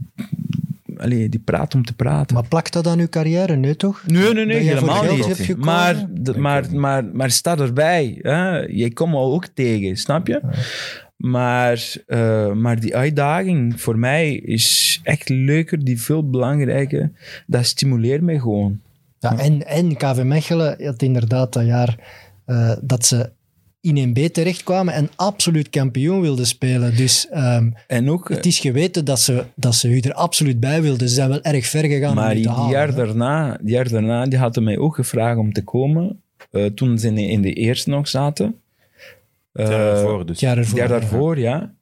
allee, 1.02 1.28
die 1.28 1.40
praten 1.40 1.78
om 1.78 1.84
te 1.84 1.94
praten. 1.94 2.34
Maar 2.34 2.48
plakt 2.48 2.72
dat 2.72 2.86
aan 2.86 2.98
uw 2.98 3.08
carrière? 3.08 3.56
Nee, 3.56 3.76
toch? 3.76 4.02
Nee, 4.06 4.32
nee, 4.34 4.44
nee, 4.46 4.58
helemaal 4.60 5.02
niet. 5.16 5.56
Maar, 5.56 6.06
d- 6.22 6.36
maar, 6.36 6.64
maar, 6.74 7.04
maar 7.04 7.30
sta 7.30 7.56
erbij. 7.58 8.18
Hè? 8.22 8.58
Je 8.58 8.92
komt 8.92 9.14
al 9.14 9.32
ook 9.32 9.46
tegen, 9.46 9.96
snap 9.96 10.26
je? 10.26 10.40
Maar, 11.16 11.94
eh, 12.06 12.52
maar 12.52 12.80
die 12.80 12.96
uitdaging 12.96 13.80
voor 13.80 13.98
mij 13.98 14.34
is 14.34 15.00
echt 15.02 15.28
leuker, 15.28 15.84
die 15.84 16.00
veel 16.00 16.30
belangrijker. 16.30 17.10
Dat 17.46 17.64
stimuleert 17.66 18.22
mij 18.22 18.38
gewoon. 18.38 18.80
Ja, 19.18 19.38
en, 19.38 19.66
en 19.66 19.96
KV 19.96 20.22
Mechelen 20.24 20.84
had 20.86 21.02
inderdaad 21.02 21.52
dat 21.52 21.64
jaar 21.66 21.96
eh, 22.44 22.72
dat 22.82 23.06
ze 23.06 23.30
in 23.82 24.08
1B 24.08 24.30
terechtkwamen 24.32 24.94
en 24.94 25.10
absoluut 25.16 25.70
kampioen 25.70 26.20
wilden 26.20 26.46
spelen. 26.46 26.96
Dus 26.96 27.28
ehm, 27.28 27.70
En 27.86 28.10
ook, 28.10 28.28
het 28.28 28.46
is 28.46 28.58
geweten 28.58 29.04
dat 29.04 29.20
ze, 29.20 29.44
dat 29.54 29.74
ze 29.74 29.88
u 29.88 29.98
er 29.98 30.12
absoluut 30.14 30.60
bij 30.60 30.82
wilden. 30.82 31.08
Ze 31.08 31.14
zijn 31.14 31.28
wel 31.28 31.42
erg 31.42 31.66
ver 31.66 31.84
gegaan 31.84 32.14
maar 32.14 32.24
om 32.24 32.32
u 32.32 32.34
die 32.34 32.44
te 32.44 32.50
halen. 32.50 32.70
jaar 32.70 32.88
hè. 32.88 32.94
daarna, 32.94 33.58
die 33.60 33.72
jaar 33.72 33.88
daarna, 33.88 34.26
die 34.26 34.38
hadden 34.38 34.62
mij 34.64 34.78
ook 34.78 34.94
gevraagd 34.94 35.38
om 35.38 35.52
te 35.52 35.62
komen. 35.64 36.22
eh, 36.50 36.64
toen 36.66 36.98
ze 36.98 37.06
in 37.06 37.14
de, 37.14 37.26
in 37.26 37.42
de 37.42 37.52
eerste 37.52 37.90
nog 37.90 38.08
zaten. 38.08 38.54
Het 39.52 39.68
jaar 39.68 39.80
Eh, 39.80 40.00
ervoor 40.00 40.18
dus. 40.26 40.28
Het 40.28 40.40
jaar 40.40 40.56
Het 40.56 40.64
ervoor. 40.64 40.78
jaar 40.78 40.88
daarvoor, 40.88 41.38
ja. 41.38 41.72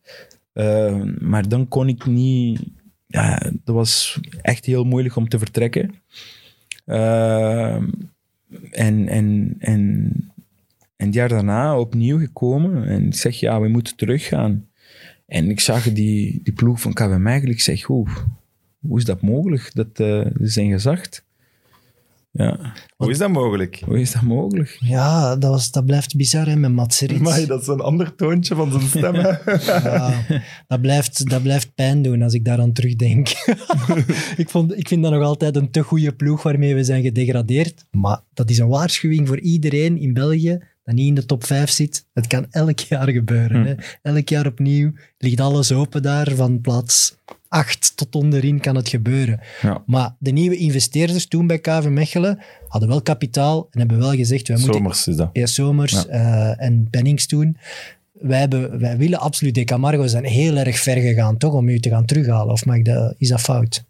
Eh, 0.53 1.01
maar 1.19 1.49
dan 1.49 1.69
kon 1.69 1.89
ik 1.89 2.07
niet... 2.07 2.61
Ja, 3.07 3.39
dat 3.65 3.75
was 3.75 4.21
echt 4.43 4.65
heel 4.65 4.85
moeilijk 4.85 5.17
om 5.17 5.29
te 5.29 5.39
vertrekken. 5.39 5.95
En, 8.71 9.09
en, 9.09 9.55
en, 9.59 10.13
en 11.01 11.07
het 11.07 11.15
jaar 11.15 11.29
daarna 11.29 11.79
opnieuw 11.79 12.19
gekomen. 12.19 12.85
En 12.85 13.07
ik 13.07 13.15
zeg, 13.15 13.41
ja, 13.41 13.61
we 13.61 13.69
moeten 13.69 13.97
teruggaan. 13.97 14.67
En 15.27 15.51
ik 15.51 15.61
zag 15.61 15.93
die, 15.93 16.41
die 16.43 16.53
ploeg 16.53 16.81
van 16.81 16.93
KV 16.93 17.17
Mechelen. 17.19 17.55
Ik 17.55 17.61
zeg, 17.61 17.83
hoe, 17.83 18.09
hoe 18.81 18.99
is 18.99 19.05
dat 19.05 19.21
mogelijk? 19.23 19.71
Dat 19.75 19.87
eh, 19.93 20.21
ze 20.21 20.47
zijn 20.47 20.71
gezegd. 20.71 21.25
Ja, 22.33 22.73
Hoe 22.97 23.11
is 23.11 23.19
dat 23.19 23.31
mogelijk? 23.31 23.83
hoe 23.85 24.01
is 24.01 24.13
dat 24.13 24.23
mogelijk? 24.23 24.77
Ja, 24.81 25.37
dat, 25.37 25.51
was, 25.51 25.71
dat 25.71 25.87
blijft 25.87 26.17
bizar 26.17 26.47
hè, 26.47 26.57
met 26.57 26.73
Mats 26.73 27.01
Rits. 27.01 27.21
Maar 27.21 27.47
dat 27.47 27.61
is 27.61 27.67
een 27.67 27.81
ander 27.81 28.15
toontje 28.15 28.55
van 28.55 28.71
zijn 28.71 28.83
stem. 28.89 29.15
hè. 29.15 29.33
Ja, 29.83 30.25
dat, 30.67 30.81
blijft, 30.81 31.31
dat 31.31 31.43
blijft 31.43 31.75
pijn 31.75 32.03
doen 32.03 32.23
als 32.23 32.35
ik 32.35 32.45
daaraan 32.45 32.73
terugdenk. 32.73 33.29
ik, 34.43 34.49
vond, 34.49 34.79
ik 34.79 34.89
vind 34.89 35.03
dat 35.03 35.13
nog 35.13 35.23
altijd 35.23 35.57
een 35.57 35.71
te 35.71 35.83
goede 35.83 36.13
ploeg 36.13 36.43
waarmee 36.43 36.75
we 36.75 36.85
zijn 36.85 37.03
gedegradeerd. 37.03 37.85
Maar 37.91 38.21
dat 38.35 38.51
is 38.51 38.59
een 38.59 38.69
waarschuwing 38.69 39.29
voor 39.29 39.41
iedereen 39.41 39.99
in 39.99 40.13
België 40.15 40.59
dat 40.91 40.99
niet 40.99 41.09
in 41.09 41.15
de 41.15 41.27
top 41.27 41.45
5 41.45 41.71
zit. 41.71 42.07
Het 42.13 42.27
kan 42.27 42.47
elk 42.51 42.79
jaar 42.91 43.11
gebeuren. 43.11 43.67
Hè. 43.67 43.75
Elk 44.03 44.29
jaar 44.29 44.47
opnieuw 44.47 44.93
ligt 45.19 45.41
alles 45.41 45.73
open 45.73 46.03
daar. 46.03 46.31
Van 46.35 46.61
plaats 46.61 47.17
8 47.49 47.93
tot 47.97 48.15
onderin 48.15 48.61
kan 48.61 48.75
het 48.77 48.89
gebeuren. 48.89 49.41
Ja. 49.63 49.83
Maar 49.87 50.15
de 50.19 50.31
nieuwe 50.31 50.57
investeerders 50.57 51.27
toen 51.27 51.47
bij 51.47 51.59
KV 51.59 51.87
Mechelen 51.89 52.39
hadden 52.69 52.89
wel 52.89 53.03
kapitaal 53.03 53.67
en 53.71 53.79
hebben 53.79 53.99
wel 53.99 54.13
gezegd, 54.15 54.49
wij 54.49 54.57
moeten 54.57 54.75
Zomers 54.77 55.07
is 55.09 55.17
dat. 55.17 55.31
ja, 55.33 55.47
Ja. 55.93 56.07
eh, 56.07 56.67
en 56.67 56.87
Bennings 56.91 57.27
toen. 57.27 57.57
Wij, 58.13 58.39
hebben, 58.41 58.79
wij 58.81 58.97
willen 58.97 59.19
absoluut, 59.21 59.55
De 59.55 59.65
Camargo 59.65 60.07
zijn 60.07 60.25
heel 60.25 60.57
erg 60.57 60.79
ver 60.79 60.97
gegaan, 60.97 61.37
toch, 61.37 61.53
om 61.53 61.69
u 61.69 61.81
te 61.81 61.89
gaan 61.89 62.05
terughalen. 62.07 62.53
Of 62.53 62.67
mag 62.67 62.77
ik 62.77 62.85
dat, 62.85 63.15
is 63.19 63.29
dat 63.29 63.41
fout? 63.41 63.85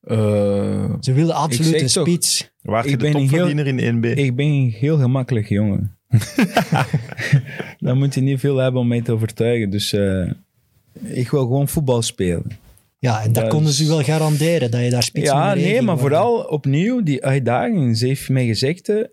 Eh, 0.00 0.94
Ze 1.00 1.12
wilden 1.12 1.34
absoluut 1.34 1.80
een 1.80 1.88
spits. 1.90 2.50
Waar 2.62 2.84
je 2.86 2.90
Ik 2.92 2.98
de 2.98 3.10
topverdiener 3.10 3.66
in 3.66 3.96
1B? 4.04 4.18
Ik 4.18 4.36
ben 4.36 4.46
een 4.46 4.74
heel 4.78 4.98
gemakkelijk 4.98 5.48
jongen. 5.48 5.96
Dan 7.78 7.98
moet 7.98 8.14
je 8.14 8.20
niet 8.20 8.40
veel 8.40 8.56
hebben 8.56 8.80
om 8.80 8.88
mij 8.88 9.02
te 9.02 9.12
overtuigen. 9.12 9.70
Dus 9.70 9.92
eh, 9.92 10.30
ik 11.02 11.30
wil 11.30 11.40
gewoon 11.40 11.68
voetbal 11.68 12.02
spelen. 12.02 12.58
Ja, 12.98 13.22
en 13.22 13.32
dat 13.32 13.42
Dat 13.42 13.52
konden 13.52 13.72
ze 13.72 13.86
wel 13.86 14.02
garanderen, 14.02 14.70
dat 14.70 14.80
je 14.80 14.90
daar 14.90 15.02
spits 15.02 15.26
ja, 15.26 15.54
nee, 15.54 15.82
maar 15.82 15.98
worden. 15.98 15.98
vooral 15.98 16.42
opnieuw 16.42 17.02
die 17.02 17.24
uitdaging. 17.24 17.96
Ze 17.96 18.06
heeft 18.06 18.28
mij 18.28 18.46
gezegd, 18.46 18.88
eh, 18.88 19.04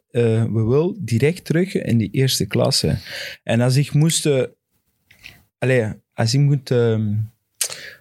we 0.44 0.64
willen 0.68 0.96
direct 1.00 1.46
terug 1.46 1.74
in 1.76 1.98
die 1.98 2.12
eerste 2.12 2.46
klasse. 2.46 2.98
En 3.44 3.62
als 3.62 3.76
ik 3.76 3.94
moest... 3.94 4.30
allee, 5.58 5.86
als 6.14 6.34
ik 6.34 6.40
moet 6.40 6.72
ehm, 6.72 7.14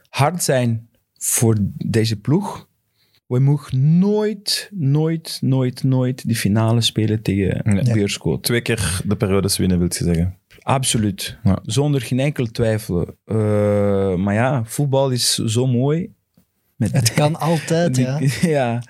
hard 0.08 0.42
zijn 0.42 0.88
voor 1.18 1.56
deze 1.86 2.20
ploeg... 2.20 2.68
We 3.26 3.38
mogen 3.38 3.98
nooit, 3.98 4.70
nooit, 4.74 5.38
nooit, 5.42 5.82
nooit 5.82 6.26
die 6.26 6.36
finale 6.36 6.80
spelen 6.80 7.22
tegen 7.22 7.60
Nee. 7.64 7.92
Beerschot. 7.92 8.42
Twee 8.42 8.60
keer 8.60 9.00
de 9.04 9.16
periodes 9.16 9.56
winnen, 9.56 9.78
wil 9.78 9.86
je 9.90 10.04
zeggen. 10.04 10.36
Absoluut. 10.62 11.38
Ja. 11.44 11.58
Zonder 11.62 12.00
geen 12.00 12.20
enkel 12.20 12.46
twijfel. 12.46 13.14
Eh, 13.24 13.36
maar 14.16 14.34
ja, 14.34 14.64
voetbal 14.64 15.10
is 15.10 15.34
zo 15.34 15.66
mooi. 15.66 16.12
Met 16.76 16.92
Het 16.92 17.12
kan 17.14 17.36
altijd, 17.50 17.94
die- 17.94 18.04
ja. 18.04 18.18
ja. 18.56 18.82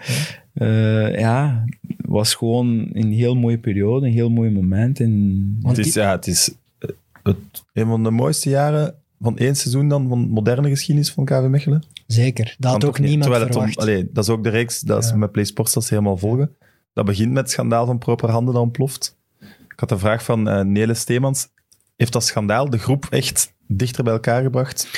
Eh, 0.52 1.18
ja, 1.18 1.64
het 1.86 1.96
was 2.06 2.34
gewoon 2.34 2.88
een 2.92 3.12
heel 3.12 3.34
mooie 3.34 3.58
periode, 3.58 4.06
een 4.06 4.12
heel 4.12 4.30
mooi 4.30 4.50
moment. 4.50 5.00
En 5.00 5.58
het 5.62 5.78
is, 5.78 5.94
ja, 5.94 6.10
het 6.10 6.26
is 6.26 6.54
eh, 6.78 6.88
het, 7.22 7.36
een 7.72 7.86
van 7.86 8.02
de 8.02 8.10
mooiste 8.10 8.50
jaren 8.50 8.94
van 9.20 9.38
één 9.38 9.56
seizoen 9.56 9.88
dan 9.88 10.08
van 10.08 10.18
moderne 10.18 10.68
geschiedenis 10.68 11.10
van 11.12 11.24
KV 11.24 11.46
Mechelen. 11.48 11.82
Zeker, 12.06 12.54
dat 12.58 12.72
had 12.72 12.84
ook 12.84 12.98
niemand 12.98 13.22
Terwijl 13.22 13.42
het 13.44 13.54
om- 13.56 13.62
verwacht. 13.62 13.78
allee, 13.78 14.08
dat 14.12 14.24
is 14.24 14.30
ook 14.30 14.42
de 14.44 14.48
reeks 14.50 14.80
dat 14.80 15.02
Ja. 15.02 15.08
ze 15.08 15.16
met 15.16 15.32
Play 15.32 15.44
Sports 15.44 15.72
dat 15.72 15.84
ze 15.84 15.94
helemaal 15.94 16.16
volgen. 16.16 16.56
Dat 16.92 17.04
begint 17.04 17.28
met 17.32 17.42
het 17.42 17.50
schandaal 17.50 17.86
van 17.86 17.98
Proper 17.98 18.30
Handen 18.30 18.54
dat 18.54 18.62
ontploft. 18.62 19.16
Ik 19.40 19.80
had 19.80 19.90
een 19.90 19.98
vraag 19.98 20.24
van 20.24 20.48
eh 20.48 20.64
Nele 20.64 20.94
Steemans. 20.94 21.48
Heeft 21.96 22.12
dat 22.12 22.24
schandaal 22.24 22.70
de 22.70 22.78
groep 22.78 23.06
echt 23.10 23.52
dichter 23.66 24.04
bij 24.04 24.12
elkaar 24.12 24.42
gebracht? 24.42 24.88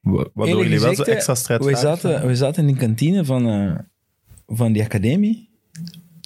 Wa- 0.00 0.26
Waardoor 0.34 0.62
jullie 0.62 0.80
wel 0.80 0.94
zo 0.94 1.02
extra 1.02 1.34
strijd 1.34 1.64
we 1.64 1.76
zaten, 1.76 2.26
we 2.26 2.36
zaten 2.36 2.66
in 2.68 2.74
de 2.74 2.80
kantine 2.80 3.24
van, 3.24 3.48
eh, 3.48 3.78
van 4.46 4.72
die 4.72 4.82
academie. 4.82 5.48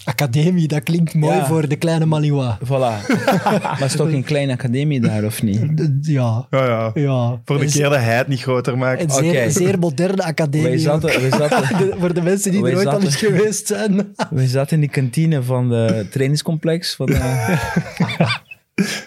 Academie, 0.05 0.69
dat 0.69 0.83
klinkt 0.83 1.15
mooi 1.15 1.37
Ja. 1.37 1.47
voor 1.47 1.69
de 1.69 1.77
kleine 1.77 2.07
Malinois. 2.07 2.55
Voilà. 2.65 2.69
maar 3.63 3.83
is 3.85 3.97
toch 3.97 4.13
een 4.13 4.25
kleine 4.25 4.53
academie 4.53 5.01
daar, 5.01 5.25
of 5.25 5.43
niet? 5.43 5.61
Ja, 6.01 6.47
Ja, 6.51 6.67
ja. 6.67 6.91
ja. 6.95 7.41
Voor 7.45 7.59
de 7.59 7.67
keer 7.67 7.83
dat 7.83 7.95
hij 7.99 8.17
het 8.17 8.29
niet 8.29 8.41
groter 8.43 8.79
maakt. 8.79 9.03
Een 9.03 9.11
zeer, 9.11 9.41
Oké. 9.43 9.51
zeer 9.51 9.79
moderne 9.79 10.23
academie. 10.25 10.69
Wij 10.69 10.79
zaten, 10.79 11.21
wij, 11.21 11.31
zaten, 11.31 11.79
De- 11.79 11.95
voor 11.99 12.15
de 12.15 12.23
mensen 12.23 12.51
die 12.51 12.67
er 12.67 12.77
ooit 12.77 12.87
al 12.87 13.03
eens 13.03 13.17
geweest 13.17 13.67
zijn. 13.67 14.15
wij 14.31 14.47
zaten 14.47 14.75
in 14.77 14.81
de 14.83 14.89
kantine 14.93 15.43
van 15.43 15.69
de 15.69 16.07
trainingscomplex 16.11 16.95
van 16.95 17.07
de, 17.07 17.57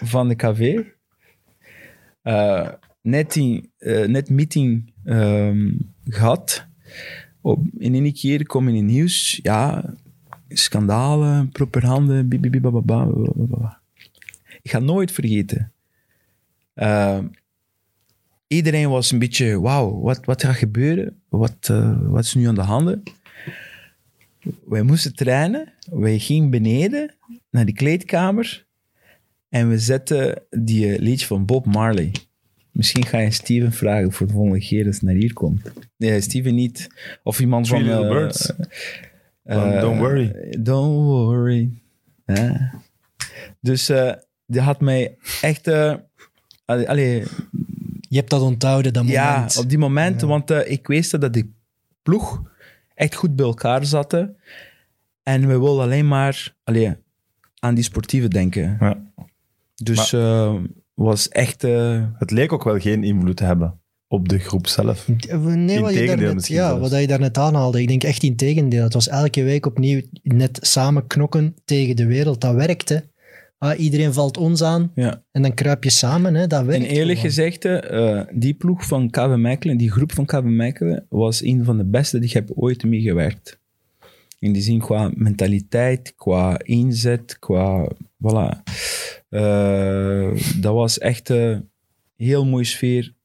van 0.04 0.28
de 0.28 0.34
KV. 0.34 0.80
Eh, 2.22 2.68
net, 3.02 3.32
die, 3.32 3.70
eh, 3.78 4.06
net 4.06 4.30
meeting 4.30 4.92
ehm, 5.04 5.70
gehad. 6.04 6.66
Op, 7.40 7.60
in 7.78 7.94
één 7.94 8.12
keer 8.12 8.46
kom 8.46 8.68
in 8.68 8.74
het 8.74 8.84
nieuws, 8.84 9.38
ja, 9.42 9.84
schandalen, 10.48 11.48
propaganda, 11.48 12.22
bibibibababa. 12.22 13.80
Ik 14.62 14.70
ga 14.70 14.78
nooit 14.78 15.12
vergeten. 15.12 15.72
Eh, 16.74 17.18
iedereen 18.46 18.88
was 18.88 19.10
een 19.10 19.18
beetje, 19.18 19.60
wauw, 19.60 20.00
wat, 20.00 20.24
wat 20.24 20.42
gaat 20.42 20.56
gebeuren? 20.56 21.20
Wat, 21.28 21.56
eh, 21.60 21.98
wat 22.02 22.24
is 22.24 22.34
nu 22.34 22.46
aan 22.46 22.54
de 22.54 22.60
handen? 22.60 23.02
Wij 24.66 24.82
moesten 24.82 25.14
trainen. 25.14 25.72
Wij 25.90 26.18
gingen 26.18 26.50
beneden 26.50 27.14
naar 27.50 27.64
die 27.64 27.74
kleedkamer. 27.74 28.66
En 29.48 29.68
we 29.68 29.78
zetten 29.78 30.42
die 30.50 30.92
eh, 30.92 30.98
liedje 30.98 31.26
van 31.26 31.44
Bob 31.44 31.66
Marley. 31.66 32.12
Misschien 32.70 33.06
ga 33.06 33.18
je 33.18 33.30
Steven 33.30 33.72
vragen 33.72 34.12
voor 34.12 34.26
de 34.26 34.32
volgende 34.32 34.58
keer 34.58 34.86
als 34.86 35.00
hij 35.00 35.12
naar 35.12 35.20
hier 35.20 35.32
komt. 35.32 35.72
Nee, 35.96 36.20
Steven 36.20 36.54
niet. 36.54 36.88
Of 37.22 37.40
iemand 37.40 37.66
Three 37.66 37.84
van... 37.84 37.88
Little 37.88 38.08
Birds. 38.08 38.52
Eh, 39.46 39.80
Don't 39.80 39.98
Worry. 39.98 40.54
Don't 40.58 41.04
worry. 41.04 41.70
Ja. 42.26 42.72
Dus 43.60 43.88
eh 43.88 44.12
die 44.46 44.60
had 44.60 44.80
mij 44.80 45.16
echt... 45.40 45.66
eh 45.66 45.94
allee, 46.64 46.88
allee, 46.88 47.24
Je 48.08 48.16
hebt 48.16 48.30
dat 48.30 48.42
onthouden, 48.42 48.92
dat 48.92 49.06
ja, 49.06 49.34
moment. 49.34 49.56
op 49.56 49.68
die 49.68 49.78
moment. 49.78 50.20
Ja. 50.20 50.26
Want 50.26 50.50
eh, 50.50 50.70
ik 50.70 50.86
wist 50.86 51.20
dat 51.20 51.32
die 51.32 51.54
ploeg 52.02 52.42
echt 52.94 53.14
goed 53.14 53.36
bij 53.36 53.46
elkaar 53.46 53.84
zaten. 53.84 54.36
En 55.22 55.40
we 55.40 55.58
wilden 55.58 55.84
alleen 55.84 56.08
maar 56.08 56.54
allee, 56.64 56.94
aan 57.58 57.74
die 57.74 57.84
sportieve 57.84 58.28
denken. 58.28 58.76
Ja. 58.80 58.96
Dus 59.74 60.12
eh, 60.12 60.54
was 60.94 61.28
echt... 61.28 61.62
Het 62.18 62.30
leek 62.30 62.52
ook 62.52 62.64
wel 62.64 62.78
geen 62.78 63.04
invloed 63.04 63.36
te 63.36 63.44
hebben 63.44 63.80
op 64.08 64.28
de 64.28 64.38
groep 64.38 64.66
zelf. 64.66 65.08
Nee, 65.08 65.18
wat 65.26 65.28
je, 65.28 65.78
Integendeel 65.80 66.06
daarnet, 66.06 66.34
misschien 66.34 66.56
ja, 66.56 66.68
zelfs. 66.68 66.90
wat 66.90 67.00
je 67.00 67.06
daarnet 67.06 67.38
aanhaalde. 67.38 67.80
Ik 67.80 67.88
denk 67.88 68.04
echt 68.04 68.22
in 68.22 68.36
tegendeel. 68.36 68.82
Het 68.82 68.94
was 68.94 69.08
elke 69.08 69.42
week 69.42 69.66
opnieuw 69.66 70.02
net 70.22 70.58
samen 70.60 71.06
knokken 71.06 71.56
tegen 71.64 71.96
de 71.96 72.06
wereld. 72.06 72.40
Dat 72.40 72.54
werkte. 72.54 73.04
Ah, 73.58 73.78
iedereen 73.78 74.12
valt 74.12 74.36
ons 74.36 74.62
aan 74.62 74.92
ja. 74.94 75.22
en 75.32 75.42
dan 75.42 75.54
kruip 75.54 75.84
je 75.84 75.90
samen. 75.90 76.34
Hè. 76.34 76.46
Dat 76.46 76.64
werkt 76.64 76.84
En 76.84 76.90
eerlijk 76.90 77.18
gewoon. 77.18 77.34
gezegd, 77.34 77.64
eh, 77.64 78.20
die 78.32 78.54
ploeg 78.54 78.86
van 78.86 79.10
KV 79.10 79.34
Mechelen, 79.36 79.76
die 79.76 79.90
groep 79.90 80.12
van 80.12 80.24
KV 80.24 80.42
Mechelen, 80.42 81.06
was 81.08 81.42
een 81.42 81.64
van 81.64 81.76
de 81.76 81.84
beste 81.84 82.18
die 82.18 82.28
ik 82.28 82.34
heb 82.34 82.50
ooit 82.54 82.84
mee 82.84 83.00
gewerkt. 83.00 83.58
In 84.38 84.52
die 84.52 84.62
zin 84.62 84.78
qua 84.78 85.10
mentaliteit, 85.14 86.14
qua 86.16 86.58
inzet, 86.58 87.38
qua... 87.38 87.88
Voilà. 87.96 88.62
Eh, 89.28 90.30
dat 90.60 90.74
was 90.74 90.98
echt 90.98 91.28
een 91.28 91.70
heel 92.16 92.46
mooie 92.46 92.64
sfeer 92.64 93.15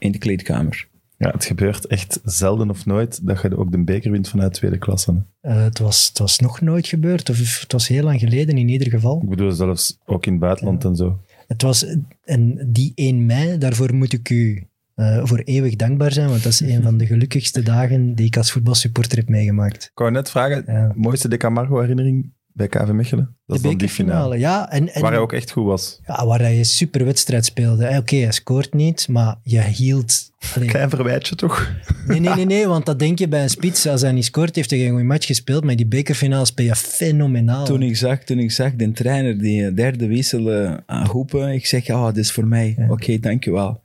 in 0.00 0.12
de 0.12 0.18
kleedkamer. 0.18 0.88
Ja, 1.16 1.30
het 1.30 1.44
gebeurt 1.44 1.86
echt 1.86 2.20
zelden 2.24 2.70
of 2.70 2.86
nooit 2.86 3.26
dat 3.26 3.42
je 3.42 3.56
ook 3.56 3.72
de 3.72 3.84
beker 3.84 4.10
wint 4.10 4.28
vanuit 4.28 4.52
tweede 4.52 4.78
klasse. 4.78 5.22
Eh, 5.40 5.62
het, 5.62 5.78
was, 5.78 6.08
het 6.08 6.18
was 6.18 6.38
nog 6.38 6.60
nooit 6.60 6.86
gebeurd, 6.86 7.30
of 7.30 7.60
het 7.60 7.72
was 7.72 7.88
heel 7.88 8.02
lang 8.04 8.20
geleden 8.20 8.58
in 8.58 8.68
ieder 8.68 8.90
geval. 8.90 9.20
Ik 9.22 9.28
bedoel 9.28 9.50
zelfs 9.52 9.98
ook 10.04 10.26
in 10.26 10.32
het 10.32 10.40
buitenland 10.40 10.84
en 10.84 10.96
zo. 10.96 11.18
Het 11.46 11.62
was, 11.62 11.86
en 12.24 12.66
die 12.72 12.92
1 12.94 13.26
mei, 13.26 13.58
daarvoor 13.58 13.94
moet 13.94 14.12
ik 14.12 14.30
u 14.30 14.66
eh, 14.94 15.24
voor 15.24 15.38
eeuwig 15.38 15.76
dankbaar 15.76 16.12
zijn, 16.12 16.28
want 16.28 16.42
dat 16.42 16.52
is 16.52 16.60
een 16.60 16.82
van 16.82 16.96
de 16.98 17.06
gelukkigste 17.06 17.62
dagen 17.62 18.14
die 18.14 18.26
ik 18.26 18.36
als 18.36 18.52
voetbalsupporter 18.52 19.18
heb 19.18 19.28
meegemaakt. 19.28 19.84
Ik 19.84 19.98
wou 19.98 20.10
net 20.10 20.30
vragen, 20.30 20.62
Ja. 20.66 20.92
mooiste 20.96 21.28
De 21.28 21.36
Camargo-herinnering 21.36 22.32
bij 22.52 22.68
KV 22.68 22.88
Mechelen? 22.88 23.36
Dat 23.46 23.56
is 23.56 23.62
de 23.62 23.68
dan 23.68 23.78
die 23.78 23.88
finale. 23.88 24.28
bekerfinale, 24.28 24.38
ja. 24.38 24.70
En, 24.70 24.94
en, 24.94 25.02
Waar 25.02 25.10
hij 25.10 25.20
ook 25.20 25.32
echt 25.32 25.50
goed 25.50 25.64
was. 25.64 26.00
ja, 26.06 26.26
waar 26.26 26.40
hij 26.40 26.58
een 26.58 26.64
super 26.64 27.04
wedstrijd 27.04 27.44
speelde. 27.44 27.96
Oké, 27.98 28.16
hij 28.16 28.32
scoort 28.32 28.74
niet, 28.74 29.08
maar 29.08 29.36
je 29.42 29.60
hield... 29.60 30.28
Allee, 30.54 30.68
Klein 30.68 30.90
verwijtje 30.90 31.34
toch? 31.34 31.72
nee, 32.06 32.20
nee, 32.20 32.34
nee, 32.34 32.44
nee, 32.44 32.66
want 32.74 32.86
dat 32.86 32.98
denk 32.98 33.18
je 33.18 33.28
bij 33.28 33.42
een 33.42 33.50
spits. 33.50 33.86
Als 33.86 34.00
hij 34.00 34.12
niet 34.12 34.24
scoort, 34.24 34.56
heeft 34.56 34.70
hij 34.70 34.78
geen 34.78 34.88
goede 34.88 35.04
match 35.04 35.26
gespeeld, 35.26 35.64
maar 35.64 35.76
die 35.76 35.86
bekerfinale 35.86 36.44
speel 36.44 36.66
je 36.66 36.76
fenomenaal. 36.76 37.64
Toen 37.64 37.82
ik 37.82 37.96
zag, 37.96 38.18
toen 38.18 38.38
ik 38.38 38.50
zag 38.50 38.74
de 38.74 38.92
trainer 38.92 39.38
die 39.38 39.66
eh, 39.66 39.74
derde 39.74 40.06
wissel 40.06 40.52
eh, 40.52 40.76
aanroepen, 40.86 41.48
ik 41.48 41.66
zeg, 41.66 41.88
ah, 41.88 42.06
dit 42.06 42.16
is 42.16 42.32
voor 42.32 42.46
mij. 42.46 42.74
Ja. 42.78 42.88
Oké, 42.88 43.18
dankjewel. 43.18 43.82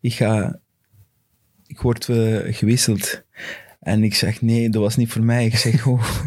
Ik 0.00 0.14
ga... 0.14 0.60
Ik 1.66 1.80
word 1.80 2.08
eh, 2.08 2.36
gewisseld. 2.44 3.22
En 3.80 4.02
ik 4.02 4.14
zeg, 4.14 4.42
nee, 4.42 4.70
dat 4.70 4.82
was 4.82 4.96
niet 4.96 5.08
voor 5.08 5.22
mij. 5.22 5.46
Ik 5.46 5.56
zeg, 5.56 5.86
oh. 5.86 6.02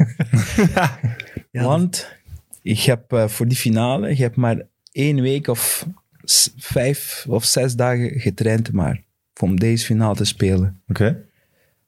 Ja, 1.55 1.63
Want 1.63 2.07
ik 2.61 2.79
heb 2.79 3.11
eh, 3.13 3.27
voor 3.27 3.47
die 3.47 3.57
finale, 3.57 4.09
je 4.09 4.21
hebt 4.21 4.35
maar 4.35 4.61
één 4.91 5.21
week 5.21 5.47
of 5.47 5.87
vijf 6.57 7.25
of 7.29 7.45
zes 7.45 7.75
dagen 7.75 8.19
getraind 8.19 8.71
maar. 8.71 9.03
Om 9.41 9.59
deze 9.59 9.85
finale 9.85 10.15
te 10.15 10.25
spelen. 10.25 10.81
Oké. 10.87 11.25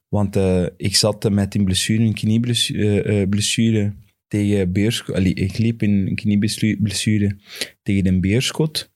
Want 0.08 0.36
eh, 0.36 0.66
ik 0.76 0.96
zat 0.96 1.30
met 1.30 1.54
een 1.54 1.64
blessure, 1.64 2.02
een 2.02 2.14
knieblessure 2.14 3.02
eh, 3.02 3.20
eh, 3.22 3.28
blessure 3.28 3.92
tegen 4.28 4.72
Beerschot. 4.72 5.14
Allee, 5.16 5.34
ik 5.34 5.58
liep 5.58 5.82
in 5.82 5.90
een 6.06 6.14
knieblessure 6.14 7.36
tegen 7.82 8.04
de 8.04 8.20
Beerschot. 8.20 8.90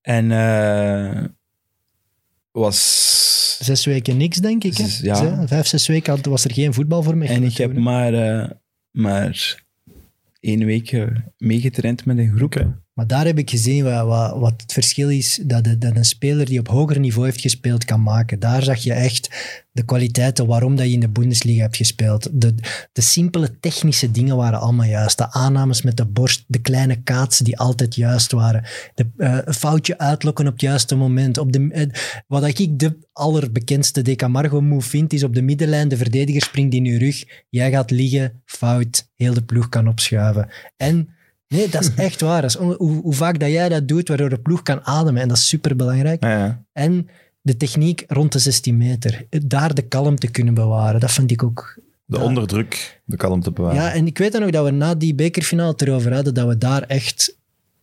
En 0.00 0.30
eh, 0.32 1.24
was... 2.50 3.58
Zes 3.60 3.84
weken 3.84 4.16
niks, 4.16 4.36
denk 4.38 4.64
ik. 4.64 4.76
Hè? 4.76 4.84
Zes- 4.84 5.00
ja. 5.00 5.14
Zo, 5.14 5.46
Vijf, 5.46 5.66
zes 5.66 5.86
weken 5.86 6.12
had- 6.14 6.24
was 6.26 6.44
er 6.44 6.52
geen 6.52 6.74
voetbal 6.74 7.02
voor 7.02 7.16
mij. 7.16 7.28
En 7.28 7.42
ik 7.42 7.56
heb 7.56 7.76
maar, 7.76 8.14
eh, 8.14 8.50
maar 8.98 9.64
één 10.40 10.64
week 10.64 10.92
eh, 10.92 11.06
meegetraind 11.36 12.04
met 12.04 12.18
een 12.18 12.36
groep. 12.36 12.66
Maar 12.98 13.06
daar 13.06 13.24
heb 13.24 13.38
ik 13.38 13.50
gezien 13.50 13.84
wat, 13.84 14.54
het 14.56 14.72
verschil 14.72 15.10
is 15.10 15.40
dat, 15.42 15.64
dat 15.64 15.96
een 15.96 16.04
speler 16.04 16.46
die 16.46 16.58
op 16.58 16.68
hoger 16.68 16.98
niveau 17.00 17.26
heeft 17.26 17.40
gespeeld 17.40 17.84
kan 17.84 18.02
maken. 18.02 18.38
Daar 18.38 18.62
zag 18.62 18.78
je 18.78 18.92
echt 18.92 19.28
de 19.72 19.84
kwaliteiten 19.84 20.46
waarom 20.46 20.76
dat 20.76 20.86
je 20.86 20.92
in 20.92 21.00
de 21.00 21.08
Bundesliga 21.08 21.62
hebt 21.62 21.76
gespeeld. 21.76 22.28
De, 22.32 22.54
de 22.92 23.00
simpele 23.00 23.58
technische 23.60 24.10
dingen 24.10 24.36
waren 24.36 24.60
allemaal 24.60 24.86
juist. 24.86 25.18
De 25.18 25.32
aannames 25.32 25.82
met 25.82 25.96
de 25.96 26.06
borst, 26.06 26.44
de 26.46 26.58
kleine 26.58 27.02
kaatsen 27.02 27.44
die 27.44 27.58
altijd 27.58 27.94
juist 27.94 28.32
waren. 28.32 28.64
De, 28.94 29.06
eh, 29.16 29.38
foutje 29.54 29.98
uitlokken 29.98 30.46
op 30.46 30.52
het 30.52 30.60
juiste 30.60 30.94
moment. 30.94 31.38
Op 31.38 31.52
de, 31.52 31.68
eh, 31.70 31.86
wat 32.26 32.58
ik 32.58 32.78
de 32.78 32.98
allerbekendste 33.12 34.02
De 34.02 34.16
Camargo 34.16 34.60
move 34.60 34.88
vind, 34.88 35.12
is 35.12 35.24
op 35.24 35.34
de 35.34 35.42
middenlijn 35.42 35.88
de 35.88 35.96
verdediger 35.96 36.42
springt 36.42 36.74
in 36.74 36.84
je 36.84 36.98
rug. 36.98 37.24
Jij 37.48 37.70
gaat 37.70 37.90
liggen, 37.90 38.42
fout, 38.44 39.10
heel 39.14 39.34
de 39.34 39.42
ploeg 39.42 39.68
kan 39.68 39.88
opschuiven. 39.88 40.48
En 40.76 41.16
Nee, 41.48 41.68
dat 41.68 41.82
is 41.82 41.94
echt 41.94 42.20
waar. 42.20 42.42
Dat 42.42 42.50
is 42.50 42.56
hoe, 42.56 42.76
hoe 43.02 43.14
vaak 43.14 43.38
dat 43.40 43.50
jij 43.50 43.68
dat 43.68 43.88
doet, 43.88 44.08
waardoor 44.08 44.28
de 44.28 44.38
ploeg 44.40 44.62
kan 44.62 44.84
ademen. 44.86 45.22
En 45.22 45.28
dat 45.28 45.36
is 45.36 45.48
superbelangrijk. 45.48 46.22
Ja, 46.24 46.38
ja. 46.38 46.64
En 46.72 47.08
de 47.40 47.56
techniek 47.56 48.04
rond 48.06 48.32
de 48.32 48.38
16 48.38 48.76
meter. 48.76 49.26
Daar 49.46 49.74
de 49.74 49.82
kalmte 49.82 50.28
kunnen 50.30 50.54
bewaren. 50.54 51.00
Dat 51.00 51.12
vind 51.12 51.30
ik 51.30 51.42
ook... 51.42 51.80
De 52.04 52.16
Ja. 52.18 52.22
onderdruk, 52.22 53.00
de 53.04 53.16
kalmte 53.16 53.50
bewaren. 53.52 53.76
Ja, 53.82 53.92
en 53.92 54.06
ik 54.06 54.18
weet 54.18 54.32
dan 54.32 54.40
nog 54.40 54.50
dat 54.50 54.64
we 54.64 54.70
na 54.70 54.94
die 54.94 55.14
bekerfinale 55.14 55.74
erover 55.76 56.14
hadden, 56.14 56.34
dat 56.34 56.46
we 56.48 56.58
daar 56.58 56.82
echt 56.82 57.36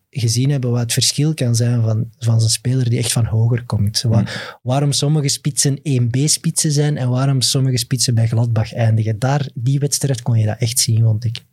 gezien 0.09 0.49
hebben 0.49 0.71
wat 0.71 0.79
het 0.79 0.93
verschil 0.93 1.33
kan 1.33 1.55
zijn 1.55 1.81
van, 1.81 2.09
van 2.19 2.39
zo'n 2.39 2.49
speler 2.49 2.89
die 2.89 2.97
echt 2.99 3.11
van 3.11 3.25
hoger 3.25 3.63
komt. 3.65 4.01
Wa- 4.01 4.25
Waarom 4.61 4.91
sommige 4.91 5.27
spitsen 5.27 5.77
1B-spitsen 5.79 6.71
zijn 6.71 6.97
en 6.97 7.09
waarom 7.09 7.41
sommige 7.41 7.77
spitsen 7.77 8.15
bij 8.15 8.27
Gladbach 8.27 8.73
eindigen. 8.73 9.19
Daar, 9.19 9.49
die 9.53 9.79
wedstrijd 9.79 10.21
kon 10.21 10.39
je 10.39 10.45
dat 10.45 10.59
echt 10.59 10.79
zien, 10.79 11.03
vond 11.03 11.23
ik. 11.23 11.43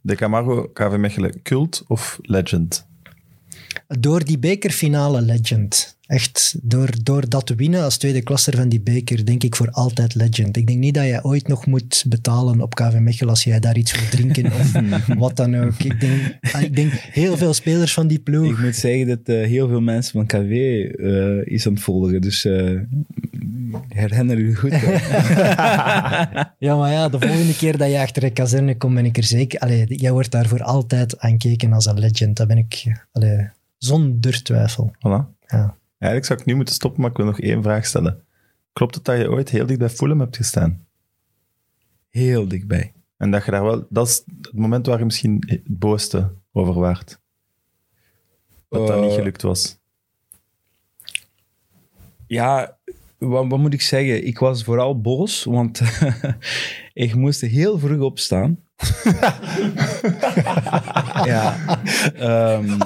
De 0.00 0.14
Camargo, 0.14 0.70
KV 0.72 0.96
Mechelen, 0.96 1.42
cult 1.42 1.84
of 1.86 2.18
legend? 2.22 2.86
Door 3.86 4.24
die 4.24 4.38
bekerfinale 4.38 5.22
legend. 5.22 5.98
Echt, 6.06 6.56
door, 6.62 6.90
door 7.02 7.28
dat 7.28 7.46
te 7.46 7.54
winnen 7.54 7.82
als 7.82 7.96
tweede 7.96 8.22
klasser 8.22 8.56
van 8.56 8.68
die 8.68 8.80
beker, 8.80 9.24
denk 9.24 9.42
ik 9.42 9.56
voor 9.56 9.70
altijd 9.70 10.14
legend. 10.14 10.56
Ik 10.56 10.66
denk 10.66 10.78
niet 10.78 10.94
dat 10.94 11.04
jij 11.04 11.22
ooit 11.22 11.48
nog 11.48 11.66
moet 11.66 12.04
betalen 12.08 12.60
op 12.60 12.74
KV 12.74 12.98
Mechelen 12.98 13.30
als 13.30 13.44
jij 13.44 13.60
daar 13.60 13.76
iets 13.76 13.92
wil 13.92 14.08
drinken 14.10 14.46
of 14.46 14.72
wat 15.18 15.36
dan 15.36 15.56
ook. 15.56 15.78
Ik 15.78 16.00
denk, 16.00 16.38
ah, 16.52 16.62
ik 16.62 16.76
denk 16.76 16.92
heel 16.92 17.36
veel 17.36 17.54
spelers 17.54 17.92
van 17.92 18.06
die 18.06 18.18
ploeg. 18.18 18.50
Ik 18.50 18.58
moet 18.58 18.76
zeggen 18.76 19.06
dat 19.06 19.20
eh, 19.24 19.46
heel 19.46 19.68
veel 19.68 19.80
mensen 19.80 20.12
van 20.12 20.26
KV 20.26 20.50
eh, 20.98 21.54
is 21.54 21.66
aan 21.66 21.72
het 21.72 21.82
volgen. 21.82 22.20
Dus 22.20 22.44
eh 22.44 22.80
herinner 23.88 24.38
u 24.38 24.56
goed. 24.56 24.70
Ja, 26.58 26.76
maar 26.76 26.90
ja, 26.92 27.08
de 27.08 27.20
volgende 27.20 27.56
keer 27.56 27.78
dat 27.78 27.90
je 27.90 27.98
achter 28.00 28.22
de 28.22 28.30
kazerne 28.32 28.76
komt, 28.76 28.94
ben 28.94 29.04
ik 29.04 29.16
er 29.16 29.22
zeker... 29.24 29.58
Allee, 29.60 29.86
jij 29.86 30.12
wordt 30.12 30.30
daarvoor 30.30 30.62
altijd 30.62 31.18
aankeken 31.18 31.72
als 31.72 31.86
een 31.86 31.98
legend. 31.98 32.36
Dat 32.36 32.48
ben 32.48 32.58
ik 32.58 33.04
allee, 33.12 33.48
zonder 33.78 34.42
twijfel. 34.42 34.90
Voilà. 34.96 35.38
Ja. 35.46 35.76
Eigenlijk 35.98 36.24
zou 36.24 36.40
ik 36.40 36.44
nu 36.44 36.54
moeten 36.54 36.74
stoppen, 36.74 37.00
maar 37.00 37.10
ik 37.10 37.16
wil 37.16 37.26
nog 37.26 37.40
één 37.40 37.62
vraag 37.62 37.86
stellen. 37.86 38.22
Klopt 38.72 38.94
het 38.94 39.04
dat 39.04 39.18
je 39.18 39.30
ooit 39.30 39.48
heel 39.48 39.66
dicht 39.66 39.78
bij 39.78 39.88
Fulham 39.90 40.20
hebt 40.20 40.36
gestaan? 40.36 40.86
Heel 42.08 42.48
dichtbij. 42.48 42.92
En 43.16 43.30
dat 43.30 43.44
je 43.44 43.50
daar 43.50 43.64
wel... 43.64 43.86
Dat 43.88 44.08
is 44.08 44.22
het 44.42 44.52
moment 44.52 44.86
waar 44.86 44.98
je 44.98 45.04
misschien 45.04 45.42
het 45.46 45.60
boosste 45.64 46.30
over 46.52 46.74
waart. 46.74 47.18
Dat 48.68 48.86
dat 48.86 48.96
Eh, 48.96 49.02
niet 49.02 49.12
gelukt 49.12 49.42
was. 49.42 49.78
Ja, 52.26 52.76
wat, 53.20 53.46
wat 53.48 53.58
moet 53.58 53.74
ik 53.74 53.82
zeggen? 53.82 54.26
Ik 54.26 54.38
was 54.38 54.64
vooral 54.64 55.00
boos, 55.00 55.44
want 55.44 55.80
ik 56.92 57.14
moest 57.14 57.40
heel 57.40 57.78
vroeg 57.78 58.00
opstaan. 58.00 58.58
ja. 61.24 61.56
Ehm, 62.14 62.78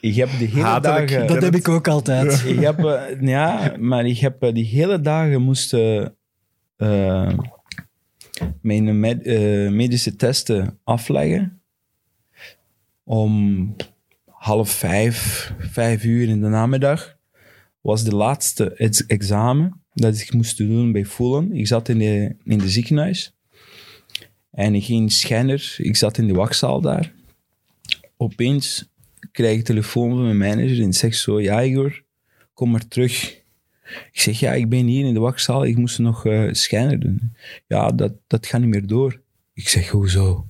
ik 0.00 0.14
heb 0.14 0.28
de 0.38 0.44
hele 0.44 0.62
Hatelijk. 0.62 1.08
dagen... 1.08 1.26
Dat 1.26 1.42
heb 1.42 1.54
ik 1.54 1.68
ook 1.68 1.88
altijd. 1.88 2.44
Ik 2.46 2.60
heb, 2.60 2.84
eh, 2.84 3.20
ja, 3.20 3.74
maar 3.78 4.06
ik 4.06 4.18
heb 4.18 4.42
eh, 4.42 4.52
die 4.52 4.64
hele 4.64 5.00
dagen 5.00 5.42
moesten 5.42 6.14
eh, 6.76 7.30
mijn 8.62 9.00
med- 9.00 9.24
medische 9.70 10.16
testen 10.16 10.78
afleggen. 10.84 11.60
Om 13.04 13.76
half 14.26 14.70
vijf, 14.70 15.52
vijf 15.58 16.04
uur 16.04 16.28
in 16.28 16.40
de 16.40 16.48
namiddag 16.48 17.13
was 17.84 18.04
de 18.04 18.14
laatste 18.14 18.74
ex- 18.74 19.06
examen 19.06 19.80
dat 19.92 20.18
ik 20.18 20.32
moest 20.32 20.56
doen 20.56 20.92
bij 20.92 21.04
Fulham. 21.04 21.52
Ik 21.52 21.66
zat 21.66 21.88
in 21.88 21.98
de, 21.98 22.36
in 22.44 22.58
de 22.58 22.68
ziekenhuis 22.68 23.34
en 24.50 24.74
ik 24.74 24.84
ging 24.84 25.12
scanner. 25.12 25.74
Ik 25.78 25.96
zat 25.96 26.18
in 26.18 26.26
de 26.26 26.34
wachtzaal 26.34 26.80
daar. 26.80 27.12
Opeens 28.16 28.88
krijg 29.32 29.58
ik 29.58 29.64
telefoon 29.64 30.10
van 30.10 30.22
mijn 30.22 30.36
manager 30.36 30.82
en 30.82 30.92
zegt 30.92 31.16
zo, 31.16 31.40
ja 31.40 31.62
Igor, 31.62 32.02
kom 32.54 32.70
maar 32.70 32.88
terug. 32.88 33.42
Ik 34.12 34.20
zeg, 34.20 34.40
ja, 34.40 34.52
ik 34.52 34.68
ben 34.68 34.86
hier 34.86 35.06
in 35.06 35.14
de 35.14 35.20
wachtzaal, 35.20 35.64
ik 35.64 35.76
moest 35.76 35.98
nog 35.98 36.26
schijnen 36.50 37.00
doen. 37.00 37.36
Ja, 37.66 37.90
dat, 37.90 38.12
dat 38.26 38.46
gaat 38.46 38.60
niet 38.60 38.70
meer 38.70 38.86
door. 38.86 39.20
Ik 39.52 39.68
zeg, 39.68 39.88
hoezo? 39.88 40.48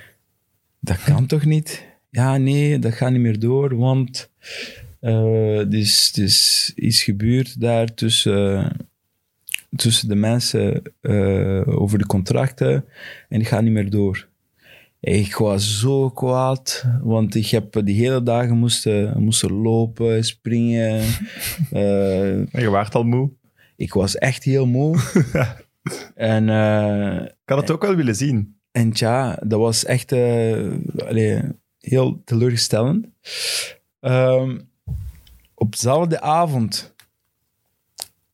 dat 0.80 1.02
kan 1.04 1.26
toch 1.26 1.44
niet? 1.44 1.86
Ja, 2.10 2.36
nee, 2.36 2.78
dat 2.78 2.94
gaat 2.94 3.10
niet 3.10 3.20
meer 3.20 3.38
door, 3.38 3.76
want 3.76 4.30
er 5.12 5.74
is, 5.74 6.12
er 6.16 6.22
is 6.22 6.72
iets 6.76 7.02
gebeurd 7.02 7.60
daar 7.60 7.94
tussen, 7.94 8.76
tussen 9.76 10.08
de 10.08 10.14
mensen 10.14 10.82
eh, 11.00 11.78
over 11.78 11.98
de 11.98 12.06
contracten 12.06 12.84
en 13.28 13.38
die 13.38 13.48
gaat 13.48 13.62
niet 13.62 13.72
meer 13.72 13.90
door. 13.90 14.28
Ik 15.00 15.36
was 15.36 15.78
zo 15.80 16.10
kwaad, 16.10 16.84
want 17.02 17.34
ik 17.34 17.46
heb 17.46 17.80
die 17.84 17.94
hele 17.94 18.22
dagen 18.22 18.56
moesten, 18.56 19.22
moesten 19.22 19.52
lopen, 19.52 20.24
springen. 20.24 21.00
eh, 21.70 22.46
je 22.46 22.68
waart 22.70 22.94
al 22.94 23.04
moe. 23.04 23.30
ik 23.76 23.92
was 23.92 24.16
echt 24.16 24.44
heel 24.44 24.66
moe. 24.66 24.98
en, 26.14 26.48
eh, 26.48 27.22
Ik 27.22 27.32
had 27.44 27.58
het 27.58 27.70
ook 27.70 27.82
wel 27.82 27.94
willen 27.94 28.16
zien. 28.16 28.56
en 28.72 28.92
tja, 28.92 29.38
dat 29.46 29.58
was 29.58 29.84
echt 29.84 30.12
eh, 30.12 30.72
allee, 31.06 31.42
heel 31.80 32.22
teleurstellend. 32.24 33.06
Ehm, 34.00 34.58
op 35.66 35.72
dezelfde 35.72 36.20
avond 36.20 36.94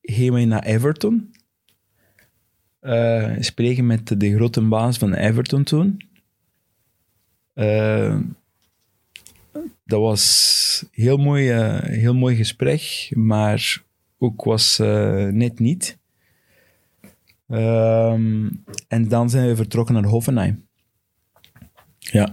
gingen 0.02 0.32
we 0.32 0.44
naar 0.44 0.64
Everton. 0.64 1.34
Eh, 2.80 3.36
spreken 3.38 3.86
met 3.86 4.20
de 4.20 4.34
grote 4.34 4.60
baas 4.60 4.98
van 4.98 5.14
Everton 5.14 5.62
toen. 5.62 6.10
Eh, 7.54 8.18
dat 9.84 10.00
was 10.00 10.80
een 10.82 11.02
heel 11.02 11.16
mooi, 11.16 11.50
eh, 11.50 11.82
heel 11.82 12.14
mooi 12.14 12.36
gesprek, 12.36 13.10
maar 13.14 13.82
ook 14.18 14.44
was 14.44 14.78
net 15.30 15.58
niet. 15.58 15.98
Ehm, 17.48 18.50
en 18.88 19.08
dan 19.08 19.30
zijn 19.30 19.48
we 19.48 19.56
vertrokken 19.56 19.94
naar 19.94 20.04
Hoffenheim. 20.04 20.66
Ja. 21.98 22.26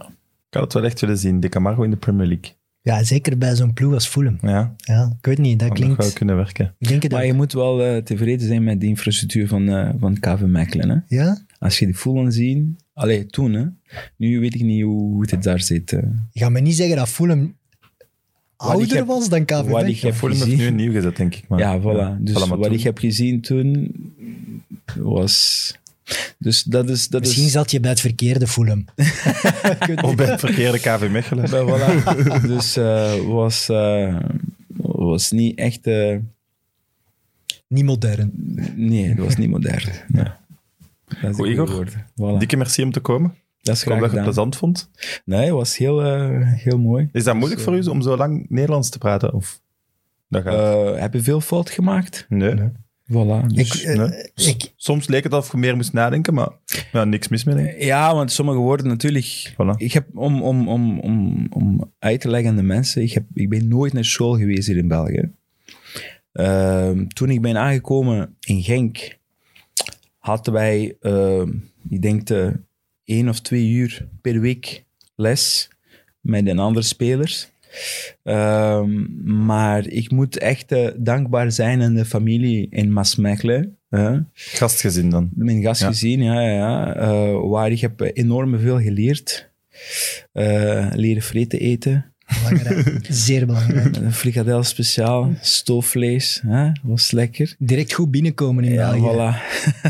Ik 0.49 0.55
had 0.55 0.63
het 0.63 0.73
wel 0.73 0.83
echt 0.83 1.01
willen 1.01 1.17
zien. 1.17 1.39
De 1.39 1.49
Camargo 1.49 1.83
in 1.83 1.89
de 1.89 1.97
Premier 1.97 2.27
League. 2.27 2.58
Ja, 2.89 3.03
zeker 3.03 3.37
bij 3.37 3.55
zo'n 3.55 3.73
ploeg 3.73 3.93
als 3.93 4.07
Fulham. 4.07 4.37
Ja, 4.41 4.75
Ja, 4.77 5.15
ik 5.19 5.25
weet 5.25 5.37
niet, 5.37 5.59
dat 5.59 5.67
wel 5.67 5.77
klinkt... 5.77 6.13
kunnen 6.13 6.35
werken. 6.35 6.73
Ik 6.79 6.87
denk 6.87 7.03
het 7.03 7.11
Maar 7.11 7.21
ook. 7.21 7.27
je 7.27 7.33
moet 7.33 7.53
wel 7.53 7.83
eh, 7.83 7.97
tevreden 8.03 8.47
zijn 8.47 8.63
met 8.63 8.81
de 8.81 8.87
infrastructuur 8.87 9.47
van, 9.47 9.69
eh 9.69 9.89
van 9.99 10.19
KV 10.19 10.41
Mechelen. 10.41 10.89
Hè? 10.89 11.15
Ja? 11.15 11.37
Als 11.59 11.79
je 11.79 11.85
die 11.85 11.97
voelen 11.97 12.31
zien... 12.31 12.77
Allee, 12.93 13.25
toen 13.25 13.53
hè. 13.53 13.65
Nu 14.15 14.39
weet 14.39 14.55
ik 14.55 14.61
niet 14.61 14.83
hoe, 14.83 14.99
hoe 15.13 15.25
het 15.29 15.43
daar 15.43 15.59
zit. 15.61 15.91
eh. 15.93 15.99
Je 16.31 16.39
gaat 16.39 16.51
me 16.51 16.59
niet 16.59 16.75
zeggen 16.75 16.95
dat 16.97 17.09
Fulham 17.09 17.55
ouder 18.55 18.95
heb- 18.95 19.05
was 19.05 19.29
dan 19.29 19.45
KV 19.45 19.51
wat 19.51 19.65
ik 19.65 19.71
Mechelen. 19.87 19.95
heb 20.11 20.13
Fulham 20.13 20.37
heeft 20.37 20.49
gezien. 20.51 20.75
nu 20.75 20.83
nieuw 20.83 20.91
gezet, 20.91 21.15
denk 21.15 21.35
ik. 21.35 21.47
Maar, 21.47 21.59
ja, 21.59 21.79
voilà. 21.79 22.21
Dus 22.23 22.35
Voilà, 22.35 22.47
maar 22.47 22.57
wat 22.57 22.63
toen- 22.67 22.73
ik 22.77 22.81
heb 22.83 22.97
gezien 22.97 23.41
toen 23.41 23.91
was... 24.95 25.73
Dus 26.37 26.63
dat 26.63 26.89
is... 26.89 27.07
Dat 27.07 27.21
Misschien 27.21 27.45
is, 27.45 27.51
zat 27.51 27.71
je 27.71 27.79
bij 27.79 27.89
het 27.89 27.99
verkeerde 27.99 28.47
Fulham. 28.47 28.85
Weet 29.87 30.03
Of 30.03 30.15
bij 30.15 30.25
het 30.25 30.39
verkeerde 30.39 30.79
KV 30.79 31.07
Mechelen. 31.11 31.49
Ja, 31.49 31.65
voilà. 31.65 32.41
dus 32.41 32.77
eh, 32.77 33.13
was, 33.25 33.69
eh, 33.69 34.19
was 34.77 35.31
niet 35.31 35.57
echt... 35.57 35.87
eh, 35.87 36.15
Niet 37.67 37.83
modern. 37.85 38.31
nee, 38.75 39.15
dat 39.15 39.25
was 39.25 39.35
niet 39.35 39.49
modern. 39.49 39.91
Ja. 40.13 40.39
Dat 41.21 41.29
is 41.29 41.35
Goed, 41.35 41.47
Igor. 41.47 41.87
Voilà. 42.11 42.37
Dikke 42.37 42.57
merci 42.57 42.83
om 42.83 42.91
te 42.91 42.99
komen. 42.99 43.35
dat 43.61 43.75
is 43.75 43.81
Ik 43.83 43.87
hoop 43.89 43.99
dat 43.99 44.09
je 44.09 44.15
het 44.15 44.25
plezant 44.25 44.55
vond. 44.55 44.89
Nee, 45.25 45.41
het 45.45 45.49
was 45.53 45.77
heel, 45.77 46.03
heel 46.43 46.79
mooi. 46.79 47.09
Is 47.11 47.23
dat 47.23 47.33
moeilijk 47.35 47.55
Dus, 47.65 47.69
voor 47.69 47.77
u 47.77 47.87
om 47.87 48.01
zo 48.01 48.17
lang 48.17 48.45
Nederlands 48.49 48.89
te 48.89 48.97
praten? 48.97 49.33
Of? 49.33 49.61
Dat 50.27 50.43
gaat. 50.43 50.93
Eh, 50.95 51.01
heb 51.01 51.13
je 51.13 51.21
veel 51.21 51.41
fout 51.41 51.69
gemaakt? 51.69 52.25
nee. 52.29 52.55
Voilà. 53.11 53.45
dus- 53.47 53.81
Ik, 53.81 53.87
eh, 53.87 53.97
nee. 53.97 54.31
ik, 54.35 54.73
Soms 54.75 55.07
leek 55.07 55.23
het 55.23 55.33
alsof 55.33 55.51
je 55.51 55.57
meer 55.57 55.75
moest 55.75 55.93
nadenken, 55.93 56.33
maar 56.33 56.49
ja, 56.91 57.03
niks 57.03 57.27
mis 57.27 57.43
mee. 57.43 57.55
denk 57.55 57.81
ja, 57.81 58.15
want 58.15 58.31
sommige 58.31 58.57
woorden 58.57 58.87
natuurlijk... 58.87 59.51
Voilà. 59.53 59.75
Ik 59.77 59.93
heb, 59.93 60.17
om, 60.17 60.41
om, 60.41 60.67
om, 60.67 60.99
om, 60.99 61.47
om 61.49 61.93
uit 61.99 62.21
te 62.21 62.29
leggen 62.29 62.49
aan 62.49 62.55
de 62.55 62.63
mensen, 62.63 63.01
ik, 63.01 63.13
heb, 63.13 63.23
ik 63.33 63.49
ben 63.49 63.67
nooit 63.67 63.93
naar 63.93 64.05
school 64.05 64.37
geweest 64.37 64.67
hier 64.67 64.77
in 64.77 64.87
België. 64.87 65.31
Ehm, 66.31 67.07
toen 67.07 67.29
ik 67.29 67.41
ben 67.41 67.57
aangekomen 67.57 68.35
in 68.39 68.63
Genk, 68.63 69.17
hadden 70.17 70.53
wij, 70.53 70.95
ehm, 71.01 71.51
ik 71.89 72.01
denk, 72.01 72.25
de 72.27 72.59
één 73.03 73.29
of 73.29 73.39
twee 73.39 73.69
uur 73.69 74.07
per 74.21 74.39
week 74.39 74.83
les 75.15 75.69
met 76.21 76.45
de 76.45 76.55
andere 76.55 76.85
spelers. 76.85 77.49
Ehm, 78.23 78.89
maar 79.45 79.87
ik 79.87 80.11
moet 80.11 80.37
echt 80.37 80.71
eh, 80.71 80.87
dankbaar 80.97 81.51
zijn 81.51 81.81
aan 81.81 81.93
de 81.93 82.05
familie 82.05 82.67
in 82.69 82.93
Maasmechelen. 82.93 83.77
hè. 83.89 84.17
Gastgezin 84.33 85.09
dan. 85.09 85.29
Mijn 85.35 85.61
gastgezin, 85.61 86.23
ja, 86.23 86.41
ja, 86.41 86.49
ja. 86.51 86.95
Eh, 86.95 87.49
waar 87.49 87.71
ik 87.71 87.79
heb 87.81 88.01
enorm 88.13 88.59
veel 88.59 88.79
geleerd. 88.81 89.51
Eh, 90.31 90.87
leren 90.93 91.21
vreten 91.21 91.59
eten. 91.59 92.13
belangrijk. 92.43 93.05
Zeer 93.09 93.45
belangrijk. 93.45 93.95
Een 93.95 94.13
frikadel 94.13 94.63
speciaal, 94.63 95.31
stoofvlees, 95.41 96.41
hè? 96.47 96.71
was 96.83 97.11
lekker. 97.11 97.55
Direct 97.59 97.93
goed 97.93 98.11
binnenkomen 98.11 98.63
in 98.63 98.73
Ja, 98.73 98.91
België. 98.91 99.07
voilà. 99.07 99.37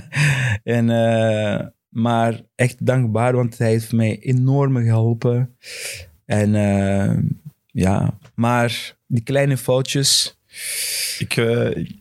en, 0.63 0.89
eh, 0.89 1.65
maar 1.89 2.41
echt 2.55 2.85
dankbaar, 2.85 3.35
want 3.35 3.57
hij 3.57 3.69
heeft 3.69 3.91
mij 3.91 4.19
enorm 4.19 4.77
geholpen. 4.77 5.55
En 6.25 6.55
eh, 6.55 7.17
ja, 7.79 8.17
maar 8.35 8.95
die 9.07 9.23
kleine 9.23 9.57
foutjes, 9.57 10.37
Ik, 11.19 11.37
eh, 11.37 11.75
ik 11.75 11.95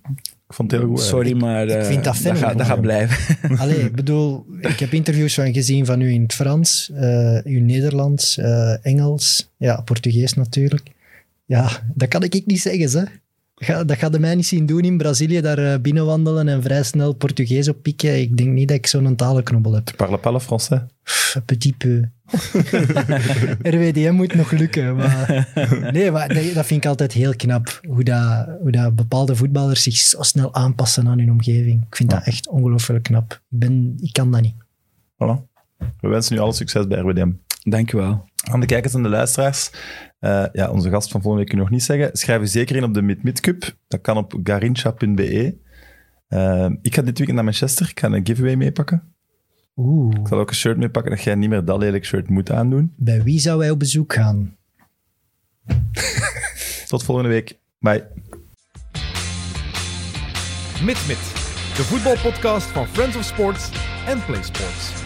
vond 0.49 0.71
het 0.71 0.81
heel 0.81 0.91
goed. 0.91 1.01
sorry, 1.01 1.37
maar 1.37 1.65
ik 1.69 1.71
eh, 1.71 1.87
vind 1.87 2.05
dat 2.05 2.21
dat, 2.23 2.39
gaat, 2.39 2.59
dat 2.59 2.67
gaat 2.67 2.81
blijven. 2.81 3.37
Allee, 3.59 3.79
ik 3.79 3.95
bedoel, 3.95 4.47
ik 4.61 4.79
heb 4.79 4.93
interviews 4.93 5.35
van 5.35 5.53
gezien 5.53 5.87
van 5.87 6.01
u 6.01 6.11
in 6.11 6.23
het 6.23 6.33
Frans, 6.33 6.91
eh 6.95 7.39
uw 7.45 7.61
Nederlands, 7.61 8.39
eh, 8.39 8.87
Engels, 8.87 9.51
ja, 9.57 9.81
Portugees 9.81 10.35
natuurlijk. 10.35 10.91
Ja, 11.45 11.71
dat 11.95 12.09
kan 12.09 12.23
ik 12.23 12.47
niet 12.47 12.61
zeggen, 12.61 13.01
hè. 13.01 13.05
Ga, 13.61 13.85
dat 13.85 13.99
gaat 13.99 14.13
de 14.13 14.19
mij 14.19 14.35
niet 14.35 14.47
zien 14.47 14.67
doen 14.67 14.81
in 14.81 14.97
Brazilië, 14.97 15.41
daar 15.41 15.59
eh, 15.59 15.81
binnenwandelen 15.81 16.49
en 16.49 16.63
vrij 16.63 16.83
snel 16.83 17.13
Portugees 17.13 17.69
op 17.69 17.83
pikken. 17.83 18.21
Ik 18.21 18.37
denk 18.37 18.51
niet 18.51 18.69
dat 18.69 18.77
ik 18.77 18.87
zo'n 18.87 19.17
talenknobbel 19.17 19.73
heb. 19.73 19.89
Je 19.89 19.95
parle 19.97 20.19
pas 20.19 20.33
le 20.33 20.41
français. 20.41 20.81
Pff, 21.03 21.35
een 21.35 21.45
petit 21.45 21.79
peu. 21.79 22.09
RWDM 23.75 24.13
moet 24.15 24.35
nog 24.35 24.51
lukken. 24.51 24.97
Maar... 24.97 25.49
Nee, 25.93 26.11
maar 26.11 26.33
nee, 26.35 26.53
dat 26.53 26.67
vind 26.67 26.85
ik 26.85 26.91
altijd 26.91 27.13
heel 27.13 27.37
knap. 27.37 27.81
Hoe, 27.89 28.05
dat, 28.05 28.47
hoe 28.61 28.71
dat 28.71 28.95
bepaalde 28.95 29.37
voetballers 29.37 29.83
zich 29.83 29.97
zo 29.97 30.23
snel 30.23 30.55
aanpassen 30.55 31.09
aan 31.09 31.19
hun 31.19 31.31
omgeving. 31.31 31.85
Ik 31.87 31.97
vind 31.97 32.11
dat 32.11 32.25
echt 32.25 32.49
ongelooflijk 32.49 33.03
knap. 33.03 33.33
Ik, 33.33 33.59
ben, 33.59 33.95
ik 34.01 34.13
kan 34.13 34.33
dat 34.33 34.41
niet. 34.41 34.55
Voilà. 35.15 35.47
We 36.01 36.09
wensen 36.09 36.37
u 36.37 36.39
alle 36.39 36.53
succes 36.53 36.87
bij 36.87 36.99
RWDM. 36.99 37.31
Dank 37.63 37.91
je 37.91 37.97
wel. 37.97 38.29
Aan 38.51 38.61
de 38.61 38.67
kijkers 38.67 38.95
en 38.95 39.03
de 39.03 39.09
luisteraars, 39.09 39.71
eh, 40.19 40.45
ja, 40.53 40.71
onze 40.71 40.91
gast 40.91 41.11
van 41.11 41.23
volgende 41.23 41.45
week 41.45 41.49
kun 41.49 41.59
ik 41.59 41.65
nog 41.65 41.73
niet 41.73 41.83
zeggen. 41.85 42.17
Schrijf 42.17 42.41
u 42.41 42.47
zeker 42.47 42.77
in 42.77 42.85
op 42.85 42.95
de 42.95 43.03
Mid-Mid 43.03 43.41
Cup. 43.41 43.77
Dat 43.89 44.01
kan 44.01 44.17
op 44.17 44.35
garincha.be. 44.43 45.59
Eh, 46.29 46.71
ik 46.83 46.95
ga 46.95 47.03
dit 47.03 47.17
weekend 47.17 47.33
naar 47.33 47.45
Manchester. 47.45 47.89
Ik 47.89 48.01
ga 48.01 48.09
een 48.09 48.27
giveaway 48.27 48.57
meepakken. 48.57 49.15
Oeh. 49.77 50.17
Ik 50.21 50.29
zal 50.29 50.39
ook 50.39 50.49
een 50.49 50.55
shirt 50.55 50.77
meepakken 50.77 51.11
dat 51.13 51.23
jij 51.23 51.35
niet 51.35 51.49
meer 51.49 51.65
dat 51.65 51.79
lelijk 51.79 52.05
shirt 52.05 52.29
moet 52.29 52.51
aandoen. 52.51 52.93
Bij 52.97 53.23
wie 53.23 53.39
zou 53.39 53.59
wij 53.59 53.71
op 53.71 53.79
bezoek 53.79 54.13
gaan? 54.13 54.57
Tot 56.89 57.05
volgende 57.05 57.31
week. 57.31 57.59
Bye. 57.79 58.07
Mit 60.83 61.07
Mit, 61.07 61.33
de 61.77 61.83
voetbalpodcast 61.85 62.67
van 62.67 62.87
Friends 62.87 63.17
of 63.17 63.25
Sports 63.25 63.71
en 64.07 64.25
Play 64.25 64.43
Sports. 64.43 64.98